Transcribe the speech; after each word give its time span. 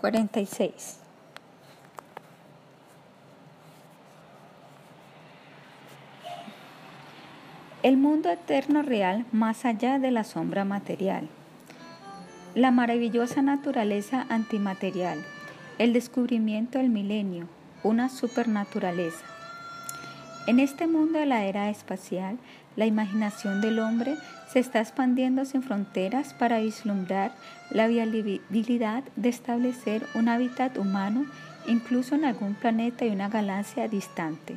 46. 0.00 1.00
El 7.82 7.96
mundo 7.96 8.30
eterno 8.30 8.82
real 8.82 9.24
más 9.32 9.64
allá 9.64 9.98
de 9.98 10.10
la 10.10 10.24
sombra 10.24 10.64
material. 10.64 11.28
La 12.54 12.70
maravillosa 12.70 13.42
naturaleza 13.42 14.26
antimaterial. 14.28 15.24
El 15.78 15.92
descubrimiento 15.92 16.78
del 16.78 16.90
milenio. 16.90 17.48
Una 17.82 18.08
supernaturaleza. 18.08 19.24
En 20.46 20.60
este 20.60 20.86
mundo 20.86 21.18
de 21.18 21.26
la 21.26 21.44
era 21.44 21.70
espacial, 21.70 22.38
la 22.76 22.86
imaginación 22.86 23.60
del 23.60 23.78
hombre 23.78 24.16
se 24.52 24.60
está 24.60 24.80
expandiendo 24.80 25.44
sin 25.44 25.62
fronteras 25.62 26.34
para 26.34 26.60
vislumbrar 26.60 27.32
la 27.70 27.88
viabilidad 27.88 29.02
de 29.16 29.28
establecer 29.28 30.06
un 30.14 30.28
hábitat 30.28 30.78
humano 30.78 31.26
incluso 31.66 32.14
en 32.14 32.24
algún 32.24 32.54
planeta 32.54 33.04
y 33.04 33.10
una 33.10 33.28
galaxia 33.28 33.88
distante. 33.88 34.56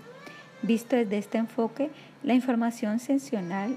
Visto 0.62 0.96
desde 0.96 1.18
este 1.18 1.38
enfoque, 1.38 1.90
la 2.24 2.34
información 2.34 3.00
sensacional 3.00 3.76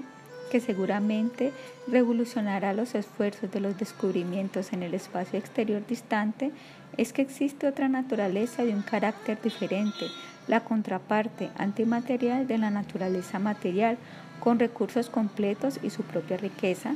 que 0.51 0.59
seguramente 0.59 1.51
revolucionará 1.87 2.73
los 2.73 2.93
esfuerzos 2.93 3.51
de 3.51 3.59
los 3.59 3.77
descubrimientos 3.77 4.71
en 4.71 4.83
el 4.83 4.93
espacio 4.93 5.39
exterior 5.39 5.83
distante 5.87 6.51
es 6.97 7.11
que 7.11 7.23
existe 7.23 7.67
otra 7.67 7.89
naturaleza 7.89 8.63
de 8.63 8.75
un 8.75 8.83
carácter 8.83 9.41
diferente, 9.41 10.05
la 10.47 10.59
contraparte 10.59 11.49
antimaterial 11.57 12.45
de 12.45 12.59
la 12.59 12.69
naturaleza 12.69 13.39
material, 13.39 13.97
con 14.39 14.59
recursos 14.59 15.09
completos 15.09 15.79
y 15.83 15.89
su 15.89 16.03
propia 16.03 16.37
riqueza, 16.37 16.95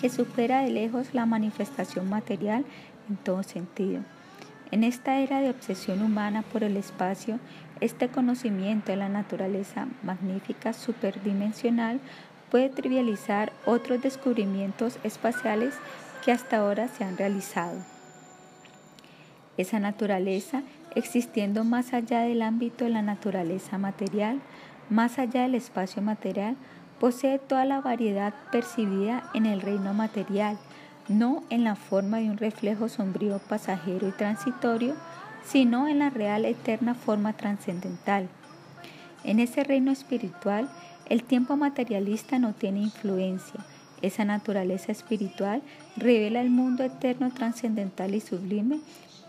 que 0.00 0.10
supera 0.10 0.60
de 0.62 0.70
lejos 0.70 1.14
la 1.14 1.26
manifestación 1.26 2.08
material 2.08 2.64
en 3.08 3.16
todo 3.16 3.42
sentido. 3.42 4.00
En 4.70 4.84
esta 4.84 5.20
era 5.20 5.40
de 5.40 5.50
obsesión 5.50 6.02
humana 6.02 6.42
por 6.42 6.62
el 6.62 6.76
espacio, 6.76 7.38
este 7.80 8.08
conocimiento 8.08 8.92
de 8.92 8.96
la 8.96 9.08
naturaleza 9.08 9.88
magnífica 10.02 10.72
superdimensional 10.72 12.00
puede 12.50 12.68
trivializar 12.68 13.52
otros 13.64 14.02
descubrimientos 14.02 14.98
espaciales 15.04 15.74
que 16.24 16.32
hasta 16.32 16.58
ahora 16.58 16.88
se 16.88 17.04
han 17.04 17.16
realizado. 17.16 17.78
Esa 19.56 19.80
naturaleza, 19.80 20.62
existiendo 20.94 21.64
más 21.64 21.92
allá 21.92 22.20
del 22.20 22.42
ámbito 22.42 22.84
de 22.84 22.90
la 22.90 23.02
naturaleza 23.02 23.78
material, 23.78 24.40
más 24.90 25.18
allá 25.18 25.42
del 25.42 25.54
espacio 25.54 26.02
material, 26.02 26.56
posee 27.00 27.38
toda 27.38 27.64
la 27.64 27.80
variedad 27.80 28.34
percibida 28.50 29.30
en 29.34 29.46
el 29.46 29.60
reino 29.60 29.94
material, 29.94 30.58
no 31.08 31.42
en 31.50 31.64
la 31.64 31.76
forma 31.76 32.18
de 32.18 32.30
un 32.30 32.36
reflejo 32.36 32.88
sombrío 32.88 33.38
pasajero 33.38 34.08
y 34.08 34.12
transitorio, 34.12 34.94
sino 35.44 35.88
en 35.88 36.00
la 36.00 36.10
real 36.10 36.44
eterna 36.44 36.94
forma 36.94 37.32
trascendental. 37.32 38.28
En 39.24 39.40
ese 39.40 39.64
reino 39.64 39.90
espiritual, 39.90 40.68
el 41.06 41.22
tiempo 41.22 41.56
materialista 41.56 42.38
no 42.38 42.52
tiene 42.52 42.80
influencia. 42.80 43.60
Esa 44.02 44.24
naturaleza 44.24 44.92
espiritual 44.92 45.62
revela 45.96 46.40
el 46.40 46.50
mundo 46.50 46.84
eterno, 46.84 47.32
trascendental 47.32 48.14
y 48.14 48.20
sublime, 48.20 48.80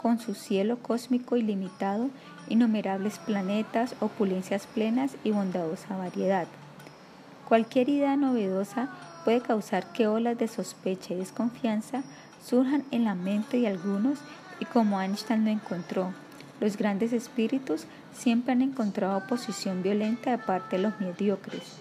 con 0.02 0.20
su 0.20 0.36
cielo 0.36 0.78
cósmico 0.78 1.38
ilimitado, 1.38 2.10
innumerables 2.48 3.20
planetas, 3.20 3.96
opulencias 4.00 4.68
plenas 4.68 5.16
y 5.24 5.32
bondadosa 5.32 5.98
variedad. 5.98 6.48
Cualquier 7.48 7.90
idea 7.90 8.16
novedosa 8.16 8.90
puede 9.26 9.42
causar 9.42 9.92
que 9.92 10.08
olas 10.08 10.38
de 10.38 10.48
sospecha 10.48 11.14
y 11.14 11.18
desconfianza 11.18 12.04
surjan 12.44 12.84
en 12.92 13.04
la 13.04 13.16
mente 13.16 13.58
de 13.58 13.68
algunos 13.68 14.20
y 14.60 14.66
como 14.66 15.02
Einstein 15.02 15.46
lo 15.46 15.52
encontró, 15.52 16.14
los 16.60 16.76
grandes 16.76 17.14
espíritus 17.14 17.86
siempre 18.14 18.52
han 18.52 18.62
encontrado 18.62 19.18
oposición 19.18 19.82
violenta 19.82 20.32
de 20.32 20.38
parte 20.38 20.76
de 20.76 20.84
los 20.84 21.00
mediocres, 21.00 21.78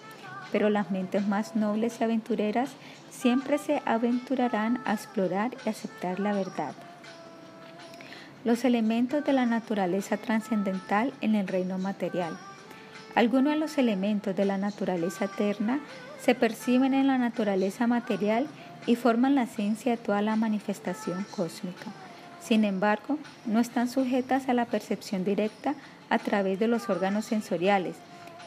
pero 0.51 0.69
las 0.69 0.89
mentes 0.89 1.27
más 1.27 1.55
nobles 1.55 1.99
y 1.99 2.03
aventureras 2.05 2.71
siempre 3.09 3.57
se 3.57 3.81
aventurarán 3.85 4.81
a 4.85 4.93
explorar 4.93 5.51
y 5.65 5.69
aceptar 5.69 6.19
la 6.19 6.33
verdad. 6.33 6.73
Los 8.45 8.63
elementos 8.63 9.25
de 9.25 9.33
la 9.33 9.45
naturaleza 9.45 10.15
trascendental 10.15 11.11
en 11.19 11.35
el 11.35 11.47
reino 11.47 11.77
material. 11.77 12.37
Algunos 13.13 13.53
de 13.53 13.59
los 13.59 13.77
elementos 13.77 14.33
de 14.33 14.45
la 14.45 14.57
naturaleza 14.57 15.25
eterna 15.25 15.81
se 16.21 16.35
perciben 16.35 16.93
en 16.93 17.07
la 17.07 17.17
naturaleza 17.17 17.85
material 17.85 18.47
y 18.85 18.95
forman 18.95 19.35
la 19.35 19.43
esencia 19.43 19.91
de 19.91 19.97
toda 19.97 20.21
la 20.21 20.37
manifestación 20.37 21.25
cósmica. 21.35 21.91
Sin 22.39 22.63
embargo, 22.63 23.17
no 23.45 23.59
están 23.59 23.89
sujetas 23.89 24.47
a 24.47 24.53
la 24.53 24.65
percepción 24.65 25.25
directa 25.25 25.75
a 26.09 26.17
través 26.17 26.59
de 26.59 26.69
los 26.69 26.89
órganos 26.89 27.25
sensoriales, 27.25 27.97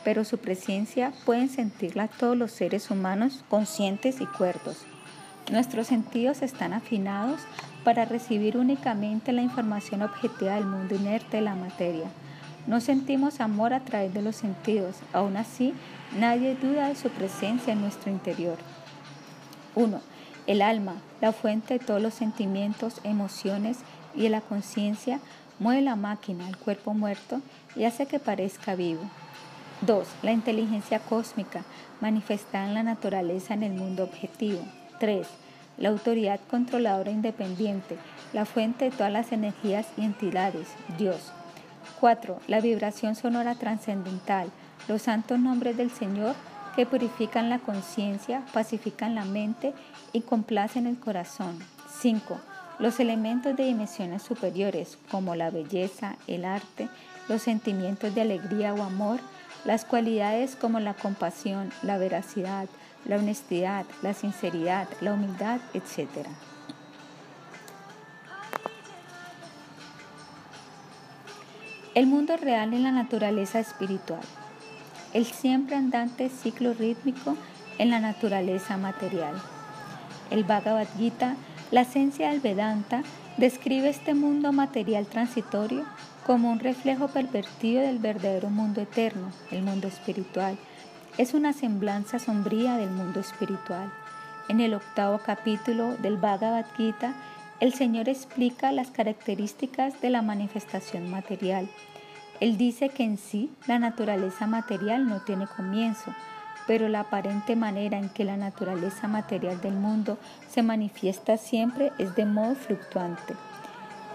pero 0.05 0.25
su 0.25 0.39
presencia 0.39 1.13
pueden 1.27 1.51
sentirla 1.51 2.09
todos 2.09 2.37
los 2.37 2.51
seres 2.51 2.91
humanos 2.91 3.45
conscientes 3.51 4.23
y 4.23 4.27
cuerdos. 4.27 4.87
Nuestros 5.51 5.89
sentidos 5.89 6.41
están 6.41 6.73
afinados 6.73 7.43
para 7.85 8.05
recibir 8.05 8.57
únicamente 8.57 9.33
la 9.33 9.43
información 9.43 10.03
objetiva 10.03 10.55
del 10.55 10.67
mundo 10.67 10.95
inerte 10.95 11.39
de 11.39 11.43
la 11.43 11.55
materia. 11.55 12.07
No 12.67 12.81
sentimos 12.81 13.41
amor 13.41 13.73
a 13.73 13.81
través 13.81 14.15
de 14.15 14.23
los 14.23 14.37
sentidos, 14.37 14.97
aún 15.13 15.37
así 15.37 15.75
nadie 16.19 16.55
duda 16.55 16.89
de 16.89 16.95
su 16.95 17.09
presencia 17.09 17.73
en 17.73 17.81
nuestro 17.81 18.11
interior. 18.11 18.57
1. 19.75 20.01
El 20.47 20.63
alma, 20.63 20.95
la 21.21 21.33
fuente 21.33 21.79
de 21.79 21.85
todos 21.85 22.01
los 22.01 22.15
sentimientos, 22.15 23.01
emociones 23.05 23.79
y 24.15 24.23
de 24.23 24.31
la 24.31 24.41
conciencia, 24.41 25.21
mueve 25.59 25.83
la 25.83 25.97
máquina, 25.97 26.49
el 26.49 26.57
cuerpo 26.57 26.95
muerto, 26.95 27.41
y 27.75 27.85
hace 27.85 28.07
que 28.07 28.19
parezca 28.19 28.75
vivo. 28.75 29.03
2. 29.83 30.07
La 30.23 30.33
inteligencia 30.33 31.01
cósmica, 31.01 31.65
manifestada 32.01 32.69
en 32.69 32.75
la 32.75 32.83
naturaleza 32.83 33.55
en 33.55 33.63
el 33.63 33.73
mundo 33.73 34.05
objetivo. 34.05 34.61
3. 35.01 35.27
La 35.79 35.89
autoridad 35.89 36.41
controladora 36.51 37.11
independiente, 37.11 37.97
la 38.33 38.45
fuente 38.45 38.87
de 38.87 38.91
todas 38.91 39.13
las 39.13 39.33
energías 39.33 39.87
y 39.97 40.05
entidades, 40.05 40.69
Dios. 40.99 41.33
4. 42.01 42.41
La 42.49 42.61
vibración 42.61 43.15
sonora 43.15 43.55
trascendental, 43.55 44.51
los 44.89 45.03
santos 45.03 45.39
nombres 45.39 45.77
del 45.77 45.91
Señor 45.91 46.35
que 46.77 46.87
purifican 46.87 47.49
la 47.51 47.59
conciencia, 47.59 48.43
pacifican 48.53 49.15
la 49.15 49.25
mente 49.25 49.75
y 50.13 50.23
complacen 50.23 50.87
el 50.87 50.99
corazón. 50.99 51.59
5. 52.01 52.41
Los 52.79 53.01
elementos 53.01 53.57
de 53.57 53.65
dimensiones 53.65 54.23
superiores, 54.23 54.99
como 55.11 55.35
la 55.35 55.51
belleza, 55.51 56.17
el 56.27 56.45
arte, 56.45 56.89
los 57.29 57.43
sentimientos 57.43 58.15
de 58.15 58.23
alegría 58.23 58.75
o 58.75 58.83
amor, 58.83 59.21
las 59.65 59.85
cualidades 59.85 60.57
como 60.57 60.81
la 60.81 60.95
compasión, 60.95 61.71
la 61.83 61.99
veracidad, 61.99 62.67
la 63.05 63.17
honestidad, 63.17 63.87
la 64.03 64.15
sinceridad, 64.15 64.89
la 65.01 65.15
humildad, 65.15 65.61
etc. 65.75 66.27
El 71.95 72.07
mundo 72.07 72.37
real 72.37 72.73
en 72.75 72.83
la 72.83 72.93
naturaleza 72.93 73.61
espiritual 73.61 74.23
el 75.13 75.27
siempre 75.27 75.77
andante 75.77 76.31
ciclo 76.31 76.73
rítmico 76.73 77.37
en 77.79 77.91
la 77.91 78.01
naturaleza 78.01 78.77
material. 78.77 79.35
El 80.31 80.45
Bhagavad 80.45 80.87
Gita, 80.97 81.37
la 81.71 81.83
esencia 81.83 82.31
del 82.31 82.41
Vedanta, 82.41 83.03
describe 83.37 83.89
este 83.89 84.15
mundo 84.15 84.53
material 84.53 85.07
transitorio 85.07 85.85
como 86.27 86.51
un 86.51 86.61
reflejo 86.61 87.09
pervertido 87.09 87.83
del 87.83 87.99
verdadero 87.99 88.49
mundo 88.49 88.81
eterno, 88.81 89.33
el 89.51 89.63
mundo 89.63 89.89
espiritual. 89.89 90.57
Es 91.19 91.35
una 91.35 91.53
semblanza 91.53 92.19
sombría 92.19 92.77
del 92.77 92.91
mundo 92.91 93.21
espiritual. 93.21 93.93
En 94.49 94.61
el 94.61 94.75
octavo 94.75 95.19
capítulo 95.19 95.97
del 95.99 96.17
Bhagavad 96.17 96.67
Gita, 96.77 97.15
el 97.61 97.73
Señor 97.75 98.09
explica 98.09 98.73
las 98.73 98.91
características 98.91 100.01
de 100.01 100.11
la 100.11 100.23
manifestación 100.23 101.11
material 101.11 101.69
él 102.43 102.57
dice 102.57 102.89
que 102.89 103.05
en 103.05 103.19
sí 103.19 103.53
la 103.69 103.79
naturaleza 103.79 104.49
material 104.49 105.09
no 105.09 105.21
tiene 105.21 105.47
comienzo, 105.47 106.13
pero 106.67 106.89
la 106.89 106.99
aparente 106.99 107.55
manera 107.55 107.99
en 107.99 108.09
que 108.09 108.25
la 108.25 108.37
naturaleza 108.37 109.07
material 109.07 109.61
del 109.61 109.75
mundo 109.75 110.19
se 110.51 110.65
manifiesta 110.65 111.37
siempre 111.37 111.93
es 111.99 112.17
de 112.17 112.25
modo 112.25 112.57
fluctuante. 112.57 113.35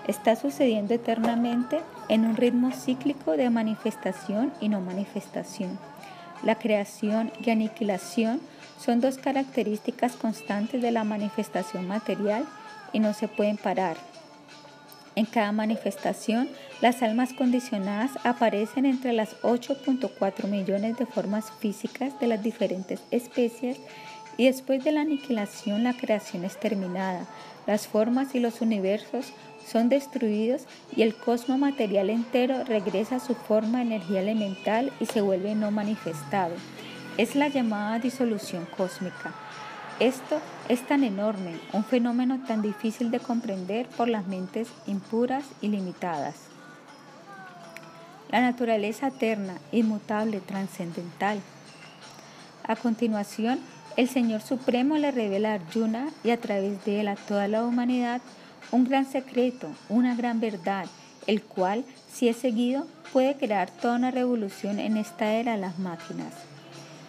Está 0.07 0.35
sucediendo 0.35 0.93
eternamente 0.93 1.79
en 2.09 2.25
un 2.25 2.35
ritmo 2.35 2.71
cíclico 2.73 3.37
de 3.37 3.49
manifestación 3.49 4.51
y 4.59 4.67
no 4.67 4.81
manifestación. 4.81 5.79
La 6.43 6.55
creación 6.59 7.31
y 7.43 7.49
aniquilación 7.49 8.39
son 8.79 9.01
dos 9.01 9.17
características 9.17 10.13
constantes 10.15 10.81
de 10.81 10.91
la 10.91 11.03
manifestación 11.03 11.87
material 11.87 12.45
y 12.93 12.99
no 12.99 13.13
se 13.13 13.27
pueden 13.27 13.57
parar. 13.57 13.97
En 15.15 15.25
cada 15.25 15.51
manifestación, 15.51 16.47
las 16.79 17.01
almas 17.01 17.33
condicionadas 17.33 18.11
aparecen 18.23 18.85
entre 18.85 19.13
las 19.13 19.41
8.4 19.41 20.47
millones 20.47 20.95
de 20.97 21.07
formas 21.07 21.51
físicas 21.59 22.19
de 22.19 22.27
las 22.27 22.43
diferentes 22.43 23.01
especies 23.09 23.79
y 24.37 24.45
después 24.45 24.83
de 24.83 24.91
la 24.91 25.01
aniquilación 25.01 25.83
la 25.83 25.93
creación 25.93 26.43
es 26.43 26.59
terminada. 26.59 27.25
las 27.65 27.87
formas 27.87 28.33
y 28.33 28.39
los 28.39 28.61
universos 28.61 29.33
son 29.69 29.89
destruidos 29.89 30.63
y 30.95 31.01
el 31.01 31.15
cosmos 31.15 31.59
material 31.59 32.09
entero 32.09 32.63
regresa 32.63 33.17
a 33.17 33.19
su 33.19 33.35
forma 33.35 33.81
energía 33.81 34.21
elemental 34.21 34.91
y 34.99 35.05
se 35.05 35.21
vuelve 35.21 35.55
no 35.55 35.71
manifestado. 35.71 36.55
Es 37.17 37.35
la 37.35 37.49
llamada 37.49 37.99
disolución 37.99 38.67
cósmica. 38.77 39.33
Esto 39.99 40.39
es 40.69 40.85
tan 40.85 41.03
enorme, 41.03 41.55
un 41.73 41.83
fenómeno 41.83 42.39
tan 42.45 42.61
difícil 42.61 43.09
de 43.09 43.19
comprender 43.19 43.87
por 43.87 44.07
las 44.07 44.27
mentes 44.27 44.69
impuras 44.85 45.43
y 45.59 45.69
limitadas. 45.69 46.35
La 48.29 48.41
naturaleza 48.41 49.07
eterna, 49.07 49.55
inmutable, 49.71 50.39
trascendental. 50.39 51.41
A 52.63 52.75
continuación, 52.75 53.59
el 53.95 54.07
Señor 54.07 54.41
Supremo 54.41 54.97
le 54.97 55.11
revela 55.11 55.53
a 55.53 55.55
Arjuna 55.55 56.09
y 56.23 56.29
a 56.29 56.39
través 56.39 56.85
de 56.85 56.99
él 56.99 57.07
a 57.07 57.15
toda 57.15 57.47
la 57.47 57.63
humanidad 57.63 58.21
un 58.71 58.83
gran 58.83 59.05
secreto, 59.05 59.69
una 59.89 60.15
gran 60.15 60.39
verdad, 60.39 60.85
el 61.25 61.41
cual, 61.41 61.83
si 62.11 62.29
es 62.29 62.37
seguido, 62.37 62.87
puede 63.13 63.35
crear 63.35 63.69
toda 63.69 63.95
una 63.95 64.11
revolución 64.11 64.79
en 64.79 64.97
esta 64.97 65.33
era 65.33 65.53
de 65.53 65.61
las 65.61 65.79
máquinas. 65.79 66.33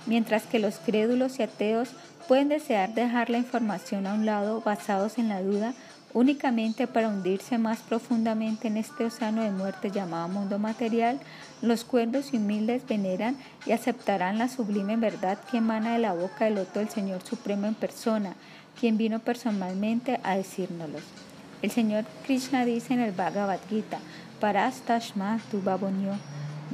Mientras 0.07 0.45
que 0.45 0.59
los 0.59 0.79
crédulos 0.79 1.39
y 1.39 1.43
ateos 1.43 1.91
pueden 2.27 2.49
desear 2.49 2.95
dejar 2.95 3.31
la 3.31 3.39
información 3.39 4.07
a 4.07 4.15
un 4.15 4.27
lado 4.27 4.61
basados 4.61 5.19
en 5.19 5.29
la 5.29 5.43
duda 5.43 5.75
únicamente 6.15 6.87
para 6.87 7.09
hundirse 7.09 7.59
más 7.59 7.81
profundamente 7.81 8.69
en 8.69 8.77
este 8.77 9.05
océano 9.05 9.43
de 9.43 9.51
muerte 9.51 9.91
llamado 9.91 10.29
mundo 10.29 10.59
material, 10.59 11.21
los 11.61 11.85
cuerdos 11.85 12.33
y 12.33 12.39
humildes 12.39 12.87
veneran 12.87 13.37
y 13.67 13.73
aceptarán 13.73 14.39
la 14.39 14.49
sublime 14.49 14.97
verdad 14.97 15.39
que 15.51 15.59
emana 15.59 15.93
de 15.93 15.99
la 15.99 16.15
boca 16.15 16.47
del 16.47 16.59
otro 16.59 16.81
del 16.81 16.89
Señor 16.89 17.23
Supremo 17.23 17.67
en 17.67 17.75
persona, 17.75 18.35
quien 18.81 18.97
vino 18.97 19.19
personalmente 19.19 20.21
a 20.23 20.37
decírnoslos. 20.37 21.03
El 21.61 21.73
Señor 21.73 22.05
Krishna 22.25 22.65
dice 22.65 22.95
en 22.95 23.01
el 23.01 23.11
Bhagavad 23.11 23.59
Gita, 23.69 23.99
Parastashma 24.41 25.41
tu 25.51 25.61
babonyo, 25.61 26.15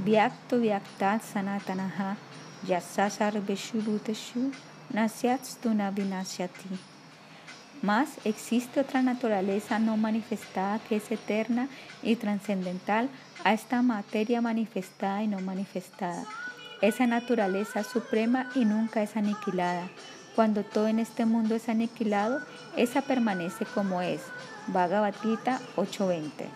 vyakto 0.04 0.60
vyaktat 0.60 1.22
sanatanaha, 1.22 2.16
yasasar 2.68 3.40
beshuruteshu, 3.40 4.52
nasyatstuna 4.92 5.90
vinasyati. 5.90 6.68
Más 7.80 8.18
existe 8.24 8.80
otra 8.80 9.00
naturaleza 9.00 9.78
no 9.78 9.96
manifestada 9.96 10.78
que 10.86 10.96
es 10.96 11.10
eterna 11.10 11.68
y 12.02 12.16
trascendental 12.16 13.08
a 13.42 13.54
esta 13.54 13.80
materia 13.80 14.42
manifestada 14.42 15.22
y 15.22 15.28
no 15.28 15.40
manifestada. 15.40 16.24
Esa 16.82 17.06
naturaleza 17.06 17.84
suprema 17.84 18.50
y 18.54 18.66
nunca 18.66 19.02
es 19.02 19.16
aniquilada. 19.16 19.88
Cuando 20.34 20.62
todo 20.62 20.88
en 20.88 20.98
este 20.98 21.24
mundo 21.24 21.54
es 21.54 21.68
aniquilado, 21.68 22.40
esa 22.76 23.02
permanece 23.02 23.64
como 23.66 24.02
es, 24.02 24.20
Bhagavad 24.66 25.14
Gita 25.22 25.60
8:20. 25.76 26.48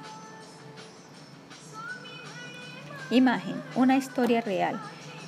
Imagen, 3.11 3.63
una 3.75 3.97
historia 3.97 4.41
real. 4.41 4.81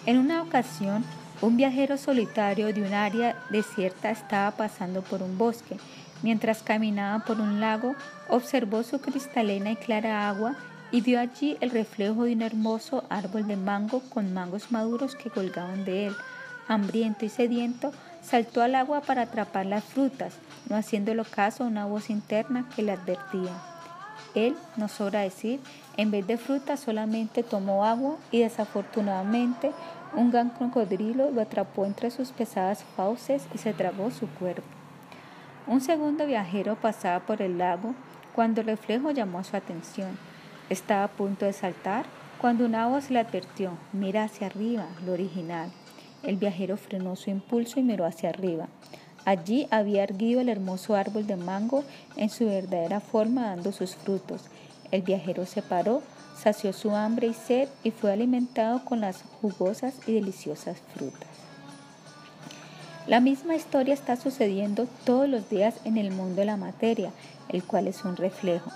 En 0.07 0.19
una 0.19 0.43
ocasión, 0.43 1.05
un 1.43 1.57
viajero 1.57 1.97
solitario 1.97 2.73
de 2.73 2.83
un 2.83 2.93
área 2.93 3.37
desierta 3.51 4.11
estaba 4.11 4.51
pasando 4.53 5.03
por 5.03 5.23
un 5.23 5.39
bosque. 5.39 5.77
Mientras 6.23 6.63
caminaba 6.63 7.25
por 7.25 7.41
un 7.41 7.61
lago, 7.61 7.95
observó 8.29 8.83
su 8.83 9.01
cristalina 9.01 9.73
y 9.73 9.77
clara 9.77 10.29
agua 10.29 10.57
y 10.91 11.01
vio 11.01 11.21
allí 11.21 11.57
el 11.61 11.71
reflejo 11.71 12.25
de 12.25 12.33
un 12.35 12.43
hermoso 12.43 13.05
árbol 13.09 13.47
de 13.47 13.57
mango 13.57 14.01
con 14.11 14.35
mangos 14.35 14.71
maduros 14.73 15.17
que 15.17 15.31
colgaban 15.31 15.85
de 15.85 16.09
él. 16.09 16.17
Hambriento 16.69 17.25
y 17.25 17.29
sediento, 17.29 17.93
saltó 18.23 18.63
al 18.63 18.75
agua 18.75 19.01
para 19.01 19.23
atrapar 19.23 19.67
las 19.67 19.85
frutas, 19.85 20.35
no 20.69 20.77
haciéndolo 20.77 21.25
caso 21.25 21.65
a 21.65 21.67
una 21.67 21.87
voz 21.87 22.11
interna 22.11 22.69
que 22.75 22.83
le 22.83 22.93
advertía. 22.93 23.53
Él, 24.35 24.57
no 24.77 24.89
sobra 24.89 25.21
decir, 25.21 25.61
en 25.97 26.11
vez 26.11 26.27
de 26.27 26.37
fruta 26.37 26.77
solamente 26.77 27.43
tomó 27.43 27.85
agua 27.85 28.17
y 28.31 28.41
desafortunadamente 28.41 29.73
un 30.15 30.31
gran 30.31 30.51
crocodrilo 30.51 31.31
lo 31.31 31.41
atrapó 31.41 31.87
entre 31.87 32.11
sus 32.11 32.31
pesadas 32.33 32.85
fauces 32.97 33.47
y 33.55 33.59
se 33.59 33.73
tragó 33.73 34.11
su 34.11 34.29
cuerpo. 34.29 34.63
Un 35.67 35.81
segundo 35.81 36.27
viajero 36.27 36.77
pasaba 36.77 37.21
por 37.21 37.43
el 37.43 37.59
lago 37.59 37.95
cuando 38.35 38.61
el 38.61 38.67
reflejo 38.67 39.11
llamó 39.11 39.45
su 39.45 39.57
atención. 39.57 40.19
Estaba 40.69 41.05
a 41.05 41.09
punto 41.09 41.45
de 41.45 41.53
saltar 41.53 42.07
cuando 42.41 42.65
una 42.65 42.87
voz 42.87 43.11
le 43.11 43.19
advirtió, 43.19 43.73
mira 43.93 44.25
hacia 44.25 44.47
arriba, 44.47 44.87
lo 45.05 45.13
original. 45.13 45.71
El 46.23 46.37
viajero 46.37 46.77
frenó 46.77 47.17
su 47.17 47.31
impulso 47.31 47.81
y 47.81 47.83
miró 47.83 48.05
hacia 48.05 48.31
arriba. 48.31 48.69
Allí 49.25 49.69
había 49.71 50.03
erguido 50.03 50.41
el 50.41 50.49
hermoso 50.49 50.95
árbol 50.95 51.27
de 51.27 51.37
mango 51.37 51.85
en 52.17 52.31
su 52.31 52.47
verdadera 52.47 53.01
forma 53.01 53.47
dando 53.47 53.73
sus 53.73 53.95
frutos. 53.95 54.45
El 54.91 55.03
viajero 55.03 55.47
se 55.47 55.63
paró, 55.63 56.03
sació 56.37 56.73
su 56.73 56.95
hambre 56.95 57.29
y 57.29 57.35
sed 57.35 57.69
y 57.85 57.91
fue 57.91 58.13
alimentado 58.13 58.85
con 58.85 59.01
las 59.01 59.23
jugosas 59.41 59.95
y 60.07 60.13
deliciosas 60.15 60.79
frutas. 60.95 61.29
La 63.07 63.21
misma 63.21 63.55
historia 63.55 63.95
está 63.95 64.17
sucediendo 64.17 64.87
todos 65.05 65.29
los 65.29 65.49
días 65.49 65.75
en 65.85 65.97
el 65.97 66.11
mundo 66.11 66.37
de 66.37 66.45
la 66.45 66.57
materia, 66.57 67.11
el 67.49 67.65
cual 67.65 67.89
es 67.89 68.05
un 68.05 68.17
reflejo. 68.17 68.71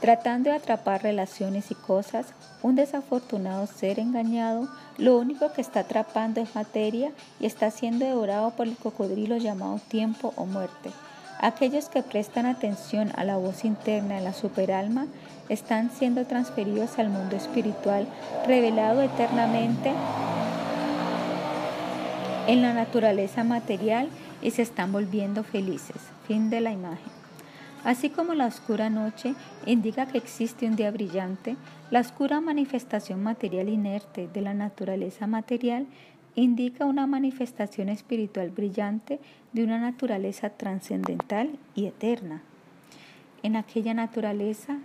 Tratando 0.00 0.50
de 0.50 0.56
atrapar 0.56 1.02
relaciones 1.02 1.70
y 1.70 1.74
cosas, 1.74 2.26
un 2.62 2.76
desafortunado 2.76 3.66
ser 3.66 3.98
engañado 3.98 4.68
lo 4.96 5.16
único 5.16 5.52
que 5.52 5.60
está 5.60 5.80
atrapando 5.80 6.40
es 6.40 6.54
materia 6.54 7.12
y 7.38 7.46
está 7.46 7.70
siendo 7.70 8.04
devorado 8.04 8.50
por 8.50 8.66
el 8.66 8.76
cocodrilo 8.76 9.36
llamado 9.36 9.80
tiempo 9.88 10.32
o 10.36 10.44
muerte. 10.44 10.90
Aquellos 11.40 11.88
que 11.88 12.02
prestan 12.02 12.46
atención 12.46 13.12
a 13.16 13.24
la 13.24 13.36
voz 13.36 13.64
interna 13.64 14.16
de 14.16 14.22
la 14.22 14.32
superalma 14.32 15.06
están 15.48 15.92
siendo 15.92 16.26
transferidos 16.26 16.98
al 16.98 17.10
mundo 17.10 17.36
espiritual 17.36 18.08
revelado 18.44 19.02
eternamente 19.02 19.92
en 22.48 22.62
la 22.62 22.72
naturaleza 22.72 23.44
material 23.44 24.08
y 24.42 24.50
se 24.50 24.62
están 24.62 24.90
volviendo 24.90 25.44
felices. 25.44 25.96
Fin 26.26 26.50
de 26.50 26.60
la 26.60 26.72
imagen. 26.72 27.17
Así 27.88 28.10
como 28.10 28.34
la 28.34 28.44
oscura 28.44 28.90
noche 28.90 29.34
indica 29.64 30.04
que 30.04 30.18
existe 30.18 30.66
un 30.66 30.76
día 30.76 30.90
brillante, 30.90 31.56
la 31.90 32.00
oscura 32.00 32.38
manifestación 32.38 33.22
material 33.22 33.70
inerte 33.70 34.28
de 34.28 34.42
la 34.42 34.52
naturaleza 34.52 35.26
material 35.26 35.86
indica 36.34 36.84
una 36.84 37.06
manifestación 37.06 37.88
espiritual 37.88 38.50
brillante 38.50 39.20
de 39.54 39.64
una 39.64 39.78
naturaleza 39.78 40.50
trascendental 40.50 41.58
y 41.74 41.86
eterna. 41.86 42.42
En 43.42 43.56
aquella 43.56 43.94
naturaleza 43.94 44.76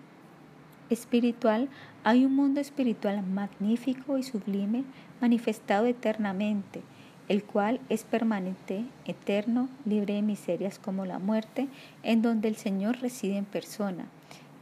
espiritual 0.89 1.67
hay 2.05 2.23
un 2.23 2.33
mundo 2.33 2.61
espiritual 2.61 3.21
magnífico 3.21 4.17
y 4.17 4.23
sublime 4.23 4.85
manifestado 5.19 5.87
eternamente 5.87 6.83
el 7.29 7.43
cual 7.43 7.79
es 7.89 8.03
permanente, 8.03 8.85
eterno, 9.05 9.69
libre 9.85 10.15
de 10.15 10.21
miserias 10.21 10.79
como 10.79 11.05
la 11.05 11.19
muerte, 11.19 11.67
en 12.03 12.21
donde 12.21 12.47
el 12.47 12.55
Señor 12.55 12.99
reside 12.99 13.37
en 13.37 13.45
persona. 13.45 14.05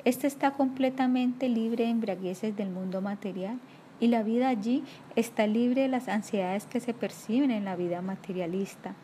Este 0.06 0.28
está 0.28 0.52
completamente 0.52 1.50
libre 1.50 1.86
de 1.86 1.92
embriagueces 1.92 2.56
del 2.56 2.70
mundo 2.70 3.02
material 3.02 3.60
y 4.00 4.08
la 4.08 4.24
vida 4.24 4.50
allí 4.50 4.84
está 5.16 5.46
libre 5.46 5.84
de 5.84 5.88
las 5.88 6.08
ansiedades 6.08 6.66
que 6.66 6.80
se 6.80 6.94
perciben 6.94 7.52
en 7.52 7.66
la 7.66 7.76
vida 7.76 8.02
materialista. 8.02 8.96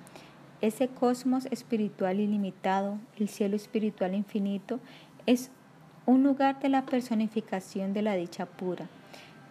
Ese 0.60 0.88
cosmos 0.88 1.46
espiritual 1.52 2.20
ilimitado, 2.20 2.98
el 3.20 3.30
cielo 3.30 3.56
espiritual 3.56 4.16
infinito, 4.16 4.80
es 5.28 5.52
un 6.08 6.24
lugar 6.24 6.60
de 6.60 6.70
la 6.70 6.86
personificación 6.86 7.94
de 7.94 8.02
la 8.02 8.16
dicha 8.16 8.48
pura. 8.48 8.88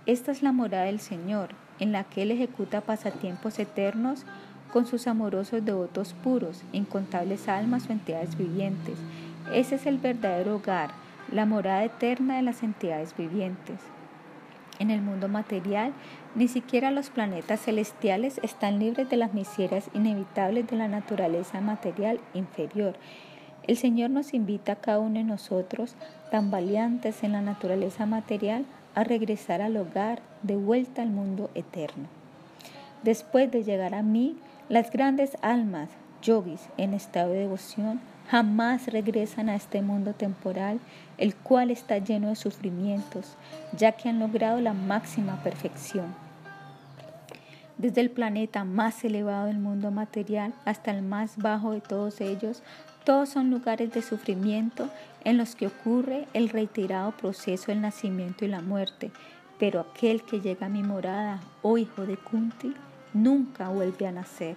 Esta 0.07 0.33
es 0.33 0.43
la 0.43 0.51
morada 0.51 0.85
del 0.85 0.99
Señor, 0.99 1.51
en 1.79 1.93
la 1.93 2.05
que 2.05 2.23
Él 2.23 2.31
ejecuta 2.31 2.81
pasatiempos 2.81 3.59
eternos 3.59 4.25
con 4.73 4.87
sus 4.87 5.07
amorosos 5.07 5.65
devotos 5.65 6.15
puros, 6.15 6.63
incontables 6.73 7.49
almas 7.49 7.89
o 7.89 7.93
entidades 7.93 8.37
vivientes. 8.37 8.99
Ese 9.53 9.77
es 9.77 9.87
el 9.87 9.99
verdadero 9.99 10.57
hogar, 10.57 10.91
la 11.31 11.47
morada 11.47 11.85
eterna 11.85 12.37
de 12.37 12.43
las 12.43 12.63
entidades 12.63 13.17
vivientes. 13.17 13.79
En 14.79 14.91
el 14.91 15.01
mundo 15.01 15.29
material, 15.29 15.93
ni 16.35 16.49
siquiera 16.49 16.91
los 16.91 17.09
planetas 17.09 17.61
celestiales 17.61 18.39
están 18.43 18.79
libres 18.79 19.09
de 19.09 19.17
las 19.17 19.33
miserias 19.33 19.89
inevitables 19.95 20.67
de 20.67 20.77
la 20.77 20.89
naturaleza 20.89 21.61
material 21.61 22.21
inferior. 22.35 22.95
El 23.67 23.77
Señor 23.77 24.11
nos 24.11 24.35
invita 24.35 24.73
a 24.73 24.77
cada 24.77 24.99
uno 24.99 25.15
de 25.15 25.25
nosotros, 25.25 25.97
tan 26.31 26.51
valientes 26.51 27.25
en 27.25 27.33
la 27.33 27.41
naturaleza 27.41 28.05
material, 28.05 28.67
a 28.95 29.05
regresar 29.05 29.63
al 29.63 29.77
hogar, 29.77 30.21
de 30.47 30.57
vuelta 30.57 31.03
al 31.03 31.11
mundo 31.11 31.51
eterno. 31.55 32.07
Después 33.03 33.51
de 33.51 33.65
llegar 33.65 33.95
a 33.95 34.03
mí, 34.03 34.37
las 34.69 34.91
grandes 34.91 35.37
almas, 35.43 35.89
yogis 36.23 36.69
en 36.77 36.95
estado 36.95 37.33
de 37.33 37.41
devoción, 37.41 38.01
jamás 38.29 38.89
regresan 38.89 39.49
a 39.49 39.55
este 39.55 39.83
mundo 39.83 40.13
temporal, 40.13 40.81
el 41.19 41.35
cual 41.37 41.71
está 41.71 41.99
lleno 41.99 42.29
de 42.29 42.37
sufrimientos, 42.37 43.37
ya 43.77 43.93
que 43.93 44.09
han 44.09 44.19
logrado 44.19 44.61
la 44.61 44.73
máxima 44.73 45.43
perfección. 45.43 46.15
Desde 47.79 48.01
el 48.01 48.11
planeta 48.11 48.65
más 48.65 49.05
elevado 49.05 49.47
del 49.47 49.59
mundo 49.59 49.91
material 49.91 50.55
hasta 50.65 50.91
el 50.91 51.03
más 51.03 51.37
bajo 51.37 51.73
de 51.73 51.81
todos 51.81 52.21
ellos, 52.21 52.63
Todos 53.07 53.29
son 53.29 53.51
lugares 53.51 53.93
de 53.93 54.03
sufrimiento 54.03 54.91
en 55.23 55.37
los 55.37 55.55
que 55.55 55.69
ocurre 55.69 56.27
el 56.33 56.49
reiterado 56.49 57.13
proceso 57.13 57.67
del 57.67 57.81
nacimiento 57.81 58.45
y 58.45 58.49
la 58.49 58.63
muerte, 58.63 59.13
pero 59.59 59.81
aquel 59.81 60.23
que 60.23 60.41
llega 60.41 60.67
a 60.67 60.71
mi 60.71 60.83
morada, 60.83 61.41
oh 61.63 61.79
hijo 61.79 62.07
de 62.07 62.17
Kunti, 62.17 62.75
nunca 63.15 63.69
vuelve 63.69 64.07
a 64.07 64.13
nacer. 64.13 64.57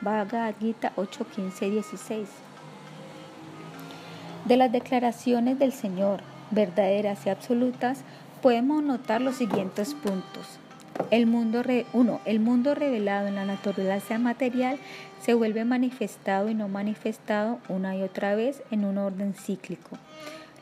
Bhagavad 0.00 0.54
Gita 0.60 0.92
8, 0.96 1.26
15 1.34 1.66
y 1.66 1.70
16. 1.70 2.28
De 4.44 4.56
las 4.56 4.70
declaraciones 4.70 5.58
del 5.58 5.72
Señor, 5.72 6.20
verdaderas 6.50 7.26
y 7.26 7.30
absolutas, 7.30 8.02
podemos 8.42 8.82
notar 8.82 9.20
los 9.20 9.36
siguientes 9.36 9.94
puntos. 9.94 10.60
El 11.10 11.26
mundo, 11.26 11.62
el 12.24 12.40
mundo 12.40 12.74
revelado 12.74 13.26
en 13.26 13.34
la 13.34 13.44
naturaleza 13.44 14.18
material 14.18 14.78
se 15.20 15.34
vuelve 15.34 15.64
manifestado 15.64 16.48
y 16.48 16.54
no 16.54 16.68
manifestado 16.68 17.58
una 17.68 17.96
y 17.96 18.02
otra 18.02 18.34
vez 18.34 18.62
en 18.70 18.84
un 18.84 18.98
orden 18.98 19.34
cíclico. 19.34 19.98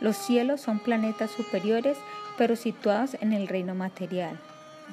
Los 0.00 0.16
cielos 0.16 0.60
son 0.60 0.80
planetas 0.80 1.30
superiores, 1.30 1.96
pero 2.38 2.56
situados 2.56 3.16
en 3.20 3.32
el 3.32 3.48
reino 3.48 3.74
material. 3.74 4.38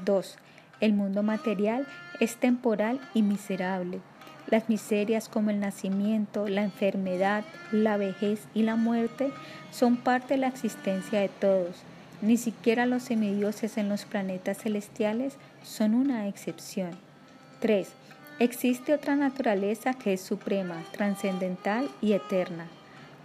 2. 0.06 0.38
El 0.80 0.94
mundo 0.94 1.24
material 1.24 1.88
es 2.20 2.36
temporal 2.38 3.00
y 3.14 3.22
miserable. 3.22 4.00
Las 4.48 4.70
miserias 4.70 5.30
como 5.30 5.50
el 5.50 5.60
nacimiento, 5.60 6.48
la 6.48 6.64
enfermedad, 6.64 7.44
la 7.72 7.98
vejez 7.98 8.48
y 8.54 8.64
la 8.64 8.76
muerte 8.76 9.32
son 9.72 9.98
parte 9.98 10.34
de 10.34 10.40
la 10.40 10.48
existencia 10.48 11.20
de 11.20 11.30
todos 11.30 11.84
ni 12.22 12.38
siquiera 12.38 12.86
los 12.86 13.04
semidioses 13.04 13.78
en 13.78 13.90
los 13.90 14.06
planetas 14.06 14.60
celestiales 14.60 15.38
son 15.64 15.96
una 15.96 16.28
excepción. 16.28 16.92
3. 17.60 17.90
Existe 18.40 18.94
otra 18.94 19.16
naturaleza 19.16 19.94
que 19.94 20.14
es 20.14 20.22
suprema, 20.22 20.84
trascendental 20.92 21.90
y 22.02 22.14
eterna. 22.14 22.68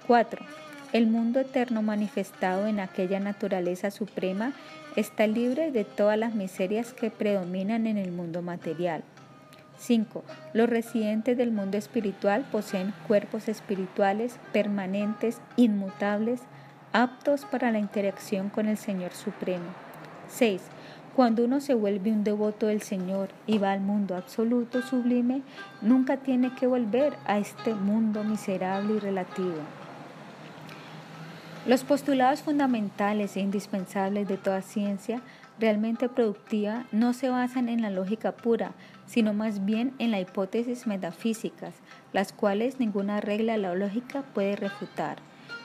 4. 0.06 0.44
El 0.92 1.08
mundo 1.08 1.40
eterno 1.40 1.82
manifestado 1.82 2.68
en 2.68 2.78
aquella 2.78 3.18
naturaleza 3.18 3.90
suprema 3.90 4.52
está 4.94 5.26
libre 5.26 5.72
de 5.72 5.84
todas 5.84 6.16
las 6.16 6.34
miserias 6.34 6.92
que 6.92 7.10
predominan 7.10 7.88
en 7.88 7.98
el 7.98 8.12
mundo 8.12 8.40
material. 8.40 9.02
5. 9.78 10.24
Los 10.54 10.70
residentes 10.70 11.36
del 11.36 11.50
mundo 11.50 11.76
espiritual 11.76 12.46
poseen 12.50 12.94
cuerpos 13.08 13.48
espirituales 13.48 14.38
permanentes, 14.52 15.40
inmutables, 15.56 16.40
aptos 16.92 17.44
para 17.44 17.72
la 17.72 17.78
interacción 17.78 18.48
con 18.48 18.68
el 18.68 18.78
Señor 18.78 19.12
Supremo. 19.12 19.66
6. 20.28 20.62
Cuando 21.16 21.44
uno 21.44 21.60
se 21.60 21.74
vuelve 21.74 22.12
un 22.12 22.24
devoto 22.24 22.68
del 22.68 22.82
Señor 22.82 23.30
y 23.46 23.58
va 23.58 23.72
al 23.72 23.80
mundo 23.80 24.14
absoluto 24.14 24.82
sublime, 24.82 25.42
nunca 25.82 26.18
tiene 26.18 26.54
que 26.54 26.66
volver 26.66 27.14
a 27.26 27.38
este 27.38 27.74
mundo 27.74 28.22
miserable 28.22 28.94
y 28.94 28.98
relativo. 28.98 29.85
Los 31.66 31.82
postulados 31.82 32.42
fundamentales 32.42 33.36
e 33.36 33.40
indispensables 33.40 34.28
de 34.28 34.36
toda 34.36 34.62
ciencia 34.62 35.20
realmente 35.58 36.08
productiva 36.08 36.84
no 36.92 37.12
se 37.12 37.28
basan 37.28 37.68
en 37.68 37.82
la 37.82 37.90
lógica 37.90 38.32
pura, 38.32 38.70
sino 39.06 39.34
más 39.34 39.64
bien 39.64 39.92
en 39.98 40.12
las 40.12 40.20
hipótesis 40.20 40.86
metafísicas, 40.86 41.74
las 42.12 42.32
cuales 42.32 42.78
ninguna 42.78 43.20
regla 43.20 43.54
de 43.54 43.58
la 43.58 43.74
lógica 43.74 44.22
puede 44.22 44.54
refutar 44.54 45.18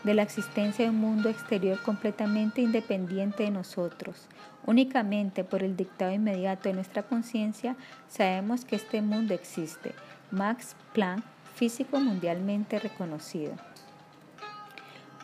de 0.04 0.16
la 0.16 0.24
existencia 0.24 0.86
de 0.86 0.90
un 0.90 0.98
mundo 0.98 1.30
exterior 1.30 1.80
completamente 1.84 2.62
independiente 2.62 3.44
de 3.44 3.52
nosotros. 3.52 4.28
Únicamente 4.66 5.44
por 5.44 5.62
el 5.62 5.76
dictado 5.76 6.12
inmediato 6.12 6.70
de 6.70 6.74
nuestra 6.74 7.04
conciencia 7.04 7.76
sabemos 8.08 8.66
que 8.66 8.76
este 8.76 9.04
mundo 9.04 9.36
existe. 9.36 9.94
Max 10.32 10.76
Planck, 10.94 11.24
físico 11.54 12.00
mundialmente 12.00 12.80
reconocido. 12.80 13.54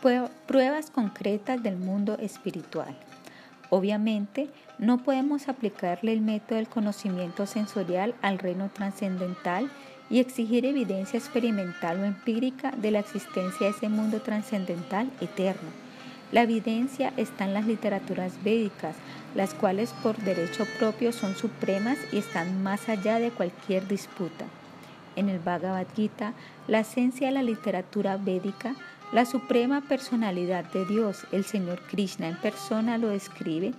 Pruebas 0.02 0.92
concretas 0.92 1.64
del 1.64 1.76
mundo 1.76 2.18
espiritual. 2.20 2.96
Obviamente, 3.70 4.48
no 4.78 5.00
podemos 5.00 5.50
aplicarle 5.50 6.14
el 6.14 6.22
método 6.22 6.56
del 6.56 6.68
conocimiento 6.68 7.46
sensorial 7.46 8.14
al 8.22 8.38
reino 8.38 8.70
trascendental 8.70 9.70
y 10.10 10.20
exigir 10.20 10.66
evidencia 10.66 11.18
experimental 11.18 12.00
o 12.00 12.06
empírica 12.06 12.72
de 12.72 12.92
la 12.92 13.00
existencia 13.00 13.68
de 13.68 13.74
ese 13.74 13.90
mundo 13.90 14.22
trascendental 14.22 15.10
eterno. 15.20 15.70
La 16.32 16.44
evidencia 16.44 17.12
está 17.18 17.46
en 17.46 17.54
las 17.54 17.66
literaturas 17.66 18.44
védicas, 18.44 18.96
las 19.34 19.54
cuales 19.54 19.94
por 20.04 20.18
derecho 20.18 20.66
propio 20.78 21.12
son 21.12 21.36
supremas 21.36 21.98
y 22.12 22.18
están 22.18 22.62
más 22.64 22.88
allá 22.88 23.20
de 23.20 23.32
cualquier 23.32 23.88
disputa. 23.88 24.46
En 25.16 25.30
el 25.30 25.40
Bhagavad 25.40 25.88
Gita, 25.96 26.34
la 26.68 26.82
esencia 26.82 27.28
de 27.28 27.34
la 27.34 27.44
literatura 27.44 28.18
védica, 28.18 28.76
la 29.12 29.26
suprema 29.26 29.82
personalidad 29.82 30.66
de 30.66 30.86
Dios, 30.86 31.26
el 31.32 31.46
Señor 31.46 31.80
Krishna 31.90 32.28
en 32.28 32.38
persona, 32.38 32.98
lo 32.98 33.10
describe 33.10 33.74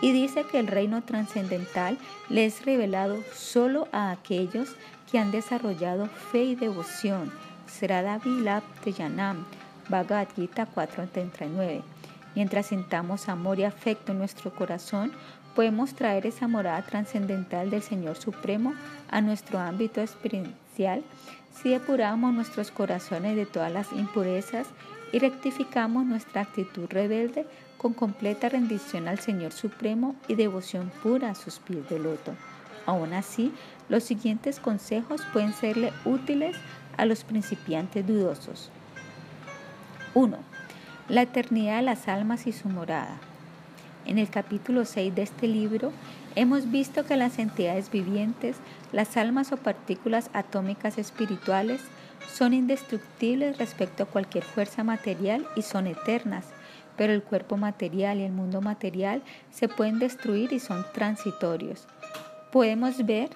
y 0.00 0.12
dice 0.12 0.44
que 0.44 0.58
el 0.58 0.66
reino 0.66 1.02
trascendental 1.02 1.96
le 2.28 2.46
es 2.46 2.64
revelado 2.64 3.22
solo 3.32 3.86
a 3.92 4.10
aquellos 4.10 4.74
que 5.10 5.18
han 5.18 5.30
desarrollado 5.30 6.06
fe 6.06 6.44
y 6.44 6.54
devoción. 6.56 7.32
de 7.80 8.92
Yanam, 8.92 9.46
Bhagavad 9.88 10.28
Gita 10.34 10.66
439. 10.66 11.82
Mientras 12.34 12.66
sintamos 12.66 13.28
amor 13.28 13.60
y 13.60 13.64
afecto 13.64 14.12
en 14.12 14.18
nuestro 14.18 14.52
corazón, 14.52 15.12
podemos 15.54 15.94
traer 15.94 16.26
esa 16.26 16.48
morada 16.48 16.82
trascendental 16.82 17.70
del 17.70 17.82
Señor 17.82 18.16
Supremo 18.16 18.74
a 19.10 19.20
nuestro 19.20 19.58
ámbito 19.58 20.00
experiencial 20.00 21.04
si 21.52 21.70
depuramos 21.70 22.32
nuestros 22.32 22.70
corazones 22.70 23.36
de 23.36 23.46
todas 23.46 23.72
las 23.72 23.92
impurezas 23.92 24.68
y 25.12 25.18
rectificamos 25.18 26.04
nuestra 26.04 26.42
actitud 26.42 26.86
rebelde 26.88 27.46
con 27.76 27.92
completa 27.92 28.48
rendición 28.48 29.08
al 29.08 29.18
Señor 29.18 29.52
Supremo 29.52 30.14
y 30.28 30.34
devoción 30.34 30.90
pura 31.02 31.30
a 31.30 31.34
sus 31.34 31.58
pies 31.58 31.88
de 31.88 31.98
loto. 31.98 32.32
Aún 32.86 33.12
así, 33.12 33.52
los 33.88 34.04
siguientes 34.04 34.58
consejos 34.58 35.22
pueden 35.32 35.52
serle 35.52 35.92
útiles 36.04 36.56
a 36.96 37.04
los 37.04 37.24
principiantes 37.24 38.06
dudosos. 38.06 38.70
1. 40.14 40.36
La 41.08 41.22
eternidad 41.22 41.76
de 41.76 41.82
las 41.82 42.08
almas 42.08 42.46
y 42.46 42.52
su 42.52 42.68
morada. 42.68 43.18
En 44.04 44.18
el 44.18 44.28
capítulo 44.28 44.84
6 44.84 45.14
de 45.14 45.22
este 45.22 45.46
libro 45.46 45.92
hemos 46.36 46.70
visto 46.70 47.04
que 47.04 47.16
las 47.16 47.38
entidades 47.38 47.90
vivientes, 47.90 48.56
las 48.92 49.16
almas 49.16 49.52
o 49.52 49.56
partículas 49.56 50.30
atómicas 50.32 50.98
espirituales, 50.98 51.80
son 52.32 52.54
indestructibles 52.54 53.58
respecto 53.58 54.04
a 54.04 54.06
cualquier 54.06 54.44
fuerza 54.44 54.84
material 54.84 55.46
y 55.56 55.62
son 55.62 55.86
eternas, 55.86 56.46
pero 56.96 57.12
el 57.12 57.22
cuerpo 57.22 57.56
material 57.56 58.18
y 58.18 58.24
el 58.24 58.32
mundo 58.32 58.60
material 58.60 59.22
se 59.50 59.68
pueden 59.68 59.98
destruir 59.98 60.52
y 60.52 60.60
son 60.60 60.84
transitorios 60.92 61.86
podemos 62.52 63.04
ver 63.04 63.30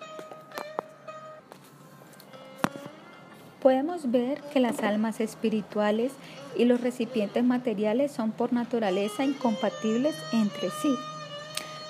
Podemos 3.62 4.12
ver 4.12 4.40
que 4.52 4.60
las 4.60 4.80
almas 4.84 5.18
espirituales 5.18 6.12
y 6.56 6.66
los 6.66 6.80
recipientes 6.80 7.42
materiales 7.42 8.12
son 8.12 8.30
por 8.30 8.52
naturaleza 8.52 9.24
incompatibles 9.24 10.14
entre 10.32 10.70
sí. 10.70 10.94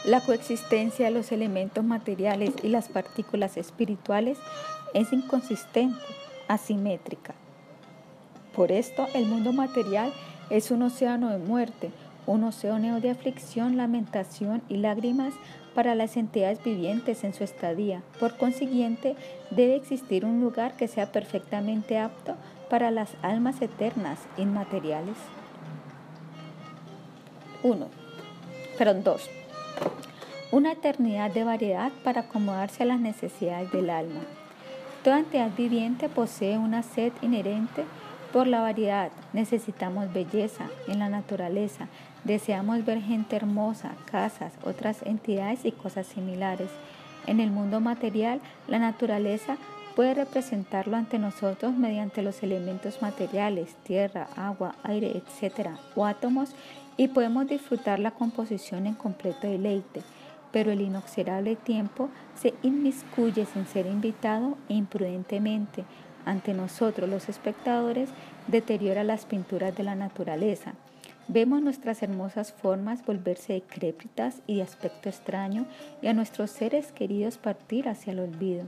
La 0.07 0.21
coexistencia 0.21 1.07
de 1.07 1.11
los 1.11 1.33
elementos 1.33 1.83
materiales 1.83 2.53
y 2.63 2.69
las 2.69 2.87
partículas 2.87 3.57
espirituales 3.57 4.39
es 4.95 5.13
inconsistente, 5.13 5.99
asimétrica. 6.47 7.35
Por 8.55 8.71
esto 8.71 9.09
el 9.15 9.27
mundo 9.27 9.53
material 9.53 10.13
es 10.49 10.71
un 10.71 10.83
océano 10.83 11.31
de 11.31 11.39
muerte, 11.39 11.91
un 12.25 12.45
océano 12.45 13.01
de 13.01 13.11
aflicción, 13.11 13.77
lamentación 13.77 14.63
y 14.69 14.77
lágrimas 14.77 15.35
para 15.75 15.97
las 15.97 16.17
entidades 16.17 16.63
vivientes 16.63 17.25
en 17.25 17.35
su 17.35 17.43
estadía. 17.43 18.03
Por 18.21 18.37
consiguiente, 18.37 19.17
debe 19.51 19.75
existir 19.75 20.25
un 20.25 20.41
lugar 20.41 20.77
que 20.77 20.87
sea 20.87 21.11
perfectamente 21.11 21.99
apto 21.99 22.37
para 22.71 22.93
las 22.93 23.11
almas 23.23 23.61
eternas 23.61 24.21
inmateriales. 24.37 25.17
1. 27.65 27.89
Perdón, 28.79 29.03
2. 29.03 29.46
Una 30.53 30.73
eternidad 30.73 31.31
de 31.31 31.45
variedad 31.45 31.93
para 32.05 32.23
acomodarse 32.23 32.83
a 32.83 32.87
las 32.87 33.01
necesidades 33.01 33.71
del 33.73 33.91
alma. 33.91 34.21
Toda 35.03 35.19
entidad 35.19 35.51
viviente 35.57 36.09
posee 36.09 36.59
una 36.59 36.83
sed 36.83 37.13
inherente 37.23 37.85
por 38.33 38.47
la 38.47 38.61
variedad. 38.61 39.11
Necesitamos 39.33 40.13
belleza 40.13 40.67
en 40.89 40.99
la 40.99 41.09
naturaleza, 41.09 41.89
Deseamos 42.27 42.85
ver 42.85 43.01
gente 43.03 43.37
hermosa, 43.37 43.93
casas, 44.11 44.53
otras 44.65 45.03
entidades 45.03 45.65
y 45.65 45.71
cosas 45.71 46.09
similares. 46.09 46.71
En 47.29 47.39
el 47.39 47.53
mundo 47.53 47.79
material, 47.79 48.41
la 48.67 48.81
naturaleza 48.81 49.59
puede 49.95 50.15
representarlo 50.15 50.97
ante 50.97 51.21
nosotros 51.21 51.75
mediante 51.75 52.23
los 52.23 52.43
elementos 52.43 53.01
materiales, 53.01 53.77
tierra, 53.85 54.27
agua, 54.35 54.75
aire, 54.83 55.23
etc., 55.23 55.69
o 55.95 56.05
átomos, 56.05 56.51
y 56.97 57.07
podemos 57.07 57.47
disfrutar 57.47 58.01
la 58.01 58.11
composición 58.11 58.89
en 58.89 58.95
completo 58.95 59.47
deleite. 59.47 60.03
Pero 60.57 60.73
el 60.73 60.81
inoxidable 60.81 61.55
tiempo 61.55 62.09
se 62.35 62.55
inmiscuye 62.63 63.45
sin 63.45 63.67
ser 63.67 63.85
invitado 63.85 64.57
e 64.71 64.73
imprudentemente, 64.73 65.85
ante 66.25 66.55
nosotros 66.55 67.11
los 67.11 67.29
espectadores 67.29 68.09
deteriora 68.47 69.05
las 69.05 69.27
pinturas 69.27 69.77
de 69.77 69.83
la 69.83 69.95
naturaleza. 69.95 70.73
Vemos 71.29 71.61
nuestras 71.61 72.03
hermosas 72.03 72.55
formas 72.55 73.05
volverse 73.05 73.53
decrépitas 73.53 74.41
y 74.47 74.57
de 74.57 74.63
aspecto 74.63 75.11
extraño 75.11 75.67
y 76.01 76.07
a 76.07 76.15
nuestros 76.15 76.53
seres 76.53 76.91
queridos 76.91 77.37
partir 77.37 77.87
hacia 77.87 78.15
el 78.15 78.21
olvido. 78.21 78.65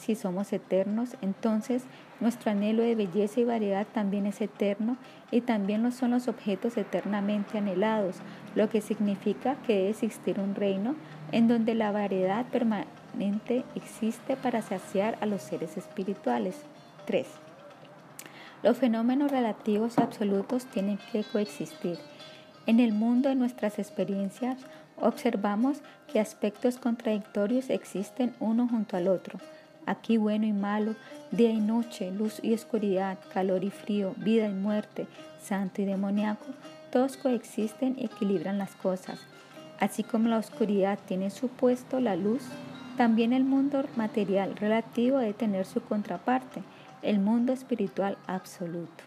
Si 0.00 0.14
somos 0.14 0.50
eternos, 0.54 1.10
entonces 1.20 1.82
nuestro 2.20 2.50
anhelo 2.50 2.82
de 2.82 2.94
belleza 2.94 3.40
y 3.40 3.44
variedad 3.44 3.86
también 3.86 4.24
es 4.24 4.40
eterno 4.40 4.96
y 5.30 5.42
también 5.42 5.82
lo 5.82 5.90
son 5.90 6.12
los 6.12 6.26
objetos 6.26 6.78
eternamente 6.78 7.58
anhelados, 7.58 8.16
lo 8.54 8.70
que 8.70 8.80
significa 8.80 9.56
que 9.66 9.74
debe 9.74 9.90
existir 9.90 10.40
un 10.40 10.54
reino 10.54 10.94
en 11.32 11.48
donde 11.48 11.74
la 11.74 11.92
variedad 11.92 12.46
permanente 12.46 13.64
existe 13.74 14.36
para 14.36 14.62
saciar 14.62 15.16
a 15.20 15.26
los 15.26 15.42
seres 15.42 15.76
espirituales. 15.76 16.56
3. 17.06 17.26
Los 18.62 18.78
fenómenos 18.78 19.30
relativos 19.30 19.98
absolutos 19.98 20.66
tienen 20.66 20.98
que 21.12 21.24
coexistir. 21.24 21.98
En 22.66 22.78
el 22.78 22.92
mundo 22.92 23.28
de 23.28 23.34
nuestras 23.34 23.78
experiencias 23.78 24.58
observamos 25.00 25.80
que 26.12 26.20
aspectos 26.20 26.76
contradictorios 26.76 27.70
existen 27.70 28.34
uno 28.38 28.68
junto 28.68 28.96
al 28.96 29.08
otro. 29.08 29.38
Aquí 29.86 30.18
bueno 30.18 30.44
y 30.46 30.52
malo, 30.52 30.94
día 31.30 31.50
y 31.50 31.60
noche, 31.60 32.10
luz 32.10 32.38
y 32.42 32.52
oscuridad, 32.52 33.18
calor 33.32 33.64
y 33.64 33.70
frío, 33.70 34.12
vida 34.18 34.46
y 34.46 34.52
muerte, 34.52 35.06
santo 35.40 35.80
y 35.80 35.86
demoníaco, 35.86 36.46
todos 36.92 37.16
coexisten 37.16 37.96
y 37.98 38.04
equilibran 38.04 38.58
las 38.58 38.74
cosas. 38.74 39.20
Así 39.80 40.02
como 40.02 40.28
la 40.28 40.38
oscuridad 40.38 40.98
tiene 41.06 41.30
su 41.30 41.48
puesto 41.48 42.00
la 42.00 42.14
luz, 42.14 42.42
también 42.98 43.32
el 43.32 43.44
mundo 43.44 43.82
material 43.96 44.56
relativo 44.56 45.18
debe 45.18 45.32
tener 45.32 45.64
su 45.64 45.80
contraparte, 45.80 46.62
el 47.00 47.18
mundo 47.18 47.54
espiritual 47.54 48.18
absoluto. 48.26 49.04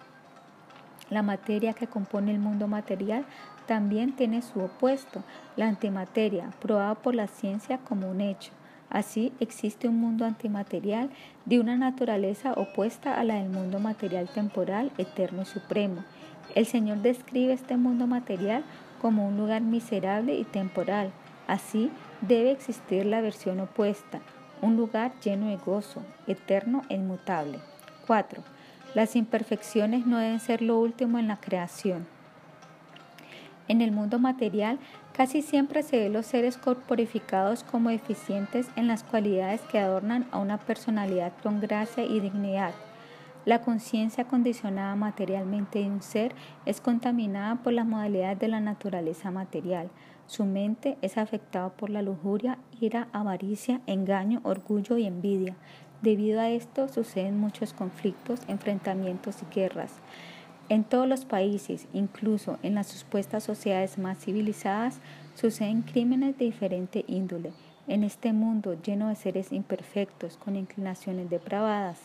La 1.11 1.21
materia 1.21 1.73
que 1.73 1.85
compone 1.85 2.31
el 2.31 2.39
mundo 2.39 2.67
material 2.67 3.23
también 3.67 4.15
tiene 4.15 4.41
su 4.41 4.61
opuesto, 4.61 5.23
la 5.55 5.67
antimateria, 5.67 6.49
probada 6.59 6.95
por 6.95 7.13
la 7.13 7.27
ciencia 7.27 7.77
como 7.77 8.09
un 8.09 8.21
hecho. 8.21 8.51
Así 8.89 9.31
existe 9.39 9.87
un 9.87 9.99
mundo 9.99 10.25
antimaterial 10.25 11.09
de 11.45 11.59
una 11.59 11.77
naturaleza 11.77 12.53
opuesta 12.53 13.19
a 13.19 13.23
la 13.23 13.35
del 13.35 13.49
mundo 13.49 13.79
material 13.79 14.27
temporal, 14.29 14.91
eterno 14.97 15.43
y 15.43 15.45
supremo. 15.45 16.03
El 16.55 16.65
Señor 16.65 16.97
describe 16.99 17.53
este 17.53 17.77
mundo 17.77 18.05
material 18.05 18.63
como 19.03 19.27
un 19.27 19.37
lugar 19.37 19.61
miserable 19.61 20.33
y 20.33 20.45
temporal. 20.45 21.11
Así 21.45 21.91
debe 22.21 22.49
existir 22.49 23.05
la 23.05 23.21
versión 23.21 23.59
opuesta, 23.59 24.19
un 24.63 24.75
lugar 24.75 25.11
lleno 25.23 25.49
de 25.49 25.57
gozo, 25.57 26.01
eterno 26.25 26.81
e 26.89 26.95
inmutable. 26.95 27.59
4. 28.07 28.41
Las 28.95 29.15
imperfecciones 29.15 30.07
no 30.07 30.17
deben 30.17 30.39
ser 30.39 30.63
lo 30.63 30.79
último 30.79 31.19
en 31.19 31.27
la 31.27 31.37
creación. 31.37 32.07
En 33.67 33.81
el 33.81 33.91
mundo 33.91 34.17
material 34.17 34.79
Casi 35.13 35.43
siempre 35.43 35.83
se 35.83 35.99
ve 35.99 36.09
los 36.09 36.25
seres 36.25 36.57
corporificados 36.57 37.63
como 37.63 37.91
eficientes 37.91 38.67
en 38.75 38.87
las 38.87 39.03
cualidades 39.03 39.61
que 39.61 39.77
adornan 39.77 40.25
a 40.31 40.39
una 40.39 40.57
personalidad 40.57 41.31
con 41.43 41.59
gracia 41.59 42.03
y 42.03 42.19
dignidad. 42.19 42.73
La 43.45 43.61
conciencia 43.61 44.23
condicionada 44.23 44.95
materialmente 44.95 45.79
de 45.79 45.89
un 45.89 46.01
ser 46.01 46.33
es 46.65 46.79
contaminada 46.79 47.55
por 47.55 47.73
las 47.73 47.85
modalidades 47.85 48.39
de 48.39 48.47
la 48.47 48.61
naturaleza 48.61 49.31
material. 49.31 49.89
Su 50.27 50.45
mente 50.45 50.97
es 51.01 51.17
afectada 51.17 51.69
por 51.69 51.89
la 51.89 52.01
lujuria, 52.01 52.57
ira, 52.79 53.09
avaricia, 53.11 53.81
engaño, 53.85 54.39
orgullo 54.43 54.97
y 54.97 55.05
envidia. 55.05 55.57
Debido 56.01 56.39
a 56.39 56.49
esto 56.49 56.87
suceden 56.87 57.37
muchos 57.37 57.73
conflictos, 57.73 58.39
enfrentamientos 58.47 59.35
y 59.41 59.53
guerras. 59.53 59.91
En 60.69 60.85
todos 60.85 61.09
los 61.09 61.25
países, 61.25 61.87
incluso 61.91 62.57
en 62.63 62.75
las 62.75 62.87
supuestas 62.87 63.43
sociedades 63.43 63.97
más 63.97 64.19
civilizadas, 64.19 65.01
suceden 65.33 65.81
crímenes 65.81 66.37
de 66.37 66.45
diferente 66.45 67.03
índole. 67.09 67.51
En 67.87 68.05
este 68.05 68.31
mundo 68.31 68.81
lleno 68.81 69.09
de 69.09 69.15
seres 69.15 69.51
imperfectos 69.51 70.37
con 70.37 70.55
inclinaciones 70.55 71.29
depravadas, 71.29 71.99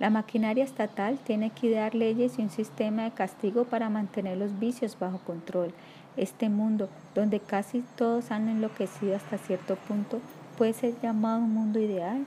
la 0.00 0.10
maquinaria 0.10 0.64
estatal 0.64 1.18
tiene 1.24 1.50
que 1.50 1.70
dar 1.70 1.94
leyes 1.94 2.38
y 2.38 2.42
un 2.42 2.50
sistema 2.50 3.04
de 3.04 3.10
castigo 3.12 3.64
para 3.64 3.90
mantener 3.90 4.38
los 4.38 4.58
vicios 4.58 4.98
bajo 4.98 5.18
control. 5.18 5.72
Este 6.16 6.48
mundo, 6.48 6.88
donde 7.14 7.38
casi 7.38 7.84
todos 7.96 8.30
han 8.30 8.48
enloquecido 8.48 9.14
hasta 9.14 9.38
cierto 9.38 9.76
punto, 9.76 10.20
puede 10.58 10.72
ser 10.72 10.94
llamado 11.00 11.40
un 11.40 11.52
mundo 11.52 11.78
ideal. 11.78 12.24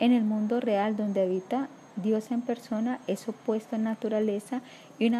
En 0.00 0.12
el 0.12 0.24
mundo 0.24 0.60
real 0.60 0.96
donde 0.96 1.22
habita 1.22 1.68
Dios 1.96 2.30
en 2.30 2.40
persona 2.40 3.00
es 3.08 3.28
opuesto 3.28 3.74
en 3.74 3.82
naturaleza 3.82 4.62
y 5.00 5.12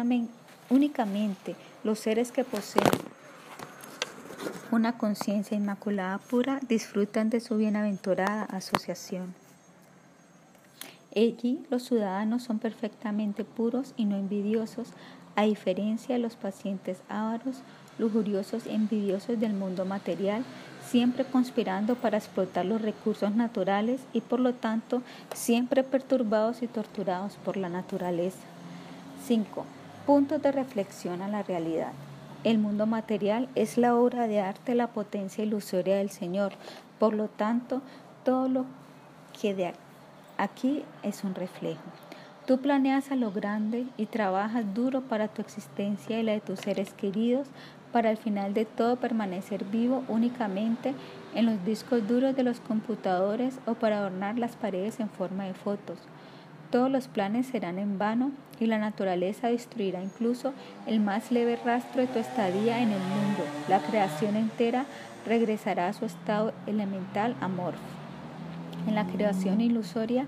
únicamente 0.69 1.55
los 1.83 1.99
seres 1.99 2.31
que 2.31 2.45
poseen 2.45 2.89
una 4.71 4.97
conciencia 4.97 5.57
inmaculada 5.57 6.19
pura 6.19 6.59
disfrutan 6.67 7.31
de 7.31 7.39
su 7.39 7.57
bienaventurada 7.57 8.43
asociación. 8.43 9.33
Allí 11.15 11.63
los 11.69 11.83
ciudadanos 11.83 12.43
son 12.43 12.59
perfectamente 12.59 13.43
puros 13.43 13.93
y 13.97 14.05
no 14.05 14.15
envidiosos, 14.15 14.89
a 15.35 15.43
diferencia 15.43 16.15
de 16.15 16.19
los 16.19 16.35
pacientes 16.35 17.01
ávaros, 17.09 17.61
lujuriosos 17.97 18.65
y 18.65 18.71
envidiosos 18.71 19.39
del 19.39 19.53
mundo 19.53 19.85
material 19.85 20.43
siempre 20.89 21.23
conspirando 21.23 21.95
para 21.95 22.17
explotar 22.17 22.65
los 22.65 22.81
recursos 22.81 23.35
naturales 23.35 24.01
y 24.11 24.21
por 24.21 24.39
lo 24.39 24.53
tanto 24.53 25.03
siempre 25.33 25.83
perturbados 25.83 26.63
y 26.63 26.67
torturados 26.67 27.35
por 27.45 27.57
la 27.57 27.69
naturaleza. 27.69 28.39
5. 29.25 29.65
Puntos 30.07 30.41
de 30.41 30.51
reflexión 30.51 31.21
a 31.21 31.27
la 31.27 31.43
realidad. 31.43 31.91
El 32.43 32.57
mundo 32.57 32.87
material 32.87 33.49
es 33.53 33.77
la 33.77 33.95
obra 33.95 34.27
de 34.27 34.39
arte, 34.39 34.73
la 34.73 34.87
potencia 34.87 35.43
ilusoria 35.43 35.97
del 35.97 36.09
Señor. 36.09 36.53
Por 36.97 37.13
lo 37.13 37.27
tanto, 37.27 37.81
todo 38.23 38.47
lo 38.47 38.65
que 39.39 39.53
de 39.53 39.67
aquí 39.67 39.88
es 41.03 41.23
un 41.23 41.35
reflejo. 41.35 41.81
Tú 42.45 42.59
planeas 42.59 43.11
a 43.11 43.15
lo 43.15 43.31
grande 43.31 43.85
y 43.97 44.05
trabajas 44.05 44.73
duro 44.73 45.01
para 45.01 45.27
tu 45.27 45.41
existencia 45.41 46.19
y 46.19 46.23
la 46.23 46.31
de 46.31 46.39
tus 46.39 46.59
seres 46.59 46.93
queridos, 46.93 47.47
para 47.91 48.09
al 48.09 48.17
final 48.17 48.53
de 48.53 48.65
todo 48.65 48.95
permanecer 48.95 49.65
vivo 49.65 50.03
únicamente 50.07 50.93
en 51.35 51.45
los 51.45 51.63
discos 51.65 52.07
duros 52.07 52.35
de 52.35 52.43
los 52.43 52.59
computadores 52.59 53.59
o 53.65 53.73
para 53.73 53.97
adornar 53.97 54.37
las 54.37 54.55
paredes 54.55 54.99
en 54.99 55.09
forma 55.09 55.43
de 55.45 55.53
fotos. 55.53 55.97
Todos 56.71 56.89
los 56.89 57.07
planes 57.07 57.47
serán 57.47 57.79
en 57.79 57.97
vano 57.97 58.31
y 58.59 58.67
la 58.67 58.77
naturaleza 58.77 59.47
destruirá 59.49 60.01
incluso 60.03 60.53
el 60.85 60.99
más 60.99 61.31
leve 61.31 61.57
rastro 61.65 62.01
de 62.01 62.07
tu 62.07 62.19
estadía 62.19 62.81
en 62.81 62.91
el 62.91 62.99
mundo. 62.99 63.43
La 63.67 63.79
creación 63.79 64.35
entera 64.35 64.85
regresará 65.25 65.87
a 65.87 65.93
su 65.93 66.05
estado 66.05 66.53
elemental 66.67 67.35
amorfo. 67.41 67.98
En 68.87 68.95
la 68.95 69.05
creación 69.05 69.61
ilusoria, 69.61 70.27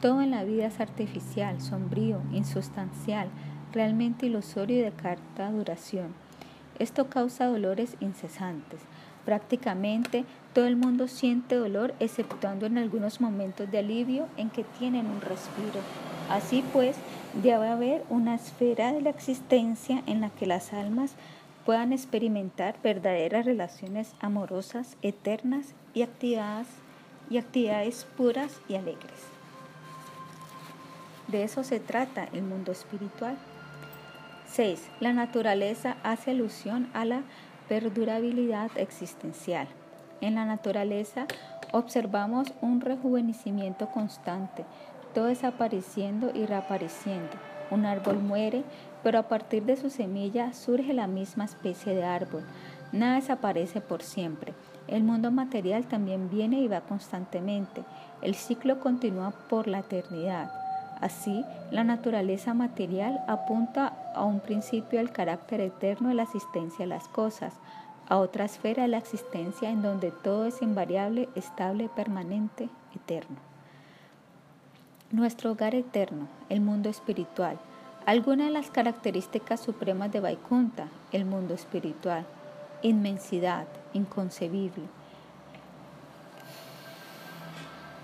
todo 0.00 0.20
en 0.20 0.30
la 0.30 0.44
vida 0.44 0.66
es 0.66 0.80
artificial, 0.80 1.60
sombrío, 1.60 2.20
insustancial, 2.32 3.28
realmente 3.72 4.26
ilusorio 4.26 4.78
y 4.78 4.82
de 4.82 4.92
carta 4.92 5.50
duración. 5.50 6.14
Esto 6.78 7.08
causa 7.08 7.46
dolores 7.46 7.96
incesantes. 8.00 8.80
Prácticamente 9.24 10.24
todo 10.52 10.66
el 10.66 10.76
mundo 10.76 11.08
siente 11.08 11.56
dolor, 11.56 11.94
exceptuando 11.98 12.66
en 12.66 12.78
algunos 12.78 13.20
momentos 13.20 13.70
de 13.70 13.78
alivio 13.78 14.28
en 14.36 14.50
que 14.50 14.64
tienen 14.78 15.06
un 15.06 15.20
respiro. 15.20 15.80
Así 16.30 16.62
pues, 16.72 16.96
debe 17.42 17.68
haber 17.68 18.04
una 18.08 18.34
esfera 18.34 18.92
de 18.92 19.00
la 19.00 19.10
existencia 19.10 20.02
en 20.06 20.20
la 20.20 20.30
que 20.30 20.46
las 20.46 20.72
almas 20.72 21.14
puedan 21.64 21.92
experimentar 21.92 22.76
verdaderas 22.82 23.44
relaciones 23.44 24.14
amorosas, 24.20 24.96
eternas 25.02 25.74
y 25.94 26.02
actividades, 26.02 26.68
y 27.30 27.38
actividades 27.38 28.06
puras 28.16 28.60
y 28.68 28.74
alegres. 28.76 29.36
De 31.28 31.42
eso 31.42 31.64
se 31.64 31.80
trata 31.80 32.28
el 32.32 32.42
mundo 32.42 32.72
espiritual. 32.72 33.36
6. 34.46 34.88
La 35.00 35.12
naturaleza 35.12 35.96
hace 36.02 36.30
alusión 36.30 36.88
a 36.94 37.04
la 37.04 37.22
perdurabilidad 37.68 38.70
existencial. 38.76 39.66
En 40.20 40.36
la 40.36 40.44
naturaleza 40.44 41.26
observamos 41.72 42.52
un 42.62 42.80
rejuvenecimiento 42.80 43.88
constante, 43.88 44.64
todo 45.14 45.26
desapareciendo 45.26 46.30
y 46.32 46.46
reapareciendo. 46.46 47.32
Un 47.70 47.84
árbol 47.84 48.18
muere, 48.18 48.62
pero 49.02 49.18
a 49.18 49.24
partir 49.28 49.64
de 49.64 49.76
su 49.76 49.90
semilla 49.90 50.52
surge 50.52 50.94
la 50.94 51.08
misma 51.08 51.44
especie 51.44 51.94
de 51.94 52.04
árbol. 52.04 52.44
Nada 52.92 53.16
desaparece 53.16 53.80
por 53.80 54.02
siempre. 54.02 54.54
El 54.88 55.02
mundo 55.02 55.30
material 55.30 55.86
también 55.86 56.30
viene 56.30 56.60
y 56.60 56.68
va 56.68 56.80
constantemente. 56.80 57.82
El 58.22 58.34
ciclo 58.34 58.78
continúa 58.80 59.32
por 59.48 59.66
la 59.66 59.80
eternidad. 59.80 60.50
Así, 61.00 61.44
la 61.70 61.84
naturaleza 61.84 62.54
material 62.54 63.20
apunta 63.26 63.92
a 64.14 64.24
un 64.24 64.40
principio 64.40 64.98
del 64.98 65.12
carácter 65.12 65.60
eterno 65.60 66.08
de 66.08 66.14
la 66.14 66.22
existencia 66.22 66.84
de 66.84 66.86
las 66.86 67.08
cosas, 67.08 67.54
a 68.08 68.18
otra 68.18 68.44
esfera 68.44 68.82
de 68.82 68.88
la 68.88 68.98
existencia 68.98 69.68
en 69.68 69.82
donde 69.82 70.10
todo 70.10 70.46
es 70.46 70.62
invariable, 70.62 71.28
estable, 71.34 71.90
permanente, 71.94 72.68
eterno. 72.94 73.36
Nuestro 75.10 75.52
hogar 75.52 75.74
eterno, 75.74 76.28
el 76.48 76.60
mundo 76.60 76.88
espiritual. 76.88 77.58
Algunas 78.06 78.46
de 78.46 78.52
las 78.52 78.70
características 78.70 79.60
supremas 79.60 80.12
de 80.12 80.20
Vaikunta, 80.20 80.88
el 81.12 81.24
mundo 81.24 81.54
espiritual. 81.54 82.24
Inmensidad, 82.82 83.66
inconcebible. 83.96 84.84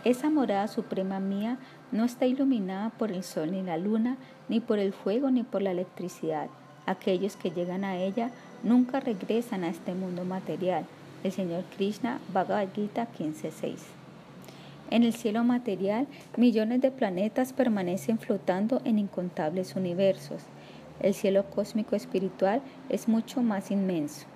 Esa 0.05 0.31
morada 0.31 0.66
suprema 0.66 1.20
mía 1.20 1.59
no 1.92 2.05
está 2.05 2.26
iluminada 2.26 2.90
por 2.90 3.12
el 3.12 3.22
sol 3.22 3.52
ni 3.52 3.62
la 3.62 3.76
luna, 3.76 4.16
ni 4.48 4.59
por 4.59 4.81
el 4.81 4.92
fuego 4.92 5.31
ni 5.31 5.44
por 5.44 5.62
la 5.62 5.70
electricidad. 5.70 6.48
Aquellos 6.87 7.37
que 7.37 7.52
llegan 7.52 7.85
a 7.85 7.96
ella 7.96 8.33
nunca 8.64 8.98
regresan 8.98 9.62
a 9.62 9.68
este 9.68 9.94
mundo 9.94 10.24
material. 10.24 10.85
El 11.22 11.31
Señor 11.31 11.62
Krishna, 11.76 12.18
Bhagavad 12.33 12.68
Gita 12.74 13.07
15.6. 13.16 13.76
En 14.90 15.05
el 15.05 15.12
cielo 15.12 15.44
material, 15.44 16.09
millones 16.37 16.81
de 16.81 16.90
planetas 16.90 17.52
permanecen 17.52 18.18
flotando 18.18 18.83
en 18.85 18.98
incontables 18.98 19.76
universos. 19.76 20.42
El 21.00 21.14
cielo 21.14 21.44
cósmico 21.48 21.94
espiritual 21.94 22.61
es 22.88 23.07
mucho 23.07 23.40
más 23.40 23.70
inmenso. 23.70 24.26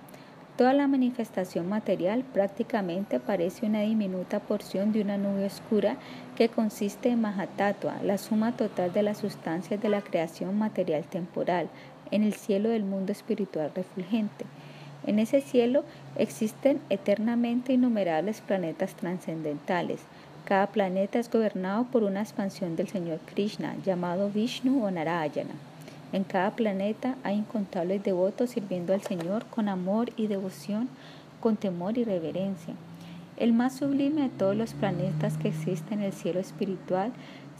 Toda 0.57 0.73
la 0.73 0.87
manifestación 0.87 1.69
material 1.69 2.23
prácticamente 2.33 3.19
parece 3.19 3.67
una 3.67 3.81
diminuta 3.81 4.39
porción 4.39 4.91
de 4.91 5.01
una 5.01 5.15
nube 5.15 5.45
oscura 5.45 5.97
que 6.35 6.49
consiste 6.49 7.09
en 7.09 7.21
Mahatatua, 7.21 8.01
la 8.03 8.17
suma 8.17 8.57
total 8.57 8.91
de 8.91 9.03
las 9.03 9.19
sustancias 9.19 9.79
de 9.79 9.89
la 9.89 10.01
creación 10.01 10.57
material 10.57 11.03
temporal, 11.03 11.69
en 12.09 12.23
el 12.23 12.33
cielo 12.33 12.69
del 12.69 12.83
mundo 12.83 13.11
espiritual 13.11 13.71
refulgente. 13.75 14.45
En 15.05 15.19
ese 15.19 15.41
cielo 15.41 15.83
existen 16.15 16.81
eternamente 16.89 17.73
innumerables 17.73 18.41
planetas 18.41 18.95
trascendentales. 18.95 19.99
Cada 20.43 20.65
planeta 20.67 21.19
es 21.19 21.29
gobernado 21.29 21.85
por 21.85 22.01
una 22.01 22.21
expansión 22.21 22.75
del 22.75 22.87
Señor 22.87 23.19
Krishna, 23.31 23.75
llamado 23.85 24.31
Vishnu 24.31 24.83
o 24.83 24.89
Narayana. 24.89 25.53
En 26.13 26.23
cada 26.23 26.51
planeta 26.51 27.15
hay 27.23 27.37
incontables 27.37 28.03
devotos 28.03 28.51
sirviendo 28.51 28.93
al 28.93 29.01
Señor 29.01 29.45
con 29.47 29.67
amor 29.67 30.11
y 30.15 30.27
devoción, 30.27 30.87
con 31.41 31.57
temor 31.57 31.97
y 31.97 32.05
reverencia. 32.05 32.75
El 33.35 33.53
más 33.53 33.75
sublime 33.75 34.23
de 34.23 34.29
todos 34.29 34.55
los 34.55 34.73
planetas 34.73 35.37
que 35.37 35.49
existen 35.49 35.99
en 35.99 36.05
el 36.05 36.13
cielo 36.13 36.39
espiritual, 36.39 37.11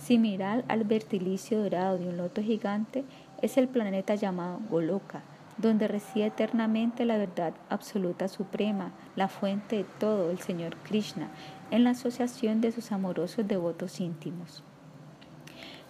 similar 0.02 0.64
al 0.70 0.86
vertilicio 0.86 1.62
dorado 1.62 1.98
de 1.98 2.08
un 2.08 2.18
loto 2.18 2.42
gigante, 2.42 3.04
es 3.42 3.58
el 3.58 3.68
planeta 3.68 4.16
llamado 4.16 4.60
Goloka, 4.72 5.22
donde 5.58 5.88
reside 5.88 6.28
eternamente 6.28 7.06
la 7.06 7.18
verdad 7.18 7.54
absoluta 7.70 8.28
suprema, 8.28 8.92
la 9.16 9.28
fuente 9.28 9.78
de 9.78 9.86
todo, 10.00 10.32
el 10.32 10.40
Señor 10.40 10.76
Krishna, 10.78 11.30
en 11.70 11.84
la 11.84 11.92
asociación 11.92 12.62
de 12.62 12.72
sus 12.72 12.92
amorosos 12.92 13.48
devotos 13.48 14.00
íntimos. 14.00 14.64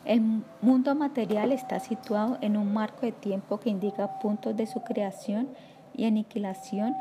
El 0.08 0.22
mundo 0.62 0.96
material 0.96 1.52
está 1.52 1.82
situado 1.82 2.38
en 2.40 2.56
un 2.56 2.74
marco 2.74 3.02
de 3.02 3.12
tiempo 3.12 3.60
que 3.60 3.70
indica 3.70 4.20
puntos 4.20 4.56
de 4.56 4.66
su 4.66 4.80
creación 4.80 5.50
y 5.94 6.06
aniquilación 6.06 6.96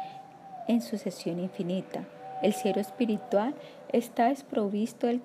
en 0.66 0.82
sucesión 0.82 1.38
infinita. 1.38 2.02
El 2.42 2.52
cielo 2.52 2.80
espiritual 2.80 3.54
está 3.92 4.30
desprovisto 4.30 5.06
del 5.06 5.22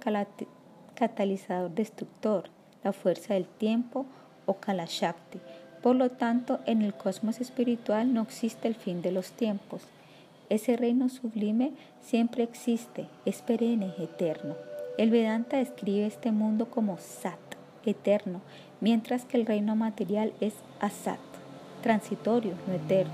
catalizador 0.93 1.71
destructor, 1.71 2.51
la 2.83 2.93
fuerza 2.93 3.33
del 3.33 3.47
tiempo 3.47 4.05
o 4.45 4.53
Kalashakti. 4.57 5.39
Por 5.81 5.95
lo 5.95 6.11
tanto, 6.11 6.59
en 6.67 6.83
el 6.83 6.93
cosmos 6.93 7.41
espiritual 7.41 8.13
no 8.13 8.21
existe 8.21 8.67
el 8.67 8.75
fin 8.75 9.01
de 9.01 9.11
los 9.11 9.31
tiempos. 9.31 9.87
Ese 10.49 10.77
reino 10.77 11.09
sublime 11.09 11.71
siempre 11.99 12.43
existe, 12.43 13.07
es 13.25 13.41
perenne, 13.41 13.95
eterno. 13.97 14.53
El 14.99 15.09
Vedanta 15.09 15.57
describe 15.57 16.05
este 16.05 16.31
mundo 16.31 16.69
como 16.69 16.99
Sat, 16.99 17.39
eterno, 17.89 18.41
mientras 18.79 19.25
que 19.25 19.37
el 19.37 19.45
reino 19.45 19.75
material 19.75 20.33
es 20.39 20.53
asat, 20.79 21.19
transitorio, 21.81 22.53
no 22.67 22.73
eterno. 22.73 23.13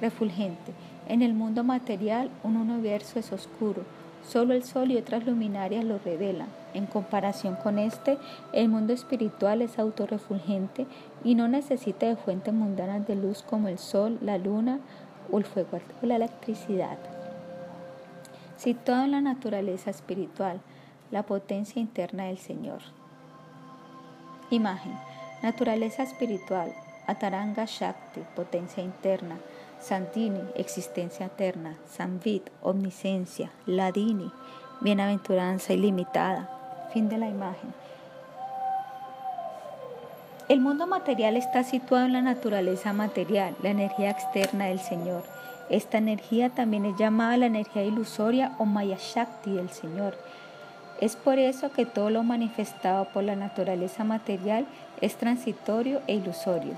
Refulgente. 0.00 0.72
En 1.08 1.22
el 1.22 1.32
mundo 1.32 1.64
material 1.64 2.30
un 2.44 2.56
universo 2.56 3.18
es 3.18 3.32
oscuro, 3.32 3.82
solo 4.26 4.52
el 4.54 4.62
sol 4.62 4.90
y 4.90 4.96
otras 4.96 5.26
luminarias 5.26 5.84
lo 5.84 5.98
revelan. 5.98 6.48
En 6.74 6.86
comparación 6.86 7.56
con 7.56 7.78
este, 7.78 8.18
el 8.52 8.68
mundo 8.68 8.92
espiritual 8.92 9.62
es 9.62 9.78
autorrefulgente 9.78 10.86
y 11.24 11.34
no 11.34 11.48
necesita 11.48 12.06
de 12.06 12.16
fuentes 12.16 12.52
mundanas 12.52 13.06
de 13.06 13.16
luz 13.16 13.42
como 13.42 13.68
el 13.68 13.78
sol, 13.78 14.18
la 14.20 14.38
luna 14.38 14.80
o 15.32 15.38
el 15.38 15.44
fuego 15.44 15.80
o 16.02 16.06
la 16.06 16.16
electricidad. 16.16 16.98
Situado 18.56 19.04
en 19.04 19.12
la 19.12 19.20
naturaleza 19.20 19.90
espiritual, 19.90 20.60
la 21.10 21.22
potencia 21.22 21.80
interna 21.80 22.24
del 22.24 22.38
Señor. 22.38 22.97
Imagen. 24.50 24.98
Naturaleza 25.42 26.02
espiritual. 26.02 26.72
Ataranga 27.06 27.66
Shakti, 27.66 28.20
potencia 28.34 28.82
interna. 28.82 29.36
Santini, 29.78 30.40
existencia 30.54 31.26
eterna. 31.26 31.76
Samvit, 31.86 32.48
omniscencia. 32.62 33.50
Ladini, 33.66 34.30
bienaventuranza 34.80 35.74
ilimitada. 35.74 36.48
Fin 36.94 37.10
de 37.10 37.18
la 37.18 37.28
imagen. 37.28 37.74
El 40.48 40.60
mundo 40.60 40.86
material 40.86 41.36
está 41.36 41.62
situado 41.62 42.06
en 42.06 42.14
la 42.14 42.22
naturaleza 42.22 42.94
material, 42.94 43.54
la 43.62 43.68
energía 43.68 44.08
externa 44.08 44.64
del 44.64 44.80
Señor. 44.80 45.24
Esta 45.68 45.98
energía 45.98 46.48
también 46.48 46.86
es 46.86 46.96
llamada 46.96 47.36
la 47.36 47.46
energía 47.46 47.84
ilusoria 47.84 48.54
o 48.58 48.64
Maya 48.64 48.96
Shakti 48.98 49.52
del 49.52 49.68
Señor 49.68 50.16
es 51.00 51.16
por 51.16 51.38
eso 51.38 51.70
que 51.70 51.86
todo 51.86 52.10
lo 52.10 52.22
manifestado 52.22 53.06
por 53.06 53.22
la 53.22 53.36
naturaleza 53.36 54.04
material 54.04 54.66
es 55.00 55.16
transitorio 55.16 56.00
e 56.06 56.14
ilusorio. 56.14 56.74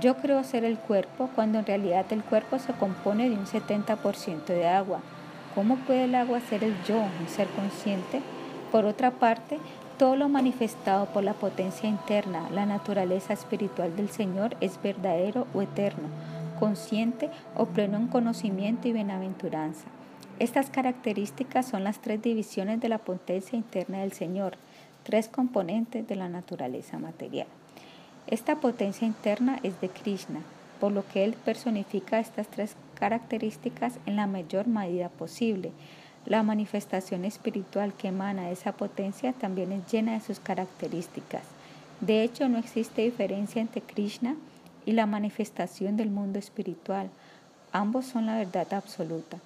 Yo 0.00 0.16
creo 0.16 0.42
ser 0.42 0.64
el 0.64 0.78
cuerpo 0.78 1.30
cuando 1.34 1.58
en 1.58 1.66
realidad 1.66 2.06
el 2.10 2.24
cuerpo 2.24 2.58
se 2.58 2.72
compone 2.72 3.28
de 3.28 3.36
un 3.36 3.46
70% 3.46 4.46
de 4.46 4.66
agua. 4.66 5.00
¿Cómo 5.54 5.76
puede 5.76 6.04
el 6.04 6.14
agua 6.14 6.40
ser 6.40 6.64
el 6.64 6.74
yo, 6.84 6.96
un 6.96 7.28
ser 7.28 7.46
consciente? 7.48 8.20
Por 8.72 8.86
otra 8.86 9.12
parte, 9.12 9.58
todo 9.98 10.16
lo 10.16 10.28
manifestado 10.28 11.06
por 11.06 11.22
la 11.22 11.34
potencia 11.34 11.88
interna, 11.88 12.48
la 12.50 12.66
naturaleza 12.66 13.32
espiritual 13.32 13.94
del 13.94 14.08
Señor, 14.08 14.56
es 14.60 14.82
verdadero 14.82 15.46
o 15.54 15.62
eterno, 15.62 16.08
consciente 16.58 17.30
o 17.54 17.66
pleno 17.66 17.98
en 17.98 18.08
conocimiento 18.08 18.88
y 18.88 18.92
bienaventuranza. 18.92 19.86
Estas 20.40 20.68
características 20.68 21.66
son 21.66 21.84
las 21.84 22.00
tres 22.00 22.20
divisiones 22.20 22.80
de 22.80 22.88
la 22.88 22.98
potencia 22.98 23.56
interna 23.56 24.00
del 24.00 24.12
Señor, 24.12 24.56
tres 25.04 25.28
componentes 25.28 26.08
de 26.08 26.16
la 26.16 26.28
naturaleza 26.28 26.98
material. 26.98 27.46
Esta 28.26 28.56
potencia 28.56 29.06
interna 29.06 29.60
es 29.62 29.80
de 29.80 29.90
Krishna, 29.90 30.40
por 30.80 30.90
lo 30.90 31.06
que 31.06 31.22
Él 31.22 31.34
personifica 31.44 32.18
estas 32.18 32.48
tres 32.48 32.74
características 32.98 34.00
en 34.06 34.16
la 34.16 34.26
mayor 34.26 34.66
medida 34.66 35.08
posible. 35.08 35.70
La 36.26 36.42
manifestación 36.42 37.24
espiritual 37.24 37.92
que 37.92 38.08
emana 38.08 38.46
de 38.46 38.52
esa 38.52 38.72
potencia 38.72 39.32
también 39.34 39.70
es 39.70 39.92
llena 39.92 40.14
de 40.14 40.20
sus 40.20 40.40
características. 40.40 41.42
De 42.00 42.24
hecho, 42.24 42.48
no 42.48 42.58
existe 42.58 43.02
diferencia 43.02 43.62
entre 43.62 43.82
Krishna 43.82 44.34
y 44.84 44.92
la 44.92 45.06
manifestación 45.06 45.96
del 45.96 46.10
mundo 46.10 46.40
espiritual. 46.40 47.08
Ambos 47.70 48.06
son 48.06 48.26
la 48.26 48.36
verdad 48.36 48.74
absoluta. 48.74 49.38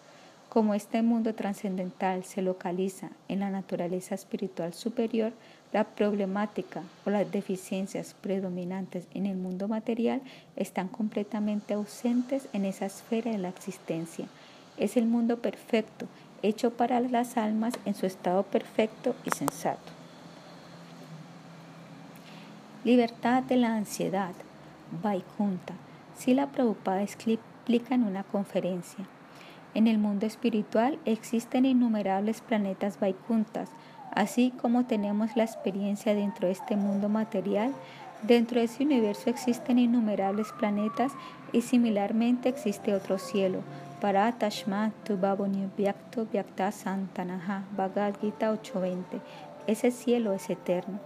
Como 0.48 0.72
este 0.72 1.02
mundo 1.02 1.34
trascendental 1.34 2.24
se 2.24 2.40
localiza 2.40 3.10
en 3.28 3.40
la 3.40 3.50
naturaleza 3.50 4.14
espiritual 4.14 4.72
superior, 4.72 5.32
la 5.72 5.84
problemática 5.84 6.82
o 7.04 7.10
las 7.10 7.30
deficiencias 7.30 8.14
predominantes 8.14 9.06
en 9.12 9.26
el 9.26 9.36
mundo 9.36 9.68
material 9.68 10.22
están 10.56 10.88
completamente 10.88 11.74
ausentes 11.74 12.48
en 12.54 12.64
esa 12.64 12.86
esfera 12.86 13.30
de 13.30 13.36
la 13.36 13.50
existencia. 13.50 14.26
Es 14.78 14.96
el 14.96 15.04
mundo 15.04 15.42
perfecto, 15.42 16.06
hecho 16.40 16.70
para 16.70 16.98
las 17.00 17.36
almas 17.36 17.74
en 17.84 17.94
su 17.94 18.06
estado 18.06 18.42
perfecto 18.44 19.14
y 19.24 19.30
sensato. 19.36 19.92
Libertad 22.84 23.42
de 23.42 23.56
la 23.56 23.76
ansiedad. 23.76 24.32
Vaikunta. 25.02 25.74
Si 26.16 26.32
la 26.32 26.46
Prabhupada 26.46 27.02
explica 27.02 27.94
en 27.94 28.04
una 28.04 28.22
conferencia. 28.22 29.04
En 29.74 29.86
el 29.86 29.98
mundo 29.98 30.26
espiritual 30.26 30.98
existen 31.04 31.64
innumerables 31.64 32.40
planetas 32.40 32.98
Vaikuntas, 33.00 33.70
así 34.12 34.52
como 34.60 34.86
tenemos 34.86 35.36
la 35.36 35.44
experiencia 35.44 36.14
dentro 36.14 36.46
de 36.46 36.52
este 36.52 36.76
mundo 36.76 37.08
material. 37.08 37.72
Dentro 38.22 38.58
de 38.58 38.64
ese 38.64 38.82
universo 38.82 39.30
existen 39.30 39.78
innumerables 39.78 40.48
planetas 40.58 41.12
y 41.52 41.62
similarmente 41.62 42.48
existe 42.48 42.94
otro 42.94 43.18
cielo. 43.18 43.60
Para 44.00 44.30
Tashma 44.32 44.92
Vyakto 45.76 46.26
Vyakta 46.26 46.72
Santanaha 46.72 47.64
Bhagavad 47.76 48.14
Gita 48.20 48.50
820. 48.50 49.20
Ese 49.66 49.90
cielo 49.90 50.32
es 50.32 50.48
eterno. 50.50 50.98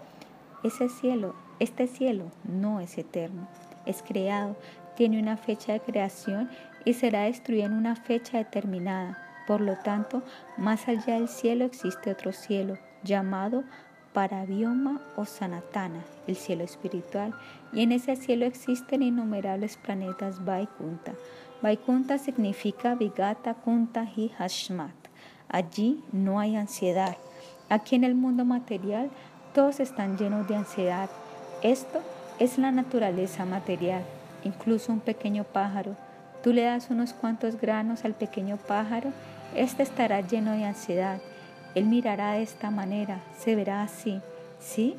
Ese 0.62 0.88
cielo, 0.88 1.34
este 1.58 1.88
cielo 1.88 2.30
no 2.44 2.80
es 2.80 2.96
eterno. 2.96 3.48
Es 3.84 4.02
creado, 4.02 4.56
tiene 4.96 5.18
una 5.18 5.36
fecha 5.36 5.72
de 5.72 5.80
creación 5.80 6.48
y 6.84 6.94
será 6.94 7.22
destruida 7.22 7.64
en 7.64 7.72
una 7.72 7.96
fecha 7.96 8.38
determinada. 8.38 9.18
Por 9.46 9.60
lo 9.60 9.76
tanto, 9.76 10.22
más 10.56 10.88
allá 10.88 11.14
del 11.14 11.28
cielo 11.28 11.64
existe 11.64 12.10
otro 12.10 12.32
cielo, 12.32 12.78
llamado 13.02 13.64
Parabioma 14.12 15.00
o 15.16 15.24
Sanatana, 15.24 16.04
el 16.26 16.36
cielo 16.36 16.64
espiritual, 16.64 17.34
y 17.72 17.82
en 17.82 17.92
ese 17.92 18.14
cielo 18.16 18.44
existen 18.44 19.02
innumerables 19.02 19.76
planetas 19.76 20.44
Vaikunta. 20.44 21.14
Vaikunta 21.62 22.18
significa 22.18 22.94
Vigata, 22.94 23.54
Kunta 23.54 24.06
y 24.16 24.28
Hashmat. 24.28 24.94
Allí 25.48 26.02
no 26.12 26.40
hay 26.40 26.56
ansiedad. 26.56 27.16
Aquí 27.68 27.94
en 27.94 28.04
el 28.04 28.14
mundo 28.14 28.44
material 28.44 29.10
todos 29.54 29.80
están 29.80 30.18
llenos 30.18 30.48
de 30.48 30.56
ansiedad. 30.56 31.08
Esto 31.62 32.00
es 32.38 32.58
la 32.58 32.70
naturaleza 32.70 33.44
material. 33.44 34.02
Incluso 34.44 34.92
un 34.92 35.00
pequeño 35.00 35.44
pájaro. 35.44 35.96
Tú 36.42 36.52
le 36.52 36.62
das 36.62 36.90
unos 36.90 37.12
cuantos 37.12 37.60
granos 37.60 38.04
al 38.04 38.14
pequeño 38.14 38.56
pájaro, 38.56 39.10
éste 39.54 39.82
estará 39.82 40.20
lleno 40.20 40.52
de 40.52 40.64
ansiedad 40.64 41.20
él 41.74 41.86
mirará 41.86 42.32
de 42.32 42.42
esta 42.42 42.70
manera, 42.70 43.20
se 43.38 43.54
verá 43.54 43.82
así. 43.82 44.20
¿Sí? 44.60 44.96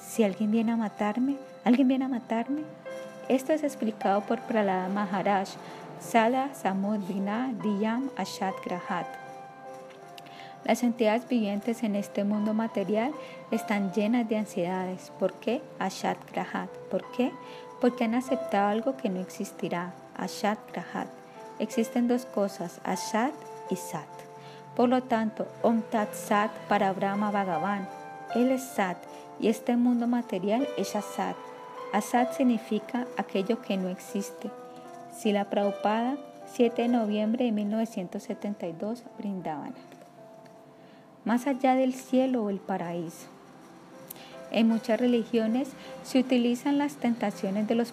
Si 0.00 0.24
alguien 0.24 0.50
viene 0.50 0.72
a 0.72 0.76
matarme, 0.76 1.36
alguien 1.64 1.88
viene 1.88 2.04
a 2.04 2.08
matarme. 2.08 2.62
Esto 3.28 3.52
es 3.52 3.62
explicado 3.62 4.22
por 4.22 4.40
Pralada 4.40 4.88
Maharaj, 4.88 5.48
Sada 6.00 6.52
Samudvina 6.54 7.52
Diyam 7.62 8.10
Ashat 8.16 8.54
Grahat. 8.64 9.06
Las 10.64 10.82
entidades 10.82 11.28
vivientes 11.28 11.82
en 11.82 11.96
este 11.96 12.24
mundo 12.24 12.52
material 12.52 13.12
están 13.50 13.92
llenas 13.92 14.28
de 14.28 14.38
ansiedades. 14.38 15.12
¿Por 15.18 15.34
qué? 15.34 15.62
Ashat 15.78 16.18
Grahat. 16.32 16.68
¿Por 16.90 17.08
qué? 17.12 17.32
Porque 17.80 18.04
han 18.04 18.14
aceptado 18.14 18.68
algo 18.68 18.96
que 18.96 19.08
no 19.08 19.20
existirá. 19.20 19.94
Ashat 20.22 20.58
Grahat. 20.72 21.08
Existen 21.58 22.08
dos 22.08 22.26
cosas, 22.26 22.80
Ashat 22.84 23.32
y 23.70 23.76
Sat. 23.76 24.08
Por 24.76 24.88
lo 24.88 25.02
tanto, 25.02 25.46
Om 25.62 25.82
Tat 25.82 26.14
Sat 26.14 26.50
para 26.68 26.92
Brahma 26.92 27.30
Bhagavan, 27.30 27.88
él 28.34 28.50
es 28.50 28.62
Sat 28.62 28.96
y 29.38 29.48
este 29.48 29.76
mundo 29.76 30.06
material 30.06 30.66
es 30.78 30.96
Asat. 30.96 31.36
Asat 31.92 32.32
significa 32.32 33.06
aquello 33.18 33.60
que 33.60 33.76
no 33.76 33.88
existe. 33.88 34.50
Sila 35.14 35.50
Prabhupada, 35.50 36.16
7 36.54 36.82
de 36.82 36.88
noviembre 36.88 37.44
de 37.44 37.52
1972, 37.52 39.04
brindaban. 39.18 39.74
Más 41.24 41.46
allá 41.46 41.74
del 41.74 41.92
cielo 41.92 42.44
o 42.44 42.50
el 42.50 42.58
paraíso. 42.58 43.26
En 44.50 44.68
muchas 44.68 44.98
religiones 44.98 45.68
se 46.02 46.18
utilizan 46.18 46.78
las 46.78 46.96
tentaciones 46.96 47.68
de 47.68 47.74
los 47.74 47.92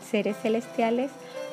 seres 0.00 0.36
celestiales 0.42 1.10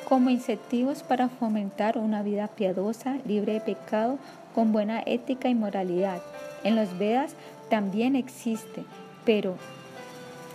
como 0.08 0.30
incentivos 0.30 1.02
para 1.02 1.28
fomentar 1.28 1.98
una 1.98 2.22
vida 2.22 2.48
piadosa, 2.48 3.18
libre 3.26 3.54
de 3.54 3.60
pecado 3.60 4.18
con 4.54 4.72
buena 4.72 5.02
ética 5.04 5.48
y 5.48 5.54
moralidad. 5.54 6.22
En 6.64 6.76
los 6.76 6.96
Vedas 6.98 7.34
también 7.68 8.16
existe, 8.16 8.84
pero 9.24 9.56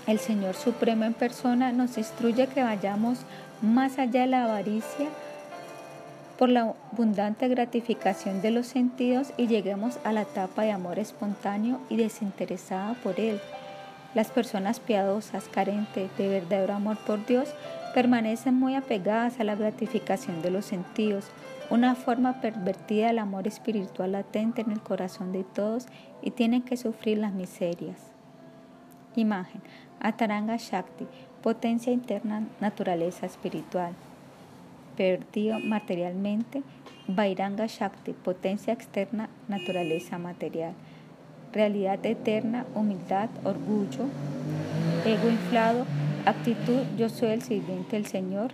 el 0.08 0.19
Señor 0.19 0.56
Supremo 0.56 1.06
en 1.06 1.13
persona 1.13 1.71
nos 1.71 1.97
instruye 1.97 2.47
que 2.47 2.63
vayamos 2.63 3.19
más 3.62 3.99
allá 3.99 4.21
de 4.21 4.27
la 4.27 4.45
avaricia 4.45 5.08
por 6.39 6.49
la 6.49 6.73
abundante 6.91 7.47
gratificación 7.47 8.41
de 8.41 8.49
los 8.49 8.65
sentidos 8.65 9.32
y 9.38 9.45
lleguemos 9.45 9.99
a 10.04 10.12
la 10.12 10.23
etapa 10.23 10.63
de 10.63 10.71
amor 10.71 10.97
espontáneo 10.97 11.80
y 11.88 11.97
desinteresada 11.97 12.95
por 13.04 13.19
Él. 13.19 13.39
Las 14.15 14.30
personas 14.30 14.80
piadosas, 14.80 15.43
carentes 15.49 16.10
de 16.17 16.27
verdadero 16.27 16.73
amor 16.73 16.97
por 17.06 17.23
Dios, 17.27 17.49
permanecen 17.93 18.56
muy 18.56 18.75
apegadas 18.75 19.39
a 19.39 19.43
la 19.43 19.56
gratificación 19.56 20.41
de 20.41 20.51
los 20.51 20.65
sentidos, 20.65 21.30
una 21.69 21.95
forma 21.95 22.41
pervertida 22.41 23.08
del 23.08 23.19
amor 23.19 23.47
espiritual 23.47 24.12
latente 24.12 24.62
en 24.62 24.71
el 24.71 24.82
corazón 24.82 25.32
de 25.32 25.43
todos 25.43 25.88
y 26.21 26.32
tienen 26.32 26.63
que 26.63 26.77
sufrir 26.77 27.17
las 27.17 27.34
miserias. 27.34 28.12
Imagen. 29.15 29.62
Ataranga 29.99 30.58
Shakti, 30.58 31.06
potencia 31.41 31.93
interna, 31.93 32.43
naturaleza 32.60 33.25
espiritual. 33.25 33.93
Perdido 34.97 35.60
materialmente. 35.60 36.63
Vairanga 37.08 37.65
Shakti, 37.67 38.13
potencia 38.13 38.73
externa, 38.73 39.30
naturaleza 39.47 40.17
material. 40.17 40.73
Realidad 41.54 42.06
eterna, 42.06 42.65
humildad, 42.73 43.30
orgullo. 43.43 44.06
Ego 45.06 45.30
inflado, 45.30 45.86
actitud, 46.25 46.84
yo 46.97 47.10
soy 47.10 47.29
el 47.29 47.41
sirviente 47.41 47.95
del 47.95 48.05
Señor 48.05 48.51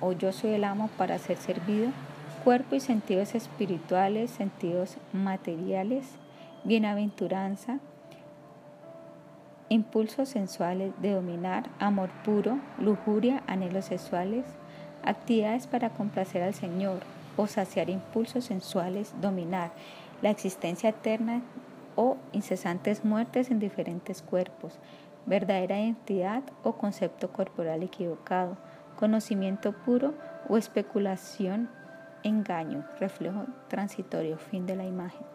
o 0.00 0.12
yo 0.12 0.32
soy 0.32 0.50
el 0.50 0.64
amo 0.64 0.88
para 0.96 1.18
ser 1.18 1.36
servido, 1.36 1.90
cuerpo 2.44 2.74
y 2.74 2.80
sentidos 2.80 3.34
espirituales, 3.34 4.30
sentidos 4.30 4.96
materiales, 5.12 6.06
bienaventuranza, 6.64 7.78
impulsos 9.68 10.28
sensuales 10.28 10.92
de 11.00 11.12
dominar, 11.12 11.68
amor 11.78 12.10
puro, 12.24 12.58
lujuria, 12.78 13.42
anhelos 13.46 13.84
sexuales, 13.84 14.44
actividades 15.04 15.66
para 15.66 15.90
complacer 15.90 16.42
al 16.42 16.54
Señor 16.54 17.00
o 17.36 17.46
saciar 17.46 17.88
impulsos 17.88 18.46
sensuales, 18.46 19.14
dominar, 19.20 19.70
la 20.22 20.30
existencia 20.30 20.90
eterna 20.90 21.40
o 21.96 22.16
incesantes 22.32 23.04
muertes 23.04 23.50
en 23.50 23.58
diferentes 23.58 24.22
cuerpos, 24.22 24.78
verdadera 25.26 25.80
identidad 25.80 26.42
o 26.62 26.72
concepto 26.72 27.32
corporal 27.32 27.82
equivocado, 27.82 28.56
conocimiento 28.96 29.72
puro 29.72 30.14
o 30.48 30.56
especulación, 30.56 31.68
engaño, 32.22 32.84
reflejo 32.98 33.46
transitorio, 33.68 34.38
fin 34.38 34.66
de 34.66 34.76
la 34.76 34.84
imagen. 34.84 35.26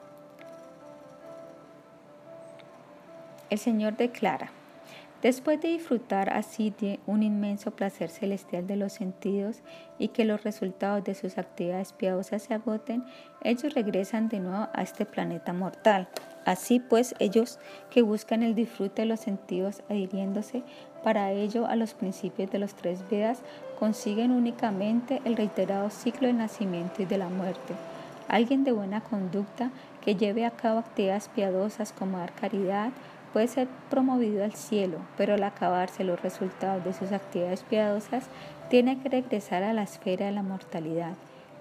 El 3.49 3.59
Señor 3.59 3.95
declara, 3.95 4.49
después 5.21 5.61
de 5.61 5.69
disfrutar 5.69 6.29
así 6.31 6.73
de 6.79 6.99
un 7.05 7.23
inmenso 7.23 7.71
placer 7.71 8.09
celestial 8.09 8.67
de 8.67 8.75
los 8.75 8.93
sentidos 8.93 9.61
y 9.97 10.09
que 10.09 10.25
los 10.25 10.43
resultados 10.43 11.03
de 11.03 11.15
sus 11.15 11.37
actividades 11.37 11.93
piadosas 11.93 12.43
se 12.43 12.53
agoten, 12.53 13.05
ellos 13.41 13.73
regresan 13.73 14.29
de 14.29 14.39
nuevo 14.39 14.67
a 14.73 14.81
este 14.81 15.05
planeta 15.05 15.53
mortal. 15.53 16.07
Así 16.45 16.79
pues, 16.79 17.15
ellos 17.19 17.59
que 17.89 18.03
buscan 18.03 18.43
el 18.43 18.55
disfrute 18.55 19.01
de 19.01 19.07
los 19.07 19.19
sentidos 19.19 19.81
adhiriéndose 19.89 20.63
para 21.05 21.31
ello, 21.31 21.67
a 21.67 21.75
los 21.75 21.93
principios 21.93 22.49
de 22.49 22.57
los 22.57 22.73
tres 22.73 23.07
Vedas 23.11 23.43
consiguen 23.77 24.31
únicamente 24.31 25.21
el 25.23 25.37
reiterado 25.37 25.91
ciclo 25.91 26.27
del 26.27 26.37
nacimiento 26.37 27.03
y 27.03 27.05
de 27.05 27.19
la 27.19 27.29
muerte. 27.29 27.75
Alguien 28.27 28.63
de 28.63 28.71
buena 28.71 29.01
conducta 29.01 29.69
que 30.03 30.15
lleve 30.15 30.45
a 30.45 30.49
cabo 30.49 30.79
actividades 30.79 31.29
piadosas 31.29 31.93
como 31.93 32.17
dar 32.17 32.33
caridad 32.33 32.89
puede 33.33 33.47
ser 33.47 33.67
promovido 33.91 34.43
al 34.43 34.53
cielo, 34.53 34.97
pero 35.15 35.35
al 35.35 35.43
acabarse 35.43 36.03
los 36.03 36.19
resultados 36.21 36.83
de 36.83 36.93
sus 36.93 37.11
actividades 37.11 37.61
piadosas, 37.61 38.23
tiene 38.69 38.97
que 38.97 39.09
regresar 39.09 39.61
a 39.61 39.73
la 39.73 39.83
esfera 39.83 40.25
de 40.25 40.31
la 40.31 40.41
mortalidad. 40.41 41.13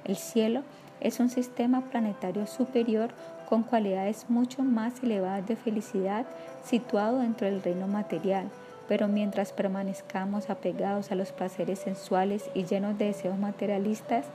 El 0.05 0.17
cielo 0.17 0.63
es 1.01 1.21
un 1.21 1.29
sistema 1.29 1.83
planetario 1.83 2.47
superior 2.47 3.11
con 3.49 3.63
cualidades 3.63 4.27
mucho 4.29 4.63
más 4.63 5.03
elevadas 5.03 5.47
de 5.47 5.57
felicidad 5.57 6.27
situado 6.63 7.21
dentro 7.21 7.47
del 7.47 7.63
reino 7.63 7.87
material 7.87 8.51
pero 8.89 9.09
mientras 9.09 9.53
permanezcamos 9.53 10.51
apegados 10.51 11.11
a 11.11 11.15
los 11.15 11.33
placeres 11.33 11.79
sensuales 11.79 12.51
y 12.55 12.65
llenos 12.65 12.99
de 12.99 13.07
deseos 13.07 13.39
materialistas, 13.39 14.27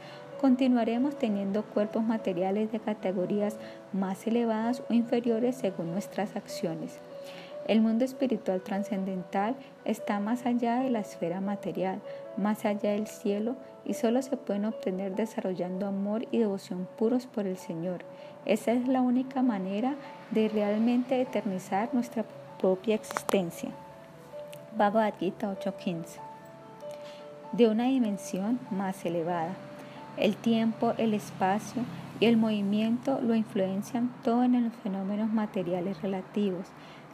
continuaremos 0.42 1.18
teniendo 1.18 1.64
cuerpos 1.64 2.04
materiales 2.04 2.72
de 2.72 2.80
categorías 2.80 3.58
más 3.94 4.26
elevadas 4.26 4.82
o 4.90 4.94
inferiores 4.94 5.56
según 5.56 5.92
nuestras 5.92 6.36
acciones. 6.36 7.00
El 7.68 7.82
mundo 7.82 8.04
espiritual 8.04 8.62
trascendental 8.62 9.56
está 9.86 10.20
más 10.20 10.48
allá 10.48 10.80
de 10.80 10.90
la 10.90 11.02
esfera 11.02 11.40
material, 11.40 12.02
más 12.36 12.66
allá 12.66 12.92
del 12.92 13.06
cielo, 13.06 13.58
y 13.86 13.94
solo 13.94 14.22
se 14.22 14.38
pueden 14.38 14.66
obtener 14.66 15.16
desarrollando 15.16 15.86
amor 15.86 16.26
y 16.32 16.40
devoción 16.40 16.88
puros 16.98 17.28
por 17.28 17.46
el 17.46 17.58
Señor. 17.58 18.04
Esa 18.50 18.72
es 18.72 18.88
la 18.88 19.02
única 19.02 19.44
manera 19.44 19.94
de 20.32 20.50
realmente 20.50 21.22
eternizar 21.22 21.94
nuestra 21.94 22.26
propia 22.60 22.96
existencia. 22.96 23.70
Bhagavad 24.76 25.14
Gita 25.20 25.52
8:15, 25.52 26.20
de 27.52 27.68
una 27.68 27.84
dimensión 27.84 28.60
más 28.72 29.06
elevada. 29.06 29.54
El 30.18 30.36
tiempo, 30.36 30.96
el 30.98 31.14
espacio 31.14 31.84
y 32.20 32.26
el 32.26 32.38
movimiento 32.38 33.20
lo 33.22 33.36
influencian 33.36 34.12
todo 34.24 34.44
en 34.44 34.64
los 34.64 34.74
fenómenos 34.78 35.32
materiales 35.32 36.02
relativos. 36.02 36.66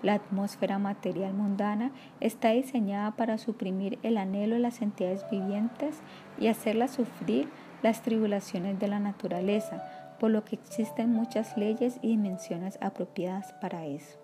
La 0.04 0.14
atmósfera 0.14 0.80
material 0.80 1.34
mundana 1.34 1.92
está 2.22 2.52
diseñada 2.52 3.12
para 3.12 3.38
suprimir 3.38 4.00
el 4.04 4.18
anhelo 4.18 4.56
de 4.56 4.62
las 4.62 4.82
entidades 4.82 5.30
vivientes 5.30 5.98
y 6.40 6.48
hacerlas 6.48 6.92
sufrir 6.92 7.50
las 7.84 8.04
tribulaciones 8.04 8.80
de 8.80 8.88
la 8.88 9.00
naturaleza, 9.00 9.84
por 10.26 10.32
lo 10.32 10.44
que 10.44 10.56
existen 10.56 11.14
muchas 11.14 11.56
leyes 11.56 12.00
y 12.02 12.08
dimensiones 12.08 12.80
apropiadas 12.82 13.54
para 13.62 13.86
eso. 13.86 14.18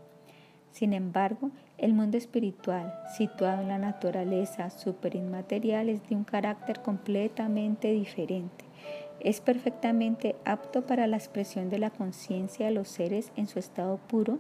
Sin 0.72 0.94
embargo, 0.94 1.52
el 1.78 1.94
mundo 1.94 2.18
espiritual, 2.18 2.92
situado 3.16 3.62
en 3.62 3.68
la 3.68 3.78
naturaleza 3.78 4.72
superinmaterial, 4.72 5.90
es 5.90 6.02
de 6.10 6.16
un 6.16 6.24
carácter 6.24 6.82
completamente 6.82 7.92
diferente. 7.92 8.66
es 9.20 9.42
perfectamente 9.42 10.36
apto 10.44 10.88
para 10.88 11.06
la 11.06 11.18
expresión 11.18 11.70
de 11.70 11.78
la 11.78 11.92
conciencia 11.92 12.66
de 12.66 12.72
los 12.72 12.88
seres 12.88 13.32
en 13.36 13.46
su 13.46 13.60
estado 13.60 13.98
puro 13.98 14.40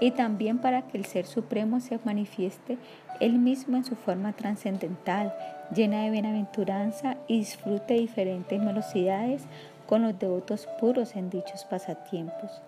y 0.00 0.10
también 0.10 0.58
para 0.58 0.82
que 0.82 0.98
el 0.98 1.06
Ser 1.06 1.24
Supremo 1.24 1.80
se 1.80 1.98
manifieste 2.04 2.76
él 3.20 3.38
mismo 3.38 3.78
en 3.78 3.84
su 3.84 3.96
forma 3.96 4.32
trascendental, 4.32 5.32
llena 5.74 6.02
de 6.02 6.10
bienaventuranza 6.10 7.16
y 7.26 7.38
disfrute 7.38 7.94
diferentes 7.94 8.62
velocidades 8.62 9.44
con 9.90 10.02
los 10.02 10.16
devotos 10.20 10.68
puros 10.78 11.16
en 11.16 11.30
dichos 11.30 11.64
pasatiempos. 11.64 12.62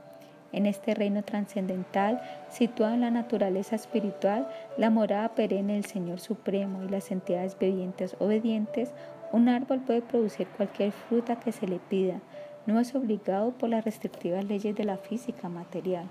En 0.50 0.66
este 0.66 0.92
reino 0.92 1.22
trascendental, 1.22 2.20
situado 2.50 2.94
en 2.94 3.00
la 3.00 3.12
naturaleza 3.12 3.76
espiritual, 3.76 4.48
la 4.76 4.90
morada 4.90 5.28
perenne 5.28 5.74
del 5.74 5.84
Señor 5.84 6.18
Supremo 6.18 6.82
y 6.82 6.88
las 6.88 7.12
entidades 7.12 7.56
bebientes 7.56 8.16
obedientes, 8.18 8.90
un 9.30 9.48
árbol 9.48 9.78
puede 9.82 10.02
producir 10.02 10.48
cualquier 10.48 10.90
fruta 10.90 11.38
que 11.38 11.52
se 11.52 11.68
le 11.68 11.78
pida. 11.78 12.20
No 12.66 12.80
es 12.80 12.92
obligado 12.96 13.52
por 13.52 13.68
las 13.68 13.84
restrictivas 13.84 14.44
leyes 14.44 14.74
de 14.74 14.82
la 14.82 14.96
física 14.96 15.48
material. 15.48 16.06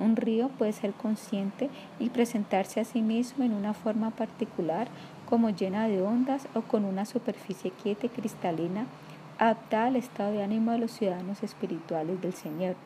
Un 0.00 0.16
río 0.16 0.48
puede 0.48 0.72
ser 0.72 0.94
consciente 0.94 1.70
y 2.00 2.10
presentarse 2.10 2.80
a 2.80 2.84
sí 2.84 3.02
mismo 3.02 3.44
en 3.44 3.54
una 3.54 3.72
forma 3.72 4.10
particular, 4.10 4.88
como 5.28 5.50
llena 5.50 5.86
de 5.86 6.02
ondas 6.02 6.48
o 6.56 6.62
con 6.62 6.84
una 6.84 7.06
superficie 7.06 7.70
quieta 7.70 8.06
y 8.06 8.08
cristalina, 8.08 8.86
adaptada 9.38 9.86
al 9.86 9.96
estado 9.96 10.32
de 10.32 10.42
ánimo 10.42 10.72
de 10.72 10.78
los 10.78 10.92
ciudadanos 10.92 11.42
espirituales 11.42 12.20
del 12.20 12.32
Señor. 12.32 12.76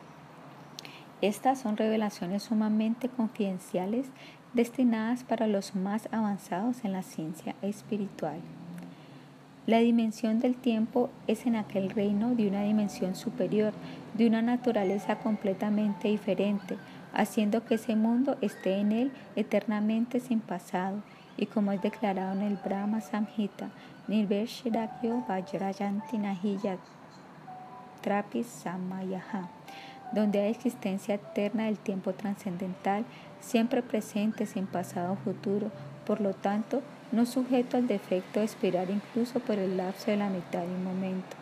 Estas 1.21 1.59
son 1.59 1.77
revelaciones 1.77 2.43
sumamente 2.43 3.07
confidenciales 3.07 4.07
destinadas 4.53 5.23
para 5.23 5.47
los 5.47 5.75
más 5.75 6.09
avanzados 6.11 6.83
en 6.83 6.91
la 6.93 7.03
ciencia 7.03 7.55
espiritual. 7.61 8.39
La 9.67 9.77
dimensión 9.77 10.39
del 10.39 10.55
tiempo 10.55 11.11
es 11.27 11.45
en 11.45 11.55
aquel 11.55 11.91
reino 11.91 12.33
de 12.33 12.47
una 12.47 12.63
dimensión 12.63 13.15
superior, 13.15 13.73
de 14.15 14.27
una 14.27 14.41
naturaleza 14.41 15.19
completamente 15.19 16.07
diferente, 16.07 16.77
haciendo 17.13 17.63
que 17.63 17.75
ese 17.75 17.95
mundo 17.95 18.37
esté 18.41 18.79
en 18.79 18.91
él 18.91 19.11
eternamente 19.35 20.19
sin 20.19 20.39
pasado, 20.39 21.03
y 21.37 21.45
como 21.45 21.71
es 21.71 21.81
declarado 21.81 22.33
en 22.33 22.41
el 22.41 22.57
Brahma 22.57 23.01
Samhita, 23.01 23.69
Nirveshidakyo 24.07 25.25
Vajrayanti 25.27 26.17
Nahiya 26.17 26.77
Trapis 28.01 28.47
Samayaha 28.47 29.49
donde 30.11 30.41
hay 30.41 30.51
existencia 30.51 31.15
eterna 31.15 31.65
del 31.65 31.77
tiempo 31.77 32.13
trascendental, 32.13 33.05
siempre 33.39 33.81
presente, 33.81 34.45
sin 34.45 34.67
pasado 34.67 35.13
o 35.13 35.15
futuro, 35.15 35.71
por 36.05 36.21
lo 36.21 36.33
tanto, 36.33 36.81
no 37.11 37.25
sujeto 37.25 37.77
al 37.77 37.87
defecto 37.87 38.39
de 38.39 38.45
expirar 38.45 38.89
incluso 38.89 39.39
por 39.39 39.57
el 39.57 39.77
lapso 39.77 40.11
de 40.11 40.17
la 40.17 40.29
mitad 40.29 40.61
de 40.61 40.75
un 40.75 40.83
momento. 40.83 41.37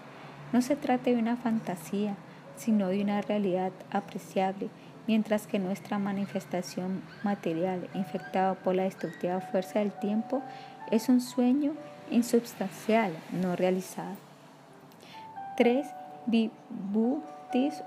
No 0.53 0.61
se 0.61 0.75
trata 0.75 1.09
de 1.09 1.17
una 1.17 1.37
fantasía, 1.37 2.15
sino 2.55 2.87
de 2.87 3.01
una 3.01 3.21
realidad 3.21 3.71
apreciable, 3.91 4.69
mientras 5.07 5.47
que 5.47 5.59
nuestra 5.59 5.97
manifestación 5.97 7.01
material, 7.23 7.87
infectada 7.93 8.55
por 8.55 8.75
la 8.75 8.83
destructiva 8.83 9.39
fuerza 9.41 9.79
del 9.79 9.91
tiempo, 9.91 10.41
es 10.91 11.09
un 11.09 11.21
sueño 11.21 11.73
insubstancial, 12.11 13.13
no 13.31 13.55
realizado. 13.55 14.15
3 15.57 15.85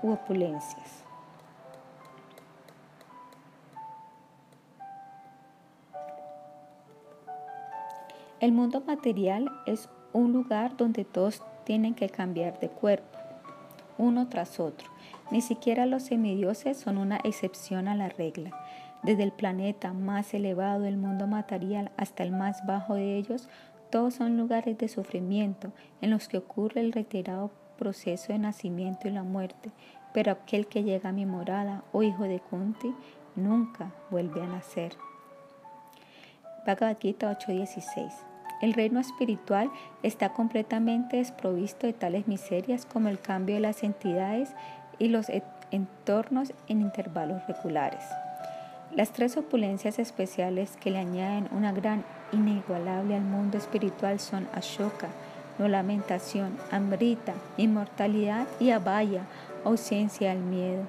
u 0.01 0.11
opulencias. 0.11 1.03
El 8.39 8.51
mundo 8.51 8.83
material 8.85 9.49
es 9.65 9.87
un 10.11 10.33
lugar 10.33 10.75
donde 10.75 11.05
todos 11.05 11.41
tienen 11.63 11.95
que 11.95 12.09
cambiar 12.09 12.59
de 12.59 12.67
cuerpo, 12.67 13.17
uno 13.97 14.27
tras 14.27 14.59
otro. 14.59 14.89
Ni 15.31 15.41
siquiera 15.41 15.85
los 15.85 16.03
semidioses 16.03 16.77
son 16.77 16.97
una 16.97 17.21
excepción 17.23 17.87
a 17.87 17.95
la 17.95 18.09
regla. 18.09 18.51
Desde 19.01 19.23
el 19.23 19.31
planeta 19.31 19.93
más 19.93 20.33
elevado 20.33 20.81
del 20.81 20.97
mundo 20.97 21.25
material 21.25 21.91
hasta 21.95 22.23
el 22.23 22.31
más 22.33 22.65
bajo 22.65 22.95
de 22.95 23.17
ellos, 23.17 23.47
todos 23.93 24.15
son 24.15 24.37
lugares 24.37 24.75
de 24.79 24.87
sufrimiento 24.87 25.71
en 26.01 26.09
los 26.09 26.27
que 26.27 26.39
ocurre 26.39 26.81
el 26.81 26.93
retirado 26.93 27.51
proceso 27.77 28.33
de 28.33 28.39
nacimiento 28.39 29.07
y 29.07 29.11
la 29.11 29.21
muerte, 29.21 29.69
pero 30.15 30.31
aquel 30.31 30.65
que 30.65 30.81
llega 30.81 31.09
a 31.09 31.11
mi 31.11 31.27
morada, 31.27 31.83
o 31.91 31.99
oh 31.99 32.03
hijo 32.03 32.23
de 32.23 32.39
Kunti, 32.39 32.91
nunca 33.35 33.91
vuelve 34.09 34.41
a 34.41 34.47
nacer. 34.47 34.93
Bhagavad 36.65 36.97
Gita 36.99 37.29
8:16 37.37 38.11
El 38.63 38.73
reino 38.73 38.99
espiritual 38.99 39.69
está 40.01 40.33
completamente 40.33 41.17
desprovisto 41.17 41.85
de 41.85 41.93
tales 41.93 42.27
miserias 42.27 42.87
como 42.87 43.09
el 43.09 43.19
cambio 43.19 43.53
de 43.53 43.61
las 43.61 43.83
entidades 43.83 44.55
y 44.97 45.09
los 45.09 45.27
entornos 45.69 46.51
en 46.67 46.81
intervalos 46.81 47.45
regulares. 47.45 48.03
Las 48.95 49.11
tres 49.11 49.37
opulencias 49.37 49.97
especiales 49.97 50.77
que 50.77 50.91
le 50.91 50.99
añaden 50.99 51.49
una 51.51 51.71
gran 51.71 52.05
inigualable 52.31 53.15
al 53.15 53.23
mundo 53.23 53.57
espiritual 53.57 54.19
son 54.19 54.47
Ashoka, 54.53 55.07
no 55.57 55.67
lamentación, 55.67 56.55
amrita, 56.69 57.33
inmortalidad 57.57 58.47
y 58.59 58.69
abaya, 58.69 59.23
ausencia 59.65 60.29
del 60.29 60.43
miedo. 60.43 60.83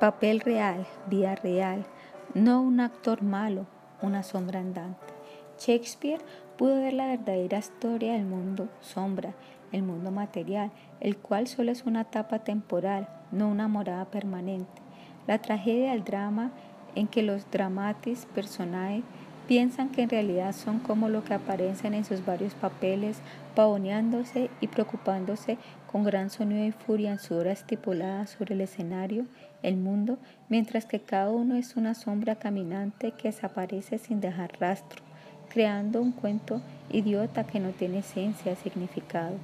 Papel 0.00 0.40
real, 0.40 0.84
vida 1.06 1.36
real, 1.36 1.86
no 2.34 2.60
un 2.60 2.80
actor 2.80 3.22
malo, 3.22 3.66
una 4.02 4.24
sombra 4.24 4.58
andante. 4.58 5.14
Shakespeare 5.60 6.22
pudo 6.58 6.74
ver 6.74 6.92
la 6.92 7.06
verdadera 7.06 7.58
historia 7.58 8.14
del 8.14 8.24
mundo 8.24 8.68
sombra, 8.80 9.32
el 9.70 9.84
mundo 9.84 10.10
material, 10.10 10.72
el 10.98 11.16
cual 11.18 11.46
solo 11.46 11.70
es 11.70 11.84
una 11.84 12.00
etapa 12.00 12.40
temporal, 12.40 13.08
no 13.30 13.48
una 13.48 13.68
morada 13.68 14.06
permanente. 14.06 14.83
La 15.26 15.38
tragedia 15.38 15.92
del 15.92 16.04
drama 16.04 16.50
en 16.94 17.08
que 17.08 17.22
los 17.22 17.50
dramatis 17.50 18.26
personae 18.34 19.02
piensan 19.46 19.90
que 19.90 20.02
en 20.02 20.10
realidad 20.10 20.52
son 20.52 20.78
como 20.78 21.08
lo 21.08 21.22
que 21.22 21.34
aparecen 21.34 21.94
en 21.94 22.04
sus 22.04 22.24
varios 22.24 22.54
papeles, 22.54 23.18
pavoneándose 23.54 24.50
y 24.60 24.68
preocupándose 24.68 25.58
con 25.90 26.04
gran 26.04 26.30
sonido 26.30 26.64
y 26.64 26.72
furia 26.72 27.12
en 27.12 27.18
su 27.18 27.34
hora 27.34 27.52
estipulada 27.52 28.26
sobre 28.26 28.54
el 28.54 28.62
escenario, 28.62 29.26
el 29.62 29.76
mundo, 29.76 30.18
mientras 30.48 30.86
que 30.86 31.00
cada 31.00 31.30
uno 31.30 31.56
es 31.56 31.76
una 31.76 31.94
sombra 31.94 32.36
caminante 32.36 33.12
que 33.12 33.28
desaparece 33.28 33.98
sin 33.98 34.20
dejar 34.20 34.58
rastro, 34.58 35.02
creando 35.48 36.00
un 36.00 36.12
cuento 36.12 36.60
idiota 36.90 37.44
que 37.44 37.60
no 37.60 37.70
tiene 37.70 37.98
esencia, 37.98 38.56
significado. 38.56 39.36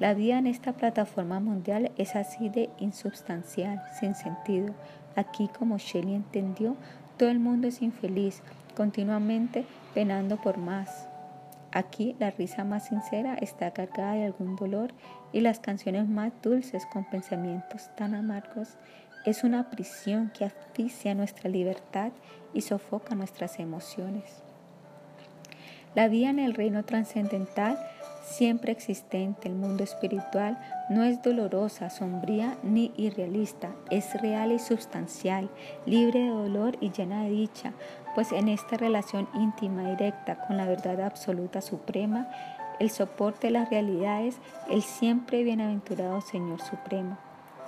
La 0.00 0.14
vida 0.14 0.38
en 0.38 0.48
esta 0.48 0.72
plataforma 0.72 1.38
mundial 1.38 1.92
es 1.96 2.16
así 2.16 2.48
de 2.48 2.70
insubstancial, 2.80 3.80
sin 4.00 4.14
sentido. 4.14 4.74
Aquí, 5.16 5.48
como 5.48 5.78
Shelley 5.78 6.14
entendió, 6.14 6.76
todo 7.16 7.28
el 7.28 7.38
mundo 7.38 7.68
es 7.68 7.82
infeliz, 7.82 8.42
continuamente 8.74 9.66
penando 9.94 10.36
por 10.36 10.58
más. 10.58 11.08
Aquí 11.72 12.16
la 12.18 12.30
risa 12.30 12.64
más 12.64 12.88
sincera 12.88 13.34
está 13.34 13.70
cargada 13.72 14.14
de 14.14 14.26
algún 14.26 14.56
dolor 14.56 14.92
y 15.32 15.40
las 15.40 15.58
canciones 15.58 16.06
más 16.06 16.32
dulces 16.42 16.84
con 16.86 17.04
pensamientos 17.04 17.90
tan 17.96 18.14
amargos 18.14 18.76
es 19.24 19.44
una 19.44 19.70
prisión 19.70 20.30
que 20.36 20.44
asfixia 20.44 21.14
nuestra 21.14 21.48
libertad 21.48 22.12
y 22.52 22.62
sofoca 22.62 23.14
nuestras 23.14 23.58
emociones. 23.58 24.42
La 25.94 26.08
vida 26.08 26.30
en 26.30 26.38
el 26.38 26.54
reino 26.54 26.84
trascendental 26.84 27.78
siempre 28.32 28.72
existente, 28.72 29.48
el 29.48 29.54
mundo 29.54 29.84
espiritual, 29.84 30.58
no 30.90 31.04
es 31.04 31.22
dolorosa, 31.22 31.90
sombría 31.90 32.56
ni 32.62 32.92
irrealista, 32.96 33.70
es 33.90 34.20
real 34.20 34.52
y 34.52 34.58
sustancial, 34.58 35.50
libre 35.86 36.20
de 36.20 36.30
dolor 36.30 36.76
y 36.80 36.90
llena 36.90 37.24
de 37.24 37.30
dicha, 37.30 37.72
pues 38.14 38.32
en 38.32 38.48
esta 38.48 38.76
relación 38.76 39.28
íntima 39.34 39.90
directa 39.90 40.36
con 40.46 40.56
la 40.56 40.66
verdad 40.66 41.00
absoluta 41.02 41.60
suprema, 41.60 42.28
el 42.80 42.90
soporte 42.90 43.46
de 43.46 43.52
las 43.52 43.70
realidades, 43.70 44.38
el 44.68 44.82
siempre 44.82 45.44
bienaventurado 45.44 46.20
Señor 46.20 46.60
Supremo. 46.60 47.18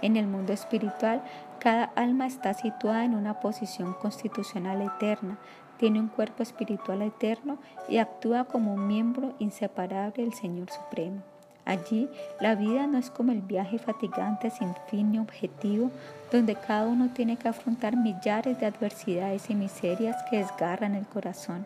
En 0.03 0.17
el 0.17 0.27
mundo 0.27 0.53
espiritual, 0.53 1.23
cada 1.61 1.85
alma 1.97 2.27
está 2.27 2.53
situada 2.53 3.05
en 3.05 3.15
una 3.15 3.41
posición 3.41 3.95
constitucional 3.95 4.83
eterna, 4.83 5.39
tiene 5.79 6.01
un 6.01 6.09
cuerpo 6.09 6.43
espiritual 6.43 7.03
eterno 7.03 7.59
y 7.89 7.99
actúa 7.99 8.45
como 8.45 8.75
un 8.75 8.87
miembro 8.87 9.35
inseparable 9.39 10.25
del 10.25 10.35
Señor 10.35 10.71
Supremo. 10.71 11.23
Allí 11.65 12.11
la 12.41 12.55
vida 12.55 12.87
no 12.87 12.99
es 12.99 13.11
como 13.11 13.33
el 13.33 13.41
viaje 13.41 13.79
fatigante 13.79 14.51
sin 14.51 14.75
fin 14.89 15.13
ni 15.13 15.19
objetivo, 15.19 15.91
donde 16.31 16.57
cada 16.57 16.87
uno 16.87 17.11
tiene 17.15 17.37
que 17.37 17.49
afrontar 17.49 17.97
millares 17.97 18.61
de 18.61 18.67
adversidades 18.67 19.49
y 19.49 19.55
miserias 19.55 20.23
que 20.29 20.39
desgarran 20.39 20.95
el 20.95 21.07
corazón. 21.07 21.65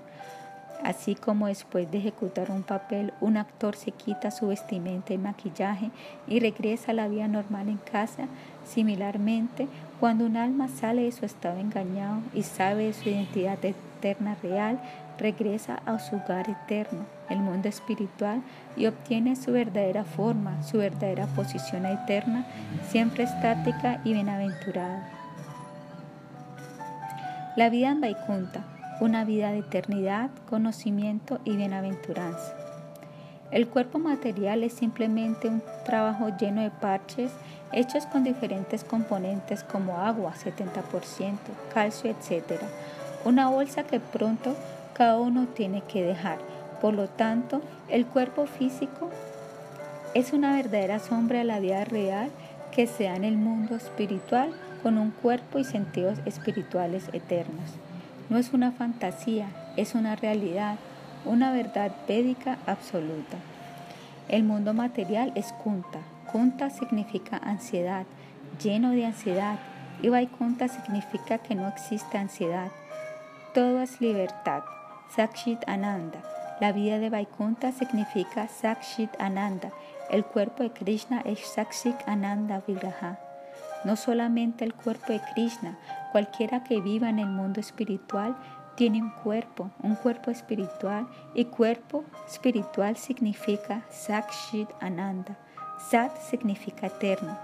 Así 0.84 1.16
como 1.16 1.48
después 1.48 1.90
de 1.90 1.98
ejecutar 1.98 2.52
un 2.52 2.62
papel, 2.62 3.12
un 3.20 3.36
actor 3.36 3.74
se 3.74 3.90
quita 3.90 4.30
su 4.30 4.46
vestimenta 4.46 5.12
y 5.12 5.18
maquillaje 5.18 5.90
y 6.28 6.38
regresa 6.38 6.92
a 6.92 6.94
la 6.94 7.08
vida 7.08 7.26
normal 7.26 7.68
en 7.68 7.78
casa, 7.78 8.28
similarmente, 8.64 9.66
cuando 9.98 10.24
un 10.24 10.36
alma 10.36 10.68
sale 10.68 11.02
de 11.02 11.10
su 11.10 11.24
estado 11.24 11.58
engañado 11.58 12.20
y 12.32 12.44
sabe 12.44 12.84
de 12.84 12.92
su 12.92 13.08
identidad 13.08 13.54
eterna 13.54 13.87
real, 14.42 14.80
regresa 15.18 15.80
a 15.86 15.98
su 15.98 16.16
hogar 16.16 16.48
eterno, 16.48 17.06
el 17.28 17.38
mundo 17.38 17.68
espiritual, 17.68 18.42
y 18.76 18.86
obtiene 18.86 19.36
su 19.36 19.52
verdadera 19.52 20.04
forma, 20.04 20.62
su 20.62 20.78
verdadera 20.78 21.26
posición 21.26 21.86
eterna, 21.86 22.46
siempre 22.88 23.24
estática 23.24 24.00
y 24.04 24.12
bienaventurada. 24.12 25.08
La 27.56 27.70
vida 27.70 27.90
en 27.90 28.00
Vaikunta 28.00 28.64
una 29.00 29.24
vida 29.24 29.52
de 29.52 29.58
eternidad, 29.58 30.30
conocimiento 30.48 31.40
y 31.44 31.56
bienaventuranza. 31.56 32.54
El 33.50 33.68
cuerpo 33.68 33.98
material 33.98 34.62
es 34.62 34.74
simplemente 34.74 35.48
un 35.48 35.62
trabajo 35.84 36.28
lleno 36.38 36.62
de 36.62 36.70
parches 36.70 37.30
hechos 37.72 38.06
con 38.06 38.24
diferentes 38.24 38.84
componentes 38.84 39.62
como 39.62 39.98
agua, 39.98 40.34
70%, 40.34 41.36
calcio, 41.72 42.10
etc. 42.10 42.60
Una 43.28 43.50
bolsa 43.50 43.82
que 43.82 44.00
pronto 44.00 44.56
cada 44.94 45.18
uno 45.18 45.48
tiene 45.48 45.82
que 45.82 46.02
dejar. 46.02 46.38
Por 46.80 46.94
lo 46.94 47.08
tanto, 47.08 47.60
el 47.90 48.06
cuerpo 48.06 48.46
físico 48.46 49.10
es 50.14 50.32
una 50.32 50.54
verdadera 50.54 50.98
sombra 50.98 51.40
de 51.40 51.44
la 51.44 51.60
vida 51.60 51.84
real 51.84 52.30
que 52.74 52.86
se 52.86 53.04
en 53.04 53.24
el 53.24 53.36
mundo 53.36 53.76
espiritual 53.76 54.54
con 54.82 54.96
un 54.96 55.10
cuerpo 55.10 55.58
y 55.58 55.64
sentidos 55.64 56.20
espirituales 56.24 57.10
eternos. 57.12 57.74
No 58.30 58.38
es 58.38 58.54
una 58.54 58.72
fantasía, 58.72 59.48
es 59.76 59.94
una 59.94 60.16
realidad, 60.16 60.76
una 61.26 61.52
verdad 61.52 61.92
védica 62.08 62.56
absoluta. 62.64 63.36
El 64.30 64.44
mundo 64.44 64.72
material 64.72 65.32
es 65.34 65.52
kunta. 65.52 65.98
Kunta 66.32 66.70
significa 66.70 67.36
ansiedad, 67.36 68.06
lleno 68.62 68.92
de 68.92 69.04
ansiedad. 69.04 69.58
Y 70.00 70.08
Vaikunta 70.08 70.68
significa 70.68 71.36
que 71.36 71.54
no 71.54 71.68
existe 71.68 72.16
ansiedad. 72.16 72.70
Todo 73.58 73.80
es 73.80 74.00
libertad. 74.00 74.62
Sakshit 75.16 75.58
Ananda. 75.66 76.22
La 76.60 76.70
vida 76.70 77.00
de 77.00 77.10
Vaikunta 77.10 77.72
significa 77.72 78.46
Sakshit 78.46 79.10
Ananda. 79.18 79.72
El 80.10 80.24
cuerpo 80.24 80.62
de 80.62 80.70
Krishna 80.70 81.22
es 81.24 81.40
Sakshit 81.40 81.96
Ananda 82.06 82.62
Vigraha. 82.64 83.18
No 83.84 83.96
solamente 83.96 84.64
el 84.64 84.74
cuerpo 84.74 85.12
de 85.12 85.20
Krishna, 85.34 85.76
cualquiera 86.12 86.62
que 86.62 86.80
viva 86.80 87.08
en 87.08 87.18
el 87.18 87.26
mundo 87.26 87.58
espiritual 87.58 88.36
tiene 88.76 89.02
un 89.02 89.10
cuerpo, 89.10 89.72
un 89.82 89.96
cuerpo 89.96 90.30
espiritual, 90.30 91.08
y 91.34 91.46
cuerpo 91.46 92.04
espiritual 92.28 92.96
significa 92.96 93.82
Sakshit 93.90 94.68
Ananda. 94.80 95.36
Sat 95.90 96.16
significa 96.30 96.86
eterno. 96.86 97.36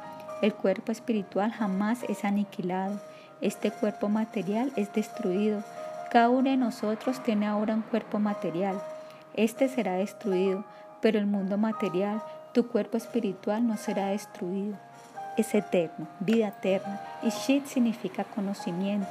El 0.42 0.54
cuerpo 0.54 0.92
espiritual 0.92 1.50
jamás 1.50 2.04
es 2.04 2.24
aniquilado. 2.24 3.00
Este 3.40 3.72
cuerpo 3.72 4.08
material 4.08 4.72
es 4.76 4.92
destruido. 4.92 5.64
Cada 6.14 6.30
uno 6.30 6.48
de 6.48 6.56
nosotros 6.56 7.22
tiene 7.22 7.46
ahora 7.46 7.74
un 7.74 7.82
cuerpo 7.82 8.18
material. 8.18 8.80
Este 9.34 9.68
será 9.68 9.94
destruido, 9.94 10.64
pero 11.02 11.18
el 11.18 11.26
mundo 11.26 11.58
material, 11.58 12.22
tu 12.54 12.68
cuerpo 12.68 12.96
espiritual 12.96 13.66
no 13.66 13.76
será 13.76 14.06
destruido 14.06 14.78
es 15.36 15.52
eterno, 15.54 16.06
vida 16.20 16.48
eterna, 16.48 17.00
y 17.22 17.30
Shit 17.30 17.66
significa 17.66 18.22
conocimiento. 18.22 19.08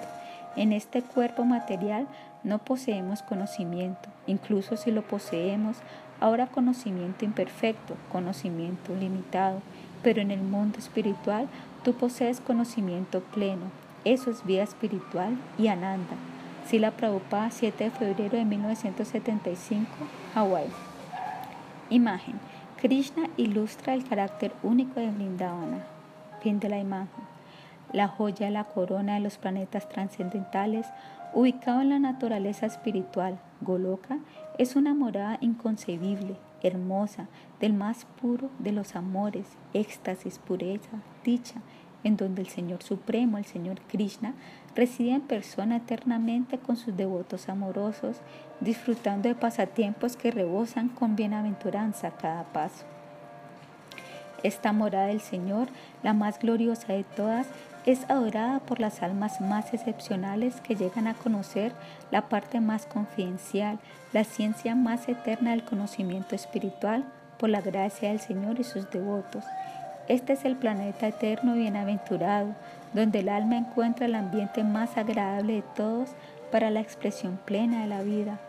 En 0.56 0.72
este 0.72 1.02
cuerpo 1.02 1.44
material 1.44 2.08
no 2.44 2.60
poseemos 2.60 3.22
conocimiento, 3.24 4.10
incluso 4.26 4.78
si 4.78 4.92
lo 4.92 5.02
poseemos, 5.02 5.78
ahora 6.22 6.48
conocimiento 6.48 7.26
imperfecto, 7.26 7.96
conocimiento 8.12 8.96
limitado, 8.96 9.62
pero 10.02 10.22
en 10.22 10.32
el 10.32 10.42
mundo 10.42 10.80
espiritual 10.80 11.50
tú 11.84 11.94
posees 11.94 12.40
conocimiento 12.40 13.20
pleno. 13.20 13.66
Eso 14.06 14.32
es 14.32 14.46
vida 14.46 14.64
espiritual 14.64 15.38
y 15.58 15.68
ananda. 15.68 16.16
Sila 16.66 16.92
Prabhupada, 16.92 17.52
7 17.52 17.84
de 17.84 17.92
febrero 17.92 18.38
de 18.38 18.46
1975, 18.46 19.88
Hawái. 20.34 20.68
Imagen. 21.90 22.40
Krishna 22.78 23.30
ilustra 23.38 23.94
el 23.94 24.04
carácter 24.04 24.52
único 24.64 25.00
de 25.00 25.12
Vrindavana 25.12 25.94
de 26.44 26.70
la 26.70 26.78
imagen. 26.78 27.24
La 27.94 28.10
joya, 28.10 28.50
la 28.50 28.66
corona 28.66 29.14
de 29.14 29.22
los 29.22 29.38
planetas 29.38 29.88
trascendentales, 29.88 30.88
ubicado 31.34 31.82
en 31.82 31.90
la 31.90 32.00
naturaleza 32.00 32.66
espiritual, 32.66 33.40
Goloka, 33.62 34.18
es 34.58 34.76
una 34.76 34.94
morada 34.94 35.38
inconcebible, 35.40 36.36
hermosa, 36.62 37.28
del 37.62 37.74
más 37.74 38.06
puro 38.22 38.50
de 38.60 38.74
los 38.74 38.96
amores, 38.98 39.48
éxtasis, 39.74 40.38
pureza, 40.40 41.02
dicha, 41.24 41.62
en 42.04 42.18
donde 42.18 42.42
el 42.42 42.48
Señor 42.48 42.84
Supremo, 42.84 43.38
el 43.38 43.46
Señor 43.46 43.80
Krishna, 43.88 44.34
reside 44.76 45.12
en 45.12 45.22
persona 45.22 45.78
eternamente 45.78 46.58
con 46.58 46.78
sus 46.78 46.96
devotos 46.96 47.50
amorosos, 47.50 48.18
disfrutando 48.60 49.30
de 49.30 49.36
pasatiempos 49.36 50.16
que 50.16 50.32
rebosan 50.32 50.90
con 50.90 51.16
bienaventuranza 51.16 52.08
a 52.08 52.18
cada 52.18 52.44
paso. 52.46 52.86
Esta 54.44 54.74
morada 54.74 55.08
del 55.08 55.22
Señor, 55.22 55.70
la 56.04 56.14
más 56.14 56.40
gloriosa 56.40 56.94
de 56.94 57.06
todas, 57.06 57.48
es 57.86 58.10
adorada 58.10 58.60
por 58.60 58.80
las 58.80 59.02
almas 59.02 59.42
más 59.42 59.74
excepcionales 59.74 60.62
que 60.62 60.76
llegan 60.76 61.08
a 61.08 61.14
conocer 61.14 61.74
la 62.12 62.30
parte 62.30 62.62
más 62.62 62.86
confidencial, 62.86 63.80
la 64.14 64.24
ciencia 64.24 64.76
más 64.76 65.08
eterna 65.10 65.52
del 65.52 65.64
conocimiento 65.64 66.36
espiritual 66.36 67.06
por 67.38 67.50
la 67.50 67.62
gracia 67.62 68.10
del 68.10 68.20
Señor 68.20 68.60
y 68.60 68.64
sus 68.64 68.90
devotos. 68.90 69.44
Este 70.10 70.34
es 70.34 70.44
el 70.44 70.58
planeta 70.58 71.08
eterno 71.08 71.54
bienaventurado, 71.54 72.56
donde 72.94 73.20
el 73.20 73.30
alma 73.30 73.58
encuentra 73.58 74.06
el 74.06 74.16
ambiente 74.16 74.64
más 74.64 74.98
agradable 74.98 75.54
de 75.54 75.64
todos 75.76 76.10
para 76.52 76.70
la 76.70 76.82
expresión 76.82 77.40
plena 77.46 77.82
de 77.82 77.88
la 77.88 78.02
vida. 78.02 78.40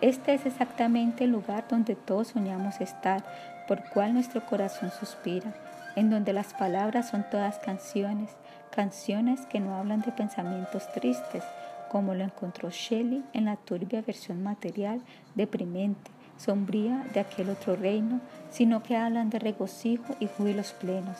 Este 0.00 0.34
es 0.34 0.46
exactamente 0.46 1.24
el 1.24 1.32
lugar 1.32 1.64
donde 1.68 1.96
todos 1.96 2.28
soñamos 2.28 2.80
estar, 2.80 3.24
por 3.66 3.82
cual 3.90 4.14
nuestro 4.14 4.46
corazón 4.46 4.90
suspira, 4.92 5.52
en 5.96 6.10
donde 6.10 6.32
las 6.32 6.54
palabras 6.54 7.10
son 7.10 7.26
todas 7.28 7.58
canciones, 7.58 8.30
canciones 8.70 9.46
que 9.46 9.60
no 9.60 9.74
hablan 9.76 10.00
de 10.02 10.12
pensamientos 10.12 10.90
tristes, 10.92 11.42
como 11.90 12.14
lo 12.14 12.22
encontró 12.22 12.70
Shelley 12.70 13.24
en 13.32 13.46
la 13.46 13.56
turbia 13.56 14.00
versión 14.00 14.44
material, 14.44 15.02
deprimente, 15.34 16.10
sombría 16.40 17.04
de 17.12 17.20
aquel 17.20 17.50
otro 17.50 17.76
reino, 17.76 18.20
sino 18.50 18.82
que 18.82 18.96
hablan 18.96 19.28
de 19.30 19.38
regocijo 19.38 20.16
y 20.20 20.26
júbilos 20.26 20.72
plenos. 20.72 21.16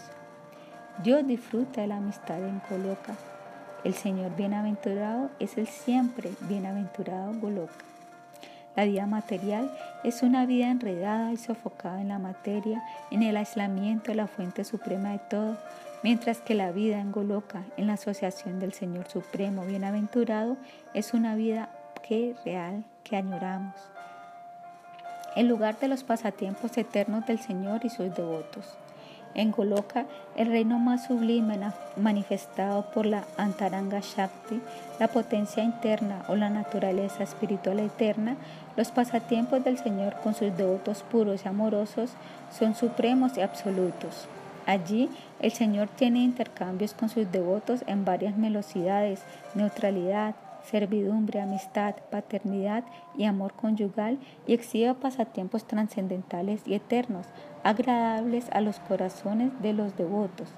Dios 1.03 1.27
disfruta 1.27 1.83
de 1.83 1.89
la 1.89 1.97
amistad 1.97 2.43
en 2.43 2.61
Goloka. 2.69 3.15
El 3.85 3.95
Señor 3.95 4.35
bienaventurado 4.35 5.31
es 5.39 5.59
el 5.59 5.67
siempre 5.67 6.31
bienaventurado 6.49 7.33
Goloka. 7.35 7.85
La 8.77 8.85
vida 8.85 9.07
material 9.07 9.71
es 10.05 10.23
una 10.23 10.47
vida 10.47 10.71
enredada 10.71 11.33
y 11.33 11.37
sofocada 11.37 12.01
en 12.01 12.09
la 12.09 12.19
materia, 12.19 12.83
en 13.11 13.23
el 13.23 13.37
aislamiento 13.37 14.13
de 14.13 14.15
la 14.15 14.27
fuente 14.27 14.65
suprema 14.65 15.11
de 15.11 15.19
todo, 15.19 15.59
mientras 16.03 16.39
que 16.39 16.55
la 16.55 16.71
vida 16.71 16.99
en 16.99 17.13
Goloka, 17.13 17.63
en 17.77 17.89
la 17.89 17.95
asociación 17.95 18.59
del 18.59 18.73
Señor 18.73 19.09
Supremo 19.09 19.67
Bienaventurado, 19.67 20.57
es 20.95 21.13
una 21.13 21.35
vida 21.35 21.69
que 22.07 22.35
real, 22.45 22.85
que 23.05 23.17
añoramos. 23.17 23.75
El 25.37 25.47
lugar 25.47 25.79
de 25.79 25.89
los 25.89 26.03
pasatiempos 26.03 26.77
eternos 26.77 27.27
del 27.27 27.39
Señor 27.39 27.85
y 27.85 27.91
sus 27.91 28.15
devotos. 28.15 28.77
En 29.35 29.53
Goloka, 29.53 30.07
el 30.35 30.49
reino 30.49 30.81
más 30.81 31.07
sublime 31.07 31.57
manifestado 31.97 32.91
por 32.91 33.07
la 33.07 33.25
Antaranga 33.37 34.01
Shakti, 34.01 34.61
la 34.99 35.07
potencia 35.07 35.63
interna 35.63 36.25
o 36.27 36.35
la 36.35 36.51
naturaleza 36.51 37.23
espiritual 37.23 37.79
eterna, 37.79 38.37
los 38.77 38.91
pasatiempos 38.91 39.63
del 39.63 39.79
Señor 39.79 40.17
con 40.23 40.35
sus 40.35 40.57
devotos 40.57 41.05
puros 41.05 41.45
y 41.45 41.49
amorosos 41.49 42.11
son 42.51 42.75
supremos 42.75 43.39
y 43.39 43.43
absolutos. 43.43 44.27
Allí 44.67 45.09
el 45.41 45.53
Señor 45.53 45.89
tiene 45.89 46.19
intercambios 46.21 46.93
con 46.93 47.09
sus 47.09 47.31
devotos 47.31 47.85
en 47.87 48.05
varias 48.05 48.39
velocidades, 48.39 49.21
neutralidad, 49.55 50.35
servidumbre, 50.65 51.41
amistad, 51.41 51.95
paternidad 52.11 52.85
y 53.17 53.25
amor 53.25 53.53
conyugal 53.53 54.19
y 54.47 54.55
exhibe 54.55 54.95
pasatiempos 54.95 55.67
trascendentales 55.67 56.63
y 56.67 56.75
eternos, 56.75 57.27
agradables 57.65 58.47
a 58.53 58.61
los 58.61 58.79
corazones 58.81 59.51
de 59.63 59.73
los 59.73 59.97
devotos. 59.97 60.49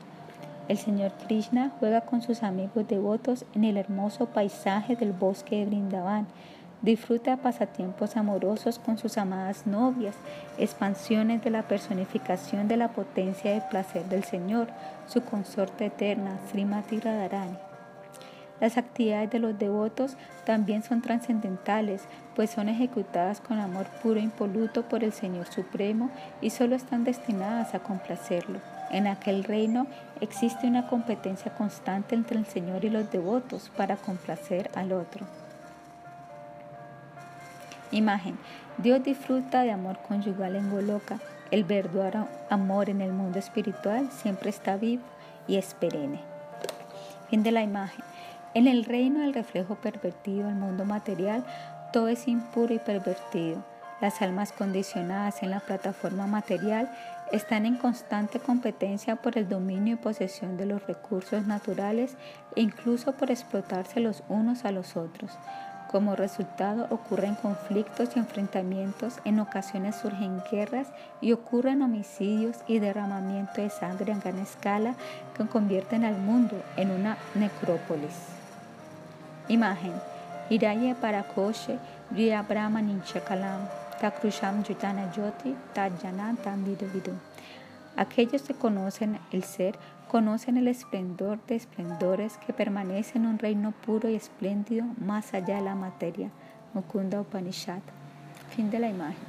El 0.69 0.79
Señor 0.79 1.13
Krishna 1.27 1.73
juega 1.81 2.03
con 2.03 2.23
sus 2.23 2.43
amigos 2.43 2.87
devotos 2.87 3.45
en 3.55 3.65
el 3.65 3.77
hermoso 3.77 4.27
paisaje 4.27 4.97
del 4.97 5.13
bosque 5.13 5.57
de 5.57 5.67
Brindavan. 5.67 6.27
Disfruta 6.83 7.37
pasatiempos 7.37 8.17
amorosos 8.17 8.79
con 8.79 8.99
sus 8.99 9.19
amadas 9.19 9.67
novias, 9.67 10.17
expansiones 10.59 11.43
de 11.43 11.51
la 11.51 11.63
personificación 11.63 12.69
de 12.69 12.77
la 12.77 12.89
potencia 12.89 13.53
de 13.53 13.61
placer 13.61 14.05
del 14.07 14.25
Señor, 14.25 14.69
su 15.07 15.23
consorte 15.23 15.87
eterna, 15.87 16.39
Srimati 16.51 17.01
Radharani. 17.01 17.72
Las 18.63 18.79
actividades 18.79 19.29
de 19.29 19.41
los 19.41 19.59
devotos 19.59 20.17
también 20.45 20.85
son 20.85 21.03
trascendentales, 21.03 22.05
pues 22.37 22.49
son 22.49 22.69
ejecutadas 22.69 23.41
con 23.41 23.59
amor 23.59 23.87
puro 24.05 24.21
e 24.21 24.23
impoluto 24.23 24.85
por 24.85 25.03
el 25.03 25.13
Señor 25.13 25.49
Supremo 25.49 26.11
y 26.41 26.51
solo 26.51 26.77
están 26.77 27.03
destinadas 27.03 27.75
a 27.75 27.81
complacerlo. 27.81 28.61
En 28.93 29.09
aquel 29.09 29.43
reino 29.43 29.89
existe 30.21 30.69
una 30.69 30.87
competencia 30.87 31.53
constante 31.53 32.15
entre 32.15 32.39
el 32.39 32.47
Señor 32.47 32.85
y 32.85 32.91
los 32.91 33.11
devotos 33.11 33.69
para 33.77 33.97
complacer 33.97 34.71
al 34.77 34.93
otro. 34.93 35.27
Imagen. 37.91 38.39
Dios 38.79 39.03
disfruta 39.03 39.63
de 39.63 39.73
amor 39.73 39.99
conyugal 40.07 40.55
en 40.55 40.71
Goloka. 40.71 41.19
El 41.51 41.65
verdadero 41.65 42.29
amor 42.49 42.91
en 42.91 43.01
el 43.01 43.13
mundo 43.13 43.41
espiritual 43.41 44.09
siempre 44.13 44.51
está 44.51 44.77
vivo 44.77 45.03
y 45.49 45.57
es 45.57 45.75
perenne. 45.75 46.21
Fin 47.29 47.43
de 47.43 47.51
la 47.51 47.63
imagen. 47.63 48.12
En 48.55 48.67
el 48.67 48.85
reino 48.85 49.21
del 49.21 49.33
reflejo 49.33 49.77
pervertido, 49.77 50.49
el 50.49 50.57
mundo 50.57 50.85
material, 50.85 51.43
todo 51.91 52.09
es 52.09 52.29
impuro 52.29 52.75
y 52.75 52.79
pervertido. 52.79 53.65
Las 54.03 54.21
almas 54.21 54.53
condicionadas 54.53 55.43
en 55.43 55.51
la 55.51 55.61
plataforma 55.61 56.27
material 56.27 56.91
están 57.31 57.65
en 57.65 57.77
constante 57.77 58.41
competencia 58.41 59.17
por 59.17 59.39
el 59.39 59.49
dominio 59.49 59.95
y 59.95 59.97
posesión 59.97 60.59
de 60.59 60.67
los 60.67 60.87
recursos 60.87 61.47
naturales 61.47 62.17
e 62.55 62.61
incluso 62.61 63.13
por 63.13 63.31
explotarse 63.31 64.01
los 64.01 64.23
unos 64.29 64.67
a 64.67 64.73
los 64.73 64.99
otros. 64.99 65.39
Como 65.91 66.15
resultado 66.15 66.89
ocurren 66.91 67.37
conflictos 67.37 68.11
y 68.17 68.19
enfrentamientos, 68.19 69.19
en 69.25 69.41
ocasiones 69.41 69.97
surgen 69.97 70.43
guerras 70.51 70.89
y 71.23 71.33
ocurren 71.33 71.81
homicidios 71.81 72.57
y 72.67 72.81
derramamiento 72.81 73.63
de 73.63 73.71
sangre 73.71 74.13
en 74.13 74.21
gran 74.21 74.39
escala 74.39 74.95
que 75.37 75.47
convierten 75.47 76.05
al 76.05 76.19
mundo 76.19 76.63
en 76.77 76.91
una 76.91 77.17
necrópolis. 77.35 78.32
Imagen. 79.53 79.93
Hiraye 80.49 80.95
Parakoshe, 80.95 81.79
Riya 82.11 82.43
Brahma 82.43 82.81
Ninchakalam, 82.81 83.69
Takrusham 84.01 84.65
Yutana 84.65 85.13
Yoti, 85.15 85.55
Tajana. 85.75 86.35
Aquellos 87.95 88.43
que 88.43 88.55
conocen 88.55 89.19
el 89.31 89.45
ser 89.45 89.79
conocen 90.09 90.57
el 90.57 90.69
esplendor 90.69 91.39
de 91.47 91.57
esplendores 91.57 92.39
que 92.39 92.55
permanece 92.55 93.19
en 93.19 93.27
un 93.27 93.39
reino 93.39 93.73
puro 93.73 94.09
y 94.09 94.15
espléndido 94.15 94.87
más 94.97 95.35
allá 95.35 95.57
de 95.57 95.63
la 95.63 95.75
materia. 95.75 96.31
Mukunda 96.73 97.21
Upanishad. 97.21 97.83
Fin 98.57 98.71
de 98.71 98.79
la 98.79 98.89
imagen. 98.89 99.27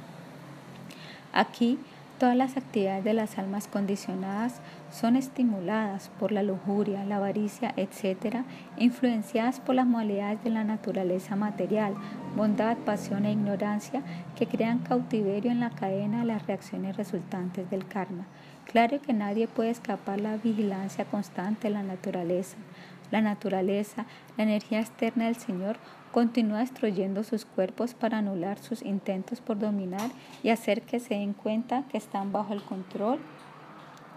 Aquí 1.34 1.78
Todas 2.18 2.36
las 2.36 2.56
actividades 2.56 3.02
de 3.02 3.12
las 3.12 3.38
almas 3.38 3.66
condicionadas 3.66 4.54
son 4.94 5.16
estimuladas 5.16 6.08
por 6.20 6.30
la 6.30 6.44
lujuria, 6.44 7.04
la 7.04 7.16
avaricia, 7.16 7.74
etc., 7.76 8.44
influenciadas 8.76 9.58
por 9.58 9.74
las 9.74 9.86
modalidades 9.86 10.44
de 10.44 10.50
la 10.50 10.62
naturaleza 10.62 11.34
material, 11.34 11.94
bondad, 12.36 12.76
pasión 12.76 13.26
e 13.26 13.32
ignorancia 13.32 14.02
que 14.36 14.46
crean 14.46 14.78
cautiverio 14.78 15.50
en 15.50 15.58
la 15.58 15.70
cadena 15.70 16.20
de 16.20 16.26
las 16.26 16.46
reacciones 16.46 16.96
resultantes 16.96 17.68
del 17.70 17.88
karma. 17.88 18.26
Claro 18.70 19.02
que 19.02 19.12
nadie 19.12 19.48
puede 19.48 19.70
escapar 19.70 20.20
la 20.20 20.36
vigilancia 20.36 21.04
constante 21.04 21.66
de 21.66 21.74
la 21.74 21.82
naturaleza. 21.82 22.56
La 23.10 23.20
naturaleza, 23.20 24.06
la 24.36 24.44
energía 24.44 24.78
externa 24.78 25.24
del 25.24 25.36
Señor, 25.36 25.76
continúa 26.12 26.60
destruyendo 26.60 27.24
sus 27.24 27.44
cuerpos 27.44 27.94
para 27.94 28.18
anular 28.18 28.58
sus 28.60 28.82
intentos 28.82 29.40
por 29.40 29.58
dominar 29.58 30.10
y 30.44 30.50
hacer 30.50 30.82
que 30.82 31.00
se 31.00 31.14
den 31.14 31.32
cuenta 31.32 31.82
que 31.90 31.98
están 31.98 32.30
bajo 32.30 32.52
el 32.52 32.62
control 32.62 33.18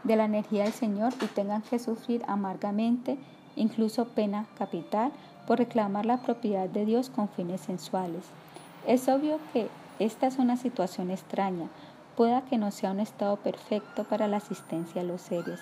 de 0.03 0.15
la 0.15 0.25
energía 0.25 0.63
del 0.63 0.73
Señor 0.73 1.13
y 1.21 1.25
tengan 1.27 1.61
que 1.61 1.79
sufrir 1.79 2.23
amargamente, 2.27 3.17
incluso 3.55 4.09
pena 4.09 4.45
capital, 4.57 5.11
por 5.45 5.59
reclamar 5.59 6.05
la 6.05 6.17
propiedad 6.17 6.67
de 6.67 6.85
Dios 6.85 7.09
con 7.09 7.29
fines 7.29 7.61
sensuales. 7.61 8.25
Es 8.85 9.07
obvio 9.07 9.39
que 9.53 9.67
esta 9.99 10.27
es 10.27 10.37
una 10.37 10.57
situación 10.57 11.11
extraña, 11.11 11.67
pueda 12.15 12.41
que 12.41 12.57
no 12.57 12.71
sea 12.71 12.91
un 12.91 12.99
estado 12.99 13.37
perfecto 13.37 14.03
para 14.03 14.27
la 14.27 14.37
asistencia 14.37 15.01
a 15.01 15.05
los 15.05 15.21
seres, 15.21 15.59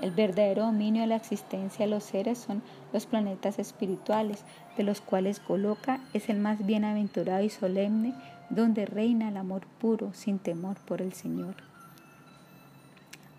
el 0.00 0.12
verdadero 0.12 0.66
dominio 0.66 1.02
de 1.02 1.08
la 1.08 1.16
existencia 1.16 1.84
de 1.84 1.90
los 1.90 2.04
seres 2.04 2.38
son 2.38 2.62
los 2.92 3.06
planetas 3.06 3.58
espirituales, 3.58 4.44
de 4.76 4.84
los 4.84 5.00
cuales 5.00 5.42
Goloka 5.44 5.98
es 6.14 6.28
el 6.28 6.38
más 6.38 6.64
bienaventurado 6.64 7.42
y 7.42 7.50
solemne, 7.50 8.14
donde 8.48 8.86
reina 8.86 9.28
el 9.28 9.36
amor 9.36 9.66
puro 9.80 10.12
sin 10.14 10.38
temor 10.38 10.76
por 10.86 11.02
el 11.02 11.12
Señor. 11.14 11.67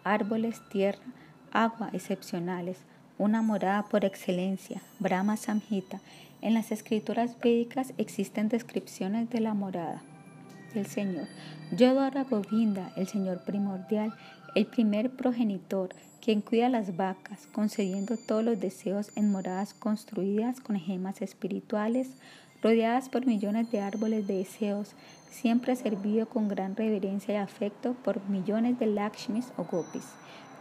Árboles, 0.04 0.62
tierra, 0.70 1.04
agua 1.52 1.90
excepcionales, 1.94 2.78
una 3.18 3.42
morada 3.42 3.84
por 3.84 4.06
excelencia, 4.06 4.82
Brahma 5.00 5.38
Samhita. 5.38 6.00
En 6.42 6.54
las 6.54 6.72
escrituras 6.72 7.38
védicas 7.40 7.94
existen 7.98 8.48
descripciones 8.48 9.30
de 9.30 9.42
la 9.42 9.54
morada 9.54 10.02
del 10.74 10.86
Señor. 10.86 11.28
Yodhara 11.72 12.24
Govinda, 12.24 12.92
el 12.96 13.08
Señor 13.08 13.44
primordial, 13.44 14.14
el 14.56 14.66
primer 14.66 15.12
progenitor, 15.12 15.90
quien 16.22 16.42
cuida 16.42 16.70
las 16.70 16.96
vacas, 16.96 17.48
concediendo 17.52 18.18
todos 18.18 18.44
los 18.44 18.60
deseos 18.60 19.12
en 19.16 19.32
moradas 19.32 19.74
construidas 19.74 20.60
con 20.60 20.80
gemas 20.80 21.22
espirituales, 21.22 22.10
rodeadas 22.62 23.10
por 23.10 23.26
millones 23.26 23.72
de 23.72 23.82
árboles 23.82 24.28
de 24.28 24.38
deseos, 24.38 24.94
siempre 25.32 25.76
servido 25.76 26.28
con 26.28 26.48
gran 26.48 26.76
reverencia 26.76 27.36
y 27.36 27.38
afecto 27.38 27.94
por 28.04 28.22
millones 28.30 28.80
de 28.80 28.88
Lakshmis 28.88 29.52
o 29.58 29.64
Gopis. 29.64 30.06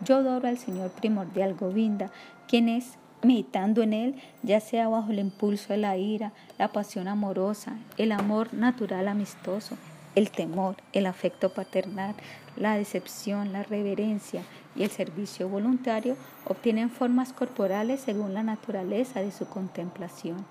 Yo 0.05 0.16
adoro 0.16 0.46
al 0.46 0.59
Señor 0.59 0.90
primordial 0.90 1.55
Govinda, 1.55 2.11
quien 2.46 2.68
es, 2.68 2.99
meditando 3.22 3.82
en 3.82 3.92
él, 3.92 4.14
ya 4.42 4.61
sea 4.61 4.88
bajo 4.88 5.11
el 5.11 5.18
impulso 5.18 5.72
de 5.72 5.78
la 5.78 5.96
ira, 5.96 6.32
la 6.57 6.68
pasión 6.68 7.09
amorosa, 7.09 7.76
el 7.96 8.12
amor 8.12 8.55
natural 8.55 9.09
amistoso, 9.09 9.76
el 10.14 10.30
temor, 10.30 10.76
el 10.92 11.07
afecto 11.07 11.53
paternal, 11.53 12.14
la 12.57 12.76
decepción, 12.76 13.53
la 13.53 13.62
reverencia 13.62 14.42
y 14.76 14.84
el 14.84 14.90
servicio 14.90 15.49
voluntario 15.49 16.16
obtienen 16.44 16.90
formas 16.90 17.32
corporales 17.32 18.01
según 18.01 18.34
la 18.34 18.42
naturaleza 18.42 19.20
de 19.20 19.32
su 19.32 19.46
contemplación. 19.46 20.44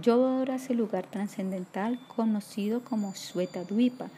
Yodora 0.00 0.56
es 0.56 0.70
el 0.70 0.76
lugar 0.78 1.06
trascendental 1.06 1.98
conocido 2.14 2.82
como 2.82 3.12
Dvipa, 3.68 4.08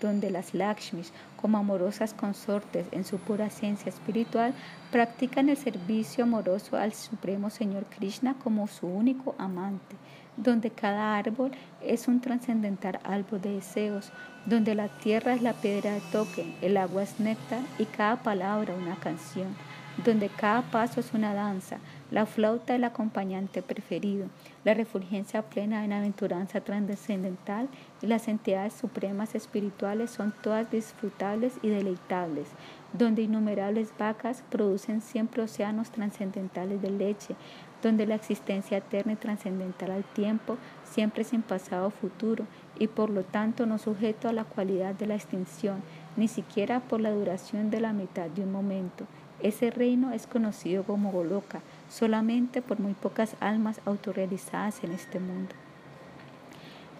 donde 0.00 0.30
las 0.30 0.54
Lakshmis, 0.54 1.12
como 1.40 1.58
amorosas 1.58 2.14
consortes 2.14 2.86
en 2.92 3.04
su 3.04 3.18
pura 3.18 3.46
esencia 3.46 3.88
espiritual, 3.88 4.54
practican 4.92 5.48
el 5.48 5.56
servicio 5.56 6.24
amoroso 6.24 6.76
al 6.76 6.92
Supremo 6.92 7.50
Señor 7.50 7.86
Krishna 7.86 8.36
como 8.42 8.66
su 8.66 8.86
único 8.86 9.34
amante 9.38 9.96
donde 10.36 10.70
cada 10.70 11.16
árbol 11.16 11.50
es 11.82 12.08
un 12.08 12.20
trascendental 12.20 13.00
árbol 13.04 13.40
de 13.40 13.54
deseos, 13.54 14.10
donde 14.44 14.74
la 14.74 14.88
tierra 14.88 15.34
es 15.34 15.42
la 15.42 15.54
piedra 15.54 15.92
de 15.92 16.00
toque, 16.12 16.54
el 16.62 16.76
agua 16.76 17.02
es 17.02 17.18
néctar 17.18 17.60
y 17.78 17.84
cada 17.86 18.22
palabra 18.22 18.74
una 18.74 18.96
canción, 18.96 19.56
donde 20.04 20.28
cada 20.28 20.62
paso 20.62 21.00
es 21.00 21.14
una 21.14 21.34
danza, 21.34 21.78
la 22.10 22.26
flauta 22.26 22.74
el 22.74 22.84
acompañante 22.84 23.62
preferido, 23.62 24.26
la 24.64 24.74
refulgencia 24.74 25.42
plena 25.42 25.86
de 25.86 25.94
aventuranza 25.94 26.60
trascendental 26.60 27.68
y 28.02 28.06
las 28.06 28.28
entidades 28.28 28.74
supremas 28.74 29.34
espirituales 29.34 30.10
son 30.10 30.32
todas 30.42 30.70
disfrutables 30.70 31.54
y 31.62 31.68
deleitables, 31.68 32.48
donde 32.92 33.22
innumerables 33.22 33.92
vacas 33.98 34.44
producen 34.50 35.00
siempre 35.00 35.42
océanos 35.42 35.90
trascendentales 35.90 36.80
de 36.82 36.90
leche, 36.90 37.34
donde 37.82 38.06
la 38.06 38.14
existencia 38.14 38.78
eterna 38.78 39.12
y 39.12 39.16
trascendental 39.16 39.90
al 39.90 40.04
tiempo 40.04 40.56
siempre 40.84 41.24
sin 41.24 41.42
pasado 41.42 41.88
o 41.88 41.90
futuro 41.90 42.46
y 42.78 42.88
por 42.88 43.10
lo 43.10 43.22
tanto 43.22 43.66
no 43.66 43.78
sujeto 43.78 44.28
a 44.28 44.32
la 44.32 44.44
cualidad 44.44 44.94
de 44.94 45.06
la 45.06 45.14
extinción, 45.14 45.82
ni 46.16 46.28
siquiera 46.28 46.80
por 46.80 47.00
la 47.00 47.10
duración 47.10 47.70
de 47.70 47.80
la 47.80 47.92
mitad 47.92 48.28
de 48.28 48.42
un 48.42 48.52
momento. 48.52 49.06
Ese 49.42 49.70
reino 49.70 50.12
es 50.12 50.26
conocido 50.26 50.82
como 50.84 51.12
Goloka 51.12 51.60
solamente 51.90 52.62
por 52.62 52.80
muy 52.80 52.94
pocas 52.94 53.36
almas 53.40 53.80
autorrealizadas 53.84 54.82
en 54.82 54.92
este 54.92 55.20
mundo. 55.20 55.54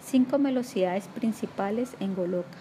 Cinco 0.05 0.39
velocidades 0.39 1.09
principales 1.09 1.97
en 1.99 2.15
Goloka. 2.15 2.59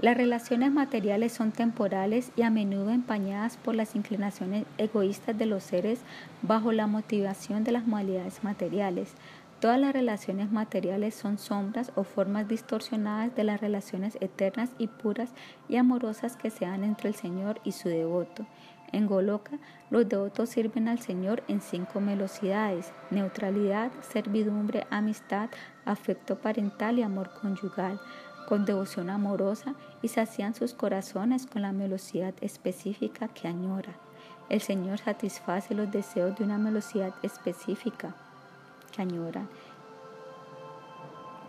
Las 0.00 0.16
relaciones 0.16 0.72
materiales 0.72 1.32
son 1.32 1.52
temporales 1.52 2.30
y 2.34 2.40
a 2.40 2.48
menudo 2.48 2.90
empañadas 2.90 3.58
por 3.58 3.74
las 3.74 3.94
inclinaciones 3.94 4.64
egoístas 4.78 5.36
de 5.36 5.44
los 5.44 5.62
seres 5.62 5.98
bajo 6.40 6.72
la 6.72 6.86
motivación 6.86 7.64
de 7.64 7.72
las 7.72 7.86
modalidades 7.86 8.42
materiales. 8.42 9.12
Todas 9.60 9.78
las 9.78 9.92
relaciones 9.92 10.50
materiales 10.50 11.14
son 11.14 11.36
sombras 11.36 11.92
o 11.94 12.02
formas 12.02 12.48
distorsionadas 12.48 13.36
de 13.36 13.44
las 13.44 13.60
relaciones 13.60 14.16
eternas 14.22 14.70
y 14.78 14.86
puras 14.86 15.34
y 15.68 15.76
amorosas 15.76 16.38
que 16.38 16.48
se 16.48 16.64
dan 16.64 16.82
entre 16.82 17.10
el 17.10 17.14
Señor 17.14 17.60
y 17.62 17.72
su 17.72 17.90
devoto. 17.90 18.46
En 18.90 19.06
Goloka, 19.06 19.58
los 19.90 20.08
devotos 20.08 20.48
sirven 20.48 20.88
al 20.88 21.00
Señor 21.00 21.42
en 21.46 21.60
cinco 21.60 22.00
velocidades: 22.00 22.90
neutralidad, 23.10 23.92
servidumbre, 24.00 24.86
amistad, 24.88 25.50
afecto 25.84 26.36
parental 26.36 26.98
y 26.98 27.02
amor 27.02 27.30
conyugal 27.38 28.00
con 28.48 28.64
devoción 28.64 29.10
amorosa 29.10 29.74
y 30.00 30.08
sacian 30.08 30.54
sus 30.54 30.72
corazones 30.72 31.46
con 31.46 31.60
la 31.60 31.72
velocidad 31.72 32.32
específica 32.40 33.28
que 33.28 33.46
añora. 33.46 33.92
El 34.48 34.62
Señor 34.62 35.00
satisface 35.00 35.74
los 35.74 35.90
deseos 35.90 36.36
de 36.38 36.44
una 36.44 36.56
velocidad 36.56 37.12
específica 37.22 38.14
que 38.90 39.06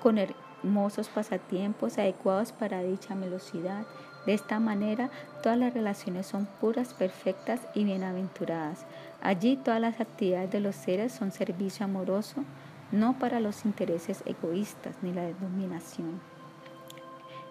con 0.01 0.17
hermosos 0.17 1.09
pasatiempos 1.09 1.97
adecuados 1.97 2.51
para 2.51 2.81
dicha 2.81 3.15
velocidad. 3.15 3.85
De 4.25 4.33
esta 4.33 4.59
manera, 4.59 5.09
todas 5.41 5.57
las 5.57 5.73
relaciones 5.73 6.27
son 6.27 6.47
puras, 6.59 6.93
perfectas 6.93 7.61
y 7.73 7.83
bienaventuradas. 7.83 8.85
Allí 9.21 9.57
todas 9.57 9.81
las 9.81 9.99
actividades 9.99 10.51
de 10.51 10.59
los 10.59 10.75
seres 10.75 11.11
son 11.11 11.31
servicio 11.31 11.85
amoroso, 11.85 12.43
no 12.91 13.17
para 13.17 13.39
los 13.39 13.65
intereses 13.65 14.23
egoístas 14.25 14.95
ni 15.01 15.13
la 15.13 15.31
dominación. 15.33 16.19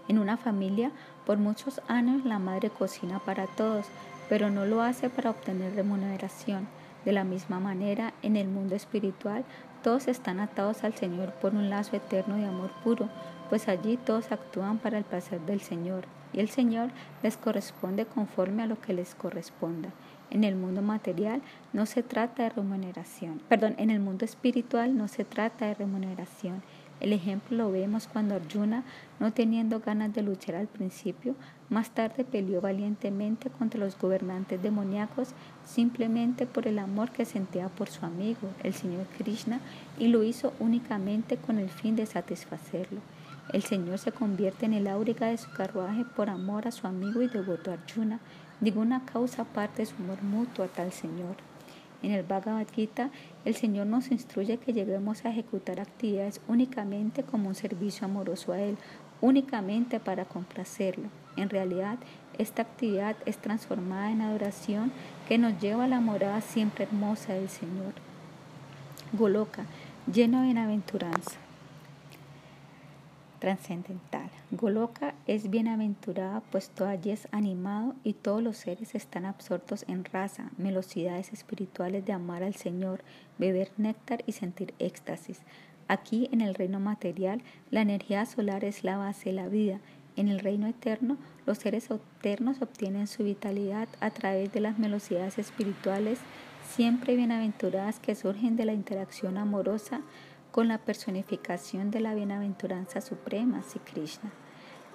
En 0.07 0.18
una 0.18 0.36
familia, 0.36 0.93
por 1.24 1.38
muchos 1.38 1.80
años 1.88 2.24
la 2.24 2.38
madre 2.38 2.70
cocina 2.70 3.20
para 3.20 3.47
todos, 3.47 3.86
pero 4.28 4.51
no 4.51 4.64
lo 4.66 4.82
hace 4.82 5.09
para 5.09 5.30
obtener 5.30 5.74
remuneración. 5.74 6.68
De 7.05 7.12
la 7.12 7.24
misma 7.24 7.61
manera, 7.61 8.12
en 8.22 8.36
el 8.36 8.49
mundo 8.49 8.74
espiritual, 8.74 9.45
todos 9.83 10.09
están 10.09 10.41
atados 10.41 10.85
al 10.85 10.95
Señor 10.95 11.33
por 11.35 11.55
un 11.55 11.70
lazo 11.70 11.97
eterno 11.97 12.37
de 12.37 12.47
amor 12.47 12.70
puro, 12.85 13.09
pues 13.49 13.68
allí 13.68 13.97
todos 13.97 14.33
actúan 14.33 14.78
para 14.78 14.99
el 14.99 15.05
placer 15.05 15.41
del 15.41 15.61
Señor, 15.61 16.05
y 16.33 16.41
el 16.41 16.49
Señor 16.49 16.91
les 17.22 17.37
corresponde 17.37 18.07
conforme 18.07 18.62
a 18.62 18.66
lo 18.66 18.81
que 18.81 18.93
les 18.93 19.14
corresponda. 19.14 19.91
En 20.31 20.45
el 20.45 20.55
mundo 20.55 20.81
material 20.81 21.43
no 21.72 21.87
se 21.87 22.03
trata 22.03 22.45
de 22.45 22.51
remuneración. 22.51 23.41
Perdón, 23.49 23.74
en 23.78 23.91
el 23.91 23.99
mundo 23.99 24.24
espiritual 24.24 24.97
no 24.97 25.09
se 25.09 25.24
trata 25.24 25.66
de 25.66 25.74
remuneración. 25.74 26.62
El 27.01 27.12
ejemplo 27.12 27.57
lo 27.57 27.72
vemos 27.72 28.07
cuando 28.07 28.34
Arjuna, 28.34 28.84
no 29.18 29.32
teniendo 29.32 29.80
ganas 29.80 30.12
de 30.14 30.22
luchar 30.22 30.55
al 30.55 30.66
principio, 30.66 31.34
más 31.68 31.90
tarde 31.90 32.24
peleó 32.24 32.61
valientemente 32.61 33.51
contra 33.51 33.80
los 33.80 33.98
gobernantes 33.98 34.62
demoníacos 34.62 35.28
simplemente 35.64 36.46
por 36.46 36.66
el 36.66 36.78
amor 36.78 37.11
que 37.11 37.24
sentía 37.24 37.68
por 37.68 37.88
su 37.88 38.05
amigo, 38.05 38.48
el 38.62 38.74
Señor 38.74 39.07
Krishna, 39.18 39.61
y 39.98 40.09
lo 40.09 40.22
hizo 40.22 40.53
únicamente 40.61 41.36
con 41.36 41.59
el 41.59 41.70
fin 41.70 41.96
de 41.96 42.07
satisfacerlo. 42.07 43.01
El 43.53 43.62
Señor 43.62 43.98
se 43.98 44.12
convierte 44.12 44.66
en 44.66 44.74
el 44.74 44.86
áuriga 44.86 45.28
de 45.28 45.38
su 45.38 45.51
carruaje 45.51 46.05
por 46.05 46.28
amor 46.28 46.68
a 46.68 46.70
su 46.70 46.86
amigo 46.86 47.22
y 47.22 47.28
devoto 47.28 47.72
Arjuna, 47.72 48.20
Ninguna 48.61 49.07
causa 49.07 49.44
parte 49.44 49.82
de 49.82 49.86
su 49.86 49.96
amor 49.96 50.22
mutuo 50.22 50.66
a 50.66 50.68
tal 50.68 50.92
Señor. 50.92 51.36
En 52.03 52.11
el 52.11 52.24
Bhagavad 52.24 52.66
Gita, 52.74 53.11
el 53.45 53.55
Señor 53.55 53.86
nos 53.86 54.11
instruye 54.11 54.59
que 54.59 54.72
lleguemos 54.72 55.24
a 55.24 55.30
ejecutar 55.30 55.80
actividades 55.80 56.41
únicamente 56.49 57.22
como 57.22 57.49
un 57.49 57.55
servicio 57.55 58.05
amoroso 58.05 58.53
a 58.53 58.61
Él, 58.61 58.76
únicamente 59.20 60.01
para 60.01 60.24
complacerlo. 60.24 61.09
En 61.36 61.51
realidad, 61.51 61.99
esta 62.38 62.62
actividad 62.62 63.16
es 63.26 63.38
transformada 63.38 64.11
en 64.11 64.22
adoración 64.22 64.93
que 65.28 65.38
nos 65.38 65.61
lleva 65.61 65.84
a 65.84 65.88
la 65.88 66.01
morada 66.01 66.41
siempre 66.41 66.84
hermosa 66.84 67.34
del 67.34 67.49
Señor. 67.49 67.93
Goloka, 69.12 69.64
lleno 70.12 70.41
de 70.41 70.47
bienaventuranza 70.47 71.49
trascendental. 73.41 74.30
Goloka 74.53 75.14
es 75.26 75.51
bienaventurada, 75.51 76.43
pues 76.53 76.70
todo 76.70 76.88
allí 76.88 77.11
es 77.11 77.26
animado 77.32 77.95
y 78.05 78.12
todos 78.12 78.43
los 78.43 78.59
seres 78.59 78.95
están 78.95 79.24
absortos 79.24 79.84
en 79.88 80.05
raza, 80.05 80.51
velocidades 80.59 81.32
espirituales 81.32 82.07
de 82.07 82.12
amar 82.12 82.45
al 82.45 82.55
Señor, 82.55 83.01
beber 83.38 83.72
néctar 83.78 84.22
y 84.26 84.32
sentir 84.32 84.74
éxtasis. 84.78 85.41
Aquí, 85.88 86.28
en 86.30 86.41
el 86.41 86.55
reino 86.55 86.78
material, 86.78 87.43
la 87.70 87.80
energía 87.80 88.24
solar 88.26 88.62
es 88.62 88.84
la 88.84 88.97
base 88.97 89.30
de 89.30 89.36
la 89.36 89.49
vida. 89.49 89.80
En 90.14 90.28
el 90.28 90.38
reino 90.38 90.68
eterno, 90.68 91.16
los 91.47 91.59
seres 91.59 91.88
eternos 91.91 92.62
obtienen 92.62 93.09
su 93.09 93.24
vitalidad 93.24 93.88
a 94.01 94.11
través 94.11 94.53
de 94.53 94.61
las 94.61 94.78
velocidades 94.78 95.38
espirituales, 95.38 96.20
siempre 96.70 97.16
bienaventuradas 97.16 97.99
que 97.99 98.14
surgen 98.14 98.55
de 98.55 98.66
la 98.66 98.72
interacción 98.72 99.36
amorosa 99.36 100.03
con 100.51 100.68
la 100.68 100.78
personificación 100.78 101.90
de 101.90 102.01
la 102.01 102.14
bienaventuranza 102.14 103.01
suprema, 103.01 103.62
Sri 103.62 103.80
Krishna. 103.80 104.30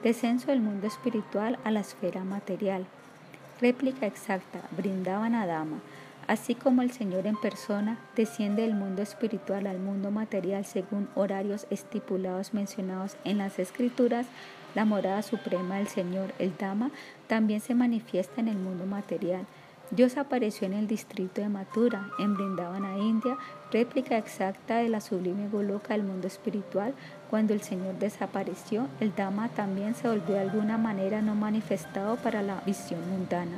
Descenso 0.03 0.47
del 0.47 0.61
mundo 0.61 0.87
espiritual 0.87 1.57
a 1.63 1.71
la 1.71 1.79
esfera 1.79 2.23
material. 2.23 2.85
Réplica 3.61 4.05
exacta, 4.05 4.61
Brindavana 4.71 5.45
Dama. 5.45 5.79
Así 6.27 6.55
como 6.55 6.81
el 6.81 6.91
Señor 6.91 7.27
en 7.27 7.37
persona 7.37 7.99
desciende 8.15 8.63
del 8.63 8.73
mundo 8.73 9.01
espiritual 9.01 9.67
al 9.67 9.79
mundo 9.79 10.09
material 10.11 10.65
según 10.65 11.07
horarios 11.15 11.67
estipulados 11.69 12.53
mencionados 12.53 13.15
en 13.23 13.37
las 13.37 13.59
escrituras, 13.59 14.25
la 14.73 14.85
morada 14.85 15.21
suprema 15.21 15.77
del 15.77 15.87
Señor, 15.87 16.33
el 16.39 16.57
Dama, 16.57 16.91
también 17.27 17.61
se 17.61 17.75
manifiesta 17.75 18.41
en 18.41 18.47
el 18.47 18.57
mundo 18.57 18.85
material 18.85 19.45
Dios 19.91 20.17
apareció 20.17 20.65
en 20.65 20.73
el 20.73 20.87
distrito 20.87 21.41
de 21.41 21.49
Mathura, 21.49 22.09
en 22.17 22.33
Brindavana, 22.33 22.97
India, 22.97 23.37
réplica 23.71 24.17
exacta 24.17 24.77
de 24.77 24.89
la 24.89 24.99
sublime 24.99 25.47
Goloka 25.47 25.93
del 25.93 26.03
mundo 26.03 26.25
espiritual. 26.25 26.95
Cuando 27.29 27.53
el 27.53 27.61
Señor 27.61 27.99
desapareció, 27.99 28.87
el 28.99 29.13
Dhamma 29.15 29.49
también 29.49 29.93
se 29.93 30.07
volvió 30.07 30.35
de 30.35 30.41
alguna 30.41 30.79
manera 30.79 31.21
no 31.21 31.35
manifestado 31.35 32.15
para 32.15 32.41
la 32.41 32.61
visión 32.65 32.99
mundana. 33.09 33.57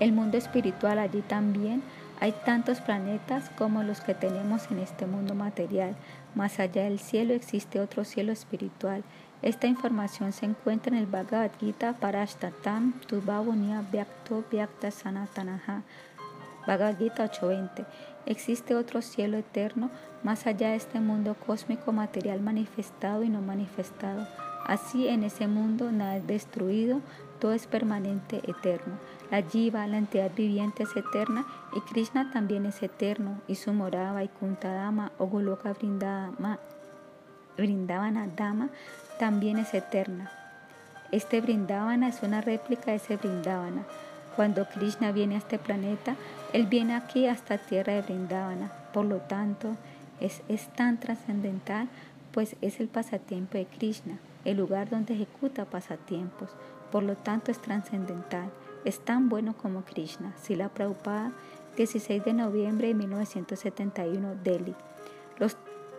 El 0.00 0.12
mundo 0.12 0.36
espiritual 0.36 0.98
allí 0.98 1.22
también 1.22 1.82
hay 2.20 2.32
tantos 2.44 2.80
planetas 2.80 3.50
como 3.56 3.82
los 3.82 4.00
que 4.00 4.14
tenemos 4.14 4.70
en 4.70 4.80
este 4.80 5.06
mundo 5.06 5.34
material. 5.34 5.96
Más 6.34 6.60
allá 6.60 6.84
del 6.84 6.98
cielo 6.98 7.32
existe 7.32 7.80
otro 7.80 8.04
cielo 8.04 8.32
espiritual 8.32 9.02
esta 9.44 9.66
información 9.66 10.32
se 10.32 10.46
encuentra 10.46 10.90
en 10.90 10.98
el 10.98 11.06
Bhagavad 11.06 11.50
Gita 11.60 11.92
Parashtatam 11.92 12.94
Tubhavonya 13.06 13.84
Vyakto 13.92 14.42
Vyakta 14.50 14.90
Sanatanaha. 14.90 15.82
Bhagavad 16.66 16.96
Gita 16.96 17.24
8:20. 17.24 17.84
Existe 18.24 18.74
otro 18.74 19.02
cielo 19.02 19.36
eterno 19.36 19.90
más 20.22 20.46
allá 20.46 20.70
de 20.70 20.76
este 20.76 20.98
mundo 20.98 21.36
cósmico 21.46 21.92
material 21.92 22.40
manifestado 22.40 23.22
y 23.22 23.28
no 23.28 23.42
manifestado. 23.42 24.26
Así 24.64 25.08
en 25.08 25.24
ese 25.24 25.46
mundo 25.46 25.92
nada 25.92 26.16
es 26.16 26.26
destruido, 26.26 27.02
todo 27.38 27.52
es 27.52 27.66
permanente, 27.66 28.40
eterno. 28.48 28.94
La 29.30 29.42
Jiva, 29.42 29.86
la 29.86 29.98
entidad 29.98 30.30
viviente, 30.34 30.84
es 30.84 30.96
eterna 30.96 31.44
y 31.76 31.80
Krishna 31.80 32.30
también 32.32 32.64
es 32.64 32.82
eterno 32.82 33.42
y 33.46 33.56
su 33.56 33.74
morada 33.74 34.14
Vaikuntha 34.14 34.72
Dama 34.72 35.12
o 35.18 35.26
Goloka 35.26 35.74
Vrindavana 35.74 36.58
Dama 38.34 38.70
también 39.18 39.58
es 39.58 39.74
eterna. 39.74 40.30
Este 41.12 41.40
Brindavana 41.40 42.08
es 42.08 42.22
una 42.22 42.40
réplica 42.40 42.90
de 42.90 42.96
ese 42.96 43.16
Brindavana. 43.16 43.84
Cuando 44.36 44.66
Krishna 44.68 45.12
viene 45.12 45.36
a 45.36 45.38
este 45.38 45.58
planeta, 45.58 46.16
Él 46.52 46.66
viene 46.66 46.94
aquí 46.94 47.26
hasta 47.26 47.58
tierra 47.58 47.92
de 47.92 48.02
Brindavana. 48.02 48.72
Por 48.92 49.04
lo 49.04 49.18
tanto, 49.18 49.76
es, 50.20 50.42
es 50.48 50.68
tan 50.68 50.98
trascendental, 50.98 51.88
pues 52.32 52.56
es 52.60 52.80
el 52.80 52.88
pasatiempo 52.88 53.58
de 53.58 53.66
Krishna, 53.66 54.18
el 54.44 54.56
lugar 54.56 54.90
donde 54.90 55.14
ejecuta 55.14 55.64
pasatiempos. 55.64 56.50
Por 56.90 57.04
lo 57.04 57.14
tanto, 57.14 57.50
es 57.50 57.62
trascendental. 57.62 58.50
Es 58.84 59.04
tan 59.04 59.28
bueno 59.28 59.54
como 59.56 59.84
Krishna. 59.84 60.34
Sila 60.42 60.68
Prabhupada, 60.68 61.32
16 61.76 62.24
de 62.24 62.32
noviembre 62.32 62.88
de 62.88 62.94
1971, 62.94 64.34
Delhi. 64.42 64.74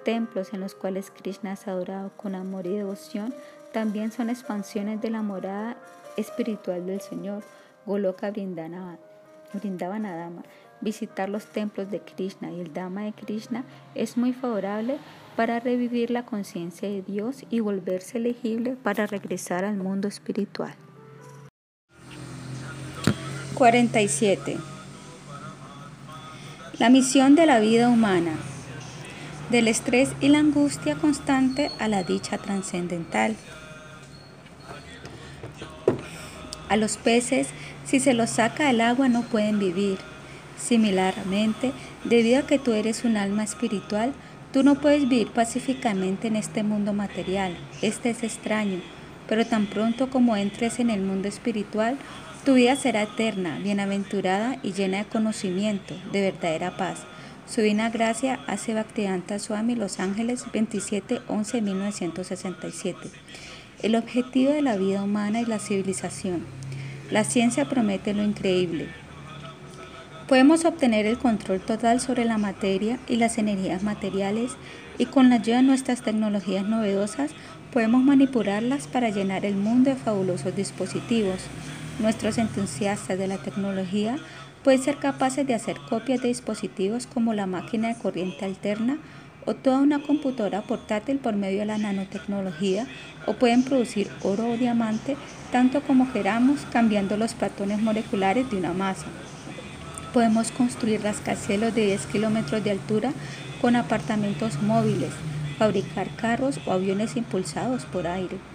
Los 0.05 0.13
templos 0.13 0.53
en 0.53 0.59
los 0.59 0.75
cuales 0.75 1.09
Krishna 1.09 1.53
es 1.53 1.67
adorado 1.67 2.11
con 2.15 2.35
amor 2.35 2.67
y 2.67 2.77
devoción 2.77 3.33
también 3.73 4.11
son 4.11 4.29
expansiones 4.29 5.01
de 5.01 5.09
la 5.09 5.23
morada 5.23 5.77
espiritual 6.15 6.85
del 6.85 7.01
Señor, 7.01 7.43
Goloka 7.87 8.29
Vrindavanadama. 8.29 10.43
Visitar 10.79 11.27
los 11.27 11.47
templos 11.47 11.89
de 11.89 12.01
Krishna 12.01 12.51
y 12.51 12.59
el 12.59 12.71
Dhamma 12.71 13.05
de 13.05 13.13
Krishna 13.13 13.63
es 13.95 14.15
muy 14.15 14.31
favorable 14.31 14.99
para 15.35 15.59
revivir 15.59 16.11
la 16.11 16.23
conciencia 16.23 16.87
de 16.87 17.01
Dios 17.01 17.43
y 17.49 17.61
volverse 17.61 18.19
elegible 18.19 18.75
para 18.75 19.07
regresar 19.07 19.65
al 19.65 19.77
mundo 19.77 20.07
espiritual. 20.07 20.75
47. 23.55 24.57
La 26.77 26.91
misión 26.91 27.33
de 27.33 27.47
la 27.47 27.57
vida 27.57 27.89
humana 27.89 28.37
del 29.49 29.67
estrés 29.67 30.09
y 30.21 30.29
la 30.29 30.39
angustia 30.39 30.95
constante 30.95 31.71
a 31.79 31.87
la 31.87 32.03
dicha 32.03 32.37
trascendental. 32.37 33.35
A 36.67 36.77
los 36.77 36.97
peces, 36.97 37.47
si 37.85 37.99
se 37.99 38.13
los 38.13 38.31
saca 38.31 38.67
del 38.67 38.81
agua, 38.81 39.07
no 39.07 39.21
pueden 39.21 39.59
vivir. 39.59 39.99
Similarmente, 40.57 41.71
debido 42.03 42.39
a 42.39 42.47
que 42.47 42.57
tú 42.57 42.73
eres 42.73 43.03
un 43.03 43.17
alma 43.17 43.43
espiritual, 43.43 44.13
tú 44.51 44.63
no 44.63 44.75
puedes 44.75 45.07
vivir 45.07 45.29
pacíficamente 45.29 46.27
en 46.27 46.37
este 46.37 46.63
mundo 46.63 46.93
material. 46.93 47.55
Este 47.81 48.09
es 48.09 48.23
extraño, 48.23 48.79
pero 49.27 49.45
tan 49.45 49.67
pronto 49.67 50.09
como 50.09 50.35
entres 50.35 50.79
en 50.79 50.89
el 50.89 51.01
mundo 51.01 51.27
espiritual, 51.27 51.97
tu 52.45 52.53
vida 52.53 52.75
será 52.75 53.03
eterna, 53.03 53.59
bienaventurada 53.59 54.57
y 54.63 54.73
llena 54.73 54.99
de 54.99 55.05
conocimiento, 55.05 55.95
de 56.11 56.21
verdadera 56.21 56.77
paz. 56.77 56.99
Su 57.47 57.61
Divina 57.61 57.91
Gracia 57.91 58.39
hace 58.47 58.73
Bhaktivedanta 58.73 59.37
Swami 59.37 59.75
Los 59.75 59.99
Ángeles 59.99 60.45
27 60.51 61.21
11 61.27 61.61
1967. 61.61 63.09
El 63.83 63.95
objetivo 63.95 64.51
de 64.51 64.63
la 64.63 64.77
vida 64.77 65.03
humana 65.03 65.39
es 65.41 65.47
la 65.47 65.59
civilización. 65.59 66.43
La 67.11 67.23
ciencia 67.23 67.69
promete 67.69 68.15
lo 68.15 68.23
increíble. 68.23 68.87
Podemos 70.27 70.65
obtener 70.65 71.05
el 71.05 71.19
control 71.19 71.61
total 71.61 72.01
sobre 72.01 72.25
la 72.25 72.39
materia 72.39 72.97
y 73.07 73.17
las 73.17 73.37
energías 73.37 73.83
materiales 73.83 74.53
y 74.97 75.05
con 75.05 75.29
la 75.29 75.35
ayuda 75.35 75.57
de 75.57 75.63
nuestras 75.63 76.01
tecnologías 76.01 76.65
novedosas 76.65 77.29
podemos 77.71 78.03
manipularlas 78.03 78.87
para 78.87 79.11
llenar 79.11 79.45
el 79.45 79.55
mundo 79.55 79.91
de 79.91 79.97
fabulosos 79.97 80.55
dispositivos. 80.55 81.41
Nuestros 81.99 82.39
entusiastas 82.39 83.19
de 83.19 83.27
la 83.27 83.37
tecnología 83.37 84.17
pueden 84.65 84.81
ser 84.81 84.97
capaces 84.97 85.45
de 85.45 85.53
hacer 85.53 85.77
copias 85.87 86.23
de 86.23 86.29
dispositivos 86.29 87.05
como 87.05 87.35
la 87.35 87.45
máquina 87.45 87.89
de 87.89 87.99
corriente 87.99 88.45
alterna 88.45 88.97
o 89.45 89.53
toda 89.53 89.77
una 89.77 90.01
computadora 90.01 90.63
portátil 90.63 91.19
por 91.19 91.35
medio 91.35 91.59
de 91.59 91.67
la 91.67 91.77
nanotecnología 91.77 92.87
o 93.27 93.33
pueden 93.33 93.61
producir 93.61 94.09
oro 94.23 94.49
o 94.49 94.57
diamante 94.57 95.17
tanto 95.51 95.81
como 95.81 96.11
queramos 96.11 96.61
cambiando 96.73 97.15
los 97.15 97.35
platones 97.35 97.79
moleculares 97.79 98.49
de 98.49 98.57
una 98.57 98.73
masa. 98.73 99.05
Podemos 100.13 100.49
construir 100.49 101.03
rascacielos 101.03 101.75
de 101.75 101.85
10 101.85 102.07
kilómetros 102.07 102.63
de 102.63 102.71
altura 102.71 103.13
con 103.61 103.75
apartamentos 103.75 104.63
móviles, 104.63 105.11
fabricar 105.59 106.07
carros 106.15 106.59
o 106.65 106.71
aviones 106.71 107.15
impulsados 107.17 107.85
por 107.85 108.07
aire. 108.07 108.54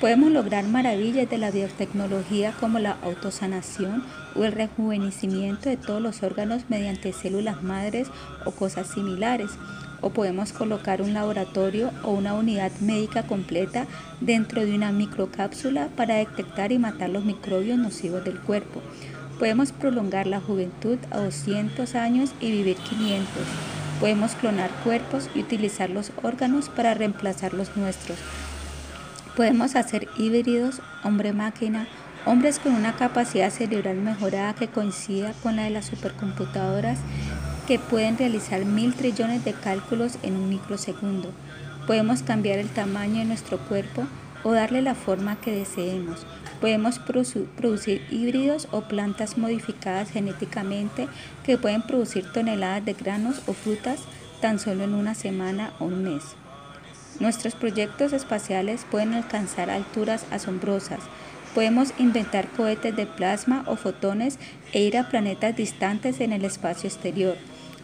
Podemos 0.00 0.30
lograr 0.30 0.64
maravillas 0.64 1.28
de 1.28 1.38
la 1.38 1.50
biotecnología 1.50 2.52
como 2.60 2.78
la 2.78 2.96
autosanación 3.02 4.04
o 4.36 4.44
el 4.44 4.52
rejuvenecimiento 4.52 5.68
de 5.68 5.76
todos 5.76 6.00
los 6.00 6.22
órganos 6.22 6.62
mediante 6.68 7.12
células 7.12 7.64
madres 7.64 8.06
o 8.44 8.52
cosas 8.52 8.86
similares. 8.86 9.50
O 10.00 10.10
podemos 10.10 10.52
colocar 10.52 11.02
un 11.02 11.14
laboratorio 11.14 11.90
o 12.04 12.12
una 12.12 12.34
unidad 12.34 12.70
médica 12.78 13.24
completa 13.24 13.88
dentro 14.20 14.64
de 14.64 14.72
una 14.76 14.92
microcápsula 14.92 15.88
para 15.96 16.14
detectar 16.14 16.70
y 16.70 16.78
matar 16.78 17.10
los 17.10 17.24
microbios 17.24 17.76
nocivos 17.76 18.24
del 18.24 18.38
cuerpo. 18.38 18.80
Podemos 19.40 19.72
prolongar 19.72 20.28
la 20.28 20.40
juventud 20.40 20.98
a 21.10 21.18
200 21.18 21.96
años 21.96 22.30
y 22.40 22.52
vivir 22.52 22.76
500. 22.76 23.26
Podemos 23.98 24.36
clonar 24.36 24.70
cuerpos 24.84 25.28
y 25.34 25.40
utilizar 25.40 25.90
los 25.90 26.12
órganos 26.22 26.68
para 26.68 26.94
reemplazar 26.94 27.52
los 27.52 27.76
nuestros. 27.76 28.18
Podemos 29.38 29.76
hacer 29.76 30.08
híbridos 30.18 30.82
hombre-máquina, 31.04 31.86
hombres 32.26 32.58
con 32.58 32.74
una 32.74 32.96
capacidad 32.96 33.50
cerebral 33.50 33.98
mejorada 33.98 34.52
que 34.52 34.66
coincida 34.66 35.32
con 35.44 35.54
la 35.54 35.62
de 35.62 35.70
las 35.70 35.86
supercomputadoras 35.86 36.98
que 37.68 37.78
pueden 37.78 38.18
realizar 38.18 38.64
mil 38.64 38.94
trillones 38.94 39.44
de 39.44 39.52
cálculos 39.52 40.18
en 40.24 40.34
un 40.34 40.48
microsegundo. 40.48 41.30
Podemos 41.86 42.24
cambiar 42.24 42.58
el 42.58 42.68
tamaño 42.68 43.20
de 43.20 43.26
nuestro 43.26 43.58
cuerpo 43.58 44.08
o 44.42 44.50
darle 44.50 44.82
la 44.82 44.96
forma 44.96 45.36
que 45.36 45.52
deseemos. 45.52 46.26
Podemos 46.60 46.98
producir 46.98 48.04
híbridos 48.10 48.66
o 48.72 48.88
plantas 48.88 49.38
modificadas 49.38 50.10
genéticamente 50.10 51.06
que 51.44 51.58
pueden 51.58 51.82
producir 51.82 52.32
toneladas 52.32 52.84
de 52.84 52.94
granos 52.94 53.40
o 53.46 53.52
frutas 53.52 54.00
tan 54.40 54.58
solo 54.58 54.82
en 54.82 54.94
una 54.94 55.14
semana 55.14 55.74
o 55.78 55.84
un 55.84 56.02
mes. 56.02 56.24
Nuestros 57.20 57.54
proyectos 57.54 58.12
espaciales 58.12 58.86
pueden 58.88 59.14
alcanzar 59.14 59.70
alturas 59.70 60.24
asombrosas. 60.30 61.00
Podemos 61.54 61.92
inventar 61.98 62.48
cohetes 62.48 62.94
de 62.94 63.06
plasma 63.06 63.64
o 63.66 63.74
fotones 63.74 64.38
e 64.72 64.82
ir 64.82 64.96
a 64.96 65.08
planetas 65.08 65.56
distantes 65.56 66.20
en 66.20 66.32
el 66.32 66.44
espacio 66.44 66.88
exterior. 66.88 67.36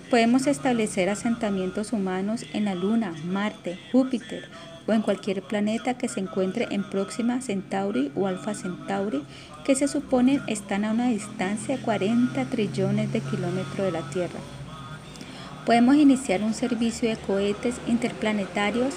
Podemos 0.08 0.46
establecer 0.46 1.08
asentamientos 1.08 1.92
humanos 1.92 2.44
en 2.52 2.66
la 2.66 2.76
Luna, 2.76 3.14
Marte, 3.24 3.78
Júpiter 3.90 4.48
o 4.86 4.92
en 4.92 5.02
cualquier 5.02 5.42
planeta 5.42 5.94
que 5.94 6.08
se 6.08 6.20
encuentre 6.20 6.68
en 6.70 6.84
Próxima 6.84 7.40
Centauri 7.40 8.12
o 8.14 8.28
Alfa 8.28 8.54
Centauri, 8.54 9.24
que 9.64 9.74
se 9.74 9.88
supone 9.88 10.40
están 10.46 10.84
a 10.84 10.92
una 10.92 11.08
distancia 11.08 11.76
de 11.76 11.82
40 11.82 12.44
trillones 12.44 13.12
de 13.12 13.20
kilómetros 13.20 13.86
de 13.86 13.92
la 13.92 14.08
Tierra. 14.10 14.38
Podemos 15.64 15.96
iniciar 15.96 16.42
un 16.42 16.52
servicio 16.52 17.08
de 17.08 17.16
cohetes 17.16 17.76
interplanetarios 17.86 18.94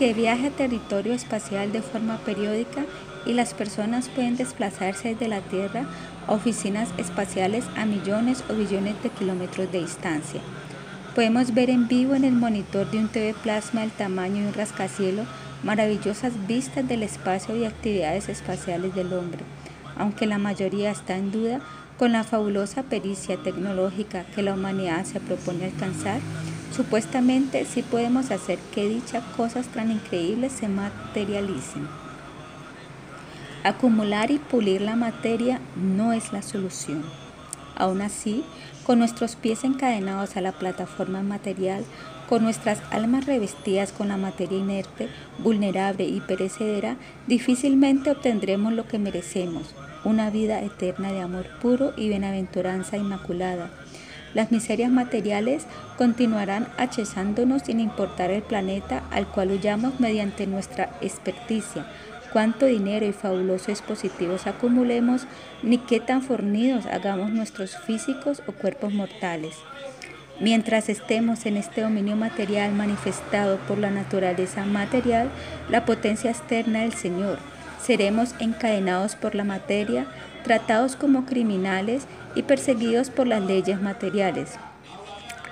que 0.00 0.14
viaje 0.14 0.46
a 0.46 0.50
territorio 0.50 1.12
espacial 1.12 1.72
de 1.72 1.82
forma 1.82 2.16
periódica 2.24 2.86
y 3.26 3.34
las 3.34 3.52
personas 3.52 4.08
pueden 4.08 4.34
desplazarse 4.34 5.10
desde 5.10 5.28
la 5.28 5.42
Tierra 5.42 5.84
a 6.26 6.32
oficinas 6.32 6.88
espaciales 6.96 7.66
a 7.76 7.84
millones 7.84 8.42
o 8.48 8.54
billones 8.54 8.94
de 9.02 9.10
kilómetros 9.10 9.70
de 9.70 9.80
distancia. 9.80 10.40
Podemos 11.14 11.52
ver 11.52 11.68
en 11.68 11.86
vivo 11.86 12.14
en 12.14 12.24
el 12.24 12.32
monitor 12.32 12.90
de 12.90 12.96
un 12.96 13.08
TV 13.08 13.34
plasma 13.42 13.84
el 13.84 13.90
tamaño 13.90 14.40
de 14.40 14.48
un 14.48 14.54
rascacielos 14.54 15.28
maravillosas 15.62 16.32
vistas 16.46 16.88
del 16.88 17.02
espacio 17.02 17.54
y 17.54 17.66
actividades 17.66 18.30
espaciales 18.30 18.94
del 18.94 19.12
hombre. 19.12 19.44
Aunque 19.98 20.24
la 20.24 20.38
mayoría 20.38 20.92
está 20.92 21.18
en 21.18 21.30
duda, 21.30 21.60
con 21.98 22.12
la 22.12 22.24
fabulosa 22.24 22.84
pericia 22.84 23.36
tecnológica 23.36 24.24
que 24.34 24.40
la 24.40 24.54
humanidad 24.54 25.04
se 25.04 25.20
propone 25.20 25.66
alcanzar, 25.66 26.20
Supuestamente 26.74 27.64
sí 27.64 27.82
podemos 27.82 28.30
hacer 28.30 28.58
que 28.72 28.88
dichas 28.88 29.24
cosas 29.36 29.66
tan 29.68 29.90
increíbles 29.90 30.52
se 30.52 30.68
materialicen. 30.68 31.88
Acumular 33.64 34.30
y 34.30 34.38
pulir 34.38 34.80
la 34.80 34.94
materia 34.94 35.60
no 35.76 36.12
es 36.12 36.32
la 36.32 36.42
solución. 36.42 37.02
Aún 37.76 38.02
así, 38.02 38.44
con 38.84 38.98
nuestros 38.98 39.36
pies 39.36 39.64
encadenados 39.64 40.36
a 40.36 40.40
la 40.40 40.52
plataforma 40.52 41.22
material, 41.22 41.84
con 42.28 42.44
nuestras 42.44 42.80
almas 42.90 43.26
revestidas 43.26 43.90
con 43.90 44.08
la 44.08 44.16
materia 44.16 44.58
inerte, 44.58 45.08
vulnerable 45.38 46.04
y 46.04 46.20
perecedera, 46.20 46.96
difícilmente 47.26 48.12
obtendremos 48.12 48.72
lo 48.72 48.86
que 48.86 48.98
merecemos, 48.98 49.74
una 50.04 50.30
vida 50.30 50.62
eterna 50.62 51.12
de 51.12 51.20
amor 51.20 51.46
puro 51.60 51.92
y 51.96 52.08
bienaventuranza 52.08 52.96
inmaculada 52.96 53.70
las 54.34 54.52
miserias 54.52 54.90
materiales 54.90 55.66
continuarán 55.98 56.68
achezándonos 56.76 57.62
sin 57.62 57.80
importar 57.80 58.30
el 58.30 58.42
planeta 58.42 59.02
al 59.10 59.26
cual 59.26 59.50
huyamos 59.50 59.98
mediante 60.00 60.46
nuestra 60.46 60.90
experticia, 61.00 61.86
cuánto 62.32 62.66
dinero 62.66 63.06
y 63.06 63.12
fabulosos 63.12 63.68
dispositivos 63.68 64.46
acumulemos, 64.46 65.26
ni 65.62 65.78
qué 65.78 66.00
tan 66.00 66.22
fornidos 66.22 66.86
hagamos 66.86 67.30
nuestros 67.30 67.76
físicos 67.76 68.42
o 68.46 68.52
cuerpos 68.52 68.92
mortales. 68.92 69.56
Mientras 70.38 70.88
estemos 70.88 71.44
en 71.44 71.58
este 71.58 71.82
dominio 71.82 72.16
material 72.16 72.72
manifestado 72.72 73.58
por 73.68 73.76
la 73.76 73.90
naturaleza 73.90 74.64
material, 74.64 75.28
la 75.68 75.84
potencia 75.84 76.30
externa 76.30 76.80
del 76.80 76.94
Señor, 76.94 77.38
seremos 77.82 78.34
encadenados 78.38 79.16
por 79.16 79.34
la 79.34 79.44
materia, 79.44 80.06
tratados 80.42 80.96
como 80.96 81.26
criminales 81.26 82.06
y 82.34 82.42
perseguidos 82.42 83.10
por 83.10 83.26
las 83.26 83.42
leyes 83.42 83.80
materiales. 83.80 84.52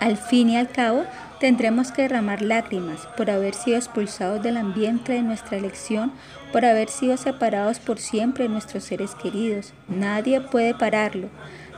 Al 0.01 0.16
fin 0.16 0.51
y 0.51 0.57
al 0.57 0.68
cabo, 0.68 1.05
tendremos 1.41 1.93
que 1.93 2.03
derramar 2.03 2.43
lágrimas 2.43 3.07
por 3.16 3.31
haber 3.31 3.55
sido 3.55 3.76
expulsados 3.76 4.43
del 4.43 4.57
ambiente 4.57 5.12
de 5.12 5.22
nuestra 5.22 5.57
elección, 5.57 6.12
por 6.53 6.64
haber 6.64 6.89
sido 6.89 7.16
separados 7.16 7.79
por 7.79 7.99
siempre 7.99 8.45
de 8.45 8.51
nuestros 8.51 8.85
seres 8.85 9.14
queridos. 9.14 9.72
Nadie 9.89 10.41
puede 10.41 10.74
pararlo. 10.74 11.29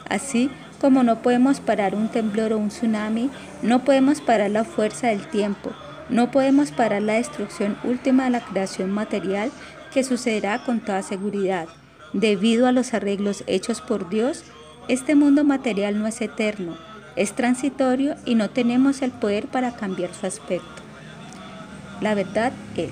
Así 0.09 0.51
como 0.81 1.03
no 1.03 1.23
podemos 1.23 1.61
parar 1.61 1.95
un 1.95 2.09
temblor 2.09 2.53
o 2.53 2.59
un 2.59 2.69
tsunami, 2.69 3.31
no 3.63 3.85
podemos 3.85 4.21
parar 4.21 4.51
la 4.51 4.65
fuerza 4.65 5.09
del 5.09 5.27
tiempo, 5.27 5.73
no 6.09 6.31
podemos 6.31 6.73
parar 6.73 7.03
la 7.03 7.15
destrucción 7.15 7.77
última 7.85 8.25
de 8.25 8.31
la 8.31 8.41
creación 8.41 8.91
material 8.91 9.53
que 9.93 10.03
sucederá 10.03 10.65
con 10.65 10.81
toda 10.81 11.03
seguridad. 11.03 11.69
Debido 12.13 12.67
a 12.67 12.73
los 12.73 12.95
arreglos 12.95 13.45
hechos 13.47 13.81
por 13.81 14.09
Dios, 14.09 14.43
este 14.93 15.15
mundo 15.15 15.45
material 15.45 16.01
no 16.01 16.09
es 16.09 16.21
eterno, 16.21 16.77
es 17.15 17.33
transitorio 17.37 18.17
y 18.25 18.35
no 18.35 18.51
tenemos 18.51 19.03
el 19.03 19.13
poder 19.13 19.47
para 19.47 19.77
cambiar 19.77 20.13
su 20.13 20.27
aspecto. 20.27 20.83
La 22.01 22.17
verdad 22.17 22.53
es, 22.77 22.91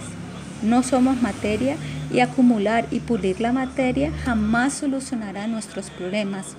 no 0.62 0.84
somos 0.84 1.20
materia 1.20 1.76
y 2.12 2.20
acumular 2.20 2.86
y 2.92 3.00
pulir 3.00 3.40
la 3.40 3.52
materia 3.52 4.12
jamás 4.24 4.74
solucionará 4.74 5.48
nuestros 5.48 5.90
problemas. 5.90 6.54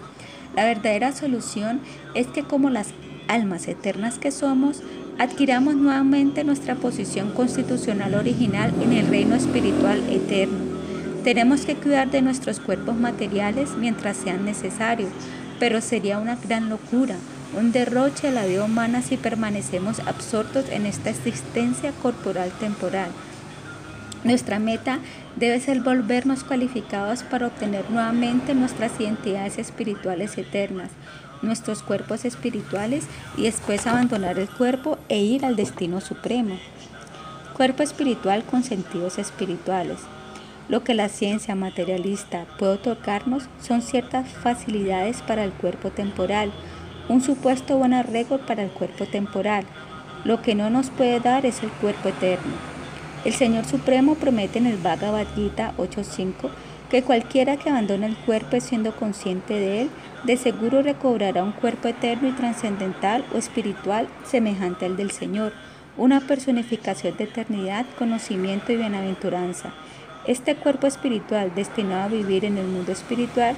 La 0.58 0.66
verdadera 0.66 1.14
solución 1.14 1.80
es 2.16 2.28
que 2.28 2.44
como 2.44 2.70
las 2.70 2.90
almas 3.30 3.70
eternas 3.70 4.20
que 4.20 4.32
somos, 4.32 4.84
adquiramos 5.20 5.76
nuevamente 5.76 6.44
nuestra 6.44 6.76
posición 6.76 7.32
constitucional 7.32 8.16
original 8.16 8.74
en 8.82 8.92
el 8.92 9.08
reino 9.08 9.36
espiritual 9.36 10.04
eterno 10.10 10.79
tenemos 11.24 11.62
que 11.62 11.76
cuidar 11.76 12.10
de 12.12 12.22
nuestros 12.22 12.60
cuerpos 12.60 12.96
materiales 12.96 13.72
mientras 13.78 14.18
sean 14.18 14.46
necesarios, 14.46 15.12
pero 15.60 15.82
sería 15.82 16.20
una 16.20 16.36
gran 16.36 16.70
locura, 16.70 17.16
un 17.58 17.72
derroche 17.72 18.28
de 18.28 18.34
la 18.34 18.46
vida 18.46 18.64
humana 18.64 19.02
si 19.02 19.18
permanecemos 19.18 20.00
absortos 20.02 20.66
en 20.70 20.86
esta 20.86 21.10
existencia 21.10 21.92
corporal 22.02 22.52
temporal. 22.60 23.12
Nuestra 24.24 24.60
meta 24.60 25.00
debe 25.36 25.60
ser 25.60 25.82
volvernos 25.82 26.44
cualificados 26.44 27.24
para 27.24 27.48
obtener 27.48 27.90
nuevamente 27.90 28.54
nuestras 28.54 29.00
identidades 29.00 29.58
espirituales 29.58 30.38
eternas, 30.38 30.90
nuestros 31.42 31.84
cuerpos 31.84 32.26
espirituales 32.26 33.06
y 33.38 33.44
después 33.44 33.88
abandonar 33.88 34.38
el 34.38 34.50
cuerpo 34.50 34.98
e 35.08 35.20
ir 35.20 35.46
al 35.46 35.56
destino 35.56 36.02
supremo. 36.02 36.58
Cuerpo 37.56 37.84
espiritual 37.84 38.44
con 38.44 38.64
sentidos 38.64 39.18
espirituales. 39.18 40.00
Lo 40.70 40.84
que 40.84 40.94
la 40.94 41.10
ciencia 41.10 41.56
materialista 41.56 42.46
puede 42.60 42.74
otorgarnos 42.74 43.50
son 43.60 43.82
ciertas 43.82 44.30
facilidades 44.30 45.24
para 45.24 45.44
el 45.44 45.52
cuerpo 45.52 45.90
temporal, 45.90 46.52
un 47.10 47.22
supuesto 47.22 47.80
buen 47.80 47.96
arreglo 47.96 48.46
para 48.46 48.62
el 48.62 48.70
cuerpo 48.70 49.08
temporal. 49.08 49.66
Lo 50.26 50.44
que 50.44 50.54
no 50.54 50.70
nos 50.70 50.92
puede 50.92 51.20
dar 51.20 51.48
es 51.48 51.64
el 51.64 51.72
cuerpo 51.72 52.10
eterno. 52.10 52.54
El 53.26 53.34
Señor 53.34 53.66
Supremo 53.66 54.14
promete 54.14 54.60
en 54.60 54.68
el 54.68 54.78
Bhagavad 54.78 55.26
Gita 55.34 55.74
8.5 55.78 56.52
que 56.92 57.02
cualquiera 57.02 57.58
que 57.58 57.72
abandone 57.72 58.06
el 58.06 58.16
cuerpo 58.16 58.60
siendo 58.60 58.96
consciente 58.96 59.56
de 59.56 59.82
él, 59.82 59.90
de 60.24 60.38
seguro 60.38 60.84
recobrará 60.84 61.44
un 61.44 61.52
cuerpo 61.52 61.88
eterno 61.88 62.28
y 62.28 62.32
trascendental 62.32 63.26
o 63.34 63.38
espiritual 63.38 64.08
semejante 64.24 64.86
al 64.86 64.98
del 64.98 65.10
Señor, 65.10 65.54
una 65.98 66.20
personificación 66.22 67.18
de 67.18 67.24
eternidad, 67.24 67.88
conocimiento 67.98 68.72
y 68.72 68.78
bienaventuranza. 68.78 69.74
Este 70.30 70.56
cuerpo 70.56 70.86
espiritual 70.86 71.56
destinado 71.56 72.04
a 72.04 72.08
vivir 72.08 72.46
en 72.46 72.60
el 72.60 72.68
mundo 72.68 72.92
espiritual 72.92 73.56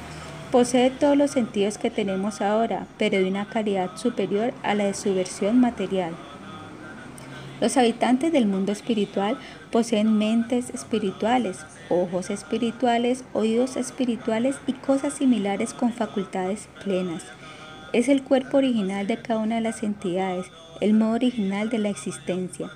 posee 0.53 0.89
todos 0.89 1.17
los 1.17 1.31
sentidos 1.31 1.77
que 1.77 1.91
tenemos 1.91 2.39
ahora, 2.39 2.87
pero 2.97 3.17
de 3.17 3.27
una 3.27 3.45
calidad 3.49 3.97
superior 3.97 4.53
a 4.63 4.73
la 4.73 4.85
de 4.85 4.93
su 4.93 5.13
versión 5.13 5.59
material. 5.59 6.13
Los 7.59 7.75
habitantes 7.75 8.31
del 8.31 8.45
mundo 8.45 8.71
espiritual 8.71 9.37
poseen 9.69 10.17
mentes 10.17 10.69
espirituales, 10.69 11.57
ojos 11.89 12.29
espirituales, 12.29 13.25
oídos 13.33 13.75
espirituales 13.75 14.55
y 14.65 14.71
cosas 14.71 15.15
similares 15.15 15.73
con 15.73 15.91
facultades 15.91 16.69
plenas. 16.85 17.25
Es 17.91 18.07
el 18.07 18.23
cuerpo 18.23 18.59
original 18.59 19.07
de 19.07 19.17
cada 19.17 19.41
una 19.41 19.55
de 19.55 19.61
las 19.61 19.83
entidades, 19.83 20.45
el 20.79 20.93
modo 20.93 21.15
original 21.15 21.69
de 21.69 21.79
la 21.79 21.89
existencia. 21.89 22.71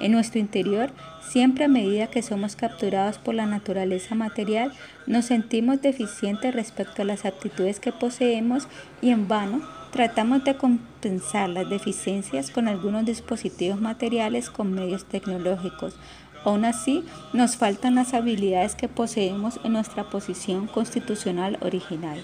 En 0.00 0.10
nuestro 0.10 0.40
interior, 0.40 0.90
siempre 1.30 1.64
a 1.64 1.68
medida 1.68 2.06
que 2.08 2.22
somos 2.22 2.56
capturados 2.56 3.18
por 3.18 3.34
la 3.34 3.46
naturaleza 3.46 4.14
material, 4.14 4.72
nos 5.06 5.26
sentimos 5.26 5.82
deficientes 5.82 6.54
respecto 6.54 7.02
a 7.02 7.04
las 7.04 7.24
aptitudes 7.24 7.80
que 7.80 7.92
poseemos 7.92 8.68
y 9.02 9.10
en 9.10 9.28
vano 9.28 9.62
Tratamos 9.96 10.44
de 10.44 10.56
compensar 10.58 11.48
las 11.48 11.70
deficiencias 11.70 12.50
con 12.50 12.68
algunos 12.68 13.06
dispositivos 13.06 13.80
materiales 13.80 14.50
con 14.50 14.72
medios 14.72 15.06
tecnológicos. 15.06 15.96
Aún 16.44 16.66
así, 16.66 17.02
nos 17.32 17.56
faltan 17.56 17.94
las 17.94 18.12
habilidades 18.12 18.74
que 18.74 18.88
poseemos 18.88 19.58
en 19.64 19.72
nuestra 19.72 20.10
posición 20.10 20.66
constitucional 20.66 21.56
original. 21.62 22.22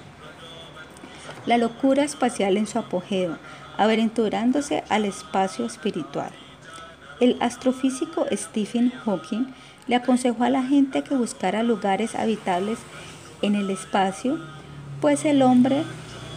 La 1.46 1.57
locura 1.57 2.05
espacial 2.05 2.59
en 2.59 2.66
su 2.66 2.78
apogeo, 2.78 3.38
aventurándose 3.78 4.84
al 4.90 5.07
espacio 5.07 5.64
espiritual. 5.64 6.30
El 7.23 7.37
astrofísico 7.39 8.27
Stephen 8.33 8.91
Hawking 8.91 9.45
le 9.87 9.95
aconsejó 9.95 10.43
a 10.43 10.51
la 10.51 10.64
gente 10.64 11.05
que 11.05 11.14
buscara 11.14 11.62
lugares 11.62 12.16
habitables 12.16 12.81
en 13.43 13.55
el 13.55 13.70
espacio, 13.70 14.41
pues 15.01 15.25
el 15.25 15.43
hombre 15.43 15.85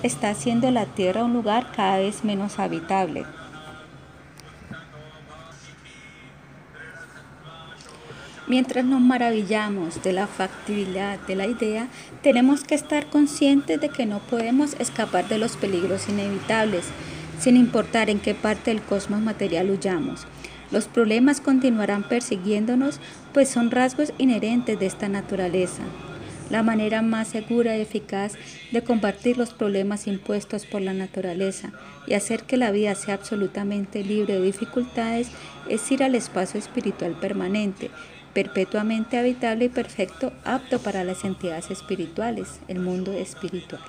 está 0.04 0.30
haciendo 0.30 0.70
la 0.70 0.86
Tierra 0.86 1.24
un 1.24 1.34
lugar 1.34 1.72
cada 1.76 1.98
vez 1.98 2.24
menos 2.24 2.60
habitable. 2.60 3.26
Mientras 8.46 8.86
nos 8.86 9.02
maravillamos 9.02 10.04
de 10.04 10.14
la 10.14 10.28
factibilidad 10.28 11.18
de 11.22 11.36
la 11.36 11.48
idea, 11.48 11.88
tenemos 12.22 12.64
que 12.64 12.76
estar 12.76 13.08
conscientes 13.08 13.82
de 13.82 13.90
que 13.90 14.06
no 14.06 14.20
podemos 14.20 14.76
escapar 14.76 15.28
de 15.30 15.40
los 15.40 15.58
peligros 15.58 16.08
inevitables, 16.08 16.86
sin 17.40 17.58
importar 17.58 18.12
en 18.12 18.20
qué 18.20 18.36
parte 18.36 18.70
del 18.70 18.84
cosmos 18.84 19.22
material 19.22 19.72
huyamos. 19.72 20.28
Los 20.72 20.88
problemas 20.88 21.41
continuarán 21.41 22.03
persiguiéndonos, 22.03 22.99
pues 23.34 23.49
son 23.49 23.72
rasgos 23.72 24.13
inherentes 24.18 24.80
de 24.80 24.86
esta 24.86 25.09
naturaleza. 25.09 25.84
La 26.49 26.61
manera 26.61 27.01
más 27.01 27.30
segura 27.30 27.76
y 27.76 27.82
eficaz 27.82 28.34
de 28.72 28.84
combatir 28.84 29.38
los 29.38 29.53
problemas 29.53 30.05
impuestos 30.05 30.66
por 30.66 30.82
la 30.82 30.93
naturaleza 30.93 31.72
y 32.05 32.13
hacer 32.13 32.43
que 32.43 32.57
la 32.57 32.70
vida 32.70 32.93
sea 32.93 33.16
absolutamente 33.16 34.03
libre 34.03 34.36
de 34.36 34.41
dificultades 34.41 35.30
es 35.70 35.91
ir 35.91 36.03
al 36.03 36.13
espacio 36.13 36.59
espiritual 36.59 37.18
permanente, 37.20 37.89
perpetuamente 38.34 39.18
habitable 39.18 39.66
y 39.66 39.70
perfecto, 39.70 40.34
apto 40.43 40.80
para 40.80 41.03
las 41.03 41.24
entidades 41.24 41.72
espirituales, 41.72 42.59
el 42.68 42.80
mundo 42.80 43.11
espiritual, 43.13 43.82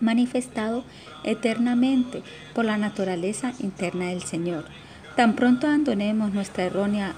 manifestado 0.00 0.84
eternamente 1.22 2.22
por 2.54 2.64
la 2.64 2.76
naturaleza 2.76 3.52
interna 3.60 4.08
del 4.08 4.22
Señor. 4.22 4.64
Tan 5.16 5.34
pronto 5.34 5.66
abandonemos 5.66 6.32
nuestra 6.32 6.64
errónea 6.64 7.14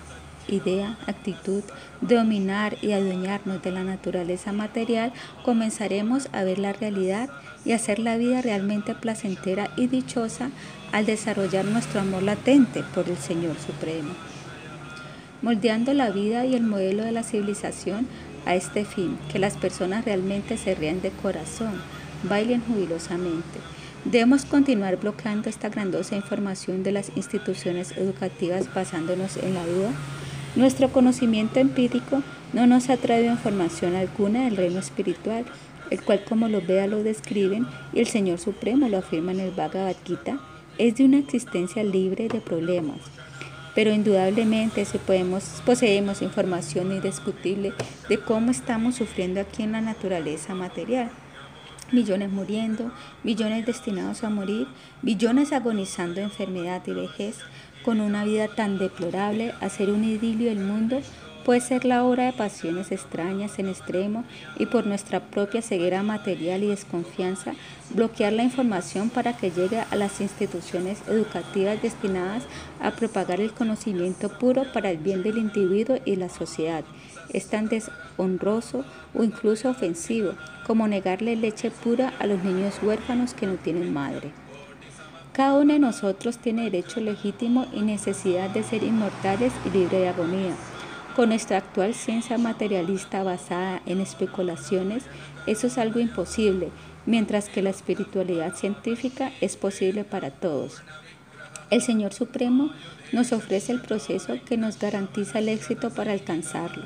idea, 0.49 0.99
actitud, 1.07 1.63
dominar 2.01 2.77
y 2.83 2.93
adueñarnos 2.93 3.63
de 3.63 3.71
la 3.71 3.85
naturaleza 3.85 4.53
material, 4.53 5.13
comenzaremos 5.45 6.29
a 6.33 6.45
ver 6.45 6.59
la 6.59 6.73
realidad 6.73 7.31
y 7.65 7.73
hacer 7.73 7.99
la 7.99 8.17
vida 8.17 8.43
realmente 8.43 8.95
placentera 8.95 9.71
y 9.77 9.87
dichosa 9.87 10.51
al 10.93 11.07
desarrollar 11.07 11.65
nuestro 11.65 12.01
amor 12.01 12.23
latente 12.23 12.83
por 12.95 13.09
el 13.09 13.17
Señor 13.17 13.57
Supremo. 13.59 14.11
Moldeando 15.43 15.93
la 15.95 16.11
vida 16.11 16.45
y 16.47 16.55
el 16.55 16.63
modelo 16.63 17.05
de 17.05 17.13
la 17.13 17.23
civilización 17.23 18.07
a 18.47 18.55
este 18.55 18.85
fin, 18.85 19.19
que 19.33 19.39
las 19.39 19.57
personas 19.57 20.05
realmente 20.05 20.57
se 20.57 20.75
rían 20.75 21.01
de 21.01 21.11
corazón, 21.11 21.81
bailen 22.23 22.63
jubilosamente. 22.63 23.61
Debemos 24.05 24.45
continuar 24.45 24.97
bloqueando 24.97 25.49
esta 25.49 25.69
grandosa 25.69 26.17
información 26.17 26.83
de 26.83 26.93
las 26.93 27.11
instituciones 27.17 27.93
educativas 27.93 28.73
basándonos 28.75 29.37
en 29.39 29.55
la 29.55 29.67
duda 29.67 29.91
nuestro 30.57 30.89
conocimiento 30.91 31.59
empírico 31.59 32.23
no 32.53 32.69
nos 32.69 32.89
ha 32.89 32.97
traído 32.97 33.33
información 33.33 33.97
alguna 33.97 34.45
del 34.45 34.57
reino 34.57 34.79
espiritual, 34.79 35.45
el 35.91 36.01
cual 36.01 36.23
como 36.23 36.47
los 36.47 36.65
Vedas 36.65 36.89
lo 36.89 37.03
describen 37.03 37.67
y 37.93 37.99
el 37.99 38.07
Señor 38.07 38.39
Supremo 38.39 38.89
lo 38.89 38.99
afirma 38.99 39.33
en 39.33 39.41
el 39.41 39.51
Bhagavad 39.51 39.97
Gita, 40.05 40.39
es 40.79 40.95
de 40.95 41.07
una 41.07 41.19
existencia 41.19 41.83
libre 41.83 42.29
de 42.29 42.41
problemas. 42.41 43.01
Pero 43.75 43.93
indudablemente 43.93 44.85
si 44.85 44.99
podemos, 44.99 45.43
poseemos 45.67 46.23
información 46.23 46.93
indiscutible 46.93 47.73
de 48.09 48.19
cómo 48.19 48.53
estamos 48.53 48.95
sufriendo 48.95 49.41
aquí 49.41 49.65
en 49.65 49.73
la 49.73 49.81
naturaleza 49.81 50.55
material. 50.55 51.11
Millones 51.93 52.31
muriendo, 52.31 52.91
millones 53.23 53.67
destinados 53.67 54.25
a 54.25 54.31
morir, 54.31 54.67
millones 55.03 55.53
agonizando 55.53 56.21
enfermedad 56.21 56.83
y 56.87 56.93
vejez, 56.93 57.39
con 57.85 58.01
una 58.01 58.25
vida 58.25 58.49
tan 58.49 58.79
deplorable, 58.79 59.55
hacer 59.61 59.91
un 59.91 60.05
idilio 60.05 60.49
del 60.49 60.61
mundo 60.61 61.01
puede 61.45 61.61
ser 61.61 61.85
la 61.85 62.05
hora 62.05 62.25
de 62.25 62.33
pasiones 62.33 62.91
extrañas 62.91 63.59
en 63.59 63.69
extremo 63.69 64.25
y 64.59 64.67
por 64.67 64.87
nuestra 64.87 65.21
propia 65.21 65.61
ceguera 65.61 66.03
material 66.03 66.63
y 66.63 66.69
desconfianza, 66.69 67.53
bloquear 67.91 68.33
la 68.33 68.43
información 68.43 69.11
para 69.11 69.37
que 69.37 69.51
llegue 69.51 69.81
a 69.81 69.97
las 69.97 70.21
instituciones 70.21 71.03
educativas 71.07 71.81
destinadas 71.83 72.45
a 72.81 72.93
propagar 72.93 73.41
el 73.41 73.53
conocimiento 73.53 74.31
puro 74.39 74.65
para 74.73 74.91
el 74.91 74.99
bien 74.99 75.23
del 75.23 75.39
individuo 75.39 75.99
y 76.05 76.17
la 76.17 76.31
sociedad. 76.31 76.85
Es 77.31 77.47
tan 77.47 77.69
deshonroso 77.69 78.85
o 79.15 79.25
incluso 79.25 79.71
ofensivo 79.71 80.33
como 80.67 80.89
negarle 80.89 81.37
leche 81.37 81.71
pura 81.71 82.13
a 82.19 82.27
los 82.27 82.43
niños 82.43 82.75
huérfanos 82.83 83.35
que 83.35 83.47
no 83.47 83.55
tienen 83.55 83.93
madre. 83.93 84.33
Cada 85.33 85.55
uno 85.55 85.73
de 85.73 85.81
nosotros 85.81 86.39
tiene 86.39 86.71
derecho 86.71 87.01
legítimo 87.01 87.67
y 87.73 87.83
necesidad 87.83 88.51
de 88.51 88.63
ser 88.63 88.85
inmortales 88.85 89.53
y 89.67 89.71
libres 89.71 90.01
de 90.01 90.09
agonía. 90.09 90.55
Con 91.17 91.31
nuestra 91.31 91.59
actual 91.59 91.95
ciencia 91.95 92.39
materialista 92.39 93.23
basada 93.23 93.83
en 93.87 94.01
especulaciones, 94.01 95.05
eso 95.47 95.67
es 95.67 95.79
algo 95.79 96.01
imposible, 96.01 96.71
mientras 97.05 97.49
que 97.49 97.63
la 97.63 97.71
espiritualidad 97.71 98.55
científica 98.55 99.33
es 99.41 99.57
posible 99.57 100.05
para 100.05 100.31
todos. 100.31 100.83
El 101.71 101.83
Señor 101.83 102.13
Supremo 102.13 102.71
nos 103.13 103.33
ofrece 103.33 103.73
el 103.73 103.81
proceso 103.81 104.35
que 104.47 104.57
nos 104.57 104.79
garantiza 104.79 105.41
el 105.41 105.49
éxito 105.49 105.91
para 105.91 106.13
alcanzarlo. 106.13 106.85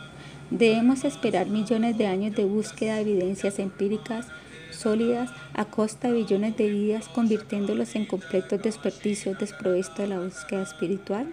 Debemos 0.50 1.04
esperar 1.04 1.46
millones 1.46 1.98
de 1.98 2.06
años 2.06 2.34
de 2.34 2.44
búsqueda 2.44 2.94
de 2.94 3.02
evidencias 3.02 3.58
empíricas 3.58 4.26
sólidas 4.70 5.30
a 5.54 5.66
costa 5.66 6.08
de 6.08 6.14
billones 6.14 6.56
de 6.56 6.70
vidas, 6.70 7.08
convirtiéndolos 7.08 7.94
en 7.94 8.06
completos 8.06 8.62
desperdicios 8.62 9.38
desprovistos 9.38 9.98
de 9.98 10.08
la 10.08 10.20
búsqueda 10.20 10.62
espiritual? 10.62 11.30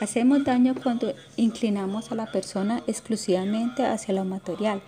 Hacemos 0.00 0.44
daño 0.44 0.76
cuando 0.80 1.12
inclinamos 1.36 2.12
a 2.12 2.14
la 2.14 2.30
persona 2.30 2.82
exclusivamente 2.86 3.84
hacia 3.84 4.14
lo 4.14 4.24
material, 4.24 4.80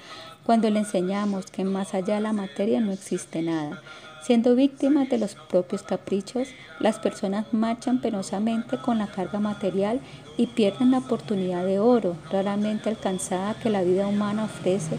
cuando 0.44 0.70
le 0.70 0.78
enseñamos 0.78 1.46
que 1.46 1.64
más 1.64 1.94
allá 1.94 2.14
de 2.14 2.20
la 2.20 2.32
materia 2.32 2.80
no 2.80 2.92
existe 2.92 3.42
nada. 3.42 3.82
Siendo 4.22 4.54
víctimas 4.54 5.08
de 5.08 5.18
los 5.18 5.34
propios 5.34 5.82
caprichos, 5.82 6.48
las 6.78 7.00
personas 7.00 7.52
marchan 7.52 8.00
penosamente 8.00 8.76
con 8.76 8.98
la 8.98 9.08
carga 9.08 9.40
material 9.40 10.00
y 10.40 10.46
pierden 10.46 10.92
la 10.92 10.98
oportunidad 10.98 11.66
de 11.66 11.80
oro, 11.80 12.16
raramente 12.32 12.88
alcanzada 12.88 13.52
que 13.62 13.68
la 13.68 13.82
vida 13.82 14.06
humana 14.06 14.44
ofrece, 14.44 14.96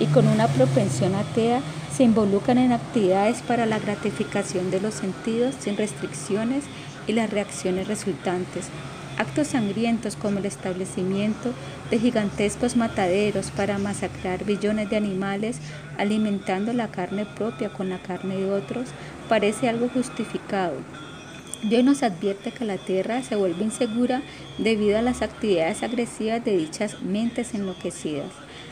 y 0.00 0.06
con 0.06 0.26
una 0.26 0.48
propensión 0.48 1.14
atea 1.14 1.60
se 1.96 2.02
involucran 2.02 2.58
en 2.58 2.72
actividades 2.72 3.40
para 3.42 3.66
la 3.66 3.78
gratificación 3.78 4.72
de 4.72 4.80
los 4.80 4.94
sentidos 4.94 5.54
sin 5.60 5.76
restricciones 5.76 6.64
y 7.06 7.12
las 7.12 7.30
reacciones 7.30 7.86
resultantes. 7.86 8.66
Actos 9.16 9.46
sangrientos 9.46 10.16
como 10.16 10.40
el 10.40 10.46
establecimiento 10.46 11.52
de 11.92 12.00
gigantescos 12.00 12.74
mataderos 12.74 13.52
para 13.52 13.78
masacrar 13.78 14.44
billones 14.44 14.90
de 14.90 14.96
animales, 14.96 15.58
alimentando 15.98 16.72
la 16.72 16.88
carne 16.88 17.26
propia 17.26 17.68
con 17.68 17.90
la 17.90 17.98
carne 17.98 18.38
de 18.38 18.50
otros, 18.50 18.88
parece 19.28 19.68
algo 19.68 19.88
justificado. 19.88 20.74
Dios 21.62 21.84
nos 21.84 22.02
advierte 22.02 22.52
que 22.52 22.64
la 22.64 22.78
tierra 22.78 23.22
se 23.22 23.36
vuelve 23.36 23.64
insegura 23.64 24.22
debido 24.56 24.98
a 24.98 25.02
las 25.02 25.20
actividades 25.20 25.82
agresivas 25.82 26.42
de 26.42 26.56
dichas 26.56 27.02
mentes 27.02 27.52
enloquecidas. 27.52 28.30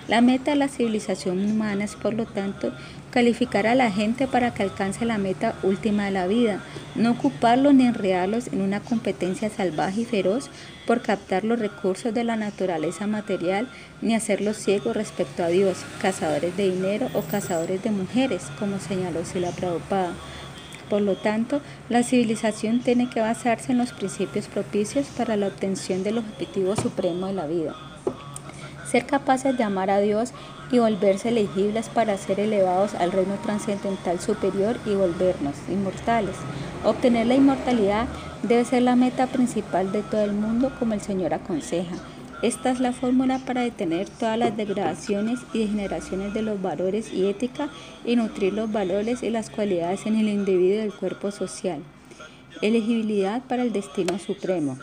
La 0.08 0.22
meta 0.22 0.52
de 0.52 0.56
la 0.56 0.68
civilización 0.68 1.44
humana 1.50 1.84
es, 1.84 1.94
por 1.94 2.14
lo 2.14 2.24
tanto, 2.24 2.72
calificar 3.10 3.66
a 3.66 3.74
la 3.74 3.90
gente 3.90 4.26
para 4.26 4.54
que 4.54 4.62
alcance 4.62 5.04
la 5.04 5.18
meta 5.18 5.54
última 5.62 6.06
de 6.06 6.12
la 6.12 6.26
vida, 6.26 6.62
no 6.94 7.10
ocuparlos 7.10 7.74
ni 7.74 7.84
enredarlos 7.84 8.46
en 8.48 8.62
una 8.62 8.80
competencia 8.80 9.50
salvaje 9.50 10.00
y 10.00 10.04
feroz 10.06 10.48
por 10.86 11.02
captar 11.02 11.44
los 11.44 11.58
recursos 11.58 12.14
de 12.14 12.24
la 12.24 12.36
naturaleza 12.36 13.06
material, 13.06 13.68
ni 14.00 14.14
hacerlos 14.14 14.56
ciegos 14.56 14.96
respecto 14.96 15.44
a 15.44 15.48
Dios, 15.48 15.84
cazadores 16.00 16.56
de 16.56 16.70
dinero 16.70 17.08
o 17.12 17.20
cazadores 17.20 17.82
de 17.82 17.90
mujeres, 17.90 18.44
como 18.58 18.78
señaló 18.78 19.26
Sila 19.26 19.50
Prabhupada. 19.50 20.14
Por 20.88 21.02
lo 21.02 21.16
tanto, 21.16 21.60
la 21.88 22.02
civilización 22.02 22.80
tiene 22.80 23.10
que 23.10 23.20
basarse 23.20 23.72
en 23.72 23.78
los 23.78 23.92
principios 23.92 24.46
propicios 24.46 25.06
para 25.16 25.36
la 25.36 25.48
obtención 25.48 26.02
del 26.02 26.18
objetivo 26.18 26.76
supremo 26.76 27.26
de 27.26 27.32
la 27.34 27.46
vida 27.46 27.74
ser 28.88 29.06
capaces 29.06 29.56
de 29.56 29.64
amar 29.64 29.90
a 29.90 30.00
Dios 30.00 30.32
y 30.70 30.78
volverse 30.78 31.28
elegibles 31.28 31.88
para 31.88 32.16
ser 32.16 32.40
elevados 32.40 32.94
al 32.94 33.12
reino 33.12 33.34
trascendental 33.44 34.20
superior 34.20 34.78
y 34.86 34.94
volvernos 34.94 35.54
inmortales. 35.68 36.36
Obtener 36.84 37.26
la 37.26 37.34
inmortalidad 37.34 38.06
debe 38.42 38.64
ser 38.64 38.82
la 38.82 38.96
meta 38.96 39.26
principal 39.26 39.92
de 39.92 40.02
todo 40.02 40.22
el 40.22 40.32
mundo 40.32 40.72
como 40.78 40.94
el 40.94 41.00
Señor 41.00 41.34
aconseja. 41.34 41.96
Esta 42.40 42.70
es 42.70 42.78
la 42.78 42.92
fórmula 42.92 43.40
para 43.40 43.62
detener 43.62 44.08
todas 44.08 44.38
las 44.38 44.56
degradaciones 44.56 45.40
y 45.52 45.58
degeneraciones 45.58 46.32
de 46.34 46.42
los 46.42 46.62
valores 46.62 47.12
y 47.12 47.26
ética 47.26 47.68
y 48.04 48.14
nutrir 48.14 48.52
los 48.52 48.70
valores 48.70 49.24
y 49.24 49.30
las 49.30 49.50
cualidades 49.50 50.06
en 50.06 50.14
el 50.14 50.28
individuo 50.28 50.78
del 50.78 50.94
cuerpo 50.94 51.32
social. 51.32 51.82
Elegibilidad 52.62 53.42
para 53.42 53.64
el 53.64 53.72
destino 53.72 54.20
supremo. 54.20 54.78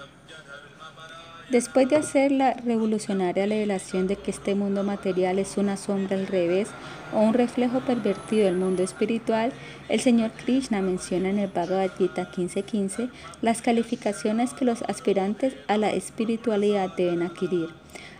Después 1.49 1.87
de 1.87 1.95
hacer 1.95 2.31
la 2.31 2.53
revolucionaria 2.53 3.45
revelación 3.45 4.07
de 4.07 4.15
que 4.15 4.31
este 4.31 4.55
mundo 4.55 4.83
material 4.83 5.37
es 5.37 5.57
una 5.57 5.77
sombra 5.77 6.17
al 6.17 6.25
revés 6.25 6.69
o 7.13 7.19
un 7.19 7.35
reflejo 7.35 7.81
pervertido 7.81 8.45
del 8.45 8.55
mundo 8.55 8.81
espiritual, 8.81 9.51
el 9.87 9.99
señor 9.99 10.31
Krishna 10.31 10.81
menciona 10.81 11.29
en 11.29 11.37
el 11.37 11.51
Bhagavad 11.51 11.91
Gita 11.99 12.31
15:15 12.31 13.11
las 13.43 13.61
calificaciones 13.61 14.55
que 14.55 14.65
los 14.65 14.81
aspirantes 14.81 15.53
a 15.67 15.77
la 15.77 15.91
espiritualidad 15.91 16.95
deben 16.97 17.21
adquirir. 17.21 17.69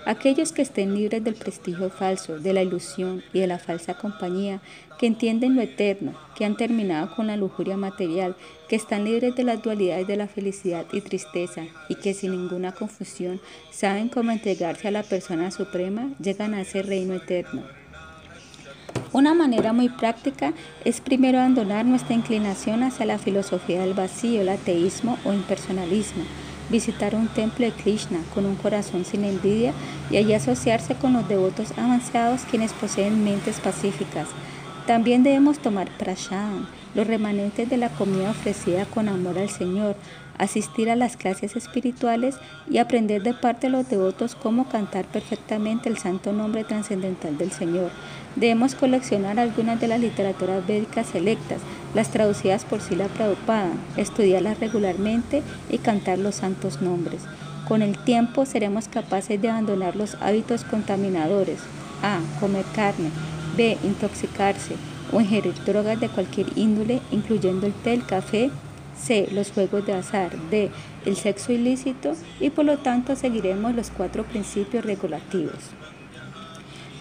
Aquellos 0.05 0.51
que 0.51 0.61
estén 0.61 0.93
libres 0.93 1.23
del 1.23 1.33
prestigio 1.33 1.89
falso, 1.89 2.37
de 2.37 2.53
la 2.53 2.61
ilusión 2.61 3.23
y 3.33 3.39
de 3.39 3.47
la 3.47 3.57
falsa 3.57 3.95
compañía, 3.95 4.61
que 4.97 5.07
entienden 5.07 5.55
lo 5.55 5.61
eterno, 5.61 6.13
que 6.35 6.45
han 6.45 6.57
terminado 6.57 7.15
con 7.15 7.27
la 7.27 7.37
lujuria 7.37 7.77
material, 7.77 8.35
que 8.69 8.75
están 8.75 9.05
libres 9.05 9.35
de 9.35 9.43
las 9.43 9.61
dualidades 9.61 10.07
de 10.07 10.17
la 10.17 10.27
felicidad 10.27 10.85
y 10.91 11.01
tristeza 11.01 11.63
y 11.89 11.95
que 11.95 12.13
sin 12.13 12.31
ninguna 12.31 12.71
confusión 12.71 13.39
saben 13.71 14.09
cómo 14.09 14.31
entregarse 14.31 14.87
a 14.87 14.91
la 14.91 15.03
persona 15.03 15.51
suprema, 15.51 16.09
llegan 16.19 16.53
a 16.53 16.61
ese 16.61 16.81
reino 16.81 17.13
eterno. 17.13 17.63
Una 19.11 19.33
manera 19.33 19.71
muy 19.71 19.89
práctica 19.89 20.53
es 20.83 20.99
primero 20.99 21.39
abandonar 21.39 21.85
nuestra 21.85 22.15
inclinación 22.15 22.83
hacia 22.83 23.05
la 23.05 23.17
filosofía 23.17 23.81
del 23.81 23.93
vacío, 23.93 24.41
el 24.41 24.49
ateísmo 24.49 25.17
o 25.23 25.33
impersonalismo 25.33 26.23
visitar 26.69 27.15
un 27.15 27.27
templo 27.27 27.65
de 27.65 27.71
Krishna 27.71 28.19
con 28.33 28.45
un 28.45 28.55
corazón 28.55 29.05
sin 29.05 29.23
envidia 29.23 29.73
y 30.09 30.17
allí 30.17 30.33
asociarse 30.33 30.95
con 30.95 31.13
los 31.13 31.27
devotos 31.27 31.71
avanzados 31.77 32.41
quienes 32.49 32.73
poseen 32.73 33.23
mentes 33.23 33.59
pacíficas. 33.59 34.27
También 34.87 35.23
debemos 35.23 35.57
tomar 35.57 35.89
prashadam, 35.97 36.67
los 36.93 37.07
remanentes 37.07 37.67
de 37.69 37.77
la 37.77 37.89
comida 37.89 38.29
ofrecida 38.29 38.85
con 38.85 39.09
amor 39.09 39.39
al 39.39 39.49
Señor, 39.49 39.95
asistir 40.37 40.91
a 40.91 40.95
las 40.95 41.17
clases 41.17 41.55
espirituales 41.55 42.35
y 42.69 42.77
aprender 42.77 43.23
de 43.23 43.33
parte 43.33 43.67
de 43.67 43.71
los 43.71 43.89
devotos 43.89 44.35
cómo 44.35 44.69
cantar 44.69 45.05
perfectamente 45.05 45.89
el 45.89 45.97
santo 45.97 46.33
nombre 46.33 46.63
trascendental 46.63 47.37
del 47.37 47.51
Señor. 47.51 47.89
Debemos 48.35 48.75
coleccionar 48.75 49.39
algunas 49.39 49.79
de 49.79 49.87
las 49.87 49.99
literaturas 49.99 50.65
védicas 50.67 51.07
selectas, 51.07 51.61
las 51.95 52.11
traducidas 52.11 52.63
por 52.63 52.79
Sila 52.79 53.07
Prabhupada, 53.07 53.71
estudiarlas 53.97 54.59
regularmente 54.59 55.41
y 55.69 55.79
cantar 55.79 56.19
los 56.19 56.35
santos 56.35 56.81
nombres. 56.81 57.21
Con 57.67 57.81
el 57.81 57.97
tiempo 57.97 58.45
seremos 58.45 58.87
capaces 58.87 59.41
de 59.41 59.49
abandonar 59.49 59.95
los 59.95 60.15
hábitos 60.21 60.63
contaminadores. 60.63 61.59
A. 62.03 62.19
Comer 62.39 62.65
carne. 62.75 63.09
B. 63.55 63.77
Intoxicarse 63.83 64.75
o 65.11 65.21
ingerir 65.21 65.53
drogas 65.65 65.99
de 65.99 66.09
cualquier 66.09 66.47
índole, 66.57 67.01
incluyendo 67.11 67.67
el 67.67 67.73
té, 67.73 67.93
el 67.93 68.05
café, 68.05 68.51
C. 68.97 69.27
Los 69.31 69.51
juegos 69.51 69.85
de 69.85 69.93
azar. 69.93 70.31
D. 70.49 70.71
El 71.05 71.15
sexo 71.15 71.51
ilícito 71.51 72.13
y 72.39 72.49
por 72.49 72.65
lo 72.65 72.77
tanto 72.77 73.15
seguiremos 73.15 73.75
los 73.75 73.91
cuatro 73.91 74.23
principios 74.23 74.83
regulativos. 74.85 75.53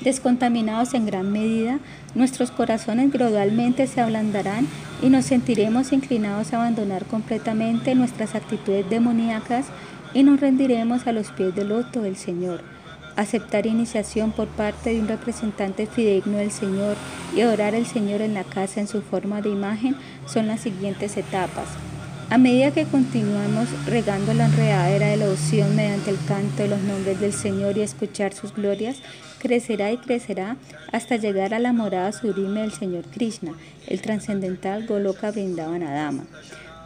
Descontaminados 0.00 0.92
en 0.92 1.07
gran 1.07 1.32
medida, 1.32 1.78
nuestros 2.14 2.50
corazones 2.50 3.11
gradualmente 3.11 3.86
se 3.86 4.02
ablandarán 4.02 4.66
y 5.02 5.09
nos 5.09 5.24
sentiremos 5.24 5.92
inclinados 5.92 6.52
a 6.52 6.57
abandonar 6.57 7.07
completamente 7.07 7.94
nuestras 7.94 8.34
actitudes 8.34 8.88
demoníacas 8.90 9.66
y 10.12 10.22
nos 10.22 10.40
rendiremos 10.40 11.07
a 11.07 11.12
los 11.12 11.30
pies 11.30 11.55
del 11.55 11.70
loto 11.70 12.02
del 12.02 12.16
Señor. 12.16 12.74
Aceptar 13.16 13.66
iniciación 13.66 14.32
por 14.32 14.48
parte 14.48 14.90
de 14.90 15.00
un 15.00 15.08
representante 15.08 15.86
fidedigno 15.86 16.38
del 16.38 16.50
Señor 16.50 16.96
y 17.36 17.40
adorar 17.42 17.74
al 17.74 17.86
Señor 17.86 18.20
en 18.20 18.34
la 18.34 18.44
casa 18.44 18.80
en 18.80 18.88
su 18.88 19.02
forma 19.02 19.40
de 19.40 19.50
imagen 19.50 19.96
son 20.26 20.46
las 20.48 20.60
siguientes 20.60 21.16
etapas. 21.16 21.68
A 22.30 22.38
medida 22.38 22.72
que 22.72 22.86
continuamos 22.86 23.68
regando 23.86 24.34
la 24.34 24.46
enredadera 24.46 25.08
de 25.08 25.18
la 25.18 25.30
opción 25.30 25.76
mediante 25.76 26.10
el 26.10 26.18
canto 26.26 26.62
de 26.62 26.68
los 26.68 26.80
nombres 26.80 27.20
del 27.20 27.32
Señor 27.32 27.76
y 27.76 27.82
escuchar 27.82 28.32
sus 28.32 28.54
glorias, 28.54 28.96
crecerá 29.38 29.92
y 29.92 29.98
crecerá 29.98 30.56
hasta 30.90 31.16
llegar 31.16 31.54
a 31.54 31.58
la 31.58 31.72
morada 31.72 32.10
sublime 32.12 32.62
del 32.62 32.72
Señor 32.72 33.04
Krishna, 33.04 33.52
el 33.86 34.00
trascendental 34.00 34.86
Goloka 34.86 35.30
Vrindavanadama. 35.30 36.24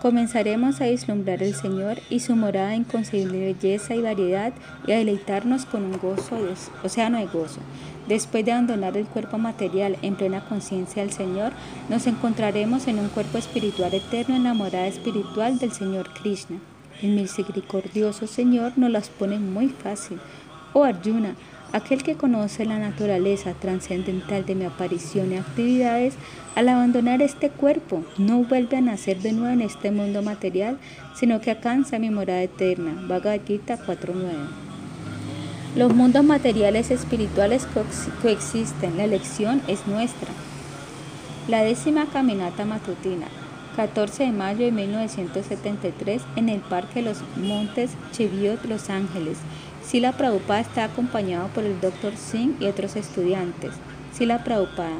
Comenzaremos 0.00 0.80
a 0.80 0.86
vislumbrar 0.86 1.42
el 1.42 1.56
Señor 1.56 1.98
y 2.08 2.20
su 2.20 2.36
morada 2.36 2.72
en 2.72 2.82
inconcebible 2.82 3.52
belleza 3.52 3.96
y 3.96 4.00
variedad 4.00 4.52
y 4.86 4.92
a 4.92 4.98
deleitarnos 4.98 5.66
con 5.66 5.82
un 5.82 5.98
gozo, 5.98 6.38
océano 6.84 7.18
de 7.18 7.26
gozo. 7.26 7.58
Después 8.06 8.44
de 8.44 8.52
abandonar 8.52 8.96
el 8.96 9.06
cuerpo 9.06 9.38
material 9.38 9.96
en 10.02 10.14
plena 10.14 10.44
conciencia 10.44 11.02
del 11.02 11.10
Señor, 11.10 11.52
nos 11.88 12.06
encontraremos 12.06 12.86
en 12.86 13.00
un 13.00 13.08
cuerpo 13.08 13.38
espiritual 13.38 13.92
eterno 13.92 14.36
en 14.36 14.44
la 14.44 14.54
morada 14.54 14.86
espiritual 14.86 15.58
del 15.58 15.72
Señor 15.72 16.14
Krishna. 16.14 16.60
El 17.02 17.16
misericordioso 17.16 18.28
Señor 18.28 18.74
nos 18.76 18.92
las 18.92 19.08
pone 19.08 19.40
muy 19.40 19.66
fácil. 19.68 20.20
Oh 20.74 20.84
Arjuna, 20.84 21.34
aquel 21.72 22.02
que 22.02 22.16
conoce 22.16 22.64
la 22.64 22.78
naturaleza 22.78 23.54
trascendental 23.54 24.44
de 24.46 24.54
mi 24.54 24.64
aparición 24.64 25.32
y 25.32 25.36
actividades, 25.36 26.14
al 26.54 26.68
abandonar 26.68 27.22
este 27.22 27.50
cuerpo, 27.50 28.04
no 28.16 28.44
vuelve 28.44 28.76
a 28.76 28.80
nacer 28.80 29.20
de 29.20 29.32
nuevo 29.32 29.52
en 29.52 29.62
este 29.62 29.90
mundo 29.90 30.22
material, 30.22 30.78
sino 31.14 31.40
que 31.40 31.50
alcanza 31.50 31.98
mi 31.98 32.10
morada 32.10 32.42
eterna. 32.42 33.04
Bhagavad 33.06 33.40
Gita 33.46 33.78
4.9 33.78 34.68
los 35.76 35.94
mundos 35.94 36.24
materiales 36.24 36.90
espirituales 36.90 37.68
coexisten, 38.22 38.96
la 38.96 39.04
elección 39.04 39.62
es 39.68 39.86
nuestra. 39.86 40.28
La 41.46 41.62
décima 41.62 42.06
caminata 42.06 42.64
matutina, 42.64 43.28
14 43.76 44.24
de 44.24 44.32
mayo 44.32 44.64
de 44.64 44.72
1973, 44.72 46.22
en 46.34 46.48
el 46.48 46.60
Parque 46.62 47.00
los 47.00 47.18
Montes 47.36 47.92
Cheviot, 48.12 48.64
Los 48.64 48.90
Ángeles. 48.90 49.38
Sila 49.88 50.12
Prabhupada 50.12 50.60
está 50.60 50.84
acompañado 50.84 51.48
por 51.48 51.64
el 51.64 51.80
Dr. 51.80 52.14
Singh 52.14 52.56
y 52.60 52.66
otros 52.66 52.94
estudiantes. 52.94 53.70
Sila 54.12 54.44
Prabhupada. 54.44 54.98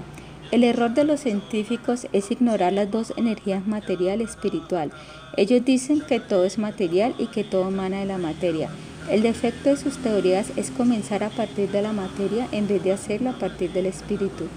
El 0.51 0.64
error 0.64 0.95
de 0.95 1.05
los 1.05 1.20
científicos 1.20 2.07
es 2.14 2.30
ignorar 2.30 2.72
las 2.72 2.91
dos 2.91 3.12
energías 3.18 3.66
material 3.66 4.22
y 4.22 4.24
espiritual. 4.24 4.91
Ellos 5.36 5.62
dicen 5.62 6.01
que 6.01 6.20
todo 6.20 6.47
es 6.47 6.57
material 6.57 7.14
y 7.18 7.26
que 7.26 7.45
todo 7.45 7.68
emana 7.68 7.99
de 7.99 8.07
la 8.07 8.16
materia. 8.16 8.70
El 9.11 9.20
defecto 9.20 9.68
de 9.68 9.76
sus 9.76 9.99
teorías 9.99 10.53
es 10.57 10.70
comenzar 10.70 11.22
a 11.22 11.28
partir 11.28 11.70
de 11.70 11.82
la 11.82 11.93
materia 11.93 12.49
en 12.51 12.66
vez 12.66 12.82
de 12.82 12.93
hacerlo 12.93 13.28
a 13.28 13.39
partir 13.39 13.70
del 13.74 13.84
espíritu, 13.84 14.49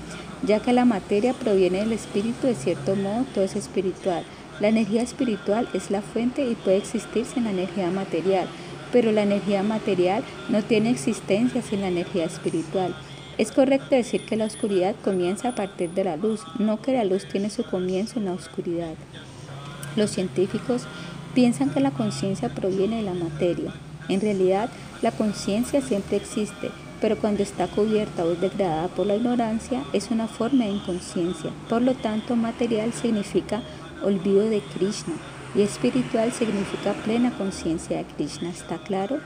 ya 0.44 0.62
que 0.62 0.72
la 0.72 0.86
materia 0.86 1.34
proviene 1.34 1.80
del 1.80 1.92
espíritu, 1.92 2.48
de 2.48 2.56
cierto 2.56 2.96
modo 2.96 3.26
todo 3.34 3.44
es 3.44 3.58
espiritual. 3.58 4.24
La 4.62 4.70
energía 4.70 5.02
espiritual 5.02 5.68
es 5.74 5.92
la 5.92 6.02
fuente 6.02 6.46
y 6.50 6.56
puede 6.56 6.78
existir 6.78 7.26
sin 7.26 7.44
la 7.44 7.52
energía 7.52 7.90
material, 7.90 8.48
pero 8.92 9.12
la 9.12 9.24
energía 9.24 9.64
material 9.64 10.24
no 10.50 10.64
tiene 10.64 10.90
existencia 10.90 11.62
sin 11.62 11.82
la 11.82 11.88
energía 11.88 12.26
espiritual. 12.26 12.96
Es 13.38 13.52
correcto 13.52 13.96
decir 13.96 14.26
que 14.26 14.36
la 14.36 14.46
oscuridad 14.46 14.96
comienza 15.04 15.50
a 15.50 15.56
partir 15.56 15.92
de 15.92 16.04
la 16.04 16.18
luz, 16.18 16.42
no 16.60 16.82
que 16.82 16.94
la 16.94 17.04
luz 17.04 17.26
tiene 17.28 17.50
su 17.50 17.64
comienzo 17.64 18.20
en 18.20 18.26
la 18.26 18.34
oscuridad. 18.34 18.94
Los 19.96 20.12
científicos 20.12 20.84
piensan 21.34 21.70
que 21.70 21.80
la 21.80 21.92
conciencia 21.92 22.50
proviene 22.50 22.98
de 22.98 23.04
la 23.04 23.14
materia, 23.14 23.74
en 24.12 24.20
realidad, 24.20 24.70
la 25.02 25.12
conciencia 25.12 25.82
siempre 25.82 26.18
existe, 26.18 26.70
pero 27.00 27.18
cuando 27.18 27.44
está 27.44 27.68
cubierta 27.68 28.26
o 28.26 28.36
degradada 28.36 28.90
por 28.90 29.08
la 29.08 29.16
ignorancia, 29.16 29.84
es 29.94 30.12
una 30.12 30.28
forma 30.28 30.66
de 30.66 30.72
inconsciencia. 30.72 31.52
Por 31.70 31.82
lo 31.82 31.94
tanto, 31.94 32.36
material 32.36 32.92
significa 32.94 33.62
olvido 34.04 34.50
de 34.50 34.62
Krishna 34.62 35.14
y 35.56 35.62
espiritual 35.62 36.32
significa 36.32 36.94
plena 36.94 37.32
conciencia 37.38 37.98
de 37.98 38.06
Krishna. 38.06 38.50
¿Está 38.50 38.78
claro? 38.78 39.20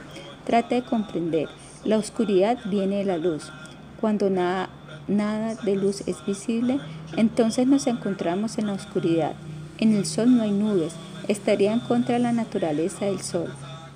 Trata 0.44 0.74
de 0.74 0.82
comprender. 0.82 1.48
La 1.84 1.98
oscuridad 1.98 2.58
viene 2.66 2.96
de 2.96 3.04
la 3.04 3.18
luz. 3.18 3.52
Cuando 4.00 4.28
nada, 4.30 4.68
de 5.06 5.76
luz 5.76 6.02
es 6.06 6.24
visible, 6.26 6.80
entonces 7.16 7.66
nos 7.66 7.86
encontramos 7.86 8.58
en 8.58 8.66
la 8.66 8.72
oscuridad. 8.72 9.34
En 9.78 9.94
el 9.94 10.04
sol 10.04 10.36
no 10.36 10.42
hay 10.42 10.50
nubes, 10.50 10.94
estaría 11.28 11.72
en 11.72 11.80
contra 11.80 12.14
de 12.14 12.20
la 12.20 12.32
naturaleza 12.32 13.04
del 13.06 13.20
sol. 13.20 13.52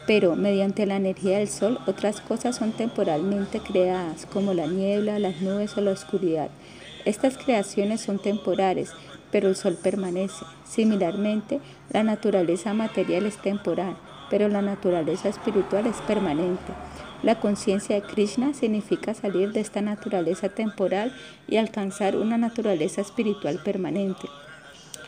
Pero 0.06 0.36
mediante 0.36 0.86
la 0.86 0.96
energía 0.96 1.38
del 1.38 1.48
sol 1.48 1.78
otras 1.86 2.20
cosas 2.20 2.56
son 2.56 2.72
temporalmente 2.72 3.60
creadas, 3.60 4.26
como 4.26 4.54
la 4.54 4.66
niebla, 4.66 5.18
las 5.18 5.40
nubes 5.40 5.76
o 5.76 5.80
la 5.80 5.92
oscuridad. 5.92 6.48
Estas 7.04 7.38
creaciones 7.38 8.00
son 8.00 8.18
temporales, 8.18 8.92
pero 9.30 9.48
el 9.48 9.56
sol 9.56 9.76
permanece. 9.80 10.44
Similarmente, 10.64 11.60
la 11.90 12.02
naturaleza 12.02 12.74
material 12.74 13.26
es 13.26 13.36
temporal, 13.36 13.96
pero 14.30 14.48
la 14.48 14.62
naturaleza 14.62 15.28
espiritual 15.28 15.86
es 15.86 15.96
permanente. 16.02 16.72
La 17.22 17.38
conciencia 17.38 17.96
de 17.96 18.02
Krishna 18.02 18.54
significa 18.54 19.12
salir 19.12 19.52
de 19.52 19.60
esta 19.60 19.82
naturaleza 19.82 20.48
temporal 20.48 21.14
y 21.48 21.56
alcanzar 21.56 22.16
una 22.16 22.38
naturaleza 22.38 23.02
espiritual 23.02 23.60
permanente. 23.62 24.28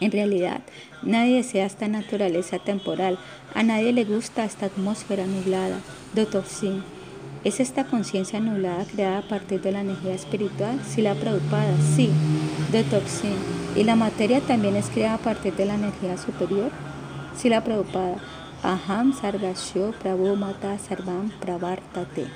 En 0.01 0.11
realidad, 0.11 0.63
nadie 1.03 1.37
desea 1.37 1.65
esta 1.65 1.89
naturaleza 1.89 2.59
temporal, 2.59 3.19
a 3.55 3.63
nadie 3.63 3.93
le 3.93 4.05
gusta 4.05 4.45
esta 4.45 4.67
atmósfera 4.67 5.27
nublada, 5.27 5.79
Dotoksin. 6.15 6.83
¿Es 7.45 7.61
esta 7.61 7.85
conciencia 7.85 8.41
nublada 8.41 8.85
creada 8.85 9.19
a 9.19 9.29
partir 9.29 9.63
de 9.63 9.73
la 9.73 9.81
energía 9.81 10.15
espiritual? 10.15 10.81
Si 10.85 11.03
la 11.03 11.15
preocupada, 11.15 11.77
sí, 11.97 12.11
Dotoksin. 12.73 13.62
¿Y 13.75 13.85
la 13.85 13.97
materia 13.97 14.41
también 14.43 14.77
es 14.77 14.91
creada 14.91 15.15
a 15.15 15.19
partir 15.19 15.55
de 15.55 15.65
la 15.65 15.75
energía 15.75 16.19
superior? 16.19 16.71
Si 17.35 17.49
la 17.49 17.65
preocupada, 17.65 18.17
Aham 18.63 19.15
Sarvasyo 19.15 19.93
Prabhu 19.93 20.37
Mata 20.37 20.79
Sarvam 20.79 21.31
Pravartate. 21.41 22.27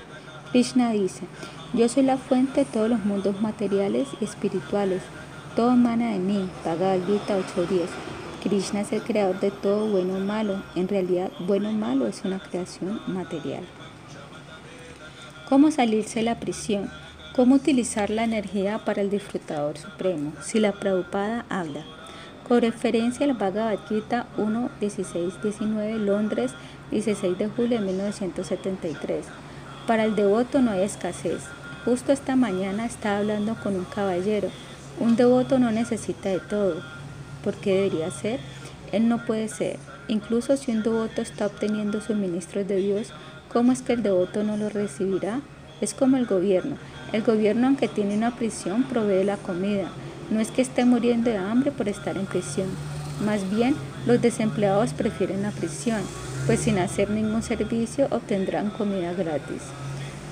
Krishna 0.51 0.93
dice, 0.93 1.27
yo 1.75 1.91
soy 1.91 2.05
la 2.05 2.17
fuente 2.17 2.61
de 2.61 2.65
todos 2.65 2.89
los 2.89 3.05
mundos 3.05 3.43
materiales 3.43 4.09
y 4.19 4.25
espirituales. 4.25 5.03
Todo 5.55 5.73
emana 5.73 6.13
de 6.13 6.19
mí. 6.19 6.49
Bhagavad 6.65 7.07
Gita 7.07 7.39
8.10. 7.39 7.87
Krishna 8.43 8.81
es 8.81 8.93
el 8.93 9.03
creador 9.03 9.39
de 9.39 9.51
todo 9.51 9.87
bueno 9.89 10.17
o 10.17 10.21
malo. 10.21 10.63
En 10.75 10.89
realidad, 10.89 11.31
bueno 11.41 11.69
o 11.69 11.73
malo 11.73 12.07
es 12.07 12.25
una 12.25 12.39
creación 12.39 13.01
material. 13.07 13.65
¿Cómo 15.51 15.71
salirse 15.71 16.21
de 16.21 16.25
la 16.25 16.41
prisión? 16.41 16.91
¿Cómo 17.37 17.57
utilizar 17.57 18.09
la 18.09 18.25
energía 18.25 18.79
para 18.79 19.03
el 19.03 19.11
disfrutador 19.11 19.77
supremo? 19.77 20.33
Si 20.41 20.59
la 20.59 20.73
Prabhupada 20.73 21.45
habla. 21.51 21.85
Con 22.49 22.63
referencia 22.63 23.27
al 23.27 23.35
Bhagavad 23.35 23.79
Gita 23.91 24.27
1, 24.39 24.71
16, 24.81 25.43
19, 25.43 25.99
Londres, 25.99 26.53
16 26.91 27.37
de 27.37 27.49
julio 27.49 27.79
de 27.79 27.85
1973. 27.85 29.27
Para 29.87 30.07
el 30.07 30.17
devoto 30.17 30.63
no 30.63 30.71
hay 30.71 30.81
escasez. 30.81 31.43
Justo 31.85 32.11
esta 32.11 32.37
mañana 32.37 32.87
estaba 32.87 33.19
hablando 33.19 33.55
con 33.63 33.77
un 33.77 33.85
caballero. 33.85 34.49
Un 34.99 35.17
devoto 35.17 35.59
no 35.59 35.71
necesita 35.71 36.31
de 36.31 36.41
todo. 36.41 36.81
¿Por 37.45 37.53
qué 37.57 37.75
debería 37.75 38.11
ser? 38.11 38.41
Él 38.93 39.11
no 39.11 39.27
puede 39.27 39.49
ser. 39.49 39.77
Incluso 40.09 40.57
si 40.57 40.73
un 40.73 40.83
devoto 40.83 41.21
está 41.21 41.45
obteniendo 41.45 42.01
suministros 42.01 42.67
de 42.67 42.77
Dios, 42.77 43.13
¿cómo 43.53 43.73
es 43.73 43.83
que 43.83 43.93
el 43.93 44.03
devoto 44.03 44.43
no 44.43 44.57
lo 44.57 44.71
recibirá? 44.71 45.43
Es 45.83 45.93
como 45.93 46.17
el 46.17 46.25
gobierno. 46.25 46.79
El 47.13 47.23
gobierno, 47.23 47.69
aunque 47.69 47.89
tiene 47.89 48.17
una 48.17 48.37
prisión, 48.37 48.85
provee 48.85 49.25
la 49.25 49.37
comida. 49.37 49.89
No 50.31 50.41
es 50.41 50.51
que 50.51 50.63
esté 50.63 50.85
muriendo 50.85 51.31
de 51.31 51.39
hambre 51.39 51.71
por 51.71 51.89
estar 51.89 52.17
en 52.17 52.27
prisión. 52.27 52.69
Más 53.25 53.49
bien, 53.51 53.77
los 54.07 54.21
desempleados 54.21 54.93
prefieren 54.93 55.43
la 55.43 55.51
prisión, 55.51 56.03
pues 56.47 56.61
sin 56.61 56.79
hacer 56.79 57.11
ningún 57.11 57.43
servicio 57.43 58.09
obtendrán 58.11 58.71
comida 58.71 59.13
gratis. 59.15 59.63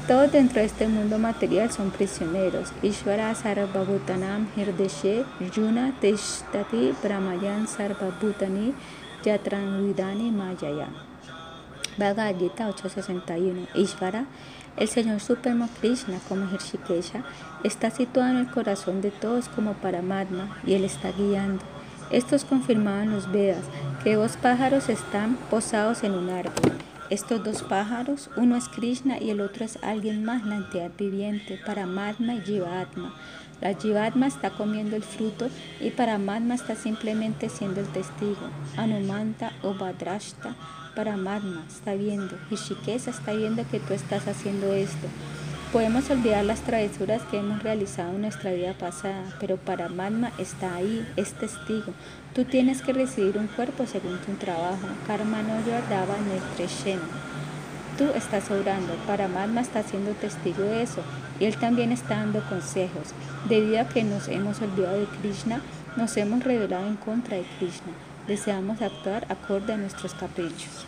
Todos 0.07 0.31
dentro 0.33 0.61
de 0.61 0.67
este 0.67 0.87
mundo 0.87 1.19
material 1.19 1.71
son 1.73 1.91
prisioneros. 1.91 2.73
Ishvara 2.83 3.35
Sarvabhutanam 3.35 4.49
Hirdeshe 4.55 5.25
Yuna 5.57 5.95
Teshtati 5.99 6.95
Brahmayan 7.03 7.67
Sarvabhutani 7.67 8.75
Yatranvidani 9.25 10.31
Mayaya. 10.31 10.89
Bhagavad 11.97 12.39
Gita 12.39 12.69
861. 12.69 13.67
Ishvara 13.75 14.27
el 14.77 14.89
Señor 14.89 15.21
Supremo 15.21 15.69
Krishna, 15.81 16.19
como 16.29 16.51
Hirshikesha, 16.51 17.25
está 17.63 17.91
situado 17.91 18.31
en 18.31 18.37
el 18.39 18.51
corazón 18.51 19.01
de 19.01 19.11
todos 19.11 19.49
como 19.49 19.75
Paramatma 19.75 20.57
y 20.67 20.75
Él 20.75 20.85
está 20.85 21.13
guiando. 21.13 21.63
Esto 22.11 22.37
es 22.37 22.45
confirmado 22.45 23.03
en 23.03 23.11
los 23.13 23.31
Vedas, 23.31 23.65
que 24.03 24.17
dos 24.17 24.37
pájaros 24.37 24.89
están 24.89 25.37
posados 25.51 26.03
en 26.05 26.13
un 26.13 26.29
árbol. 26.29 26.73
Estos 27.11 27.45
dos 27.45 27.63
pájaros, 27.63 28.31
uno 28.37 28.57
es 28.57 28.69
Krishna 28.69 29.19
y 29.19 29.31
el 29.31 29.41
otro 29.41 29.65
es 29.65 29.79
alguien 29.83 30.25
más, 30.25 30.45
la 30.45 30.57
entidad 30.57 30.91
viviente, 30.97 31.61
Paramatma 31.65 32.35
y 32.35 32.41
Jivatma. 32.41 33.15
La 33.61 33.75
Jivatma 33.75 34.27
está 34.27 34.51
comiendo 34.51 34.97
el 34.97 35.03
fruto 35.03 35.49
y 35.81 35.91
Paramatma 35.91 36.55
está 36.55 36.75
simplemente 36.75 37.49
siendo 37.49 37.81
el 37.81 37.87
testigo. 37.89 38.49
Anumanta 38.77 39.53
o 39.63 39.75
Badrashta 39.75 40.57
Paramatma 40.95 41.65
está 41.67 41.95
viendo, 41.95 42.39
Hishikesa 42.51 43.11
está 43.11 43.33
viendo 43.33 43.69
que 43.69 43.81
tú 43.81 43.95
estás 43.95 44.29
haciendo 44.29 44.73
esto. 44.73 45.09
Podemos 45.73 46.09
olvidar 46.09 46.45
las 46.45 46.61
travesuras 46.61 47.23
que 47.23 47.39
hemos 47.39 47.65
realizado 47.65 48.11
en 48.13 48.21
nuestra 48.21 48.53
vida 48.53 48.75
pasada, 48.75 49.25
pero 49.41 49.57
Paramatma 49.57 50.31
está 50.39 50.77
ahí, 50.77 51.05
es 51.17 51.33
testigo. 51.33 51.93
Tú 52.33 52.45
tienes 52.45 52.81
que 52.81 52.93
recibir 52.93 53.37
un 53.39 53.49
cuerpo 53.49 53.87
según 53.87 54.19
tu 54.19 54.35
trabajo. 54.35 54.87
Karma 55.09 55.43
no 55.43 55.67
yardaba 55.67 56.15
Netreshena. 56.19 57.03
Tú 57.99 58.05
estás 58.15 58.49
obrando, 58.53 58.95
Paramatma 59.09 59.63
está 59.63 59.83
siendo 59.83 60.13
testigo 60.13 60.63
de 60.63 60.83
eso 60.83 61.03
y 61.41 61.47
él 61.47 61.57
también 61.57 61.91
está 61.91 62.19
dando 62.19 62.41
consejos. 62.49 63.15
Debido 63.49 63.81
a 63.81 63.89
que 63.89 64.05
nos 64.05 64.29
hemos 64.29 64.63
olvidado 64.63 65.01
de 65.01 65.07
Krishna, 65.07 65.61
nos 65.97 66.17
hemos 66.17 66.45
rebelado 66.45 66.87
en 66.87 66.97
contra 66.97 67.37
de 67.37 67.45
Krishna 67.59 67.93
deseamos 68.27 68.83
actuar 68.83 69.27
acorde 69.29 69.73
a 69.73 69.77
nuestros 69.77 70.15
caprichos. 70.15 70.87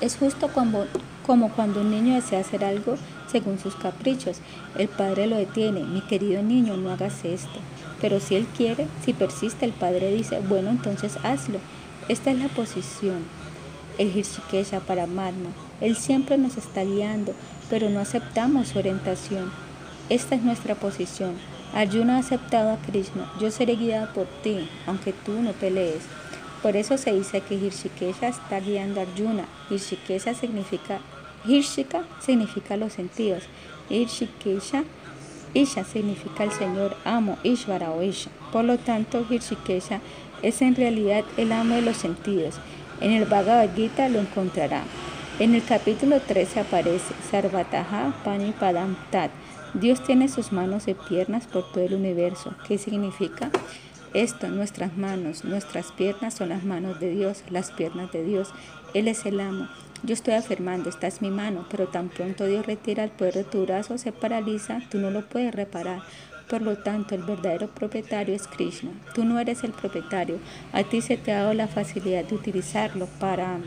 Es 0.00 0.16
justo 0.16 0.48
como, 0.48 0.86
cuando 1.50 1.82
un 1.82 1.90
niño 1.90 2.14
desea 2.14 2.40
hacer 2.40 2.64
algo 2.64 2.96
según 3.30 3.58
sus 3.58 3.76
caprichos. 3.76 4.38
El 4.76 4.88
padre 4.88 5.26
lo 5.26 5.36
detiene, 5.36 5.84
mi 5.84 6.00
querido 6.00 6.42
niño, 6.42 6.76
no 6.76 6.90
hagas 6.90 7.24
esto. 7.24 7.60
Pero 8.00 8.18
si 8.18 8.34
él 8.34 8.46
quiere, 8.56 8.86
si 9.04 9.12
persiste, 9.12 9.66
el 9.66 9.72
padre 9.72 10.12
dice, 10.12 10.40
bueno, 10.40 10.70
entonces 10.70 11.18
hazlo. 11.22 11.58
Esta 12.08 12.30
es 12.30 12.38
la 12.38 12.48
posición. 12.48 13.18
El 13.98 14.16
Hirshikesha 14.16 14.80
para 14.80 15.06
Madma. 15.06 15.50
Él 15.82 15.96
siempre 15.96 16.38
nos 16.38 16.56
está 16.56 16.82
guiando, 16.82 17.34
pero 17.68 17.90
no 17.90 18.00
aceptamos 18.00 18.68
su 18.68 18.78
orientación. 18.78 19.52
Esta 20.08 20.34
es 20.34 20.42
nuestra 20.42 20.74
posición. 20.74 21.34
Arjuna 21.74 22.16
ha 22.16 22.20
aceptado 22.20 22.70
a 22.70 22.78
Krishna. 22.78 23.30
Yo 23.38 23.50
seré 23.50 23.76
guiado 23.76 24.12
por 24.12 24.26
ti, 24.42 24.68
aunque 24.86 25.12
tú 25.12 25.40
no 25.40 25.52
pelees. 25.52 26.02
Por 26.62 26.76
eso 26.76 26.98
se 26.98 27.12
dice 27.12 27.40
que 27.40 27.54
Hirshikesha 27.54 28.28
está 28.28 28.60
guiando 28.60 29.00
a 29.00 29.04
Arjuna. 29.04 29.46
Hirshikesha 29.70 30.34
significa, 30.34 31.00
Hirshika 31.46 32.04
significa 32.20 32.76
los 32.76 32.92
sentidos. 32.92 33.44
Hirshikesha, 33.88 34.84
Isha 35.54 35.84
significa 35.84 36.44
el 36.44 36.52
Señor 36.52 36.96
amo, 37.04 37.38
Ishvara 37.42 37.90
o 37.90 38.02
Isha. 38.02 38.30
Por 38.52 38.64
lo 38.64 38.78
tanto, 38.78 39.26
Hirshikesha 39.28 40.00
es 40.42 40.62
en 40.62 40.76
realidad 40.76 41.24
el 41.36 41.50
amo 41.52 41.74
de 41.74 41.82
los 41.82 41.96
sentidos. 41.96 42.56
En 43.00 43.12
el 43.12 43.24
Bhagavad 43.24 43.74
Gita 43.74 44.08
lo 44.08 44.20
encontrará. 44.20 44.84
En 45.38 45.54
el 45.54 45.64
capítulo 45.64 46.20
13 46.20 46.60
aparece 46.60 47.14
Sarvataha 47.30 48.12
Pani 48.22 48.52
Padam 48.52 48.96
Tat. 49.10 49.30
Dios 49.72 50.04
tiene 50.04 50.28
sus 50.28 50.52
manos 50.52 50.86
y 50.88 50.94
piernas 50.94 51.46
por 51.46 51.72
todo 51.72 51.84
el 51.84 51.94
universo. 51.94 52.52
¿Qué 52.68 52.76
significa? 52.76 53.50
Esto, 54.12 54.48
nuestras 54.48 54.96
manos, 54.96 55.44
nuestras 55.44 55.92
piernas 55.92 56.34
son 56.34 56.48
las 56.48 56.64
manos 56.64 56.98
de 56.98 57.10
Dios, 57.10 57.44
las 57.48 57.70
piernas 57.70 58.10
de 58.10 58.24
Dios. 58.24 58.52
Él 58.92 59.06
es 59.06 59.24
el 59.24 59.38
amo. 59.38 59.68
Yo 60.02 60.14
estoy 60.14 60.34
afirmando, 60.34 60.88
esta 60.88 61.06
es 61.06 61.22
mi 61.22 61.30
mano, 61.30 61.66
pero 61.70 61.86
tan 61.86 62.08
pronto 62.08 62.46
Dios 62.46 62.66
retira 62.66 63.04
el 63.04 63.10
poder 63.10 63.34
de 63.34 63.44
tu 63.44 63.64
brazo, 63.64 63.98
se 63.98 64.10
paraliza, 64.10 64.80
tú 64.90 64.98
no 64.98 65.10
lo 65.10 65.28
puedes 65.28 65.54
reparar. 65.54 66.02
Por 66.48 66.62
lo 66.62 66.78
tanto, 66.78 67.14
el 67.14 67.22
verdadero 67.22 67.68
propietario 67.68 68.34
es 68.34 68.48
Krishna. 68.48 68.90
Tú 69.14 69.24
no 69.24 69.38
eres 69.38 69.62
el 69.62 69.70
propietario. 69.70 70.38
A 70.72 70.82
ti 70.82 71.00
se 71.00 71.16
te 71.16 71.30
ha 71.32 71.42
dado 71.42 71.54
la 71.54 71.68
facilidad 71.68 72.24
de 72.24 72.34
utilizarlo 72.34 73.06
para 73.20 73.60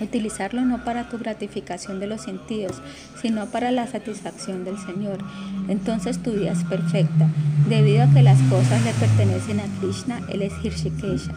utilizarlo 0.00 0.64
no 0.64 0.84
para 0.84 1.08
tu 1.08 1.18
gratificación 1.18 2.00
de 2.00 2.06
los 2.06 2.22
sentidos, 2.22 2.80
sino 3.20 3.46
para 3.46 3.70
la 3.70 3.86
satisfacción 3.86 4.64
del 4.64 4.78
Señor. 4.78 5.18
Entonces 5.68 6.22
tu 6.22 6.32
vida 6.32 6.52
es 6.52 6.64
perfecta. 6.64 7.28
Debido 7.68 8.04
a 8.04 8.10
que 8.10 8.22
las 8.22 8.40
cosas 8.42 8.84
le 8.84 8.92
pertenecen 8.94 9.60
a 9.60 9.80
Krishna, 9.80 10.20
Él 10.28 10.42
es 10.42 10.52
Hirshikesha. 10.62 11.32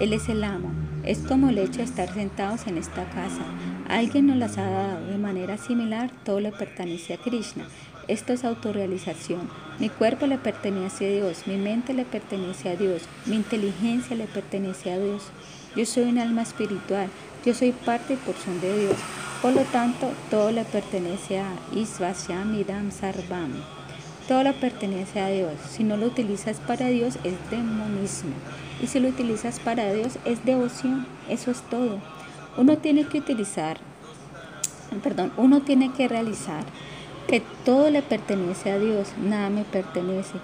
Él 0.00 0.12
es 0.12 0.28
el 0.28 0.44
amo. 0.44 0.72
Es 1.04 1.18
como 1.18 1.48
el 1.48 1.58
hecho 1.58 1.78
de 1.78 1.84
estar 1.84 2.12
sentados 2.12 2.66
en 2.66 2.78
esta 2.78 3.04
casa. 3.10 3.42
Alguien 3.88 4.26
nos 4.26 4.36
las 4.36 4.58
ha 4.58 4.68
dado. 4.68 5.06
De 5.06 5.18
manera 5.18 5.56
similar, 5.56 6.10
todo 6.24 6.40
le 6.40 6.52
pertenece 6.52 7.14
a 7.14 7.18
Krishna. 7.18 7.66
Esto 8.08 8.32
es 8.32 8.44
autorrealización. 8.44 9.48
Mi 9.78 9.88
cuerpo 9.88 10.26
le 10.26 10.36
pertenece 10.36 11.06
a 11.06 11.10
Dios, 11.12 11.46
mi 11.46 11.56
mente 11.56 11.94
le 11.94 12.04
pertenece 12.04 12.68
a 12.68 12.76
Dios, 12.76 13.02
mi 13.24 13.36
inteligencia 13.36 14.16
le 14.16 14.24
pertenece 14.24 14.90
a 14.90 14.98
Dios. 14.98 15.22
Yo 15.76 15.86
soy 15.86 16.04
un 16.04 16.18
alma 16.18 16.42
espiritual, 16.42 17.08
yo 17.44 17.54
soy 17.54 17.72
parte 17.72 18.14
y 18.14 18.16
porción 18.16 18.60
de 18.60 18.78
Dios. 18.78 18.96
Por 19.42 19.54
lo 19.54 19.62
tanto, 19.62 20.10
todo 20.30 20.50
le 20.50 20.64
pertenece 20.64 21.40
a 21.40 21.46
Isvasyam 21.74 22.54
Idam 22.54 22.90
Sarvam. 22.90 23.52
Todo 24.28 24.42
le 24.42 24.52
pertenece 24.52 25.20
a 25.20 25.28
Dios. 25.28 25.54
Si 25.70 25.82
no 25.82 25.96
lo 25.96 26.06
utilizas 26.06 26.58
para 26.58 26.88
Dios, 26.88 27.16
es 27.24 27.34
demonismo. 27.50 28.34
Y 28.82 28.86
si 28.86 29.00
lo 29.00 29.08
utilizas 29.08 29.58
para 29.60 29.92
Dios, 29.92 30.18
es 30.24 30.44
devoción. 30.44 31.06
Eso 31.28 31.50
es 31.50 31.62
todo. 31.62 31.98
Uno 32.56 32.78
tiene 32.78 33.06
que 33.06 33.18
utilizar, 33.18 33.78
perdón, 35.02 35.32
uno 35.36 35.62
tiene 35.62 35.92
que 35.92 36.08
realizar 36.08 36.64
que 37.26 37.42
todo 37.64 37.90
le 37.90 38.02
pertenece 38.02 38.72
a 38.72 38.78
Dios, 38.78 39.08
nada 39.22 39.50
me 39.50 39.64
pertenece. 39.64 40.38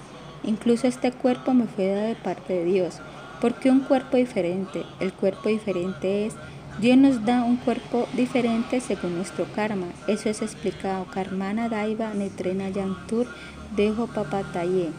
Incluso 0.44 0.86
este 0.86 1.10
cuerpo 1.12 1.52
me 1.52 1.66
fue 1.66 1.88
dado 1.88 2.06
de 2.06 2.14
parte 2.14 2.52
de 2.54 2.64
Dios. 2.64 3.00
porque 3.40 3.70
un 3.70 3.80
cuerpo 3.80 4.16
diferente? 4.16 4.84
El 4.98 5.12
cuerpo 5.12 5.50
diferente 5.50 6.26
es, 6.26 6.34
Dios 6.78 6.98
nos 6.98 7.24
da 7.24 7.42
un 7.42 7.56
cuerpo 7.56 8.06
diferente 8.12 8.80
según 8.82 9.16
nuestro 9.16 9.46
karma. 9.54 9.86
Eso 10.08 10.28
es 10.28 10.42
explicado. 10.42 11.06
Karmana 11.06 11.70
Daiva 11.70 12.12
Netrena 12.12 12.68
Yantur 12.68 13.26
Dejo 13.74 14.06
Papataye. 14.08 14.90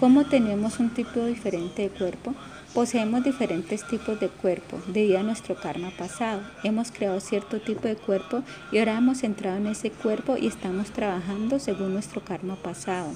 ¿Cómo 0.00 0.24
tenemos 0.24 0.80
un 0.80 0.90
tipo 0.90 1.24
diferente 1.24 1.82
de 1.82 1.90
cuerpo? 1.90 2.34
Poseemos 2.74 3.22
diferentes 3.22 3.86
tipos 3.86 4.18
de 4.18 4.28
cuerpo 4.28 4.80
debido 4.88 5.20
a 5.20 5.22
nuestro 5.22 5.54
karma 5.54 5.92
pasado. 5.96 6.42
Hemos 6.64 6.90
creado 6.90 7.20
cierto 7.20 7.60
tipo 7.60 7.86
de 7.86 7.94
cuerpo 7.94 8.42
y 8.72 8.78
ahora 8.78 8.98
hemos 8.98 9.22
entrado 9.22 9.58
en 9.58 9.68
ese 9.68 9.92
cuerpo 9.92 10.36
y 10.36 10.48
estamos 10.48 10.90
trabajando 10.90 11.60
según 11.60 11.92
nuestro 11.92 12.22
karma 12.24 12.56
pasado. 12.56 13.14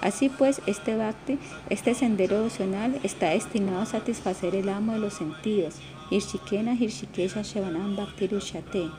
Así 0.00 0.28
pues, 0.28 0.62
este 0.66 0.96
bhakti, 0.96 1.38
este 1.70 1.92
sendero 1.94 2.36
devocional, 2.36 3.00
está 3.02 3.30
destinado 3.30 3.80
a 3.80 3.86
satisfacer 3.86 4.54
el 4.54 4.68
amo 4.68 4.92
de 4.92 5.00
los 5.00 5.14
sentidos. 5.14 5.74
Hirshikena 6.10 6.74
Hirshikesha 6.74 7.44
Shevanam 7.44 7.94
Bhakti 7.94 8.28
Rushate. 8.28 8.90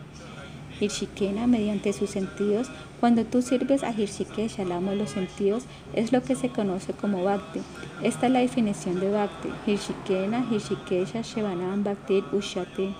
Hirshikena, 0.80 1.48
mediante 1.48 1.92
sus 1.92 2.12
sentidos, 2.12 2.70
cuando 3.00 3.26
tú 3.26 3.42
sirves 3.42 3.84
a 3.84 3.92
Hirshikesha, 3.92 4.62
el 4.62 4.72
amo 4.72 4.92
de 4.92 4.98
los 4.98 5.10
sentidos, 5.10 5.64
es 5.94 6.12
lo 6.12 6.22
que 6.22 6.36
se 6.36 6.50
conoce 6.50 6.94
como 6.94 7.24
Bhakti. 7.24 7.62
Esta 8.04 8.28
es 8.28 8.32
la 8.32 8.40
definición 8.40 9.00
de 9.00 9.10
Bhakti. 9.10 9.50
Hirshikena, 9.66 10.46
Hirshikesha, 10.52 11.22
Shevanam, 11.22 11.84
Bhakti, 11.84 12.24
Ushate, 12.32 12.94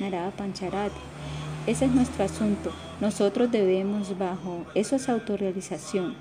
Narada 0.00 0.30
Pancharati. 0.30 0.96
Ese 1.66 1.84
es 1.84 1.92
nuestro 1.92 2.24
asunto. 2.24 2.72
Nosotros 3.02 3.50
debemos 3.50 4.18
bajo. 4.18 4.64
Eso 4.74 4.96
es 4.96 5.10
autorrealización. 5.10 6.14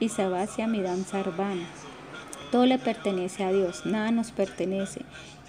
Isabasya 0.00 0.66
Midam 0.66 1.04
Sarvana. 1.04 1.64
Todo 2.50 2.66
le 2.66 2.78
pertenece 2.78 3.44
a 3.44 3.52
Dios, 3.52 3.86
nada 3.86 4.10
nos 4.10 4.30
pertenece. 4.32 5.02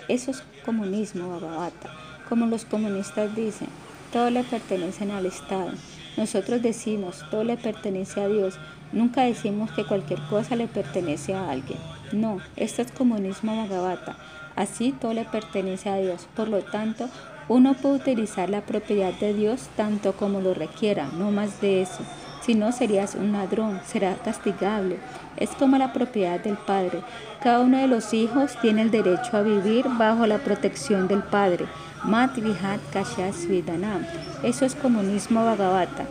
Eso 0.07 0.31
es 0.31 0.43
comunismo, 0.65 1.29
Bhagavata. 1.29 1.89
Como 2.27 2.45
los 2.45 2.65
comunistas 2.65 3.35
dicen, 3.35 3.67
todo 4.11 4.29
le 4.29 4.43
pertenece 4.43 5.09
al 5.11 5.25
Estado. 5.25 5.71
Nosotros 6.17 6.61
decimos, 6.61 7.23
todo 7.31 7.43
le 7.43 7.57
pertenece 7.57 8.21
a 8.21 8.27
Dios. 8.27 8.55
Nunca 8.91 9.23
decimos 9.23 9.71
que 9.71 9.85
cualquier 9.85 10.19
cosa 10.29 10.55
le 10.55 10.67
pertenece 10.67 11.33
a 11.33 11.49
alguien. 11.49 11.79
No, 12.11 12.39
esto 12.55 12.81
es 12.81 12.91
comunismo 12.91 13.55
Bhagavata. 13.55 14.17
Así 14.55 14.91
todo 14.91 15.13
le 15.13 15.25
pertenece 15.25 15.89
a 15.89 15.97
Dios. 15.97 16.27
Por 16.35 16.47
lo 16.49 16.61
tanto, 16.61 17.09
uno 17.47 17.73
puede 17.73 17.95
utilizar 17.95 18.49
la 18.49 18.61
propiedad 18.61 19.13
de 19.13 19.33
Dios 19.33 19.69
tanto 19.75 20.13
como 20.13 20.41
lo 20.41 20.53
requiera, 20.53 21.07
no 21.17 21.31
más 21.31 21.59
de 21.59 21.81
eso. 21.81 22.03
Si 22.43 22.55
no, 22.55 22.73
serías 22.73 23.15
un 23.15 23.31
ladrón, 23.31 23.79
será 23.85 24.15
castigable. 24.15 24.97
Es 25.37 25.51
como 25.51 25.77
la 25.77 25.93
propiedad 25.93 26.41
del 26.41 26.57
Padre. 26.57 27.01
Cada 27.41 27.61
uno 27.61 27.77
de 27.77 27.87
los 27.87 28.13
hijos 28.13 28.57
tiene 28.61 28.81
el 28.81 28.91
derecho 28.91 29.37
a 29.37 29.43
vivir 29.43 29.85
bajo 29.97 30.27
la 30.27 30.39
protección 30.39 31.07
del 31.07 31.23
Padre. 31.23 31.65
Matrihat 32.03 32.81
Kashas 32.91 33.47
Vidanam. 33.47 34.05
Eso 34.43 34.65
es 34.65 34.75
comunismo 34.75 35.45
Bhagavata. 35.45 36.05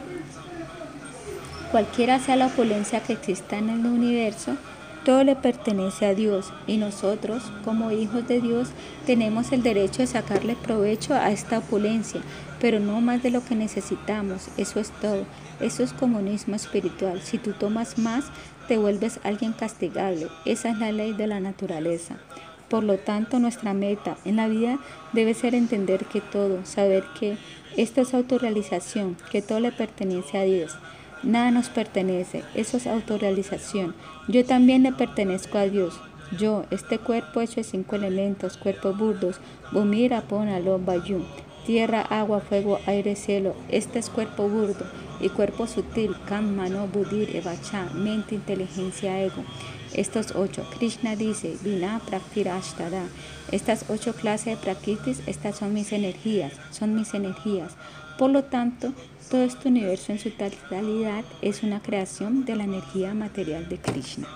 Cualquiera 1.71 2.19
sea 2.19 2.37
la 2.37 2.47
opulencia 2.47 3.01
que 3.01 3.13
exista 3.13 3.59
en 3.59 3.69
el 3.69 3.85
universo, 3.85 4.57
todo 5.05 5.25
le 5.25 5.35
pertenece 5.35 6.07
a 6.07 6.15
Dios 6.15 6.53
y 6.67 6.77
nosotros, 6.77 7.43
como 7.65 7.91
hijos 7.91 8.29
de 8.29 8.41
Dios, 8.41 8.69
tenemos 9.05 9.51
el 9.51 9.63
derecho 9.63 10.03
de 10.03 10.07
sacarle 10.07 10.55
provecho 10.55 11.15
a 11.15 11.31
esta 11.31 11.59
opulencia, 11.59 12.21
pero 12.63 12.79
no 12.79 13.01
más 13.01 13.25
de 13.25 13.31
lo 13.31 13.45
que 13.45 13.57
necesitamos. 13.57 14.47
Eso 14.57 14.79
es 14.79 14.91
todo. 15.01 15.27
Eso 15.59 15.83
es 15.83 15.93
comunismo 15.93 16.55
espiritual. 16.55 17.21
Si 17.21 17.37
tú 17.37 17.55
tomas 17.55 17.99
más, 17.99 18.27
te 18.69 18.79
vuelves 18.79 19.19
alguien 19.25 19.53
castigable. 19.53 20.29
Esa 20.45 20.71
es 20.71 20.79
la 20.79 20.93
ley 20.93 21.13
de 21.13 21.27
la 21.27 21.41
naturaleza. 21.41 22.19
Por 22.69 22.85
lo 22.85 22.99
tanto, 22.99 23.41
nuestra 23.41 23.75
meta 23.75 24.17
en 24.25 24.37
la 24.37 24.47
vida 24.47 24.79
debe 25.13 25.35
ser 25.35 25.57
entender 25.57 26.05
que 26.05 26.21
todo, 26.21 26.65
saber 26.65 27.03
que 27.19 27.37
esto 27.77 28.01
es 28.01 28.15
autorrealización, 28.15 29.17
que 29.33 29.43
todo 29.43 29.59
le 29.59 29.73
pertenece 29.73 30.39
a 30.39 30.45
Dios. 30.45 30.77
Nada 31.25 31.51
nos 31.51 31.69
pertenece, 31.69 32.45
eso 32.55 32.77
es 32.77 32.87
autorrealización. 32.87 33.93
Yo 34.29 34.45
también 34.45 34.85
le 34.85 34.93
pertenezco 34.93 35.59
a 35.59 35.67
Dios. 35.67 35.99
Yo, 36.39 36.65
este 36.71 36.99
cuerpo 36.99 37.41
hecho 37.41 37.57
de 37.57 37.65
cinco 37.65 37.97
elementos, 37.97 38.57
cuerpos 38.57 38.97
burdos, 38.97 39.41
Bumira, 39.73 40.23
Ponalo, 40.23 40.79
Bayum, 40.79 41.25
tierra, 41.67 42.03
agua, 42.03 42.41
fuego, 42.41 42.79
aire, 42.87 43.17
cielo. 43.17 43.55
Este 43.69 43.99
es 43.99 44.11
cuerpo 44.11 44.49
burdo 44.49 44.87
y 45.21 45.29
cuerpo 45.29 45.67
sutil, 45.67 46.15
Kam, 46.27 46.57
Mano, 46.57 46.87
Budir, 46.89 47.37
Evacha, 47.37 47.85
mente, 47.95 48.35
inteligencia, 48.35 49.21
ego. 49.23 49.45
Estos 49.95 50.35
ocho, 50.35 50.65
Krishna 50.79 51.17
dice, 51.17 51.57
Vina 51.63 52.01
Praktirashtada. 52.07 53.05
Estas 53.51 53.85
ocho 53.91 54.15
clases 54.15 54.47
de 54.47 54.57
prakritis, 54.57 55.21
estas 55.27 55.59
son 55.59 55.75
mis 55.75 55.93
energías, 55.93 56.55
son 56.71 56.95
mis 56.95 57.13
energías. 57.15 57.73
Por 58.19 58.31
lo 58.31 58.45
tanto, 58.45 58.93
todo 59.31 59.43
este 59.43 59.69
universo 59.69 60.13
en 60.13 60.19
su 60.19 60.31
totalidad 60.31 61.25
es 61.43 61.63
una 61.63 61.81
creación 61.81 62.45
de 62.45 62.57
la 62.57 62.65
energía 62.65 63.15
material 63.15 63.69
de 63.69 63.79
Krishna. 63.79 64.29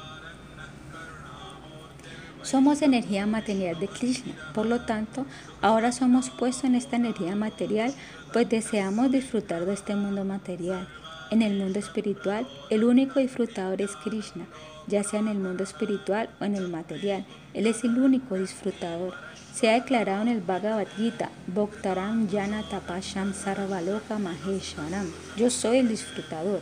Somos 2.46 2.80
energía 2.80 3.26
material 3.26 3.76
de 3.80 3.88
Krishna, 3.88 4.32
por 4.54 4.66
lo 4.66 4.82
tanto, 4.82 5.26
ahora 5.62 5.90
somos 5.90 6.30
puestos 6.30 6.62
en 6.62 6.76
esta 6.76 6.94
energía 6.94 7.34
material, 7.34 7.92
pues 8.32 8.48
deseamos 8.48 9.10
disfrutar 9.10 9.66
de 9.66 9.74
este 9.74 9.96
mundo 9.96 10.24
material. 10.24 10.86
En 11.32 11.42
el 11.42 11.58
mundo 11.58 11.80
espiritual, 11.80 12.46
el 12.70 12.84
único 12.84 13.18
disfrutador 13.18 13.82
es 13.82 13.96
Krishna, 13.96 14.46
ya 14.86 15.02
sea 15.02 15.18
en 15.18 15.26
el 15.26 15.38
mundo 15.38 15.64
espiritual 15.64 16.30
o 16.40 16.44
en 16.44 16.54
el 16.54 16.68
material. 16.68 17.26
Él 17.52 17.66
es 17.66 17.82
el 17.82 17.98
único 17.98 18.36
disfrutador. 18.36 19.14
Se 19.52 19.68
ha 19.68 19.72
declarado 19.72 20.22
en 20.22 20.28
el 20.28 20.40
Bhagavad 20.40 20.86
Gita, 20.96 21.30
Bhaktaram 21.48 22.28
Yana 22.28 22.62
Tapasham 22.62 23.34
Sarvaloka 23.34 24.20
Maheshwaram. 24.20 25.10
Yo 25.36 25.50
soy 25.50 25.78
el 25.78 25.88
disfrutador. 25.88 26.60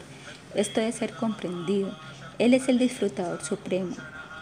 Esto 0.55 0.81
debe 0.81 0.93
ser 0.93 1.13
comprendido. 1.13 1.95
Él 2.39 2.55
es 2.55 2.71
el 2.71 2.79
disfrutador 2.79 3.45
supremo. 3.45 3.95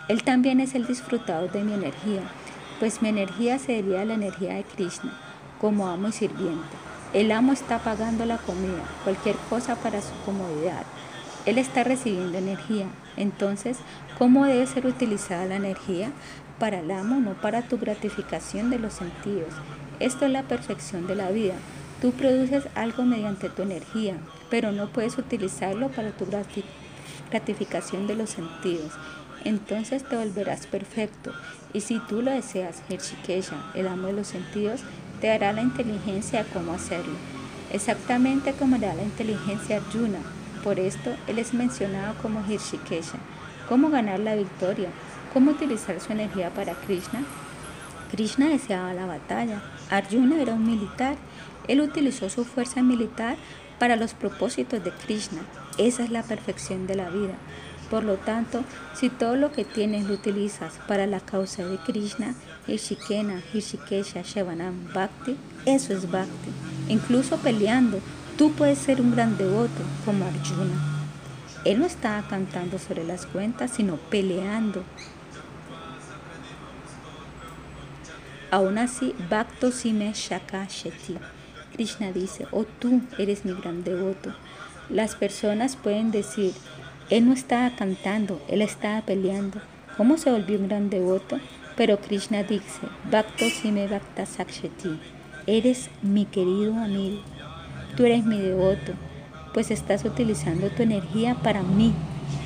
Él 0.09 0.25
también 0.25 0.61
es 0.61 0.75
el 0.75 0.87
disfrutador 0.87 1.53
de 1.53 1.63
mi 1.63 1.75
energía, 1.75 2.23
pues 2.81 3.03
mi 3.03 3.09
energía 3.09 3.59
se 3.59 3.73
deriva 3.73 4.01
a 4.01 4.05
la 4.05 4.15
energía 4.15 4.55
de 4.55 4.65
Krishna, 4.65 5.13
como 5.61 5.87
amo 5.87 6.09
y 6.09 6.13
sirviente. 6.13 6.77
El 7.13 7.31
amo 7.31 7.53
está 7.53 7.79
pagando 7.79 8.25
la 8.25 8.39
comida, 8.39 8.83
cualquier 9.05 9.37
cosa 9.49 9.77
para 9.77 10.03
su 10.03 10.13
comodidad. 10.25 10.83
Él 11.47 11.59
está 11.59 11.85
recibiendo 11.85 12.39
energía. 12.39 12.87
Entonces, 13.17 13.79
¿cómo 14.19 14.47
debe 14.47 14.67
ser 14.67 14.87
utilizada 14.87 15.45
la 15.45 15.57
energía? 15.57 16.11
Para 16.59 16.81
el 16.81 16.91
amo, 16.91 17.21
no 17.21 17.35
para 17.35 17.63
tu 17.63 17.79
gratificación 17.79 18.71
de 18.71 18.79
los 18.79 18.95
sentidos. 18.95 19.53
Esto 20.01 20.25
es 20.25 20.33
la 20.33 20.43
perfección 20.45 21.07
de 21.07 21.17
la 21.17 21.31
vida. 21.31 21.55
Tú 22.01 22.13
produces 22.13 22.65
algo 22.75 23.05
mediante 23.05 23.49
tu 23.49 23.63
energía, 23.63 24.17
pero 24.51 24.73
no 24.73 24.89
puedes 24.89 25.19
utilizarlo 25.19 25.89
para 25.89 26.11
tu 26.11 26.27
gratificación 27.31 28.07
de 28.07 28.17
los 28.17 28.31
sentidos. 28.31 28.93
Entonces 29.45 30.05
te 30.05 30.17
volverás 30.17 30.67
perfecto. 30.67 31.33
Y 31.73 31.81
si 31.81 31.99
tú 32.01 32.23
lo 32.23 32.31
deseas, 32.31 32.83
Hirshikesha, 32.89 33.73
el 33.75 33.89
amo 33.89 34.09
de 34.09 34.13
los 34.13 34.29
sentidos, 34.29 34.83
te 35.21 35.29
dará 35.29 35.53
la 35.53 35.63
inteligencia 35.63 36.41
a 36.41 36.45
cómo 36.45 36.73
hacerlo, 36.73 37.15
exactamente 37.73 38.53
como 38.53 38.79
da 38.79 38.95
la 38.95 39.03
inteligencia 39.03 39.77
Arjuna. 39.77 40.19
Por 40.63 40.79
esto, 40.79 41.15
él 41.27 41.39
es 41.39 41.55
mencionado 41.55 42.15
como 42.21 42.45
Hirshikesha. 42.47 43.19
¿Cómo 43.69 43.91
ganar 43.91 44.21
la 44.21 44.35
victoria? 44.35 44.91
¿Cómo 45.33 45.53
utilizar 45.53 45.99
su 46.01 46.13
energía 46.13 46.51
para 46.51 46.75
Krishna? 46.75 47.25
Krishna 48.11 48.49
deseaba 48.49 48.93
la 48.93 49.07
batalla. 49.07 49.63
Arjuna 49.89 50.43
era 50.43 50.55
un 50.55 50.67
militar. 50.67 51.17
Él 51.69 51.81
utilizó 51.81 52.29
su 52.29 52.45
fuerza 52.45 52.83
militar 52.83 53.37
para 53.79 53.97
los 53.97 54.13
propósitos 54.13 54.85
de 54.85 54.91
Krishna. 54.91 55.41
Esa 55.79 56.05
es 56.05 56.11
la 56.11 56.23
perfección 56.23 56.87
de 56.87 56.97
la 56.97 57.09
vida. 57.09 57.35
Por 57.93 58.05
lo 58.05 58.17
tanto, 58.17 58.65
si 58.95 59.11
todo 59.11 59.37
lo 59.37 59.53
que 59.53 59.67
tienes 59.67 60.07
lo 60.07 60.15
utilizas 60.15 60.73
para 60.89 61.07
la 61.07 61.21
causa 61.21 61.67
de 61.67 61.77
Krishna, 61.77 62.35
Hishikena, 62.67 63.43
Hishikesha, 63.53 64.23
Shevanam, 64.23 64.89
Bhakti, 64.95 65.37
eso 65.67 65.93
es 65.93 66.11
Bhakti. 66.11 66.51
Incluso 66.89 67.37
peleando, 67.37 68.01
tú 68.39 68.53
puedes 68.53 68.79
ser 68.79 69.03
un 69.03 69.11
gran 69.11 69.37
devoto 69.37 69.83
como 70.07 70.25
Arjuna. 70.25 71.05
Él 71.67 71.81
no 71.81 71.85
estaba 71.85 72.27
cantando 72.27 72.79
sobre 72.79 73.05
las 73.05 73.27
cuentas, 73.27 73.73
sino 73.73 73.97
peleando. 73.97 74.85
Aún 78.51 78.79
así, 78.79 79.15
Bhakto 79.29 79.71
Sime 79.71 80.15
Shaka 80.15 80.65
Sheti. 80.65 81.19
Krishna 81.75 82.11
dice, 82.11 82.47
oh 82.53 82.65
tú 82.65 83.03
eres 83.19 83.45
mi 83.45 83.53
gran 83.53 83.85
devoto. 83.85 84.35
Las 84.89 85.15
personas 85.15 85.77
pueden 85.77 86.11
decir, 86.11 86.55
él 87.17 87.27
no 87.27 87.33
estaba 87.33 87.71
cantando, 87.77 88.41
él 88.49 88.63
estaba 88.63 89.03
peleando. 89.03 89.61
¿Cómo 89.97 90.17
se 90.19 90.31
volvió 90.31 90.59
un 90.59 90.69
gran 90.69 90.91
devoto? 90.91 91.39
Pero 91.77 91.99
Krishna 91.99 92.43
dice, 92.43 92.81
Bhakto 93.11 93.49
Sime 93.49 93.87
Bhakta 93.87 94.27
Saksheti. 94.27 94.99
Eres 95.47 95.91
mi 96.03 96.25
querido 96.25 96.75
amigo. 96.77 97.21
Tú 97.97 98.05
eres 98.05 98.25
mi 98.25 98.39
devoto 98.39 98.93
pues 99.53 99.71
estás 99.71 100.05
utilizando 100.05 100.69
tu 100.71 100.83
energía 100.83 101.35
para 101.35 101.63
mí. 101.63 101.93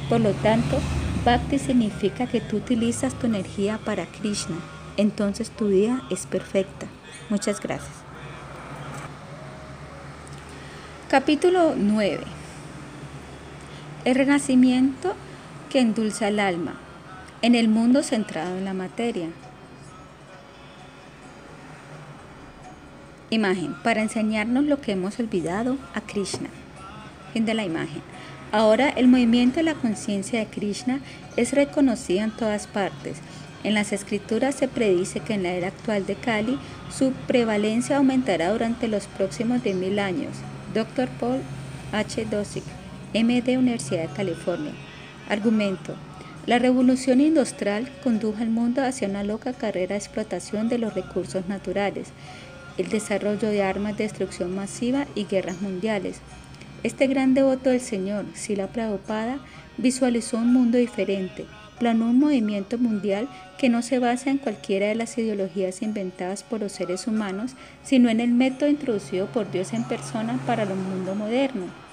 Por 0.08 0.20
lo 0.20 0.32
tanto, 0.32 0.78
Bhakti 1.24 1.58
significa 1.58 2.26
que 2.26 2.40
tú 2.40 2.56
utilizas 2.56 3.14
tu 3.14 3.26
energía 3.26 3.78
para 3.84 4.06
Krishna. 4.06 4.56
Entonces 4.96 5.50
tu 5.50 5.68
vida 5.68 6.02
es 6.10 6.26
perfecta. 6.26 6.86
Muchas 7.28 7.60
gracias. 7.60 7.92
Capítulo 11.08 11.74
9. 11.76 12.20
El 14.06 14.14
renacimiento 14.14 15.14
que 15.68 15.80
endulza 15.80 16.28
el 16.28 16.40
alma 16.40 16.76
en 17.42 17.54
el 17.54 17.68
mundo 17.68 18.02
centrado 18.02 18.56
en 18.56 18.64
la 18.64 18.72
materia. 18.72 19.28
Imagen, 23.28 23.74
para 23.82 24.00
enseñarnos 24.00 24.64
lo 24.64 24.80
que 24.80 24.92
hemos 24.92 25.18
olvidado 25.18 25.76
a 25.92 26.00
Krishna 26.00 26.48
de 27.44 27.54
la 27.54 27.64
imagen. 27.64 28.02
Ahora 28.52 28.88
el 28.88 29.08
movimiento 29.08 29.56
de 29.56 29.64
la 29.64 29.74
conciencia 29.74 30.38
de 30.38 30.46
Krishna 30.46 31.00
es 31.36 31.52
reconocido 31.52 32.22
en 32.22 32.30
todas 32.30 32.66
partes. 32.66 33.18
En 33.64 33.74
las 33.74 33.92
escrituras 33.92 34.54
se 34.54 34.68
predice 34.68 35.20
que 35.20 35.34
en 35.34 35.42
la 35.42 35.50
era 35.50 35.68
actual 35.68 36.06
de 36.06 36.14
Kali 36.14 36.58
su 36.96 37.12
prevalencia 37.26 37.96
aumentará 37.96 38.52
durante 38.52 38.88
los 38.88 39.06
próximos 39.06 39.62
10.000 39.62 39.98
años. 39.98 40.36
Dr. 40.72 41.08
Paul 41.20 41.40
H. 41.92 42.24
Dosick, 42.26 42.64
MD 43.14 43.56
Universidad 43.56 44.08
de 44.08 44.14
California. 44.14 44.72
Argumento. 45.28 45.94
La 46.46 46.58
revolución 46.58 47.20
industrial 47.20 47.88
condujo 48.02 48.38
al 48.40 48.50
mundo 48.50 48.82
hacia 48.82 49.08
una 49.08 49.22
loca 49.22 49.52
carrera 49.52 49.94
de 49.94 49.98
explotación 49.98 50.68
de 50.68 50.78
los 50.78 50.94
recursos 50.94 51.48
naturales, 51.48 52.08
el 52.78 52.88
desarrollo 52.88 53.48
de 53.48 53.62
armas 53.62 53.96
de 53.96 54.04
destrucción 54.04 54.54
masiva 54.54 55.06
y 55.14 55.24
guerras 55.24 55.60
mundiales. 55.62 56.20
Este 56.82 57.06
gran 57.06 57.34
devoto 57.34 57.70
del 57.70 57.80
Señor, 57.80 58.26
Sila 58.34 58.68
Prabhupada, 58.68 59.38
visualizó 59.76 60.38
un 60.38 60.52
mundo 60.52 60.78
diferente, 60.78 61.46
planó 61.78 62.10
un 62.10 62.18
movimiento 62.18 62.78
mundial 62.78 63.28
que 63.58 63.68
no 63.68 63.82
se 63.82 63.98
basa 63.98 64.30
en 64.30 64.38
cualquiera 64.38 64.86
de 64.86 64.94
las 64.94 65.16
ideologías 65.18 65.82
inventadas 65.82 66.42
por 66.42 66.60
los 66.60 66.72
seres 66.72 67.06
humanos, 67.06 67.52
sino 67.82 68.08
en 68.08 68.20
el 68.20 68.32
método 68.32 68.68
introducido 68.68 69.26
por 69.26 69.50
Dios 69.50 69.72
en 69.72 69.84
persona 69.84 70.38
para 70.46 70.64
el 70.64 70.74
mundo 70.74 71.14
moderno. 71.14 71.85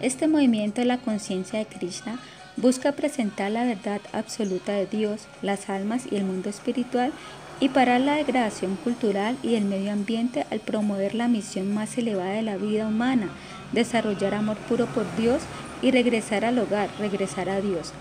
Este 0.00 0.28
movimiento 0.28 0.82
de 0.82 0.86
la 0.86 0.98
conciencia 0.98 1.58
de 1.58 1.64
Krishna 1.64 2.18
busca 2.58 2.92
presentar 2.92 3.50
la 3.50 3.64
verdad 3.64 4.00
absoluta 4.12 4.72
de 4.72 4.86
Dios, 4.86 5.26
las 5.40 5.70
almas 5.70 6.04
y 6.10 6.16
el 6.16 6.24
mundo 6.24 6.50
espiritual 6.50 7.12
y 7.60 7.70
parar 7.70 8.02
la 8.02 8.16
degradación 8.16 8.76
cultural 8.76 9.38
y 9.42 9.54
el 9.54 9.64
medio 9.64 9.92
ambiente 9.92 10.44
al 10.50 10.60
promover 10.60 11.14
la 11.14 11.28
misión 11.28 11.72
más 11.72 11.96
elevada 11.96 12.32
de 12.32 12.42
la 12.42 12.58
vida 12.58 12.86
humana, 12.86 13.28
desarrollar 13.72 14.34
amor 14.34 14.58
puro 14.68 14.84
por 14.86 15.04
Dios 15.16 15.42
y 15.80 15.90
regresar 15.90 16.44
al 16.44 16.58
hogar, 16.58 16.90
regresar 16.98 17.48
a 17.48 17.62
Dios. 17.62 17.92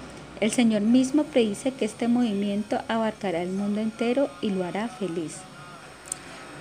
El 0.41 0.51
Señor 0.51 0.81
mismo 0.81 1.23
predice 1.23 1.71
que 1.71 1.85
este 1.85 2.09
movimiento 2.09 2.81
abarcará 2.89 3.41
el 3.41 3.51
mundo 3.51 3.79
entero 3.79 4.29
y 4.41 4.49
lo 4.49 4.65
hará 4.65 4.89
feliz. 4.89 5.37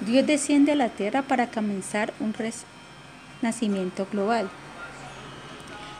Dios 0.06 0.24
desciende 0.24 0.72
a 0.72 0.76
la 0.76 0.90
tierra 0.90 1.22
para 1.22 1.48
comenzar 1.48 2.12
un 2.20 2.34
renacimiento 3.42 4.06
global. 4.12 4.48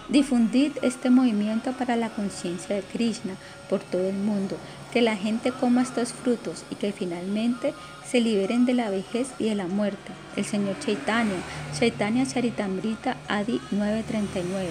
Difundid 0.08 0.72
este 0.82 1.08
movimiento 1.08 1.72
para 1.72 1.96
la 1.96 2.10
conciencia 2.10 2.76
de 2.76 2.82
Krishna 2.82 3.36
por 3.70 3.80
todo 3.80 4.06
el 4.06 4.16
mundo, 4.16 4.58
que 4.92 5.00
la 5.00 5.16
gente 5.16 5.50
coma 5.50 5.80
estos 5.80 6.12
frutos 6.12 6.64
y 6.70 6.74
que 6.74 6.92
finalmente 6.92 7.72
se 8.06 8.20
liberen 8.20 8.66
de 8.66 8.74
la 8.74 8.90
vejez 8.90 9.28
y 9.38 9.48
de 9.48 9.54
la 9.54 9.66
muerte. 9.66 10.12
El 10.36 10.44
Señor 10.44 10.78
Chaitanya, 10.78 11.36
Chaitanya 11.78 12.26
Charitamrita 12.26 13.16
Adi 13.28 13.62
939. 13.70 14.68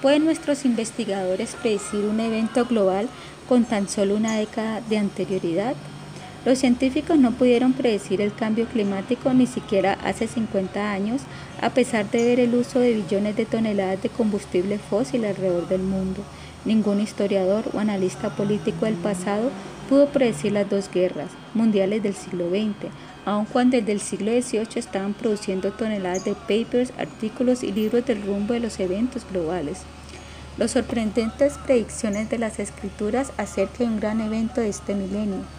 ¿Pueden 0.00 0.24
nuestros 0.24 0.64
investigadores 0.64 1.56
predecir 1.60 2.04
un 2.04 2.20
evento 2.20 2.66
global 2.66 3.08
con 3.48 3.64
tan 3.64 3.88
solo 3.88 4.14
una 4.14 4.36
década 4.36 4.80
de 4.82 4.98
anterioridad? 4.98 5.74
Los 6.48 6.60
científicos 6.60 7.18
no 7.18 7.32
pudieron 7.32 7.74
predecir 7.74 8.22
el 8.22 8.32
cambio 8.32 8.64
climático 8.64 9.34
ni 9.34 9.46
siquiera 9.46 9.98
hace 10.02 10.26
50 10.26 10.92
años, 10.92 11.20
a 11.60 11.68
pesar 11.68 12.10
de 12.10 12.24
ver 12.24 12.40
el 12.40 12.54
uso 12.54 12.80
de 12.80 12.94
billones 12.94 13.36
de 13.36 13.44
toneladas 13.44 14.02
de 14.02 14.08
combustible 14.08 14.78
fósil 14.78 15.26
alrededor 15.26 15.68
del 15.68 15.82
mundo. 15.82 16.22
Ningún 16.64 17.00
historiador 17.00 17.64
o 17.74 17.78
analista 17.78 18.34
político 18.34 18.86
del 18.86 18.94
pasado 18.94 19.50
pudo 19.90 20.06
predecir 20.06 20.52
las 20.52 20.70
dos 20.70 20.90
guerras 20.90 21.28
mundiales 21.52 22.02
del 22.02 22.14
siglo 22.14 22.48
XX, 22.48 22.90
aun 23.26 23.44
cuando 23.44 23.76
desde 23.76 23.92
el 23.92 24.00
siglo 24.00 24.32
XVIII 24.32 24.68
estaban 24.76 25.12
produciendo 25.12 25.72
toneladas 25.72 26.24
de 26.24 26.32
papers, 26.32 26.94
artículos 26.96 27.62
y 27.62 27.72
libros 27.72 28.06
del 28.06 28.22
rumbo 28.22 28.54
de 28.54 28.60
los 28.60 28.80
eventos 28.80 29.26
globales. 29.30 29.82
Las 30.56 30.70
sorprendentes 30.70 31.58
predicciones 31.58 32.30
de 32.30 32.38
las 32.38 32.58
escrituras 32.58 33.32
acerca 33.36 33.80
de 33.80 33.90
un 33.90 34.00
gran 34.00 34.22
evento 34.22 34.62
de 34.62 34.70
este 34.70 34.94
milenio. 34.94 35.57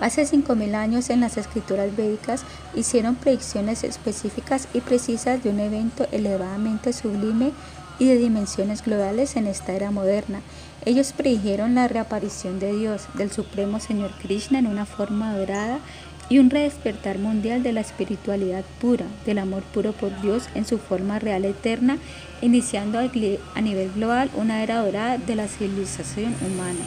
Hace 0.00 0.22
5.000 0.22 0.74
años 0.74 1.10
en 1.10 1.20
las 1.20 1.36
escrituras 1.36 1.94
védicas 1.96 2.44
hicieron 2.74 3.16
predicciones 3.16 3.82
específicas 3.82 4.68
y 4.72 4.80
precisas 4.80 5.42
de 5.42 5.50
un 5.50 5.58
evento 5.58 6.06
elevadamente 6.12 6.92
sublime 6.92 7.52
y 7.98 8.06
de 8.06 8.16
dimensiones 8.16 8.84
globales 8.84 9.34
en 9.34 9.48
esta 9.48 9.72
era 9.72 9.90
moderna. 9.90 10.40
Ellos 10.84 11.12
predijeron 11.12 11.74
la 11.74 11.88
reaparición 11.88 12.60
de 12.60 12.72
Dios, 12.76 13.08
del 13.14 13.32
Supremo 13.32 13.80
Señor 13.80 14.12
Krishna 14.22 14.60
en 14.60 14.68
una 14.68 14.86
forma 14.86 15.36
dorada 15.36 15.80
y 16.28 16.38
un 16.38 16.50
redespertar 16.50 17.18
mundial 17.18 17.62
de 17.62 17.72
la 17.72 17.80
espiritualidad 17.80 18.64
pura, 18.80 19.06
del 19.26 19.38
amor 19.38 19.62
puro 19.62 19.92
por 19.92 20.20
Dios 20.20 20.44
en 20.54 20.64
su 20.64 20.78
forma 20.78 21.18
real 21.18 21.44
eterna, 21.44 21.98
iniciando 22.40 22.98
a 23.00 23.60
nivel 23.60 23.92
global 23.94 24.30
una 24.36 24.62
era 24.62 24.84
dorada 24.84 25.18
de 25.18 25.34
la 25.34 25.48
civilización 25.48 26.36
humana. 26.46 26.84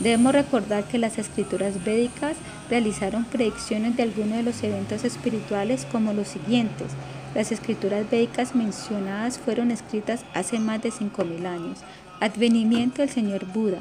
Debemos 0.00 0.32
recordar 0.32 0.84
que 0.84 0.98
las 0.98 1.18
escrituras 1.18 1.84
védicas 1.84 2.36
realizaron 2.70 3.26
predicciones 3.26 3.96
de 3.96 4.02
algunos 4.02 4.38
de 4.38 4.42
los 4.42 4.62
eventos 4.62 5.04
espirituales 5.04 5.86
como 5.92 6.14
los 6.14 6.26
siguientes. 6.26 6.88
Las 7.34 7.52
escrituras 7.52 8.08
védicas 8.10 8.54
mencionadas 8.54 9.38
fueron 9.38 9.70
escritas 9.70 10.24
hace 10.32 10.58
más 10.58 10.82
de 10.82 10.90
5.000 10.90 11.46
años. 11.46 11.80
Advenimiento 12.18 13.02
del 13.02 13.10
Señor 13.10 13.44
Buda, 13.44 13.80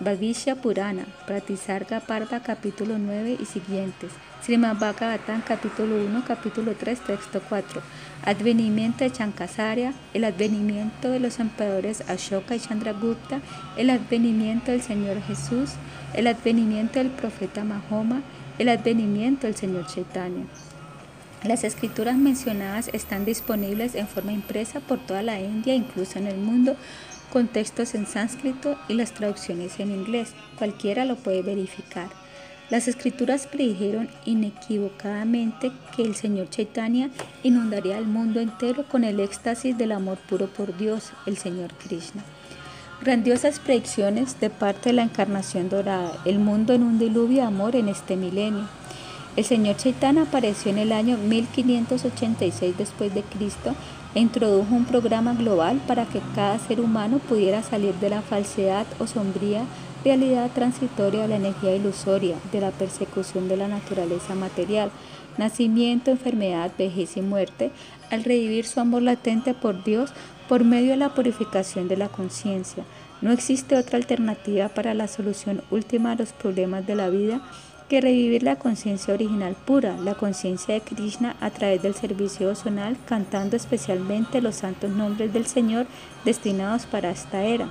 Bhavishya 0.00 0.56
Purana, 0.56 1.06
Pratisarga 1.26 2.00
Parva 2.00 2.40
capítulo 2.40 2.98
9 2.98 3.36
y 3.40 3.44
siguientes, 3.44 4.10
Srimad 4.42 4.76
Bhagavatam 4.76 5.42
capítulo 5.42 5.94
1, 6.04 6.24
capítulo 6.26 6.74
3, 6.74 7.00
texto 7.00 7.40
4, 7.48 7.80
Advenimiento 8.24 9.02
de 9.02 9.10
Chankasarya, 9.10 9.94
el 10.14 10.22
advenimiento 10.22 11.10
de 11.10 11.18
los 11.18 11.40
emperadores 11.40 12.08
Ashoka 12.08 12.54
y 12.54 12.60
Chandragupta, 12.60 13.40
el 13.76 13.90
advenimiento 13.90 14.70
del 14.70 14.80
Señor 14.80 15.20
Jesús, 15.22 15.70
el 16.14 16.28
advenimiento 16.28 17.00
del 17.00 17.10
profeta 17.10 17.64
Mahoma, 17.64 18.22
el 18.58 18.68
advenimiento 18.68 19.48
del 19.48 19.56
Señor 19.56 19.86
Chaitanya. 19.86 20.46
Las 21.42 21.64
escrituras 21.64 22.16
mencionadas 22.16 22.90
están 22.92 23.24
disponibles 23.24 23.96
en 23.96 24.06
forma 24.06 24.30
impresa 24.30 24.78
por 24.78 25.00
toda 25.00 25.22
la 25.22 25.40
India, 25.40 25.74
incluso 25.74 26.20
en 26.20 26.28
el 26.28 26.38
mundo, 26.38 26.76
con 27.32 27.48
textos 27.48 27.96
en 27.96 28.06
sánscrito 28.06 28.78
y 28.86 28.94
las 28.94 29.12
traducciones 29.14 29.80
en 29.80 29.90
inglés. 29.90 30.34
Cualquiera 30.58 31.04
lo 31.04 31.16
puede 31.16 31.42
verificar. 31.42 32.21
Las 32.72 32.88
escrituras 32.88 33.46
predijeron 33.46 34.08
inequívocamente 34.24 35.72
que 35.94 36.04
el 36.04 36.14
Señor 36.14 36.48
Chaitanya 36.48 37.10
inundaría 37.42 37.98
el 37.98 38.06
mundo 38.06 38.40
entero 38.40 38.86
con 38.88 39.04
el 39.04 39.20
éxtasis 39.20 39.76
del 39.76 39.92
amor 39.92 40.16
puro 40.16 40.46
por 40.46 40.74
Dios, 40.78 41.10
el 41.26 41.36
Señor 41.36 41.74
Krishna. 41.74 42.24
Grandiosas 43.02 43.60
predicciones 43.60 44.40
de 44.40 44.48
parte 44.48 44.88
de 44.88 44.92
la 44.94 45.02
encarnación 45.02 45.68
dorada, 45.68 46.12
el 46.24 46.38
mundo 46.38 46.72
en 46.72 46.82
un 46.82 46.98
diluvio 46.98 47.42
de 47.42 47.46
amor 47.46 47.76
en 47.76 47.88
este 47.88 48.16
milenio. 48.16 48.66
El 49.36 49.44
señor 49.44 49.76
Chaitanya 49.76 50.22
apareció 50.22 50.70
en 50.70 50.78
el 50.78 50.92
año 50.92 51.18
1586 51.18 52.78
después 52.78 53.12
de 53.14 53.22
Cristo 53.22 53.74
e 54.14 54.20
introdujo 54.20 54.74
un 54.74 54.86
programa 54.86 55.34
global 55.34 55.78
para 55.86 56.06
que 56.06 56.22
cada 56.34 56.58
ser 56.58 56.80
humano 56.80 57.18
pudiera 57.18 57.62
salir 57.62 57.92
de 57.96 58.08
la 58.08 58.22
falsedad 58.22 58.86
o 58.98 59.06
sombría 59.06 59.66
realidad 60.04 60.50
transitoria 60.54 61.22
de 61.22 61.28
la 61.28 61.36
energía 61.36 61.76
ilusoria, 61.76 62.36
de 62.50 62.60
la 62.60 62.70
persecución 62.70 63.48
de 63.48 63.56
la 63.56 63.68
naturaleza 63.68 64.34
material. 64.34 64.90
nacimiento, 65.38 66.10
enfermedad, 66.10 66.70
vejez 66.76 67.16
y 67.16 67.22
muerte, 67.22 67.70
al 68.10 68.22
revivir 68.22 68.66
su 68.66 68.80
amor 68.80 69.00
latente 69.00 69.54
por 69.54 69.82
Dios 69.82 70.12
por 70.46 70.62
medio 70.62 70.90
de 70.90 70.98
la 70.98 71.14
purificación 71.14 71.88
de 71.88 71.96
la 71.96 72.08
conciencia. 72.08 72.84
No 73.22 73.32
existe 73.32 73.76
otra 73.76 73.96
alternativa 73.96 74.68
para 74.68 74.92
la 74.92 75.08
solución 75.08 75.62
última 75.70 76.12
a 76.12 76.16
los 76.16 76.32
problemas 76.32 76.86
de 76.86 76.96
la 76.96 77.08
vida 77.08 77.40
que 77.88 78.00
revivir 78.00 78.42
la 78.42 78.56
conciencia 78.56 79.14
original 79.14 79.54
pura, 79.66 79.96
la 79.98 80.14
conciencia 80.14 80.74
de 80.74 80.80
Krishna 80.80 81.36
a 81.40 81.50
través 81.50 81.82
del 81.82 81.94
servicio 81.94 82.48
devocional, 82.48 82.96
cantando 83.06 83.56
especialmente 83.56 84.42
los 84.42 84.56
santos 84.56 84.90
nombres 84.90 85.32
del 85.32 85.46
Señor 85.46 85.86
destinados 86.24 86.84
para 86.86 87.10
esta 87.10 87.44
era. 87.44 87.68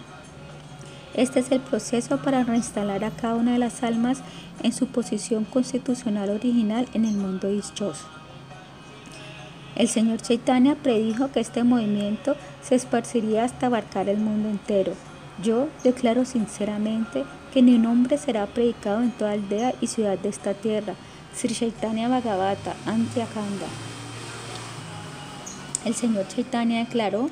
Este 1.13 1.41
es 1.41 1.51
el 1.51 1.59
proceso 1.59 2.17
para 2.17 2.43
reinstalar 2.43 3.03
a 3.03 3.11
cada 3.11 3.35
una 3.35 3.53
de 3.53 3.59
las 3.59 3.83
almas 3.83 4.21
en 4.63 4.71
su 4.71 4.87
posición 4.87 5.43
constitucional 5.43 6.29
original 6.29 6.87
en 6.93 7.05
el 7.05 7.15
mundo 7.15 7.49
dichoso. 7.49 8.05
El 9.75 9.87
señor 9.87 10.21
Chaitanya 10.21 10.75
predijo 10.75 11.31
que 11.31 11.39
este 11.39 11.63
movimiento 11.63 12.35
se 12.61 12.75
esparciría 12.75 13.43
hasta 13.43 13.67
abarcar 13.67 14.09
el 14.09 14.17
mundo 14.17 14.49
entero. 14.49 14.93
Yo 15.43 15.67
declaro 15.83 16.23
sinceramente 16.23 17.23
que 17.53 17.59
un 17.59 17.85
hombre 17.85 18.17
será 18.17 18.45
predicado 18.45 19.01
en 19.01 19.11
toda 19.11 19.31
aldea 19.31 19.73
y 19.81 19.87
ciudad 19.87 20.17
de 20.17 20.29
esta 20.29 20.53
tierra. 20.53 20.93
Sri 21.33 21.53
Chaitanya 21.53 22.09
Bhagavata, 22.09 22.75
Antyakanda. 22.85 23.67
El 25.83 25.95
señor 25.95 26.27
Chaitanya 26.27 26.79
declaró 26.79 27.29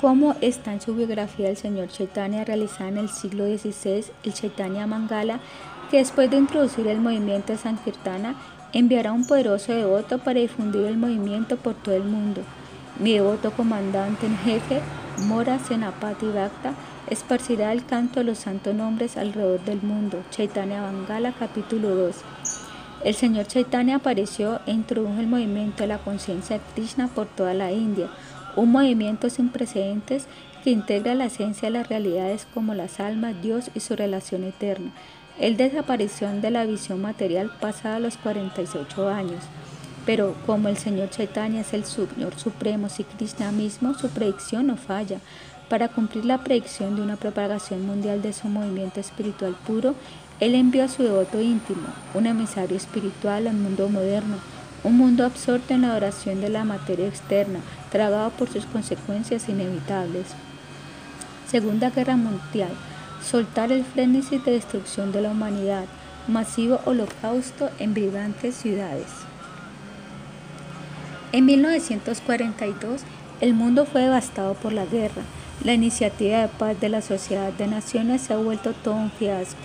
cómo 0.00 0.34
está 0.40 0.72
en 0.72 0.80
su 0.80 0.94
biografía 0.94 1.50
el 1.50 1.56
señor 1.56 1.88
Chaitanya 1.88 2.44
realizada 2.44 2.88
en 2.88 2.98
el 2.98 3.10
siglo 3.10 3.44
XVI, 3.44 4.04
el 4.24 4.32
Chaitanya 4.32 4.86
Mangala, 4.86 5.40
que 5.90 5.98
después 5.98 6.30
de 6.30 6.38
introducir 6.38 6.86
el 6.86 7.00
movimiento 7.00 7.52
de 7.52 7.58
Sankirtana, 7.58 8.34
enviará 8.72 9.12
un 9.12 9.26
poderoso 9.26 9.72
devoto 9.72 10.18
para 10.18 10.40
difundir 10.40 10.86
el 10.86 10.96
movimiento 10.96 11.56
por 11.56 11.74
todo 11.74 11.94
el 11.94 12.04
mundo. 12.04 12.42
Mi 12.98 13.14
devoto 13.14 13.50
comandante 13.50 14.26
en 14.26 14.38
jefe, 14.38 14.80
Mora 15.26 15.58
Senapati 15.58 16.26
Bhakta, 16.26 16.72
esparcirá 17.08 17.72
el 17.72 17.84
canto 17.84 18.20
de 18.20 18.24
los 18.24 18.38
santos 18.38 18.74
nombres 18.74 19.16
alrededor 19.16 19.60
del 19.64 19.82
mundo. 19.82 20.22
Chaitanya 20.30 20.82
Bangala, 20.82 21.32
capítulo 21.38 21.94
2. 21.94 22.16
El 23.04 23.14
señor 23.14 23.46
Chaitanya 23.46 23.96
apareció 23.96 24.60
e 24.66 24.72
introdujo 24.72 25.18
el 25.20 25.26
movimiento 25.26 25.82
de 25.82 25.88
la 25.88 25.98
conciencia 25.98 26.56
de 26.58 26.62
Krishna 26.74 27.08
por 27.08 27.26
toda 27.26 27.54
la 27.54 27.72
India, 27.72 28.08
un 28.56 28.72
movimiento 28.72 29.30
sin 29.30 29.48
precedentes 29.48 30.26
que 30.62 30.70
integra 30.70 31.14
la 31.14 31.26
esencia 31.26 31.68
de 31.68 31.78
las 31.78 31.88
realidades 31.88 32.46
como 32.52 32.74
las 32.74 33.00
almas, 33.00 33.40
Dios 33.42 33.70
y 33.74 33.80
su 33.80 33.96
relación 33.96 34.44
eterna. 34.44 34.92
El 35.38 35.56
desaparición 35.56 36.40
de 36.40 36.50
la 36.50 36.64
visión 36.64 37.00
material 37.00 37.50
pasada 37.60 37.96
a 37.96 38.00
los 38.00 38.16
48 38.18 39.08
años. 39.08 39.42
Pero 40.04 40.34
como 40.46 40.68
el 40.68 40.76
Señor 40.76 41.10
Chaitanya 41.10 41.60
es 41.60 41.72
el 41.72 41.84
Señor 41.84 42.36
Supremo, 42.36 42.88
si 42.88 43.04
Krishna 43.04 43.52
mismo, 43.52 43.94
su 43.94 44.08
predicción 44.08 44.66
no 44.66 44.76
falla. 44.76 45.18
Para 45.68 45.88
cumplir 45.88 46.24
la 46.24 46.38
predicción 46.38 46.96
de 46.96 47.02
una 47.02 47.16
propagación 47.16 47.86
mundial 47.86 48.22
de 48.22 48.32
su 48.32 48.48
movimiento 48.48 48.98
espiritual 49.00 49.54
puro, 49.66 49.94
él 50.40 50.54
envió 50.54 50.84
a 50.84 50.88
su 50.88 51.02
devoto 51.02 51.40
íntimo, 51.40 51.86
un 52.14 52.26
emisario 52.26 52.76
espiritual 52.76 53.46
al 53.46 53.56
mundo 53.56 53.88
moderno, 53.88 54.36
un 54.82 54.96
mundo 54.96 55.24
absorto 55.24 55.74
en 55.74 55.82
la 55.82 55.90
adoración 55.90 56.40
de 56.40 56.48
la 56.48 56.64
materia 56.64 57.06
externa, 57.06 57.60
tragado 57.90 58.30
por 58.30 58.50
sus 58.50 58.64
consecuencias 58.66 59.48
inevitables. 59.48 60.26
Segunda 61.50 61.90
Guerra 61.90 62.16
Mundial. 62.16 62.70
Soltar 63.22 63.72
el 63.72 63.84
frenesí 63.84 64.38
de 64.38 64.52
destrucción 64.52 65.12
de 65.12 65.20
la 65.20 65.30
humanidad. 65.30 65.84
Masivo 66.28 66.80
holocausto 66.86 67.68
en 67.78 67.92
vibrantes 67.92 68.54
ciudades. 68.54 69.08
En 71.32 71.44
1942, 71.44 73.02
el 73.40 73.54
mundo 73.54 73.84
fue 73.84 74.02
devastado 74.02 74.54
por 74.54 74.72
la 74.72 74.86
guerra. 74.86 75.22
La 75.62 75.74
iniciativa 75.74 76.38
de 76.38 76.48
paz 76.48 76.80
de 76.80 76.88
la 76.88 77.02
Sociedad 77.02 77.52
de 77.52 77.66
Naciones 77.66 78.22
se 78.22 78.32
ha 78.32 78.36
vuelto 78.38 78.72
todo 78.72 78.94
un 78.94 79.10
fiasco. 79.10 79.60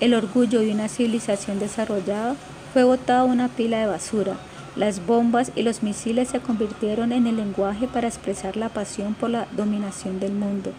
El 0.00 0.14
orgullo 0.14 0.60
de 0.60 0.72
una 0.72 0.88
civilización 0.88 1.58
desarrollada 1.58 2.36
fue 2.72 2.84
botado 2.84 3.22
a 3.22 3.32
una 3.32 3.48
pila 3.48 3.78
de 3.78 3.86
basura. 3.86 4.36
Las 4.76 5.04
bombas 5.04 5.50
y 5.56 5.62
los 5.62 5.82
misiles 5.82 6.28
se 6.28 6.40
convirtieron 6.40 7.12
en 7.12 7.26
el 7.26 7.36
lenguaje 7.36 7.88
para 7.88 8.06
expresar 8.06 8.56
la 8.56 8.68
pasión 8.68 9.14
por 9.14 9.30
la 9.30 9.46
dominación 9.56 10.20
del 10.20 10.32
mundo. 10.32 10.72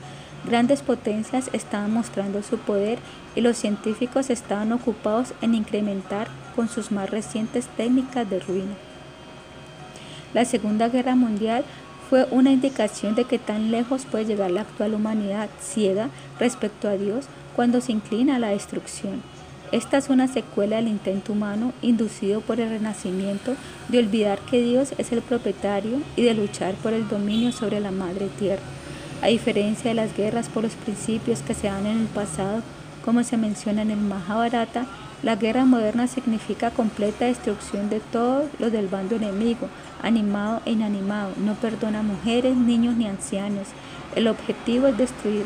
Grandes 0.46 0.82
potencias 0.82 1.50
estaban 1.54 1.94
mostrando 1.94 2.42
su 2.42 2.58
poder 2.58 3.00
y 3.36 3.42
los 3.42 3.58
científicos 3.58 4.30
estaban 4.30 4.72
ocupados 4.72 5.34
en 5.42 5.54
incrementar 5.54 6.28
con 6.56 6.70
sus 6.70 6.92
más 6.92 7.10
recientes 7.10 7.68
técnicas 7.78 8.30
de 8.30 8.40
ruina. 8.40 8.74
La 10.34 10.46
Segunda 10.46 10.88
Guerra 10.88 11.16
Mundial 11.16 11.66
fue 12.10 12.26
una 12.32 12.52
indicación 12.52 13.16
de 13.16 13.26
que 13.26 13.38
tan 13.38 13.72
lejos 13.72 14.06
puede 14.06 14.26
llegar 14.26 14.52
la 14.52 14.62
actual 14.62 14.94
humanidad 14.94 15.50
ciega 15.60 16.10
respecto 16.40 16.88
a 16.88 16.94
Dios 16.94 17.26
cuando 17.56 17.82
se 17.82 17.92
inclina 17.92 18.38
a 18.38 18.40
la 18.40 18.50
destrucción. 18.50 19.22
Esta 19.72 19.98
es 19.98 20.10
una 20.10 20.28
secuela 20.28 20.76
del 20.76 20.90
intento 20.90 21.32
humano 21.32 21.72
inducido 21.82 22.42
por 22.42 22.60
el 22.60 22.70
renacimiento 22.70 23.56
de 23.88 24.00
olvidar 24.00 24.40
que 24.40 24.62
Dios 24.62 24.94
es 24.98 25.14
el 25.14 25.22
propietario 25.22 26.02
y 26.18 26.24
de 26.24 26.34
luchar 26.34 26.76
por 26.76 26.92
el 26.92 27.08
dominio 27.08 27.54
sobre 27.54 27.80
la 27.80 27.92
madre 27.92 28.28
tierra. 28.38 28.62
A 29.22 29.28
diferencia 29.28 29.92
de 29.92 29.96
las 29.96 30.16
guerras 30.16 30.50
por 30.50 30.64
los 30.64 30.74
principios 30.74 31.40
que 31.40 31.54
se 31.54 31.68
dan 31.68 31.86
en 31.86 32.02
el 32.02 32.08
pasado, 32.08 32.64
como 33.06 33.24
se 33.24 33.38
menciona 33.38 33.82
en 33.82 33.92
el 33.92 34.00
Mahabharata, 34.00 34.88
la 35.24 35.38
guerra 35.38 35.64
moderna 35.64 36.08
significa 36.08 36.72
completa 36.72 37.26
destrucción 37.26 37.90
de 37.90 38.02
todos 38.02 38.50
los 38.60 38.74
del 38.74 38.90
bando 38.90 39.16
enemigo, 39.16 39.70
animado 40.02 40.62
e 40.66 40.72
inanimado. 40.72 41.32
No 41.38 41.54
perdona 41.54 42.02
mujeres, 42.02 42.58
niños 42.58 42.96
ni 42.98 43.08
ancianos. 43.08 43.68
El 44.16 44.28
objetivo 44.28 44.88
es 44.88 44.98
destruir 44.98 45.46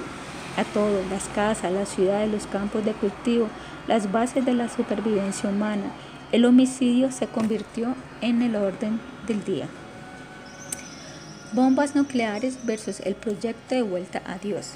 a 0.58 0.64
todos, 0.64 1.06
las 1.12 1.26
casas, 1.28 1.72
las 1.72 1.90
ciudades, 1.90 2.32
los 2.32 2.48
campos 2.48 2.84
de 2.86 2.94
cultivo, 2.94 3.50
las 3.88 4.12
bases 4.12 4.46
de 4.46 4.54
la 4.54 4.70
supervivencia 4.70 5.50
humana. 5.50 5.92
El 6.32 6.46
homicidio 6.46 7.12
se 7.12 7.28
convirtió 7.28 7.96
en 8.22 8.42
el 8.42 8.56
orden 8.56 9.00
del 9.28 9.44
día. 9.44 9.68
Bombas 11.54 11.96
nucleares 11.96 12.66
versus 12.66 13.00
el 13.02 13.16
proyecto 13.16 13.76
de 13.76 13.82
vuelta 13.82 14.22
a 14.26 14.38
Dios. 14.38 14.72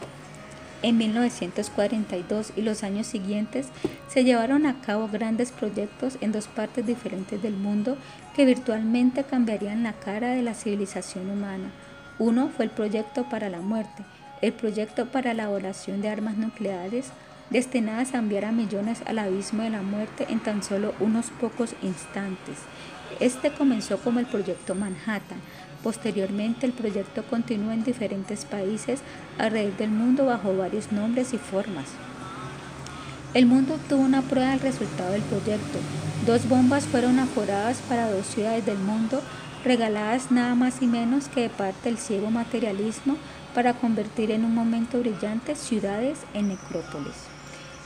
En 0.81 0.97
1942 0.97 2.53
y 2.55 2.61
los 2.61 2.83
años 2.83 3.05
siguientes 3.05 3.67
se 4.07 4.23
llevaron 4.23 4.65
a 4.65 4.79
cabo 4.79 5.09
grandes 5.09 5.51
proyectos 5.51 6.17
en 6.21 6.31
dos 6.31 6.47
partes 6.47 6.85
diferentes 6.85 7.41
del 7.41 7.53
mundo 7.53 7.97
que 8.33 8.45
virtualmente 8.45 9.25
cambiarían 9.25 9.83
la 9.83 9.91
cara 9.93 10.29
de 10.29 10.41
la 10.41 10.53
civilización 10.53 11.29
humana. 11.29 11.69
Uno 12.17 12.49
fue 12.55 12.65
el 12.65 12.71
proyecto 12.71 13.27
para 13.27 13.49
la 13.49 13.59
muerte, 13.59 14.03
el 14.41 14.53
proyecto 14.53 15.07
para 15.07 15.33
la 15.33 15.43
elaboración 15.43 16.01
de 16.01 16.09
armas 16.09 16.37
nucleares 16.37 17.11
destinadas 17.49 18.13
a 18.13 18.19
enviar 18.19 18.45
a 18.45 18.51
millones 18.51 19.01
al 19.05 19.19
abismo 19.19 19.63
de 19.63 19.71
la 19.71 19.81
muerte 19.81 20.25
en 20.29 20.39
tan 20.39 20.63
solo 20.63 20.93
unos 20.99 21.27
pocos 21.31 21.75
instantes. 21.81 22.57
Este 23.19 23.51
comenzó 23.51 23.97
como 23.97 24.19
el 24.19 24.25
proyecto 24.27 24.75
Manhattan, 24.75 25.39
Posteriormente, 25.83 26.65
el 26.65 26.73
proyecto 26.73 27.23
continuó 27.23 27.71
en 27.71 27.83
diferentes 27.83 28.43
países 28.43 28.99
alrededor 29.37 29.77
del 29.77 29.91
mundo 29.91 30.25
bajo 30.25 30.55
varios 30.55 30.91
nombres 30.91 31.33
y 31.33 31.37
formas. 31.37 31.85
El 33.33 33.45
mundo 33.45 33.79
tuvo 33.87 34.01
una 34.01 34.21
prueba 34.21 34.49
del 34.49 34.59
resultado 34.59 35.11
del 35.11 35.21
proyecto. 35.21 35.79
Dos 36.25 36.49
bombas 36.49 36.85
fueron 36.85 37.19
aforadas 37.19 37.77
para 37.87 38.11
dos 38.11 38.25
ciudades 38.25 38.65
del 38.65 38.79
mundo, 38.79 39.21
regaladas 39.63 40.31
nada 40.31 40.55
más 40.55 40.81
y 40.81 40.87
menos 40.87 41.29
que 41.29 41.41
de 41.41 41.49
parte 41.49 41.89
del 41.89 41.97
ciego 41.97 42.29
materialismo 42.29 43.15
para 43.55 43.73
convertir 43.73 44.31
en 44.31 44.43
un 44.43 44.53
momento 44.53 44.99
brillante 44.99 45.55
ciudades 45.55 46.19
en 46.33 46.49
necrópolis. 46.49 47.28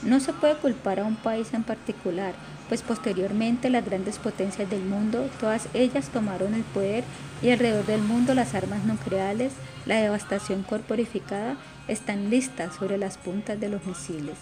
No 0.05 0.19
se 0.19 0.33
puede 0.33 0.55
culpar 0.55 0.99
a 0.99 1.05
un 1.05 1.15
país 1.15 1.53
en 1.53 1.63
particular, 1.63 2.33
pues 2.67 2.81
posteriormente 2.81 3.69
las 3.69 3.85
grandes 3.85 4.17
potencias 4.17 4.69
del 4.69 4.83
mundo, 4.83 5.29
todas 5.39 5.69
ellas 5.73 6.09
tomaron 6.09 6.53
el 6.53 6.63
poder 6.63 7.05
y 7.41 7.51
alrededor 7.51 7.85
del 7.85 8.01
mundo 8.01 8.33
las 8.33 8.53
armas 8.53 8.83
nucleares, 8.83 9.53
la 9.85 9.95
devastación 9.95 10.63
corporificada, 10.63 11.55
están 11.87 12.29
listas 12.29 12.75
sobre 12.75 12.97
las 12.97 13.17
puntas 13.17 13.59
de 13.59 13.69
los 13.69 13.85
misiles. 13.85 14.35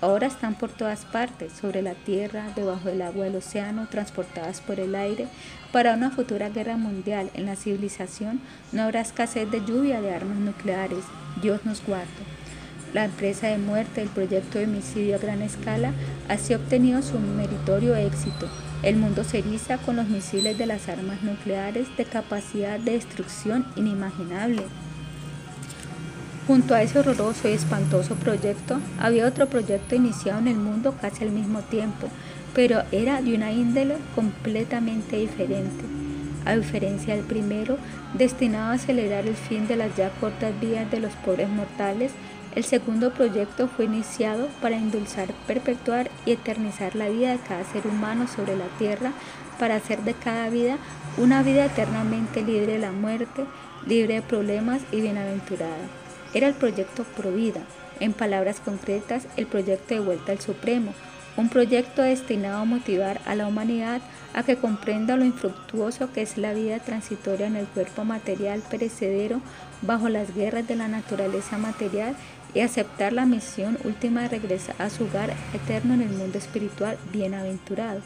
Ahora 0.00 0.26
están 0.26 0.54
por 0.54 0.70
todas 0.70 1.04
partes, 1.06 1.52
sobre 1.54 1.82
la 1.82 1.94
tierra, 1.94 2.52
debajo 2.54 2.88
del 2.88 3.02
agua 3.02 3.24
del 3.24 3.36
océano, 3.36 3.88
transportadas 3.88 4.60
por 4.60 4.78
el 4.78 4.94
aire. 4.94 5.26
Para 5.72 5.94
una 5.94 6.10
futura 6.10 6.50
guerra 6.50 6.76
mundial 6.76 7.30
en 7.34 7.46
la 7.46 7.56
civilización 7.56 8.40
no 8.70 8.82
habrá 8.82 9.00
escasez 9.00 9.50
de 9.50 9.64
lluvia 9.64 10.00
de 10.00 10.14
armas 10.14 10.38
nucleares. 10.38 11.04
Dios 11.42 11.64
nos 11.64 11.84
guarde. 11.84 12.37
La 12.94 13.04
empresa 13.04 13.48
de 13.48 13.58
muerte 13.58 14.00
del 14.00 14.08
proyecto 14.08 14.58
de 14.58 14.64
homicidio 14.64 15.16
a 15.16 15.18
gran 15.18 15.42
escala 15.42 15.92
así 16.28 16.54
ha 16.54 16.56
obtenido 16.56 17.02
su 17.02 17.18
meritorio 17.18 17.94
éxito. 17.94 18.48
El 18.82 18.96
mundo 18.96 19.24
se 19.24 19.40
eriza 19.40 19.76
con 19.78 19.96
los 19.96 20.08
misiles 20.08 20.56
de 20.56 20.66
las 20.66 20.88
armas 20.88 21.22
nucleares 21.22 21.88
de 21.98 22.04
capacidad 22.06 22.78
de 22.78 22.92
destrucción 22.92 23.66
inimaginable. 23.76 24.62
Junto 26.46 26.74
a 26.74 26.80
ese 26.80 26.98
horroroso 26.98 27.46
y 27.46 27.52
espantoso 27.52 28.14
proyecto, 28.14 28.80
había 28.98 29.26
otro 29.26 29.48
proyecto 29.48 29.94
iniciado 29.94 30.38
en 30.38 30.48
el 30.48 30.56
mundo 30.56 30.94
casi 30.98 31.24
al 31.24 31.30
mismo 31.30 31.60
tiempo, 31.60 32.08
pero 32.54 32.84
era 32.90 33.20
de 33.20 33.34
una 33.34 33.52
índole 33.52 33.96
completamente 34.14 35.16
diferente. 35.18 35.84
A 36.46 36.56
diferencia 36.56 37.14
del 37.14 37.26
primero, 37.26 37.76
destinado 38.14 38.70
a 38.70 38.76
acelerar 38.76 39.26
el 39.26 39.34
fin 39.34 39.68
de 39.68 39.76
las 39.76 39.94
ya 39.94 40.08
cortas 40.20 40.58
vidas 40.58 40.90
de 40.90 41.00
los 41.00 41.12
pobres 41.16 41.50
mortales, 41.50 42.12
el 42.58 42.64
segundo 42.64 43.12
proyecto 43.12 43.68
fue 43.68 43.84
iniciado 43.84 44.48
para 44.60 44.76
endulzar, 44.76 45.32
perpetuar 45.46 46.10
y 46.26 46.32
eternizar 46.32 46.96
la 46.96 47.08
vida 47.08 47.30
de 47.30 47.38
cada 47.38 47.62
ser 47.62 47.86
humano 47.86 48.26
sobre 48.26 48.56
la 48.56 48.66
tierra, 48.80 49.12
para 49.60 49.76
hacer 49.76 50.00
de 50.02 50.14
cada 50.14 50.48
vida 50.48 50.76
una 51.18 51.44
vida 51.44 51.66
eternamente 51.66 52.42
libre 52.42 52.72
de 52.72 52.78
la 52.80 52.90
muerte, 52.90 53.44
libre 53.86 54.14
de 54.14 54.22
problemas 54.22 54.82
y 54.90 55.00
bienaventurada. 55.00 55.86
Era 56.34 56.48
el 56.48 56.54
proyecto 56.54 57.04
Provida, 57.04 57.60
en 58.00 58.12
palabras 58.12 58.58
concretas, 58.58 59.28
el 59.36 59.46
proyecto 59.46 59.94
de 59.94 60.00
vuelta 60.00 60.32
al 60.32 60.40
Supremo, 60.40 60.94
un 61.36 61.48
proyecto 61.50 62.02
destinado 62.02 62.62
a 62.62 62.64
motivar 62.64 63.20
a 63.24 63.36
la 63.36 63.46
humanidad 63.46 64.00
a 64.34 64.42
que 64.42 64.56
comprenda 64.56 65.16
lo 65.16 65.24
infructuoso 65.24 66.12
que 66.12 66.22
es 66.22 66.36
la 66.36 66.52
vida 66.52 66.80
transitoria 66.80 67.46
en 67.46 67.54
el 67.54 67.66
cuerpo 67.66 68.04
material 68.04 68.60
perecedero 68.68 69.40
bajo 69.82 70.08
las 70.08 70.34
guerras 70.34 70.66
de 70.66 70.74
la 70.74 70.88
naturaleza 70.88 71.56
material 71.56 72.16
y 72.58 72.60
aceptar 72.60 73.12
la 73.12 73.24
misión 73.24 73.78
última 73.84 74.22
de 74.22 74.30
regresar 74.30 74.74
a 74.80 74.90
su 74.90 75.04
hogar 75.04 75.32
eterno 75.54 75.94
en 75.94 76.02
el 76.02 76.08
mundo 76.08 76.38
espiritual 76.38 76.98
bienaventurado. 77.12 78.00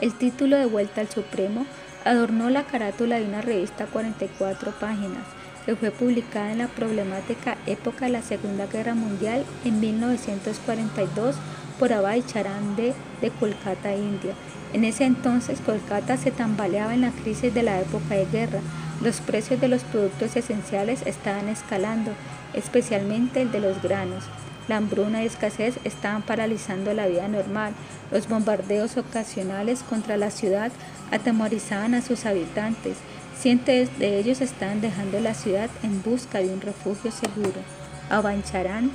El 0.00 0.12
título 0.18 0.56
de 0.56 0.66
Vuelta 0.66 1.02
al 1.02 1.08
Supremo 1.08 1.64
adornó 2.04 2.50
la 2.50 2.64
carátula 2.64 3.20
de 3.20 3.26
una 3.26 3.40
revista 3.40 3.86
44 3.86 4.72
páginas 4.72 5.22
que 5.64 5.76
fue 5.76 5.92
publicada 5.92 6.50
en 6.50 6.58
la 6.58 6.66
problemática 6.66 7.56
época 7.68 8.06
de 8.06 8.10
la 8.10 8.22
Segunda 8.22 8.66
Guerra 8.66 8.96
Mundial 8.96 9.44
en 9.64 9.78
1942 9.78 11.36
por 11.78 11.92
Abhay 11.92 12.24
Charan 12.26 12.74
de, 12.74 12.92
de 13.20 13.30
Kolkata, 13.30 13.94
India. 13.94 14.34
En 14.72 14.84
ese 14.84 15.04
entonces 15.04 15.60
Kolkata 15.60 16.16
se 16.16 16.32
tambaleaba 16.32 16.92
en 16.92 17.02
la 17.02 17.12
crisis 17.12 17.54
de 17.54 17.62
la 17.62 17.80
época 17.80 18.16
de 18.16 18.26
guerra. 18.26 18.58
Los 19.02 19.20
precios 19.20 19.60
de 19.60 19.66
los 19.66 19.82
productos 19.82 20.36
esenciales 20.36 21.02
estaban 21.06 21.48
escalando 21.48 22.12
especialmente 22.54 23.42
el 23.42 23.50
de 23.50 23.60
los 23.60 23.82
granos. 23.82 24.24
La 24.68 24.76
hambruna 24.76 25.22
y 25.22 25.26
escasez 25.26 25.78
estaban 25.82 26.22
paralizando 26.22 26.94
la 26.94 27.08
vida 27.08 27.26
normal. 27.26 27.72
Los 28.12 28.28
bombardeos 28.28 28.96
ocasionales 28.96 29.82
contra 29.82 30.16
la 30.16 30.30
ciudad 30.30 30.70
atemorizaban 31.10 31.94
a 31.94 32.02
sus 32.02 32.26
habitantes. 32.26 32.96
Cientos 33.36 33.88
de 33.98 34.18
ellos 34.18 34.40
estaban 34.40 34.80
dejando 34.80 35.18
la 35.18 35.34
ciudad 35.34 35.68
en 35.82 36.00
busca 36.02 36.38
de 36.38 36.50
un 36.50 36.60
refugio 36.60 37.10
seguro. 37.10 37.60
Abancharán 38.08 38.92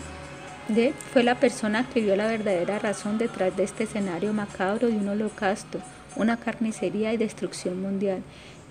de 0.69 0.93
fue 1.11 1.23
la 1.23 1.35
persona 1.35 1.88
que 1.89 2.01
vio 2.01 2.15
la 2.15 2.27
verdadera 2.27 2.79
razón 2.79 3.17
detrás 3.17 3.55
de 3.57 3.63
este 3.63 3.84
escenario 3.84 4.31
macabro 4.31 4.88
de 4.88 4.95
un 4.95 5.07
holocausto, 5.09 5.79
una 6.15 6.38
carnicería 6.38 7.13
y 7.13 7.17
destrucción 7.17 7.81
mundial. 7.81 8.21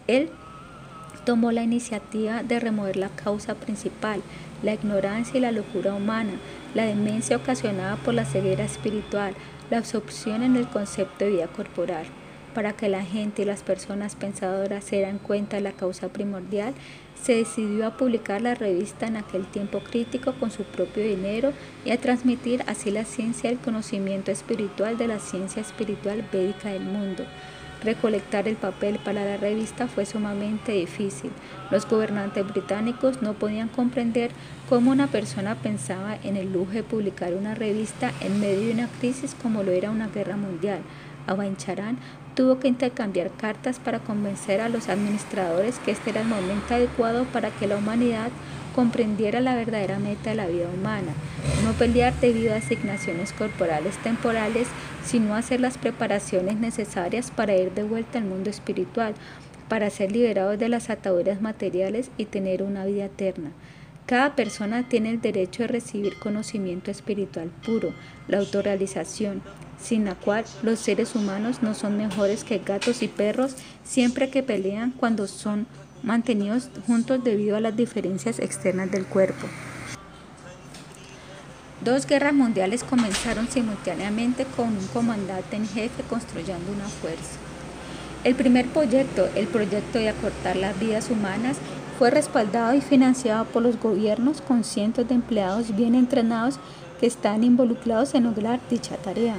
Él 0.07 0.31
tomó 1.27 1.51
la 1.51 1.65
iniciativa 1.65 2.45
de 2.45 2.61
remover 2.61 2.97
la 2.97 3.09
causa 3.09 3.57
principal, 3.57 4.23
la 4.63 4.75
ignorancia 4.75 5.37
y 5.37 5.41
la 5.41 5.51
locura 5.51 5.93
humana, 5.93 6.31
la 6.73 6.85
demencia 6.85 7.37
ocasionada 7.37 7.97
por 7.97 8.15
la 8.15 8.25
ceguera 8.25 8.65
espiritual, 8.65 9.35
la 9.69 9.79
absorción 9.79 10.45
en 10.45 10.55
el 10.55 10.69
concepto 10.69 11.25
de 11.25 11.33
vida 11.33 11.49
corporal. 11.49 12.07
Para 12.55 12.75
que 12.75 12.89
la 12.89 13.05
gente 13.05 13.43
y 13.43 13.45
las 13.45 13.63
personas 13.63 14.15
pensadoras 14.15 14.85
se 14.85 14.97
dieran 14.97 15.19
cuenta 15.19 15.57
de 15.57 15.63
la 15.63 15.73
causa 15.73 16.09
primordial, 16.09 16.73
se 17.21 17.35
decidió 17.35 17.87
a 17.87 17.97
publicar 17.97 18.41
la 18.41 18.55
revista 18.55 19.09
en 19.09 19.17
aquel 19.17 19.47
tiempo 19.47 19.81
crítico 19.81 20.33
con 20.35 20.53
su 20.53 20.63
propio 20.63 21.03
dinero 21.03 21.53
y 21.85 21.91
a 21.91 22.01
transmitir 22.01 22.63
así 22.69 22.93
la 22.93 23.05
ciencia 23.05 23.51
y 23.51 23.55
el 23.55 23.59
conocimiento 23.59 24.31
espiritual 24.31 24.97
de 24.97 25.09
la 25.09 25.19
ciencia 25.19 25.61
espiritual 25.61 26.25
védica 26.33 26.69
del 26.69 26.85
mundo. 26.85 27.25
Recolectar 27.87 28.49
el 28.49 28.57
papel 28.57 28.99
para 28.99 29.25
la 29.25 29.37
revista 29.37 29.87
fue 29.87 30.07
sumamente 30.07 30.73
difícil. 30.73 31.31
Los 31.71 31.89
gobernantes 31.89 32.45
británicos 32.45 33.23
no 33.23 33.35
podían 33.35 33.69
comprender 33.69 34.33
cómo 34.69 34.91
una 34.91 35.07
persona 35.07 35.55
pensaba 35.55 36.19
en 36.25 36.37
el 36.37 36.53
lujo 36.53 36.73
de 36.73 36.83
publicar 36.83 37.35
una 37.35 37.55
revista 37.55 38.11
en 38.21 38.41
medio 38.41 38.67
de 38.67 38.73
una 38.73 38.89
crisis 38.99 39.37
como 39.41 39.63
lo 39.63 39.71
era 39.71 39.93
una 39.93 40.09
guerra 40.09 40.37
mundial. 40.37 40.81
Abancharán 41.29 41.99
tuvo 42.35 42.59
que 42.59 42.67
intercambiar 42.67 43.31
cartas 43.31 43.79
para 43.79 44.01
convencer 44.01 44.61
a 44.61 44.69
los 44.69 44.89
administradores 44.89 45.79
que 45.79 45.93
este 45.93 46.11
era 46.11 46.23
el 46.23 46.27
momento 46.27 46.75
adecuado 46.75 47.25
para 47.27 47.51
que 47.51 47.69
la 47.69 47.77
humanidad 47.77 48.31
comprendiera 48.77 49.41
la 49.41 49.57
verdadera 49.57 49.99
meta 49.99 50.31
de 50.31 50.37
la 50.37 50.47
vida 50.47 50.69
humana, 50.69 51.15
no 51.65 51.73
pelear 51.73 52.13
debido 52.21 52.53
a 52.53 52.59
asignaciones 52.59 53.33
corporales 53.33 53.97
temporales, 54.03 54.69
sino 55.05 55.35
hacer 55.35 55.61
las 55.61 55.79
preparaciones 55.79 56.57
necesarias 56.57 57.31
para 57.31 57.57
ir 57.57 57.73
de 57.73 57.85
vuelta 57.85 58.19
al 58.19 58.27
mundo 58.27 58.51
espiritual, 58.51 59.15
para 59.71 59.89
ser 59.89 60.13
liberados 60.13 60.59
de 60.59 60.69
las 60.69 60.91
ataduras 60.91 61.41
materiales 61.41 62.11
y 62.19 62.27
tener 62.27 62.63
una 62.63 62.85
vida 62.85 63.07
eterna. 63.07 63.51
Cada 64.05 64.37
persona 64.37 64.89
tiene 64.89 65.11
el 65.11 65.23
derecho 65.23 65.63
de 65.63 65.69
recibir 65.69 66.19
conocimiento 66.19 66.91
espiritual 66.91 67.51
puro, 67.65 67.95
la 68.29 68.39
autorrealización, 68.39 69.43
sin 69.81 70.05
la 70.05 70.15
cual 70.15 70.45
los 70.63 70.79
seres 70.79 71.15
humanos 71.15 71.63
no 71.63 71.75
son 71.75 71.97
mejores 71.97 72.45
que 72.45 72.59
gatos 72.59 73.03
y 73.03 73.09
perros 73.09 73.57
siempre 73.85 74.29
que 74.29 74.43
pelean 74.43 74.93
cuando 74.93 75.27
son 75.27 75.67
mantenidos 76.03 76.71
juntos 76.87 77.23
debido 77.23 77.57
a 77.57 77.61
las 77.61 77.77
diferencias 77.77 78.39
externas 78.39 78.91
del 78.91 79.07
cuerpo. 79.07 79.47
Dos 81.85 82.07
guerras 82.07 82.35
mundiales 82.35 82.83
comenzaron 82.83 83.49
simultáneamente 83.49 84.45
con 84.57 84.69
un 84.69 84.87
comandante 84.93 85.57
en 85.57 85.69
jefe 85.69 86.03
construyendo 86.09 86.73
una 86.73 86.89
fuerza. 86.89 87.39
El 88.25 88.35
primer 88.35 88.67
proyecto, 88.67 89.29
el 89.37 89.47
proyecto 89.47 89.99
de 89.99 90.09
acortar 90.09 90.57
las 90.57 90.79
vidas 90.81 91.11
humanas, 91.11 91.59
fue 91.99 92.11
respaldado 92.11 92.75
y 92.75 92.81
financiado 92.81 93.45
por 93.45 93.63
los 93.63 93.79
gobiernos 93.79 94.41
con 94.41 94.65
cientos 94.65 95.07
de 95.07 95.15
empleados 95.15 95.77
bien 95.77 95.95
entrenados 95.95 96.59
que 96.99 97.07
están 97.07 97.45
involucrados 97.45 98.15
en 98.15 98.25
lograr 98.25 98.61
dicha 98.69 98.97
tarea. 98.97 99.37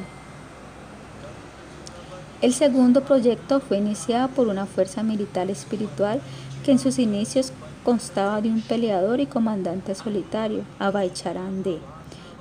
El 2.39 2.53
segundo 2.53 3.01
proyecto 3.01 3.59
fue 3.59 3.77
iniciado 3.77 4.29
por 4.29 4.47
una 4.47 4.67
fuerza 4.67 5.01
militar 5.01 5.49
espiritual 5.49 6.21
que 6.68 6.73
en 6.73 6.80
sus 6.80 6.99
inicios 6.99 7.53
constaba 7.85 8.41
de 8.41 8.49
un 8.49 8.60
peleador 8.60 9.22
y 9.22 9.26
comandante 9.26 9.95
solitario, 9.95 10.65
Abhay 10.80 11.14
Charan 11.14 11.64
De. 11.64 11.80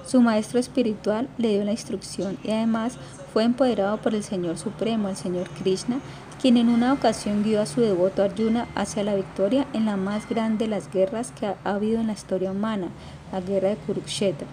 Su 0.05 0.21
maestro 0.21 0.59
espiritual 0.59 1.29
le 1.39 1.51
dio 1.51 1.65
la 1.65 1.71
instrucción 1.71 2.37
y 2.43 2.51
además 2.51 2.99
fue 3.33 3.45
empoderado 3.45 3.99
por 3.99 4.17
el 4.17 4.25
Señor 4.25 4.59
Supremo, 4.59 5.09
el 5.09 5.15
Señor 5.15 5.49
Krishna, 5.51 6.01
quien 6.43 6.57
en 6.57 6.71
una 6.71 6.93
ocasión 6.93 7.45
guió 7.45 7.63
a 7.63 7.67
su 7.67 7.81
devoto 7.81 8.25
Arjuna 8.25 8.67
hacia 8.75 9.05
la 9.05 9.15
victoria 9.15 9.65
en 9.73 9.85
la 9.85 9.97
más 9.97 10.29
grande 10.29 10.65
de 10.65 10.71
las 10.71 10.91
guerras 10.93 11.31
que 11.39 11.47
ha 11.47 11.57
habido 11.63 12.01
en 12.01 12.09
la 12.09 12.15
historia 12.15 12.51
humana, 12.51 12.89
la 13.31 13.41
guerra 13.41 13.69
de 13.69 13.77
Kurukshetra. 13.77 14.49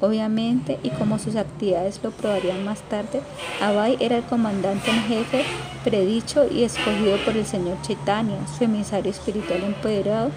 Obviamente, 0.00 0.78
y 0.82 0.90
como 0.90 1.18
sus 1.18 1.36
actividades 1.36 2.00
lo 2.02 2.10
probarían 2.10 2.64
más 2.64 2.80
tarde, 2.82 3.22
Abai 3.62 3.96
era 3.98 4.18
el 4.18 4.24
comandante 4.24 4.90
en 4.90 5.02
jefe 5.04 5.44
predicho 5.84 6.46
y 6.50 6.64
escogido 6.64 7.16
por 7.24 7.36
el 7.36 7.46
señor 7.46 7.80
Chaitanya, 7.80 8.46
su 8.46 8.64
emisario 8.64 9.10
espiritual 9.10 9.64
empoderado, 9.64 10.30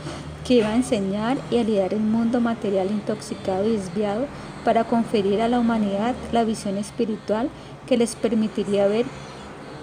que 0.48 0.56
iba 0.56 0.70
a 0.70 0.76
enseñar 0.76 1.38
y 1.52 1.58
a 1.58 1.64
lidiar 1.64 1.94
el 1.94 2.00
mundo 2.00 2.40
material 2.40 2.90
intoxicado 2.90 3.68
y 3.68 3.74
desviado 3.74 4.28
para 4.64 4.86
conferir 4.86 5.42
a 5.42 5.50
la 5.50 5.60
humanidad 5.60 6.16
la 6.32 6.44
visión 6.46 6.78
espiritual 6.78 7.50
que 7.86 7.98
les 7.98 8.16
permitiría 8.16 8.88
ver 8.88 9.06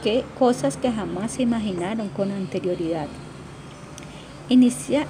que 0.02 0.24
cosas 0.38 0.76
que 0.76 0.90
jamás 0.90 1.32
se 1.32 1.42
imaginaron 1.42 2.08
con 2.08 2.30
anterioridad. 2.32 3.08
Inicia, 4.48 5.06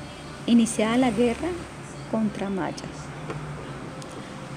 iniciada 0.47 0.97
la 0.97 1.11
guerra 1.11 1.49
contra 2.11 2.51
Maya. 2.51 2.85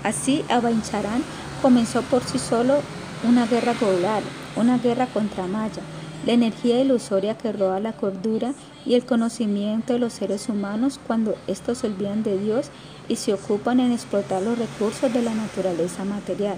Así, 0.03 0.43
Abancharán 0.49 1.23
comenzó 1.61 2.01
por 2.03 2.23
sí 2.23 2.39
solo 2.39 2.81
una 3.27 3.45
guerra 3.45 3.73
global, 3.73 4.23
una 4.55 4.77
guerra 4.77 5.07
contra 5.07 5.47
Maya, 5.47 5.81
la 6.26 6.34
energía 6.34 6.81
ilusoria 6.81 7.38
que 7.38 7.51
roba 7.51 7.80
la 7.80 7.93
cordura 7.93 8.53
y 8.85 8.95
el 8.95 9.05
conocimiento 9.05 9.93
de 9.93 9.99
los 9.99 10.13
seres 10.13 10.49
humanos 10.49 10.99
cuando 11.05 11.35
estos 11.47 11.80
se 11.80 11.88
olvidan 11.88 12.23
de 12.23 12.38
Dios 12.38 12.67
y 13.07 13.17
se 13.17 13.34
ocupan 13.34 13.80
en 13.80 13.91
explotar 13.91 14.41
los 14.41 14.57
recursos 14.57 15.11
de 15.11 15.21
la 15.21 15.34
naturaleza 15.34 16.05
material. 16.05 16.57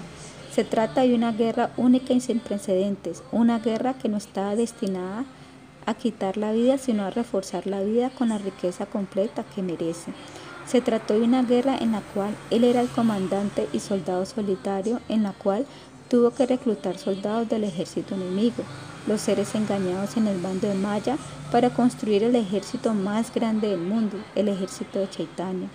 Se 0.54 0.64
trata 0.64 1.02
de 1.02 1.14
una 1.14 1.32
guerra 1.32 1.70
única 1.76 2.12
y 2.12 2.20
sin 2.20 2.38
precedentes, 2.38 3.22
una 3.32 3.58
guerra 3.58 3.94
que 3.94 4.08
no 4.08 4.18
estaba 4.18 4.54
destinada 4.54 5.24
a 5.86 5.94
quitar 5.94 6.36
la 6.36 6.52
vida, 6.52 6.78
sino 6.78 7.04
a 7.04 7.10
reforzar 7.10 7.66
la 7.66 7.80
vida 7.82 8.10
con 8.10 8.28
la 8.28 8.38
riqueza 8.38 8.86
completa 8.86 9.44
que 9.54 9.62
merece. 9.62 10.12
Se 10.66 10.80
trató 10.80 11.14
de 11.14 11.22
una 11.22 11.42
guerra 11.42 11.76
en 11.76 11.92
la 11.92 12.00
cual 12.00 12.34
él 12.50 12.64
era 12.64 12.80
el 12.80 12.88
comandante 12.88 13.68
y 13.72 13.80
soldado 13.80 14.24
solitario, 14.26 15.00
en 15.08 15.22
la 15.22 15.32
cual 15.32 15.66
tuvo 16.08 16.30
que 16.30 16.46
reclutar 16.46 16.98
soldados 16.98 17.48
del 17.48 17.64
ejército 17.64 18.14
enemigo, 18.14 18.62
los 19.06 19.20
seres 19.20 19.54
engañados 19.54 20.16
en 20.16 20.26
el 20.26 20.40
bando 20.40 20.68
de 20.68 20.74
Maya, 20.74 21.16
para 21.50 21.70
construir 21.70 22.22
el 22.22 22.36
ejército 22.36 22.94
más 22.94 23.34
grande 23.34 23.68
del 23.68 23.80
mundo, 23.80 24.16
el 24.34 24.48
ejército 24.48 24.98
de 24.98 25.10
Chaitanya. 25.10 25.68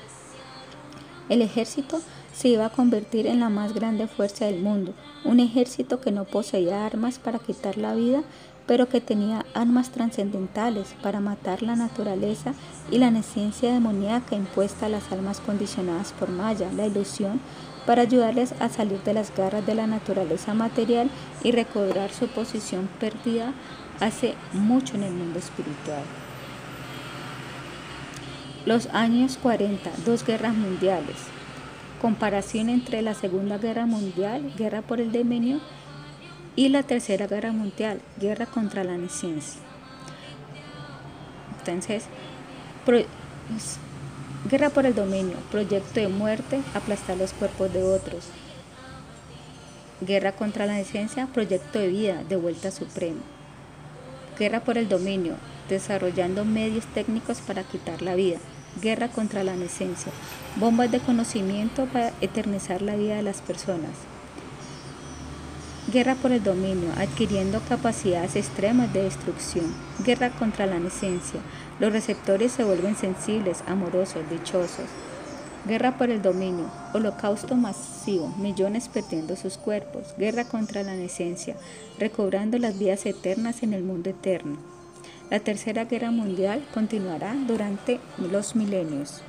El 1.30 1.42
ejército 1.42 2.00
se 2.34 2.50
iba 2.50 2.66
a 2.68 2.70
convertir 2.70 3.28
en 3.28 3.40
la 3.40 3.50
más 3.50 3.74
grande 3.74 4.08
fuerza 4.08 4.46
del 4.46 4.62
mundo, 4.62 4.94
un 5.26 5.40
ejército 5.40 6.00
que 6.00 6.12
no 6.12 6.24
poseía 6.24 6.86
armas 6.86 7.20
para 7.20 7.40
quitar 7.40 7.78
la 7.78 7.96
vida, 7.96 8.24
pero 8.68 8.90
que 8.90 9.02
tenía 9.02 9.46
armas 9.54 9.90
trascendentales 9.92 10.96
para 11.02 11.22
matar 11.22 11.64
la 11.64 11.76
naturaleza 11.76 12.54
y 12.92 12.98
la 12.98 13.08
esencia 13.08 13.74
demoníaca 13.74 14.36
impuesta 14.36 14.86
a 14.86 14.90
las 14.90 15.12
almas 15.12 15.40
condicionadas 15.40 16.12
por 16.12 16.30
Maya, 16.30 16.70
la 16.76 16.86
ilusión, 16.86 17.40
para 17.86 18.02
ayudarles 18.02 18.54
a 18.60 18.68
salir 18.68 19.02
de 19.04 19.14
las 19.14 19.34
garras 19.34 19.66
de 19.66 19.74
la 19.74 19.88
naturaleza 19.88 20.54
material 20.54 21.10
y 21.42 21.52
recobrar 21.52 22.12
su 22.12 22.28
posición 22.28 22.90
perdida 23.00 23.54
hace 24.02 24.36
mucho 24.52 24.96
en 24.96 25.04
el 25.04 25.14
mundo 25.14 25.40
espiritual. 25.40 26.04
Los 28.66 28.88
años 28.88 29.40
40, 29.42 29.90
dos 30.06 30.26
guerras 30.26 30.54
mundiales. 30.54 31.16
Comparación 32.02 32.68
entre 32.68 33.02
la 33.02 33.14
Segunda 33.14 33.58
Guerra 33.58 33.86
Mundial, 33.86 34.52
guerra 34.58 34.82
por 34.82 35.00
el 35.00 35.14
dominio, 35.14 35.62
y 36.58 36.68
la 36.68 36.84
Tercera 36.84 37.28
Guerra 37.28 37.54
Mundial, 37.54 38.02
guerra 38.20 38.46
contra 38.46 38.84
la 38.84 38.98
neciencia. 38.98 39.62
Entonces, 41.60 42.04
guerra 44.50 44.70
por 44.70 44.86
el 44.86 44.94
dominio, 44.94 45.38
proyecto 45.50 46.02
de 46.02 46.10
muerte, 46.10 46.60
aplastar 46.74 47.16
los 47.16 47.32
cuerpos 47.32 47.72
de 47.72 47.84
otros. 47.84 48.26
Guerra 50.02 50.34
contra 50.34 50.66
la 50.66 50.74
neciencia, 50.74 51.28
proyecto 51.28 51.80
de 51.80 51.88
vida, 51.88 52.24
de 52.28 52.36
vuelta 52.36 52.72
suprema. 52.72 53.22
Guerra 54.38 54.60
por 54.60 54.78
el 54.78 54.90
dominio, 54.90 55.36
desarrollando 55.70 56.44
medios 56.44 56.86
técnicos 56.88 57.40
para 57.40 57.64
quitar 57.64 58.02
la 58.02 58.16
vida 58.16 58.40
guerra 58.82 59.08
contra 59.10 59.44
la 59.44 59.56
nesencia, 59.56 60.12
bombas 60.58 60.92
de 60.92 61.00
conocimiento 61.00 61.86
para 61.86 62.14
eternizar 62.22 62.82
la 62.82 62.96
vida 62.96 63.16
de 63.16 63.24
las 63.24 63.42
personas. 63.42 63.92
Guerra 65.90 66.16
por 66.16 66.34
el 66.34 66.44
dominio, 66.44 66.92
adquiriendo 66.98 67.62
capacidades 67.62 68.36
extremas 68.36 68.92
de 68.92 69.04
destrucción. 69.04 69.74
Guerra 70.04 70.32
contra 70.32 70.66
la 70.66 70.80
nesencia. 70.80 71.40
Los 71.80 71.94
receptores 71.94 72.52
se 72.52 72.66
vuelven 72.66 72.98
sensibles, 72.98 73.64
amorosos, 73.66 74.30
dichosos. 74.30 74.88
Guerra 75.66 75.98
por 75.98 76.10
el 76.10 76.22
dominio, 76.22 76.70
holocausto 76.94 77.56
masivo, 77.56 78.28
millones 78.38 78.90
perdiendo 78.90 79.38
sus 79.38 79.58
cuerpos. 79.58 80.14
Guerra 80.18 80.44
contra 80.44 80.84
la 80.84 80.94
nesencia, 80.94 81.56
recobrando 81.98 82.58
las 82.58 82.78
vidas 82.78 83.06
eternas 83.06 83.64
en 83.64 83.72
el 83.72 83.84
mundo 83.84 84.10
eterno. 84.10 84.58
La 85.30 85.40
Tercera 85.40 85.86
Guerra 85.86 86.12
Mundial 86.12 86.66
continuará 86.74 87.34
durante 87.48 88.02
los 88.20 88.58
milenios. 88.58 89.22